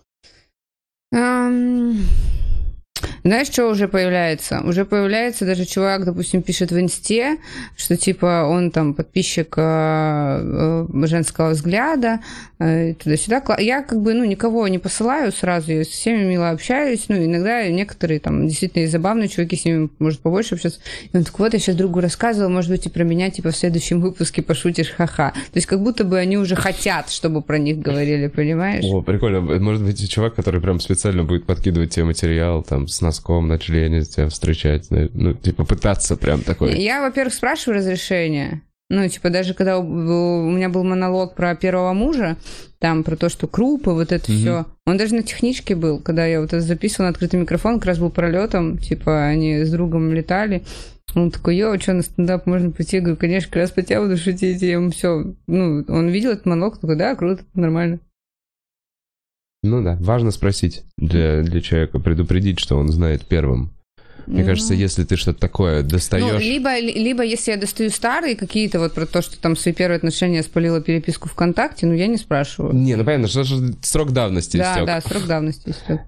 Знаешь, 3.24 3.46
что 3.48 3.68
уже 3.68 3.86
появляется? 3.86 4.62
Уже 4.64 4.84
появляется 4.84 5.46
даже 5.46 5.64
чувак, 5.64 6.04
допустим, 6.04 6.42
пишет 6.42 6.72
в 6.72 6.80
инсте, 6.80 7.38
что 7.76 7.96
типа 7.96 8.46
он 8.48 8.70
там 8.70 8.94
подписчик 8.94 9.54
э, 9.56 9.62
э, 9.62 11.06
женского 11.06 11.50
взгляда, 11.50 12.20
э, 12.58 12.94
туда-сюда. 12.94 13.42
Я 13.58 13.82
как 13.82 14.00
бы, 14.00 14.14
ну, 14.14 14.24
никого 14.24 14.66
не 14.66 14.78
посылаю 14.78 15.30
сразу, 15.30 15.72
я 15.72 15.84
со 15.84 15.90
всеми 15.90 16.24
мило 16.24 16.50
общаюсь, 16.50 17.04
ну, 17.08 17.16
иногда 17.16 17.68
некоторые 17.68 18.18
там 18.18 18.48
действительно 18.48 18.88
забавные 18.88 19.28
чуваки, 19.28 19.56
с 19.56 19.64
ними 19.64 19.88
может 20.00 20.20
побольше 20.20 20.56
общаться. 20.56 20.80
И 21.12 21.16
он 21.16 21.22
такой, 21.22 21.46
вот, 21.46 21.54
я 21.54 21.60
сейчас 21.60 21.76
другу 21.76 22.00
рассказывал, 22.00 22.50
может 22.50 22.70
быть, 22.70 22.86
и 22.86 22.88
про 22.88 23.04
меня, 23.04 23.30
типа, 23.30 23.52
в 23.52 23.56
следующем 23.56 24.00
выпуске 24.00 24.42
пошутишь, 24.42 24.90
ха-ха. 24.90 25.30
То 25.30 25.56
есть 25.56 25.66
как 25.66 25.80
будто 25.80 26.04
бы 26.04 26.18
они 26.18 26.38
уже 26.38 26.56
хотят, 26.56 27.10
чтобы 27.10 27.42
про 27.42 27.58
них 27.58 27.78
говорили, 27.78 28.26
понимаешь? 28.26 28.84
О, 28.84 29.02
прикольно. 29.02 29.40
Может 29.40 29.84
быть, 29.84 30.10
чувак, 30.10 30.34
который 30.34 30.60
прям 30.60 30.80
специально 30.80 31.22
будет 31.22 31.46
подкидывать 31.46 31.90
тебе 31.90 32.04
материал, 32.04 32.62
там, 32.62 32.88
с 32.88 33.00
носком 33.12 33.46
на 33.46 33.58
члене 33.58 34.02
тебя 34.02 34.28
встречать, 34.28 34.88
ну, 34.90 35.34
типа 35.34 35.64
пытаться 35.64 36.16
прям 36.16 36.40
такой. 36.40 36.78
Я, 36.78 37.02
во-первых, 37.02 37.34
спрашиваю 37.34 37.78
разрешение. 37.78 38.62
Ну, 38.88 39.08
типа, 39.08 39.30
даже 39.30 39.54
когда 39.54 39.78
у, 39.78 40.50
меня 40.50 40.68
был 40.68 40.84
монолог 40.84 41.34
про 41.34 41.54
первого 41.54 41.94
мужа, 41.94 42.36
там, 42.78 43.04
про 43.04 43.16
то, 43.16 43.30
что 43.30 43.46
крупы, 43.46 43.92
вот 43.92 44.12
это 44.12 44.30
mm-hmm. 44.30 44.36
все. 44.36 44.66
Он 44.86 44.98
даже 44.98 45.14
на 45.14 45.22
техничке 45.22 45.74
был, 45.74 45.98
когда 45.98 46.26
я 46.26 46.40
вот 46.40 46.52
это 46.52 46.60
записывала 46.60 47.06
на 47.06 47.10
открытый 47.12 47.40
микрофон, 47.40 47.78
как 47.78 47.86
раз 47.86 47.98
был 47.98 48.10
пролетом, 48.10 48.76
типа, 48.76 49.24
они 49.24 49.64
с 49.64 49.70
другом 49.70 50.12
летали. 50.12 50.62
Он 51.14 51.30
такой, 51.30 51.56
йо, 51.56 51.78
что, 51.78 51.94
на 51.94 52.02
стендап 52.02 52.46
можно 52.46 52.70
пойти? 52.70 52.96
Я 52.96 53.02
говорю, 53.02 53.18
конечно, 53.18 53.48
как 53.48 53.62
раз 53.62 53.70
по 53.70 53.80
тебя 53.80 54.02
буду 54.02 54.18
шутить. 54.18 54.62
И 54.62 54.66
ему 54.66 54.90
все, 54.90 55.34
ну, 55.46 55.84
он 55.88 56.08
видел 56.08 56.32
этот 56.32 56.44
монолог, 56.44 56.78
такой, 56.78 56.96
да, 56.96 57.14
круто, 57.14 57.44
нормально. 57.54 57.98
Ну 59.62 59.82
да, 59.82 59.96
важно 60.00 60.32
спросить 60.32 60.82
для, 60.96 61.42
для 61.42 61.60
человека, 61.60 62.00
предупредить, 62.00 62.58
что 62.58 62.76
он 62.76 62.88
знает 62.88 63.24
первым. 63.24 63.72
Мне 64.26 64.42
mm 64.42 64.46
кажется, 64.46 64.74
если 64.74 65.04
ты 65.04 65.16
что-то 65.16 65.40
такое 65.40 65.82
достаешь... 65.82 66.32
Ну, 66.32 66.38
либо, 66.38 66.78
либо 66.78 67.24
если 67.24 67.52
я 67.52 67.56
достаю 67.56 67.90
старые 67.90 68.36
какие-то, 68.36 68.78
вот 68.78 68.94
про 68.94 69.06
то, 69.06 69.20
что 69.20 69.40
там 69.40 69.56
свои 69.56 69.74
первые 69.74 69.96
отношения 69.96 70.42
спалила 70.42 70.80
переписку 70.80 71.28
ВКонтакте, 71.28 71.86
ну, 71.86 71.92
я 71.92 72.06
не 72.06 72.18
спрашиваю. 72.18 72.72
Не, 72.74 72.94
ну 72.96 73.04
понятно, 73.04 73.28
что 73.28 73.42
же 73.44 73.74
срок 73.82 74.12
давности 74.12 74.56
Да, 74.56 74.74
истек. 74.74 74.86
да, 74.86 75.00
срок 75.00 75.26
давности 75.26 75.70
истек. 75.70 76.00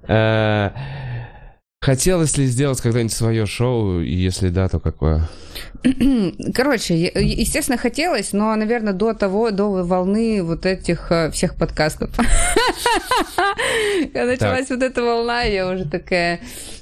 Э, 1.84 1.86
хотелось 1.86 2.36
ли 2.38 2.46
сделать 2.46 2.80
когда-нибудь 2.80 3.12
свое 3.12 3.46
шоу, 3.46 4.00
и 4.00 4.12
если 4.12 4.48
да, 4.48 4.68
то 4.68 4.80
какое? 4.80 5.28
Короче, 6.54 6.96
естественно, 6.96 7.78
хотелось, 7.78 8.32
но, 8.32 8.54
наверное, 8.56 8.92
до 8.92 9.14
того, 9.14 9.50
до 9.50 9.84
волны 9.84 10.42
вот 10.42 10.66
этих 10.66 11.10
э, 11.10 11.30
всех 11.30 11.56
подкастов. 11.56 12.10
Когда 14.12 14.24
началась 14.26 14.70
вот 14.70 14.82
эта 14.82 15.02
волна, 15.02 15.42
я 15.42 15.68
уже 15.68 15.84
такая... 15.84 16.40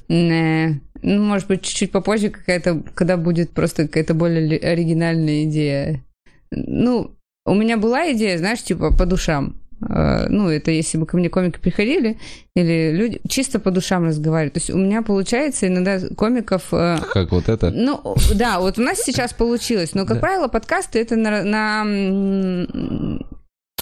Ну, 0.09 0.81
может 1.05 1.49
быть, 1.49 1.63
чуть-чуть 1.63 1.91
попозже 1.91 2.31
какая-то, 2.31 2.81
когда 2.95 3.17
будет 3.17 3.51
просто 3.51 3.89
какая-то 3.89 4.15
более 4.15 4.59
оригинальная 4.59 5.45
идея. 5.45 6.05
Ну, 6.53 7.17
у 7.45 7.55
меня 7.55 7.77
была 7.77 8.13
идея, 8.13 8.39
знаешь, 8.39 8.63
типа 8.63 8.97
по 8.97 9.05
душам. 9.05 9.62
Э, 9.89 10.27
ну, 10.29 10.49
это 10.49 10.71
если 10.71 10.99
бы 10.99 11.07
ко 11.07 11.17
мне 11.17 11.29
комики 11.29 11.59
приходили, 11.59 12.19
или 12.55 12.93
люди 12.93 13.21
чисто 13.29 13.59
по 13.59 13.71
душам 13.71 14.05
разговаривают. 14.05 14.55
То 14.55 14.61
есть 14.61 14.71
у 14.71 14.79
меня 14.79 15.03
получается 15.03 15.67
иногда 15.67 15.99
комиков... 16.17 16.69
Э, 16.73 16.99
как 17.13 17.33
вот 17.33 17.49
это? 17.49 17.71
Ну, 17.71 18.17
да, 18.35 18.61
вот 18.61 18.79
у 18.79 18.83
нас 18.83 19.01
сейчас 19.01 19.33
получилось. 19.33 19.95
Но, 19.95 20.07
как 20.07 20.17
да. 20.17 20.21
правило, 20.21 20.49
подкасты 20.49 21.01
это 21.01 21.17
на, 21.17 21.43
на 21.43 23.19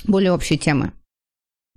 более 0.04 0.32
общие 0.32 0.58
темы. 0.58 0.92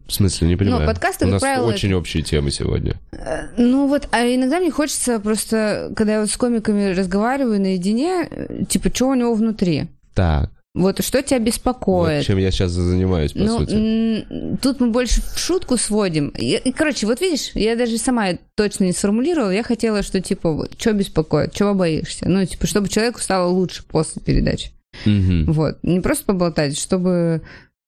В 0.05 0.11
смысле, 0.11 0.49
не 0.49 0.55
понимаю. 0.57 0.81
Ну, 0.81 0.87
подкасты, 0.87 1.25
У 1.25 1.29
нас 1.29 1.41
правило, 1.41 1.67
очень 1.67 1.89
это... 1.89 1.97
общие 1.97 2.23
темы 2.23 2.51
сегодня. 2.51 2.99
Э, 3.13 3.47
ну 3.57 3.87
вот, 3.87 4.07
а 4.11 4.25
иногда 4.25 4.59
мне 4.59 4.69
хочется 4.69 5.19
просто, 5.19 5.91
когда 5.95 6.13
я 6.13 6.19
вот 6.21 6.29
с 6.29 6.37
комиками 6.37 6.93
разговариваю 6.93 7.61
наедине, 7.61 8.29
типа, 8.69 8.89
что 8.93 9.09
у 9.09 9.13
него 9.15 9.33
внутри. 9.33 9.87
Так. 10.13 10.51
Вот 10.75 11.03
что 11.03 11.21
тебя 11.21 11.37
беспокоит? 11.37 12.19
Вот 12.19 12.25
чем 12.25 12.39
я 12.39 12.49
сейчас 12.49 12.71
занимаюсь, 12.71 13.33
по 13.33 13.39
ну, 13.39 13.59
сути. 13.59 14.57
Тут 14.59 14.79
мы 14.79 14.89
больше 14.89 15.21
в 15.21 15.37
шутку 15.37 15.77
сводим. 15.77 16.29
И, 16.29 16.71
короче, 16.71 17.05
вот 17.05 17.21
видишь, 17.21 17.51
я 17.53 17.75
даже 17.75 17.99
сама 17.99 18.29
точно 18.55 18.85
не 18.85 18.91
сформулировала. 18.91 19.51
Я 19.51 19.61
хотела, 19.61 20.01
что 20.01 20.19
типа, 20.19 20.51
вот, 20.51 20.71
что 20.79 20.93
беспокоит, 20.93 21.53
чего 21.53 21.75
боишься? 21.75 22.27
Ну, 22.27 22.43
типа, 22.43 22.65
чтобы 22.65 22.89
человеку 22.89 23.19
стало 23.19 23.49
лучше 23.49 23.83
после 23.83 24.21
передачи. 24.21 24.71
Угу. 25.05 25.51
Вот. 25.53 25.77
Не 25.83 25.99
просто 26.01 26.25
поболтать, 26.25 26.77
чтобы... 26.77 27.41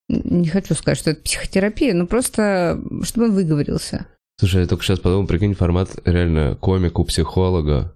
Не 0.08 0.48
хочу 0.48 0.76
сказать, 0.76 1.00
что 1.00 1.10
это 1.12 1.22
психотерапия, 1.22 1.96
но 1.96 2.06
просто, 2.06 2.80
чтобы 3.02 3.28
он 3.28 3.34
выговорился. 3.34 4.06
Слушай, 4.40 4.62
я 4.62 4.68
только 4.68 4.84
сейчас 4.84 5.00
подумал, 5.00 5.26
прикинь, 5.26 5.56
формат 5.56 5.90
реально 6.06 6.56
комик 6.62 7.00
у 7.00 7.06
психолога 7.06 7.96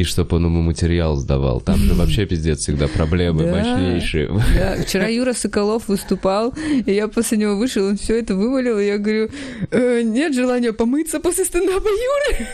и 0.00 0.04
чтобы 0.04 0.36
он 0.36 0.44
ему 0.44 0.62
материал 0.62 1.16
сдавал. 1.16 1.60
Там 1.60 1.78
же 1.78 1.94
вообще 1.94 2.26
пиздец 2.26 2.60
всегда 2.60 2.86
проблемы 2.88 3.44
да, 3.44 3.52
мощнейшие. 3.52 4.28
Да. 4.28 4.76
Вчера 4.82 5.08
Юра 5.08 5.32
Соколов 5.32 5.88
выступал, 5.88 6.54
и 6.86 6.92
я 6.92 7.08
после 7.08 7.38
него 7.38 7.56
вышел, 7.56 7.86
он 7.86 7.96
все 7.96 8.18
это 8.18 8.34
вывалил, 8.34 8.78
и 8.78 8.86
я 8.86 8.98
говорю, 8.98 9.30
э, 9.70 10.02
нет 10.02 10.34
желания 10.34 10.72
помыться 10.72 11.18
после 11.20 11.44
стендапа 11.44 11.88
Юры. 11.88 12.46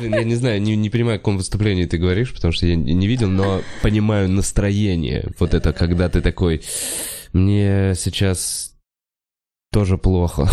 Я 0.00 0.24
не 0.24 0.34
знаю, 0.34 0.60
не, 0.60 0.76
не 0.76 0.90
понимаю, 0.90 1.16
о 1.16 1.18
каком 1.18 1.38
выступлении 1.38 1.86
ты 1.86 1.96
говоришь, 1.96 2.34
потому 2.34 2.52
что 2.52 2.66
я 2.66 2.76
не 2.76 3.06
видел, 3.06 3.28
но 3.28 3.62
понимаю 3.82 4.28
настроение. 4.28 5.32
Вот 5.38 5.54
это, 5.54 5.72
когда 5.72 6.08
ты 6.08 6.20
такой, 6.20 6.62
мне 7.32 7.94
сейчас 7.96 8.74
тоже 9.72 9.96
плохо. 9.96 10.50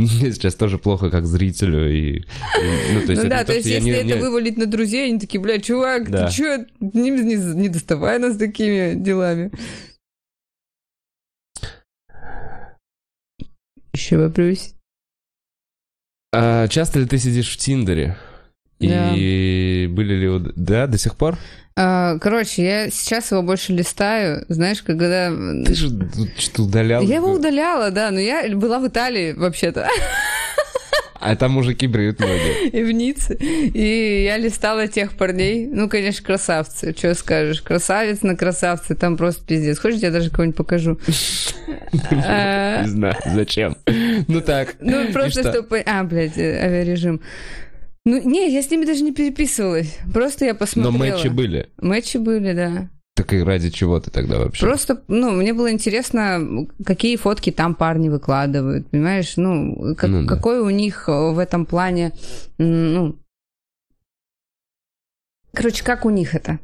Мне 0.00 0.08
сейчас 0.32 0.54
тоже 0.54 0.78
плохо 0.78 1.10
как 1.10 1.26
зрителю. 1.26 1.92
И, 1.92 2.24
ну, 2.94 3.06
то 3.06 3.12
есть 3.12 3.22
ну 3.22 3.28
да, 3.28 3.40
то, 3.40 3.46
то 3.46 3.54
есть 3.54 3.66
если 3.66 3.84
не, 3.84 3.90
это 3.90 4.04
не... 4.06 4.14
вывалить 4.14 4.56
на 4.56 4.66
друзей, 4.66 5.08
они 5.10 5.18
такие, 5.18 5.40
бля, 5.40 5.60
чувак, 5.60 6.10
да. 6.10 6.26
ты 6.26 6.32
чё, 6.32 6.64
не, 6.80 7.10
не, 7.10 7.36
не 7.36 7.68
доставай 7.68 8.18
нас 8.18 8.36
такими 8.36 8.94
делами. 8.94 9.50
Еще 13.92 14.16
вопрос. 14.18 14.74
А 16.32 16.68
часто 16.68 17.00
ли 17.00 17.06
ты 17.06 17.18
сидишь 17.18 17.52
в 17.52 17.56
Тиндере? 17.56 18.16
Да. 18.78 19.12
И 19.14 19.88
были 19.90 20.14
ли... 20.14 20.52
Да, 20.56 20.86
до 20.86 20.96
сих 20.96 21.16
пор? 21.16 21.38
А, 21.76 22.18
короче, 22.18 22.64
я 22.64 22.90
сейчас 22.90 23.30
его 23.30 23.42
больше 23.42 23.72
листаю, 23.72 24.44
знаешь, 24.48 24.82
когда... 24.82 25.30
Ты 25.30 25.74
же 25.74 25.90
что 26.36 26.64
удаляла? 26.64 27.02
Я 27.02 27.16
его 27.16 27.32
удаляла, 27.32 27.90
да, 27.90 28.10
но 28.10 28.18
я 28.18 28.48
была 28.56 28.78
в 28.78 28.88
Италии 28.88 29.32
вообще-то. 29.32 29.88
А 31.20 31.36
там 31.36 31.52
мужики 31.52 31.86
бреют 31.86 32.18
ноги. 32.18 32.68
И 32.72 32.82
в 32.82 32.90
Ницце. 32.92 33.34
И 33.34 34.24
я 34.24 34.38
листала 34.38 34.88
тех 34.88 35.12
парней. 35.12 35.66
Ну, 35.66 35.88
конечно, 35.88 36.24
красавцы. 36.24 36.94
Что 36.96 37.14
скажешь? 37.14 37.60
Красавец 37.60 38.22
на 38.22 38.36
красавце. 38.36 38.94
Там 38.94 39.18
просто 39.18 39.44
пиздец. 39.44 39.78
Хочешь, 39.78 40.00
я 40.00 40.10
даже 40.10 40.30
кого-нибудь 40.30 40.56
покажу? 40.56 40.98
Не 41.92 42.88
знаю, 42.88 43.16
зачем. 43.26 43.76
Ну 44.28 44.40
так. 44.40 44.76
Ну, 44.80 45.12
просто 45.12 45.52
чтобы... 45.52 45.80
А, 45.80 46.02
блядь, 46.04 46.38
авиарежим. 46.38 47.20
Ну, 48.04 48.20
не, 48.22 48.52
я 48.52 48.62
с 48.62 48.70
ними 48.70 48.84
даже 48.84 49.02
не 49.02 49.12
переписывалась. 49.12 49.98
Просто 50.12 50.46
я 50.46 50.54
посмотрела. 50.54 50.92
Но 50.92 50.98
матчи 50.98 51.28
были? 51.28 51.68
Матчи 51.80 52.16
были, 52.16 52.52
да. 52.54 52.88
Так 53.14 53.34
и 53.34 53.42
ради 53.42 53.70
чего 53.70 54.00
ты 54.00 54.10
тогда 54.10 54.38
вообще? 54.38 54.64
Просто, 54.64 55.02
ну, 55.08 55.32
мне 55.32 55.52
было 55.52 55.70
интересно, 55.70 56.66
какие 56.86 57.16
фотки 57.16 57.50
там 57.50 57.74
парни 57.74 58.08
выкладывают, 58.08 58.88
понимаешь? 58.88 59.36
Ну, 59.36 59.94
как, 59.96 60.08
ну 60.08 60.22
да. 60.22 60.28
какой 60.28 60.60
у 60.60 60.70
них 60.70 61.08
в 61.08 61.38
этом 61.38 61.66
плане, 61.66 62.12
ну, 62.56 63.18
Короче, 65.52 65.84
как 65.84 66.04
у 66.04 66.10
них 66.10 66.34
это? 66.34 66.60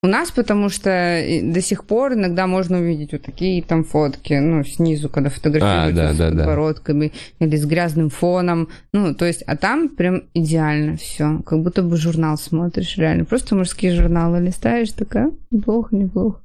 У 0.00 0.06
нас, 0.06 0.30
потому 0.30 0.68
что 0.68 1.24
до 1.42 1.60
сих 1.60 1.84
пор 1.84 2.12
иногда 2.12 2.46
можно 2.46 2.78
увидеть 2.78 3.10
вот 3.10 3.22
такие 3.22 3.60
там 3.62 3.82
фотки, 3.82 4.34
ну, 4.34 4.62
снизу, 4.62 5.08
когда 5.08 5.28
фотографируются 5.28 6.04
А, 6.04 6.06
да, 6.08 6.14
с 6.14 6.16
да, 6.16 6.30
да. 6.30 6.36
подбородками 6.36 7.12
или 7.40 7.56
с 7.56 7.66
грязным 7.66 8.08
фоном. 8.08 8.68
Ну, 8.92 9.12
то 9.12 9.24
есть, 9.24 9.42
а 9.42 9.56
там 9.56 9.88
прям 9.88 10.22
идеально 10.34 10.96
все. 10.98 11.40
Как 11.44 11.60
будто 11.60 11.82
бы 11.82 11.96
журнал 11.96 12.38
смотришь, 12.38 12.96
реально. 12.96 13.24
Просто 13.24 13.56
мужские 13.56 13.92
журналы 13.92 14.38
листаешь, 14.38 14.92
такая, 14.92 15.32
неплохо, 15.50 15.96
неплохо. 15.96 16.42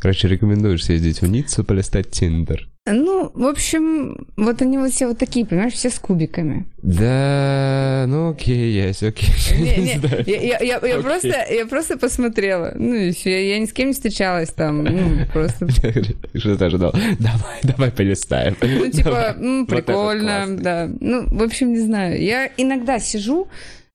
Короче, 0.00 0.26
рекомендуешь 0.26 0.84
съездить 0.84 1.22
в 1.22 1.28
Ниццу, 1.28 1.62
полистать 1.62 2.10
Тиндер. 2.10 2.68
Ну, 2.88 3.32
в 3.34 3.44
общем, 3.44 4.26
вот 4.36 4.62
они 4.62 4.78
вот 4.78 4.92
все 4.92 5.08
вот 5.08 5.18
такие, 5.18 5.44
понимаешь, 5.44 5.72
все 5.72 5.90
с 5.90 5.98
кубиками. 5.98 6.66
Да, 6.82 8.04
ну 8.06 8.30
окей, 8.30 8.70
есть, 8.70 9.02
окей. 9.02 9.28
Не, 9.58 9.94
Не 10.24 10.46
я, 10.64 11.00
просто, 11.00 11.46
я 11.50 11.66
просто 11.66 11.98
посмотрела. 11.98 12.72
Ну, 12.76 12.94
я, 12.94 13.40
я 13.40 13.58
ни 13.58 13.64
с 13.66 13.72
кем 13.72 13.88
не 13.88 13.92
встречалась 13.92 14.50
там. 14.50 14.84
Ну, 14.84 15.26
просто 15.32 15.68
Что 16.34 16.56
ты 16.56 16.64
ожидал? 16.64 16.92
Давай, 17.18 17.60
давай 17.64 17.90
полистаем. 17.90 18.56
Ну, 18.60 18.88
типа, 18.88 19.34
Вот 19.36 19.42
этот 19.42 19.66
прикольно, 19.68 20.36
классный. 20.36 20.58
да. 20.58 20.88
Ну, 21.00 21.26
в 21.26 21.42
общем, 21.42 21.72
не 21.72 21.80
знаю. 21.80 22.22
Я 22.22 22.48
иногда 22.56 23.00
сижу, 23.00 23.48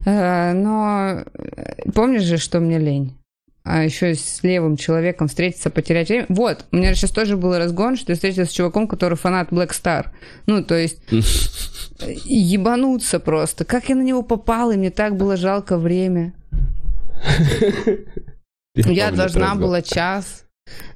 э, 0.05 0.51
но 0.51 1.23
э, 1.34 1.91
помнишь 1.93 2.23
же, 2.23 2.38
что 2.38 2.59
мне 2.59 2.77
лень? 2.77 3.15
А 3.64 3.84
еще 3.84 4.16
с 4.16 4.42
левым 4.42 4.76
человеком 4.76 5.28
встретиться, 5.28 5.70
потерять 5.70 6.10
время. 6.10 6.26
Вот, 6.30 6.66
у 6.72 6.78
меня 6.78 6.96
сейчас 6.96 7.12
тоже 7.12 7.38
был 7.38 7.56
разгон, 7.56 7.96
что 7.96 8.12
я 8.12 8.16
встретилась 8.16 8.50
с 8.50 8.54
чуваком, 8.54 8.88
который 8.88 9.18
фанат 9.18 9.50
Black 9.50 9.70
Star. 9.70 10.08
Ну, 10.48 10.64
то 10.64 10.76
есть, 10.76 11.00
ебануться 12.26 13.20
просто. 13.20 13.64
Как 13.64 13.90
я 13.90 13.96
на 13.96 14.02
него 14.02 14.24
попала, 14.24 14.72
и 14.72 14.78
мне 14.78 14.90
так 14.90 15.16
было 15.16 15.38
жалко 15.38 15.78
время. 15.78 16.34
Я 18.74 19.12
должна 19.12 19.56
была 19.56 19.82
час. 19.82 20.46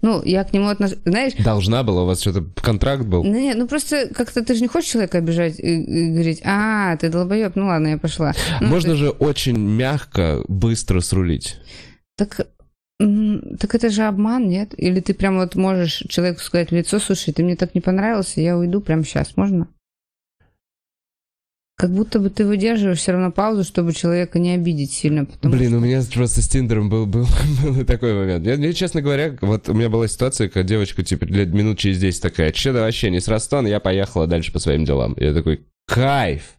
Ну, 0.02 0.24
я 0.24 0.44
к 0.44 0.54
нему 0.54 0.70
отношусь... 0.70 1.00
Знаешь, 1.06 1.34
Должна 1.34 1.84
была, 1.84 2.04
у 2.04 2.06
вас 2.06 2.22
что-то 2.22 2.46
контракт 2.62 3.04
был? 3.04 3.24
ну, 3.24 3.34
нет, 3.34 3.58
ну 3.58 3.68
просто 3.68 4.08
как-то 4.14 4.44
ты 4.44 4.56
же 4.56 4.62
не 4.62 4.68
хочешь 4.68 4.92
человека 4.92 5.18
обижать 5.18 5.60
и, 5.60 5.82
и 5.82 6.12
говорить, 6.12 6.42
а, 6.46 6.96
ты 6.98 7.10
долбоеб, 7.10 7.56
ну 7.56 7.68
ладно, 7.68 7.88
я 7.88 7.98
пошла. 7.98 8.34
Ну, 8.62 8.68
Можно 8.68 8.92
то 8.92 8.98
же 8.98 9.10
очень 9.10 9.58
мягко, 9.58 10.42
быстро 10.48 11.02
срулить. 11.02 11.58
Так, 12.16 12.48
так 12.97 13.76
это 13.76 13.89
же 13.89 14.03
обман, 14.03 14.47
нет? 14.47 14.73
Или 14.77 15.01
ты 15.01 15.13
прям 15.13 15.38
вот 15.38 15.55
можешь 15.55 16.03
человеку 16.07 16.39
сказать 16.39 16.72
в 16.72 16.76
лицо, 16.76 16.99
слушай, 16.99 17.34
ты 17.34 17.43
мне 17.43 17.55
так 17.55 17.76
не 17.76 17.81
понравился, 17.81 18.41
я 18.41 18.57
уйду 18.57 18.80
прямо 18.80 19.03
сейчас, 19.03 19.35
можно? 19.35 19.67
Как 21.77 21.91
будто 21.91 22.19
бы 22.19 22.30
ты 22.30 22.45
выдерживаешь 22.45 22.99
все 22.99 23.11
равно 23.11 23.34
паузу, 23.34 23.65
чтобы 23.65 23.91
человека 23.91 24.39
не 24.39 24.51
обидеть 24.51 24.93
сильно. 24.93 25.27
Блин, 25.43 25.73
у 25.73 25.81
меня 25.81 26.01
просто 26.13 26.41
с 26.41 26.47
Тиндером 26.47 26.89
был, 26.89 27.05
был, 27.05 27.27
был 27.63 27.84
такой 27.84 28.13
момент. 28.13 28.45
Я, 28.45 28.55
мне, 28.55 28.72
честно 28.72 29.01
говоря, 29.01 29.35
вот 29.41 29.67
у 29.67 29.73
меня 29.73 29.89
была 29.89 30.07
ситуация, 30.07 30.47
когда 30.47 30.65
девочка, 30.65 31.03
типа, 31.03 31.26
лет 31.26 31.53
минут 31.53 31.77
через 31.77 31.99
10 31.99 32.22
такая, 32.22 32.53
че 32.53 32.72
да 32.72 32.81
вообще 32.81 33.11
не 33.11 33.19
с 33.19 33.27
Ростона, 33.27 33.67
я 33.67 33.81
поехала 33.81 34.26
дальше 34.26 34.53
по 34.53 34.59
своим 34.59 34.85
делам. 34.85 35.17
Я 35.19 35.34
такой, 35.34 35.65
кайф! 35.85 36.55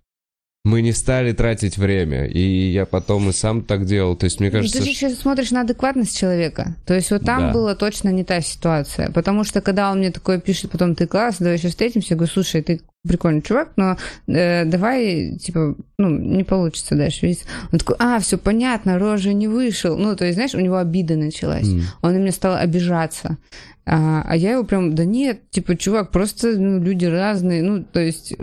Мы 0.66 0.82
не 0.82 0.90
стали 0.90 1.32
тратить 1.32 1.78
время. 1.78 2.24
И 2.26 2.40
я 2.72 2.86
потом 2.86 3.28
и 3.28 3.32
сам 3.32 3.62
так 3.62 3.84
делал. 3.86 4.16
То 4.16 4.24
есть, 4.24 4.40
мне 4.40 4.48
Ну, 4.48 4.56
кажется, 4.58 4.78
Ты 4.78 4.84
же 4.84 4.90
еще 4.90 5.10
смотришь 5.10 5.52
на 5.52 5.60
адекватность 5.60 6.18
человека. 6.18 6.74
То 6.84 6.92
есть 6.92 7.12
вот 7.12 7.22
там 7.22 7.40
Да. 7.40 7.52
была 7.52 7.76
точно 7.76 8.08
не 8.08 8.24
та 8.24 8.40
ситуация. 8.40 9.12
Потому 9.12 9.44
что 9.44 9.60
когда 9.60 9.92
он 9.92 9.98
мне 9.98 10.10
такое 10.10 10.40
пишет, 10.40 10.72
потом 10.72 10.96
ты 10.96 11.06
класс, 11.06 11.36
давай 11.38 11.54
еще 11.56 11.68
встретимся, 11.68 12.08
я 12.10 12.16
говорю, 12.16 12.32
слушай, 12.32 12.62
ты 12.62 12.80
прикольный 13.06 13.42
чувак, 13.42 13.74
но 13.76 13.96
э, 14.26 14.64
давай, 14.64 15.36
типа, 15.36 15.76
ну, 15.98 16.08
не 16.10 16.42
получится 16.42 16.96
дальше. 16.96 17.26
видите. 17.26 17.44
Он 17.72 17.78
такой, 17.78 17.94
а, 18.00 18.18
все 18.18 18.36
понятно, 18.36 18.98
рожа 18.98 19.32
не 19.32 19.46
вышел. 19.46 19.96
Ну, 19.96 20.16
то 20.16 20.24
есть, 20.24 20.34
знаешь, 20.34 20.56
у 20.56 20.60
него 20.60 20.78
обида 20.78 21.14
началась. 21.14 21.68
М. 21.68 21.82
Он 22.02 22.12
на 22.12 22.16
меня 22.18 22.32
стал 22.32 22.56
обижаться. 22.56 23.36
А, 23.84 24.24
а 24.26 24.34
я 24.34 24.54
его 24.54 24.64
прям, 24.64 24.96
да 24.96 25.04
нет, 25.04 25.48
типа, 25.50 25.76
чувак, 25.76 26.10
просто 26.10 26.58
ну, 26.58 26.82
люди 26.82 27.04
разные. 27.04 27.62
Ну, 27.62 27.84
то 27.84 28.00
есть, 28.00 28.34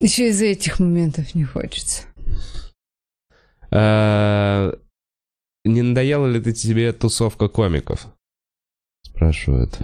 еще 0.00 0.28
из-за 0.28 0.46
этих 0.46 0.78
моментов 0.80 1.34
не 1.34 1.44
хочется. 1.44 2.02
А, 3.70 4.72
Не 5.64 5.82
надоела 5.82 6.26
ли 6.26 6.40
ты 6.40 6.52
тебе 6.52 6.92
тусовка 6.92 7.48
комиков? 7.48 8.06
Спрашивают. 9.02 9.78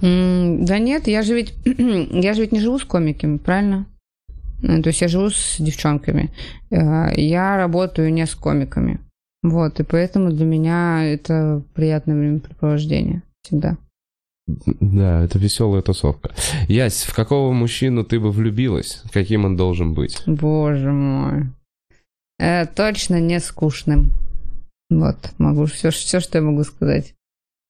М, 0.00 0.64
Да 0.64 0.78
нет, 0.78 1.08
я 1.08 1.22
же 1.22 1.34
ведь 1.34 1.54
я 1.64 2.34
же 2.34 2.42
ведь 2.42 2.52
не 2.52 2.60
живу 2.60 2.78
с 2.78 2.84
комиками, 2.84 3.38
правильно? 3.38 3.86
Ну, 4.62 4.82
То 4.82 4.88
есть 4.88 5.00
я 5.00 5.08
живу 5.08 5.30
с 5.30 5.56
девчонками. 5.58 6.30
Э, 6.70 7.12
Я 7.16 7.56
работаю 7.56 8.12
не 8.12 8.26
с 8.26 8.34
комиками. 8.34 9.00
Вот, 9.42 9.78
и 9.78 9.84
поэтому 9.84 10.30
для 10.32 10.44
меня 10.44 11.04
это 11.04 11.62
приятное 11.74 12.16
времяпрепровождение 12.16 13.22
всегда. 13.42 13.76
Да, 14.48 15.22
это 15.24 15.38
веселая 15.38 15.82
тусовка. 15.82 16.30
Ясь, 16.68 17.02
в 17.02 17.14
какого 17.14 17.52
мужчину 17.52 18.02
ты 18.02 18.18
бы 18.18 18.30
влюбилась? 18.32 19.02
Каким 19.12 19.44
он 19.44 19.56
должен 19.56 19.92
быть? 19.92 20.22
Боже 20.26 20.90
мой. 20.90 21.46
Э, 22.38 22.66
точно 22.66 23.20
не 23.20 23.40
скучным. 23.40 24.10
Вот, 24.90 25.16
могу 25.36 25.66
все, 25.66 25.90
все, 25.90 26.20
что 26.20 26.38
я 26.38 26.44
могу 26.44 26.64
сказать. 26.64 27.14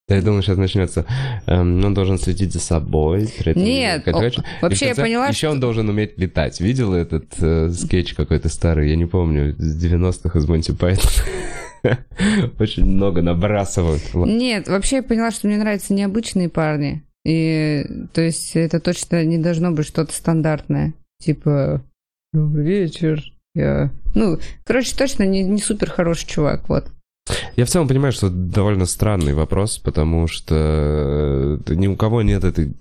Да, 0.09 0.15
я 0.17 0.23
думаю, 0.23 0.43
сейчас 0.43 0.57
начнется. 0.57 1.05
эм, 1.47 1.85
он 1.85 1.93
должен 1.95 2.17
следить 2.19 2.53
за 2.53 2.61
собой. 2.61 3.29
Нет, 3.57 4.07
о, 4.09 4.31
вообще 4.63 4.87
я 4.87 4.95
поняла, 4.95 5.27
Еще 5.27 5.39
что- 5.39 5.51
он 5.51 5.61
должен 5.61 5.89
уметь 5.89 6.17
летать. 6.17 6.61
Видел 6.61 6.95
этот 6.95 7.27
э, 7.41 7.71
скетч 7.71 8.15
какой-то 8.15 8.49
старый? 8.49 8.89
Я 8.89 8.97
не 8.97 9.05
помню. 9.05 9.55
С 9.59 9.85
90-х 9.85 10.39
из 10.39 10.49
Монти 10.49 10.73
Пайтон. 10.73 11.11
Очень 12.59 12.85
много 12.85 13.23
набрасывают. 13.23 14.03
Нет, 14.15 14.69
вообще 14.69 14.97
я 14.97 15.03
поняла, 15.03 15.31
что 15.31 15.47
мне 15.47 15.57
нравятся 15.57 15.95
необычные 15.95 16.49
парни. 16.49 17.03
И 17.25 17.85
то 18.13 18.21
есть 18.21 18.57
это 18.57 18.81
точно 18.81 19.25
не 19.25 19.39
должно 19.39 19.71
быть 19.71 19.87
что-то 19.87 20.15
стандартное. 20.15 20.95
Типа, 21.21 21.83
добрый 22.33 22.65
вечер. 22.65 23.23
Я... 23.55 23.91
Ну, 24.15 24.39
короче, 24.65 24.97
точно 24.97 25.25
не, 25.25 25.43
не 25.43 25.61
супер 25.61 25.91
хороший 25.91 26.27
чувак, 26.27 26.69
вот. 26.69 26.87
Я 27.57 27.65
в 27.65 27.69
целом 27.69 27.89
понимаю, 27.89 28.13
что 28.13 28.29
это 28.29 28.37
довольно 28.37 28.87
странный 28.87 29.35
вопрос, 29.35 29.79
потому 29.79 30.29
что 30.29 31.61
э, 31.69 31.75
ни 31.75 31.87
у 31.87 31.97
кого 31.97 32.23
нет 32.23 32.45
этой 32.45 32.75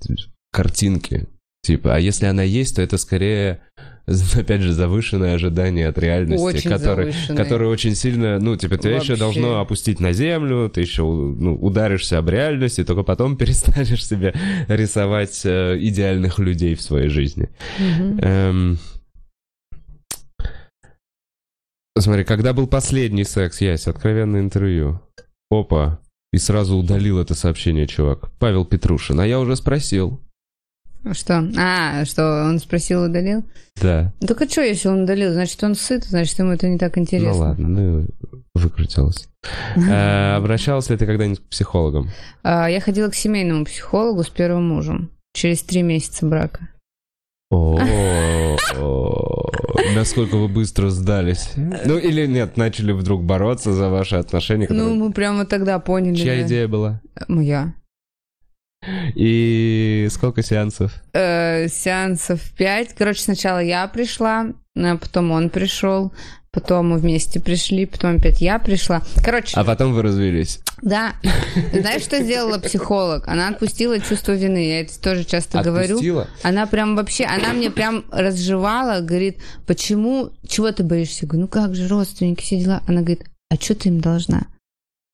картинки. 0.51 1.27
Типа, 1.63 1.95
а 1.95 1.99
если 1.99 2.27
она 2.27 2.43
есть, 2.43 2.75
то 2.75 2.81
это 2.81 2.97
скорее, 2.97 3.59
опять 4.35 4.61
же, 4.61 4.71
завышенное 4.71 5.35
ожидание 5.35 5.87
от 5.87 5.97
реальности, 5.97 6.41
Очень 6.41 6.77
завышенное. 6.77 7.37
которое 7.37 7.69
очень 7.69 7.93
сильно, 7.93 8.39
ну, 8.39 8.55
типа, 8.55 8.77
тебя 8.77 8.95
еще 8.95 9.13
Вообще. 9.13 9.17
должно 9.17 9.59
опустить 9.59 9.99
на 9.99 10.13
землю, 10.13 10.69
ты 10.69 10.81
еще 10.81 11.03
ну, 11.03 11.55
ударишься 11.55 12.17
об 12.17 12.29
реальность, 12.29 12.79
и 12.79 12.83
только 12.83 13.03
потом 13.03 13.35
перестанешь 13.37 14.05
себе 14.05 14.33
рисовать 14.67 15.41
э, 15.45 15.77
идеальных 15.79 16.39
людей 16.39 16.75
в 16.75 16.81
своей 16.81 17.09
жизни. 17.09 17.49
Мгм. 17.79 18.19
Эм, 18.21 18.79
Смотри, 21.99 22.23
когда 22.23 22.53
был 22.53 22.67
последний 22.67 23.23
секс, 23.23 23.59
Ясь, 23.59 23.87
откровенное 23.87 24.41
интервью. 24.41 25.01
Опа. 25.49 25.99
И 26.31 26.37
сразу 26.37 26.77
удалил 26.77 27.19
это 27.19 27.33
сообщение, 27.33 27.87
чувак. 27.87 28.31
Павел 28.39 28.65
Петрушин. 28.65 29.19
А 29.19 29.25
я 29.25 29.39
уже 29.39 29.55
спросил. 29.55 30.21
Что? 31.13 31.47
А, 31.57 32.05
что, 32.05 32.45
он 32.45 32.59
спросил, 32.59 33.03
удалил? 33.03 33.43
Да. 33.81 34.13
Так 34.19 34.41
а 34.41 34.47
что, 34.47 34.61
если 34.61 34.87
он 34.87 35.03
удалил? 35.03 35.33
Значит, 35.33 35.63
он 35.63 35.75
сыт, 35.75 36.03
значит, 36.05 36.37
ему 36.39 36.51
это 36.51 36.67
не 36.67 36.77
так 36.77 36.97
интересно. 36.97 37.31
Ну 37.31 37.39
ладно, 37.39 37.67
ну 37.67 38.07
выкрутилась. 38.55 39.27
Э, 39.75 40.35
Обращалась 40.37 40.89
ли 40.89 40.97
ты 40.97 41.05
когда-нибудь 41.05 41.39
к 41.39 41.49
психологам? 41.49 42.09
А, 42.43 42.69
Я 42.69 42.81
ходила 42.81 43.09
к 43.09 43.15
семейному 43.15 43.65
психологу 43.65 44.23
с 44.23 44.29
первым 44.29 44.67
мужем. 44.67 45.11
Через 45.33 45.61
три 45.61 45.83
месяца 45.83 46.25
брака. 46.25 46.69
О, 47.49 47.77
насколько 49.95 50.35
вы 50.37 50.47
быстро 50.47 50.89
сдались. 50.89 51.51
Ну 51.55 51.97
или 51.97 52.25
нет, 52.25 52.57
начали 52.57 52.91
вдруг 52.91 53.23
бороться 53.23 53.73
за 53.73 53.89
ваши 53.89 54.15
отношения. 54.15 54.67
Ну, 54.69 54.95
мы 54.95 55.11
прямо 55.11 55.45
тогда 55.45 55.79
поняли. 55.79 56.15
Чья 56.15 56.41
идея 56.43 56.67
была? 56.67 57.01
Моя. 57.27 57.73
И 59.15 60.07
сколько 60.11 60.43
сеансов? 60.43 60.93
э, 61.13 61.67
сеансов 61.67 62.41
пять. 62.57 62.93
Короче, 62.95 63.21
сначала 63.21 63.59
я 63.59 63.87
пришла, 63.87 64.47
а 64.75 64.97
потом 64.97 65.31
он 65.31 65.49
пришел, 65.49 66.13
потом 66.51 66.89
мы 66.89 66.97
вместе 66.99 67.39
пришли, 67.39 67.85
потом 67.85 68.17
опять 68.17 68.41
я 68.41 68.59
пришла. 68.59 69.01
Короче, 69.23 69.57
А 69.57 69.63
потом 69.63 69.93
вы 69.93 70.03
развелись. 70.03 70.59
да. 70.81 71.15
Знаешь, 71.73 72.03
что 72.03 72.21
сделала 72.23 72.59
психолог? 72.59 73.27
Она 73.27 73.49
отпустила 73.49 73.99
чувство 73.99 74.33
вины. 74.33 74.67
Я 74.69 74.81
это 74.81 74.99
тоже 75.01 75.23
часто 75.23 75.61
говорю. 75.63 75.95
Отпустила? 75.95 76.27
Она 76.43 76.67
прям 76.67 76.95
вообще, 76.95 77.25
она 77.25 77.53
мне 77.53 77.71
прям 77.71 78.05
разжевала, 78.11 79.01
говорит, 79.01 79.41
почему, 79.65 80.29
чего 80.47 80.71
ты 80.71 80.83
боишься? 80.83 81.25
Я 81.25 81.29
говорю, 81.29 81.41
ну 81.41 81.47
как 81.47 81.75
же, 81.75 81.87
родственники, 81.87 82.41
все 82.43 82.59
дела. 82.59 82.83
Она 82.87 83.01
говорит, 83.01 83.25
а 83.49 83.55
что 83.55 83.73
ты 83.75 83.89
им 83.89 83.99
должна? 84.01 84.47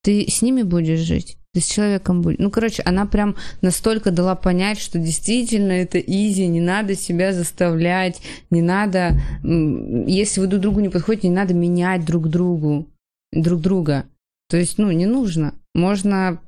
Ты 0.03 0.25
с 0.29 0.41
ними 0.41 0.63
будешь 0.63 0.99
жить? 0.99 1.37
Ты 1.53 1.61
с 1.61 1.67
человеком 1.67 2.21
будешь. 2.21 2.39
Ну, 2.39 2.49
короче, 2.49 2.81
она 2.83 3.05
прям 3.05 3.35
настолько 3.61 4.11
дала 4.11 4.35
понять, 4.35 4.79
что 4.79 4.97
действительно 4.97 5.71
это 5.71 5.99
изи, 5.99 6.47
не 6.47 6.61
надо 6.61 6.95
себя 6.95 7.31
заставлять, 7.31 8.21
не 8.49 8.61
надо, 8.61 9.19
если 9.43 10.39
вы 10.39 10.47
друг 10.47 10.61
другу 10.61 10.79
не 10.79 10.89
подходите, 10.89 11.29
не 11.29 11.35
надо 11.35 11.53
менять 11.53 12.05
друг 12.05 12.27
другу, 12.27 12.87
друг 13.31 13.61
друга. 13.61 14.05
То 14.49 14.57
есть, 14.57 14.77
ну, 14.79 14.91
не 14.91 15.05
нужно. 15.05 15.53
Можно 15.75 16.41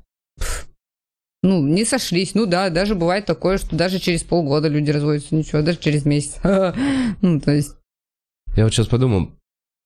ну, 1.42 1.64
не 1.64 1.84
сошлись. 1.84 2.34
Ну 2.34 2.46
да, 2.46 2.70
даже 2.70 2.96
бывает 2.96 3.24
такое, 3.24 3.58
что 3.58 3.76
даже 3.76 4.00
через 4.00 4.24
полгода 4.24 4.66
люди 4.66 4.90
разводятся, 4.90 5.34
ничего, 5.34 5.62
даже 5.62 5.78
через 5.78 6.04
месяц. 6.04 6.40
Ну, 7.22 7.40
то 7.40 7.52
есть... 7.52 7.76
Я 8.56 8.64
вот 8.64 8.72
сейчас 8.72 8.88
подумал, 8.88 9.30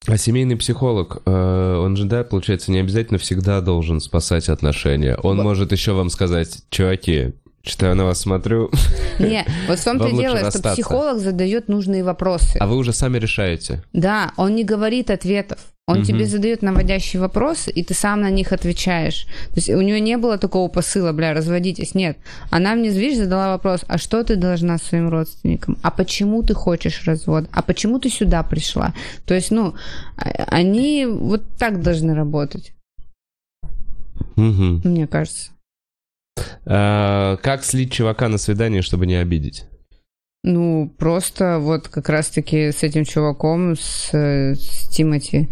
а 0.07 0.17
семейный 0.17 0.57
психолог, 0.57 1.23
э, 1.27 1.77
он 1.77 1.97
же, 1.97 2.05
да, 2.05 2.25
получается, 2.25 2.73
не 2.73 2.79
обязательно 2.79 3.19
всегда 3.19 3.61
должен 3.61 4.01
спасать 4.01 4.49
отношения. 4.49 5.17
Он 5.23 5.37
может 5.37 5.73
еще 5.73 5.93
вам 5.93 6.09
сказать, 6.09 6.63
чуваки, 6.71 7.35
что 7.63 7.87
я 7.87 7.95
на 7.95 8.05
вас 8.05 8.21
смотрю. 8.21 8.71
Не, 9.19 9.45
вот 9.69 9.79
в 9.79 9.85
том-то 9.85 10.09
и 10.09 10.17
дело, 10.17 10.51
что 10.51 10.73
психолог 10.73 11.19
задает 11.19 11.69
нужные 11.69 12.03
вопросы. 12.03 12.57
А 12.59 12.67
вы 12.67 12.77
уже 12.77 12.93
сами 12.93 13.19
решаете. 13.19 13.83
Да, 13.93 14.33
он 14.37 14.55
не 14.55 14.65
говорит 14.65 15.11
ответов. 15.11 15.59
Он 15.87 15.99
угу. 15.99 16.07
тебе 16.07 16.25
задает 16.25 16.63
наводящие 16.63 17.21
вопросы, 17.21 17.73
и 17.73 17.83
ты 17.83 17.95
сам 17.95 18.21
на 18.21 18.31
них 18.31 18.53
отвечаешь. 18.53 19.27
То 19.49 19.57
есть 19.57 19.71
у 19.71 19.81
нее 19.81 19.99
не 19.99 20.17
было 20.19 20.39
такого 20.39 20.69
посыла, 20.69 21.13
бля, 21.13 21.35
разводитесь. 21.35 21.97
Нет. 21.97 22.17
Она 22.51 22.77
мне, 22.77 22.91
видишь, 22.91 23.19
задала 23.19 23.49
вопрос, 23.49 23.85
а 23.89 23.99
что 23.99 24.23
ты 24.23 24.37
должна 24.37 24.79
своим 24.79 25.09
родственникам? 25.09 25.79
А 25.83 25.91
почему 25.91 26.45
ты 26.45 26.55
хочешь 26.55 27.03
развод? 27.07 27.47
А 27.51 27.63
почему 27.63 27.99
ты 27.99 28.09
сюда 28.09 28.45
пришла? 28.45 28.95
То 29.27 29.35
есть, 29.35 29.51
ну, 29.51 29.75
а, 30.17 30.31
они 30.47 31.07
вот 31.07 31.43
так 31.59 31.83
должны 31.83 32.15
работать. 32.15 32.73
Угу. 34.37 34.83
Мне 34.85 35.09
кажется. 35.09 35.51
А, 36.65 37.37
как 37.39 37.65
слить 37.65 37.93
чувака 37.93 38.29
на 38.29 38.39
свидание, 38.39 38.83
чтобы 38.83 39.07
не 39.07 39.15
обидеть? 39.17 39.65
Ну, 40.43 40.91
просто 40.99 41.59
вот 41.59 41.89
как 41.89 42.09
раз-таки 42.09 42.73
с 42.73 42.83
этим 42.83 43.05
чуваком, 43.05 43.77
с, 43.77 44.11
с 44.13 44.89
Тимати, 44.89 45.51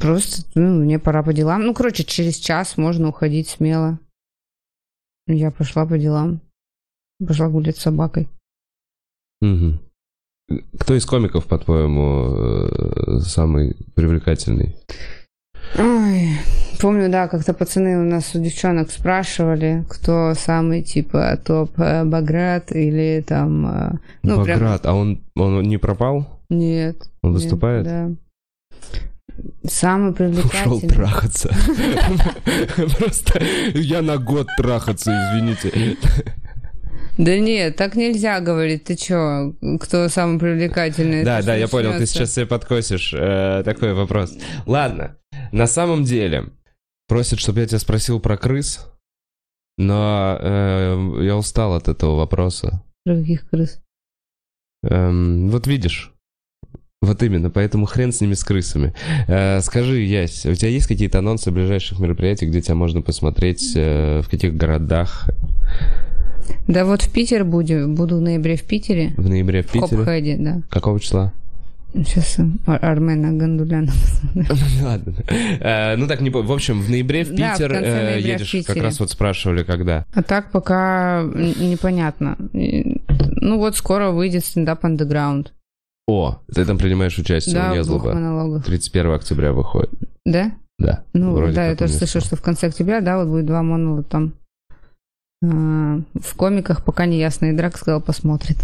просто, 0.00 0.42
ну, 0.54 0.82
мне 0.82 0.98
пора 0.98 1.22
по 1.22 1.32
делам. 1.32 1.64
Ну, 1.64 1.74
короче, 1.74 2.04
через 2.04 2.36
час 2.36 2.76
можно 2.76 3.08
уходить 3.08 3.48
смело. 3.48 3.98
Я 5.26 5.50
пошла 5.50 5.86
по 5.86 5.98
делам. 5.98 6.40
Пошла 7.24 7.48
гулять 7.48 7.76
с 7.76 7.82
собакой. 7.82 8.28
Угу. 9.40 9.78
Кто 10.78 10.94
из 10.94 11.06
комиков, 11.06 11.46
по-твоему, 11.46 12.34
э, 12.34 13.18
самый 13.20 13.76
привлекательный? 13.94 14.76
Ой, 15.78 16.38
помню, 16.84 17.08
да, 17.08 17.28
как-то 17.28 17.54
пацаны 17.54 17.96
у 17.98 18.04
нас 18.04 18.34
у 18.34 18.38
девчонок 18.38 18.90
спрашивали, 18.90 19.86
кто 19.88 20.34
самый, 20.34 20.82
типа, 20.82 21.38
топ 21.42 21.70
э, 21.78 22.04
Баграт 22.04 22.72
или 22.72 23.24
там... 23.26 23.66
Э, 23.66 23.92
ну, 24.22 24.36
Баграт, 24.36 24.82
прям... 24.82 24.92
а 24.92 24.94
он, 24.94 25.22
он 25.34 25.62
не 25.62 25.78
пропал? 25.78 26.26
Нет. 26.50 27.08
Он 27.22 27.32
нет, 27.32 27.40
выступает? 27.40 27.84
Да. 27.84 28.10
Самый 29.66 30.12
привлекательный. 30.12 30.76
Ушел 30.76 30.88
трахаться. 30.90 31.48
Просто 32.98 33.42
я 33.72 34.02
на 34.02 34.18
год 34.18 34.46
трахаться, 34.58 35.10
извините. 35.10 35.96
Да 37.16 37.38
нет, 37.38 37.76
так 37.76 37.94
нельзя 37.94 38.40
говорить. 38.40 38.84
Ты 38.84 38.96
чё, 38.96 39.54
кто 39.80 40.10
самый 40.10 40.38
привлекательный? 40.38 41.24
Да, 41.24 41.40
да, 41.40 41.56
я 41.56 41.66
понял, 41.66 41.92
ты 41.92 42.04
сейчас 42.04 42.34
себе 42.34 42.44
подкосишь 42.44 43.14
э, 43.16 43.62
такой 43.64 43.94
вопрос. 43.94 44.36
Ладно, 44.66 45.16
на 45.50 45.66
самом 45.66 46.04
деле, 46.04 46.50
просят, 47.08 47.38
чтобы 47.38 47.60
я 47.60 47.66
тебя 47.66 47.78
спросил 47.78 48.20
про 48.20 48.36
крыс, 48.36 48.86
но 49.78 50.38
э, 50.40 51.20
я 51.22 51.36
устал 51.36 51.74
от 51.74 51.88
этого 51.88 52.16
вопроса. 52.16 52.82
Про 53.04 53.16
каких 53.16 53.48
крыс? 53.48 53.80
Эм, 54.84 55.50
вот 55.50 55.66
видишь, 55.66 56.12
вот 57.02 57.22
именно, 57.22 57.50
поэтому 57.50 57.86
хрен 57.86 58.12
с 58.12 58.20
ними, 58.20 58.34
с 58.34 58.44
крысами. 58.44 58.94
Э, 59.28 59.60
скажи, 59.60 60.00
Ясь, 60.00 60.46
у 60.46 60.54
тебя 60.54 60.70
есть 60.70 60.86
какие-то 60.86 61.18
анонсы 61.18 61.50
ближайших 61.50 61.98
мероприятий, 61.98 62.46
где 62.46 62.62
тебя 62.62 62.76
можно 62.76 63.02
посмотреть, 63.02 63.72
э, 63.76 64.22
в 64.22 64.30
каких 64.30 64.56
городах? 64.56 65.28
Да 66.68 66.84
вот 66.84 67.02
в 67.02 67.12
Питер 67.12 67.44
буду, 67.44 67.88
буду 67.88 68.18
в 68.18 68.20
ноябре 68.20 68.56
в 68.56 68.64
Питере. 68.64 69.14
В 69.16 69.28
ноябре 69.28 69.62
в 69.62 69.70
Питере? 69.70 69.96
В 69.96 70.04
Хопхеде, 70.04 70.36
да. 70.38 70.62
Какого 70.70 71.00
числа? 71.00 71.32
Сейчас 71.94 72.38
Ар 72.66 72.84
Армена 72.84 73.32
Гандуляна. 73.32 73.92
Ладно. 74.82 75.14
Э, 75.28 75.94
ну 75.96 76.08
так, 76.08 76.20
не 76.20 76.30
В 76.30 76.52
общем, 76.52 76.80
в 76.80 76.90
ноябре 76.90 77.24
в 77.24 77.30
Питер 77.30 77.72
э, 77.72 78.20
едешь, 78.20 78.66
как 78.66 78.76
раз 78.76 78.98
вот 78.98 79.10
спрашивали, 79.10 79.62
когда. 79.62 80.04
А 80.12 80.22
так 80.22 80.50
пока 80.50 81.22
непонятно. 81.22 82.36
Ну 82.52 83.58
вот 83.58 83.76
скоро 83.76 84.10
выйдет 84.10 84.44
стендап 84.44 84.84
Underground. 84.84 85.48
О, 86.06 86.38
ты 86.52 86.66
там 86.66 86.78
принимаешь 86.78 87.16
участие, 87.18 87.54
да, 87.54 87.72
не 87.72 87.82
злоба. 87.82 88.60
31 88.60 89.12
октября 89.12 89.52
выходит. 89.52 89.90
Да? 90.24 90.52
Да. 90.78 91.04
Ну, 91.12 91.52
да, 91.52 91.68
я 91.68 91.76
тоже 91.76 91.92
слышал, 91.94 92.20
что 92.20 92.36
в 92.36 92.42
конце 92.42 92.66
октября, 92.66 93.00
да, 93.00 93.18
вот 93.18 93.28
будет 93.28 93.46
два 93.46 93.62
монолога 93.62 94.02
там. 94.02 94.34
В 95.42 96.34
комиках 96.36 96.84
пока 96.84 97.06
не 97.06 97.18
ясно, 97.18 97.46
и 97.46 97.52
Драк 97.52 97.76
сказал, 97.76 98.00
посмотрит. 98.00 98.56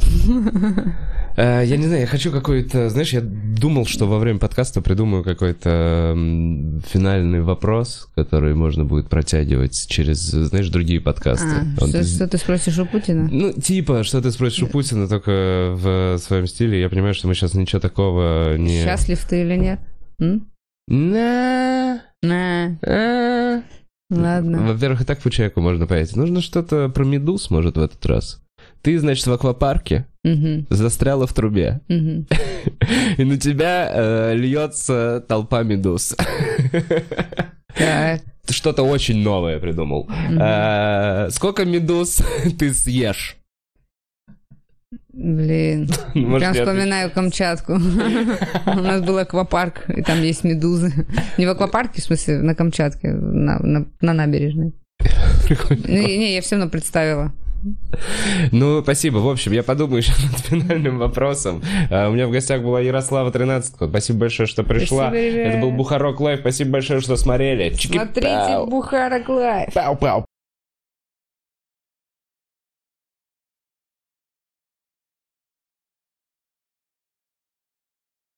Э, 1.36 1.62
я 1.64 1.76
не 1.76 1.86
знаю, 1.86 2.00
я 2.00 2.06
хочу 2.06 2.32
какой-то... 2.32 2.90
Знаешь, 2.90 3.12
я 3.12 3.20
думал, 3.20 3.86
что 3.86 4.06
во 4.06 4.18
время 4.18 4.40
подкаста 4.40 4.80
придумаю 4.82 5.22
какой-то 5.22 6.12
финальный 6.88 7.40
вопрос, 7.40 8.08
который 8.16 8.54
можно 8.54 8.84
будет 8.84 9.08
протягивать 9.08 9.86
через, 9.88 10.18
знаешь, 10.18 10.68
другие 10.70 11.00
подкасты. 11.00 11.46
А, 11.80 11.86
что, 11.86 12.02
что 12.02 12.28
ты 12.28 12.36
спросишь 12.36 12.78
у 12.78 12.84
Путина? 12.84 13.28
Ну, 13.30 13.52
типа, 13.52 14.02
что 14.02 14.20
ты 14.20 14.32
спросишь 14.32 14.64
у 14.64 14.66
Путина, 14.66 15.06
только 15.06 15.72
в 15.76 16.18
своем 16.18 16.46
стиле. 16.48 16.80
Я 16.80 16.88
понимаю, 16.88 17.14
что 17.14 17.28
мы 17.28 17.34
сейчас 17.34 17.54
ничего 17.54 17.80
такого 17.80 18.56
не... 18.56 18.82
Счастлив 18.82 19.24
ты 19.24 19.42
или 19.42 19.56
нет? 19.56 19.80
На. 20.88 22.02
На. 22.22 23.62
Ладно. 24.10 24.62
Во-первых, 24.62 25.02
и 25.02 25.04
так 25.04 25.20
по 25.20 25.30
человеку 25.30 25.60
можно 25.60 25.86
понять. 25.86 26.16
Нужно 26.16 26.40
что-то 26.40 26.88
про 26.88 27.04
медуз, 27.04 27.50
может, 27.50 27.76
в 27.76 27.80
этот 27.80 28.04
раз. 28.06 28.42
Ты, 28.82 28.98
значит, 28.98 29.26
в 29.26 29.32
аквапарке 29.32 30.06
угу. 30.24 30.66
застряла 30.68 31.26
в 31.26 31.32
трубе. 31.32 31.80
Угу. 31.88 32.26
И 33.18 33.24
на 33.24 33.38
тебя 33.38 33.90
э, 33.92 34.34
льется 34.34 35.24
толпа 35.28 35.62
медуз. 35.62 36.16
Что-то 38.48 38.82
очень 38.82 39.18
новое 39.22 39.60
придумал. 39.60 40.08
А, 40.38 41.28
сколько 41.30 41.64
медуз 41.64 42.20
ты 42.58 42.74
съешь? 42.74 43.36
Блин, 45.12 45.88
ну, 46.14 46.38
прям 46.38 46.52
вспоминаю 46.52 47.10
Камчатку. 47.10 47.74
У 48.66 48.80
нас 48.80 49.02
был 49.02 49.18
аквапарк, 49.18 49.88
и 49.88 50.02
там 50.02 50.20
есть 50.22 50.42
медузы. 50.44 50.92
Не 51.38 51.46
в 51.46 51.50
аквапарке, 51.50 52.00
в 52.00 52.04
смысле, 52.04 52.38
на 52.38 52.54
Камчатке, 52.54 53.12
на, 53.12 53.58
на, 53.60 53.86
на 54.00 54.12
набережной. 54.12 54.72
Не, 55.86 56.18
не, 56.18 56.34
я 56.34 56.40
все 56.40 56.56
равно 56.56 56.70
представила. 56.70 57.32
Ну, 58.52 58.82
спасибо. 58.82 59.18
В 59.18 59.28
общем, 59.28 59.52
я 59.52 59.62
подумаю 59.62 59.98
еще 59.98 60.12
над 60.32 60.40
финальным 60.40 60.98
вопросом. 60.98 61.62
А, 61.90 62.08
у 62.08 62.12
меня 62.12 62.26
в 62.26 62.30
гостях 62.30 62.62
была 62.62 62.80
Ярослава 62.80 63.30
13. 63.30 63.74
Спасибо 63.76 64.20
большое, 64.20 64.46
что 64.46 64.64
пришла. 64.64 65.08
Спасибо, 65.08 65.38
Это 65.38 65.58
был 65.58 65.70
Бухарог 65.70 66.20
Live. 66.20 66.40
Спасибо 66.40 66.70
большое, 66.72 67.00
что 67.00 67.16
смотрели. 67.16 67.74
Смотрите 67.74 68.64
Бухарог 68.66 69.28
Live. 69.28 69.72
Пау-пау. 69.74 70.24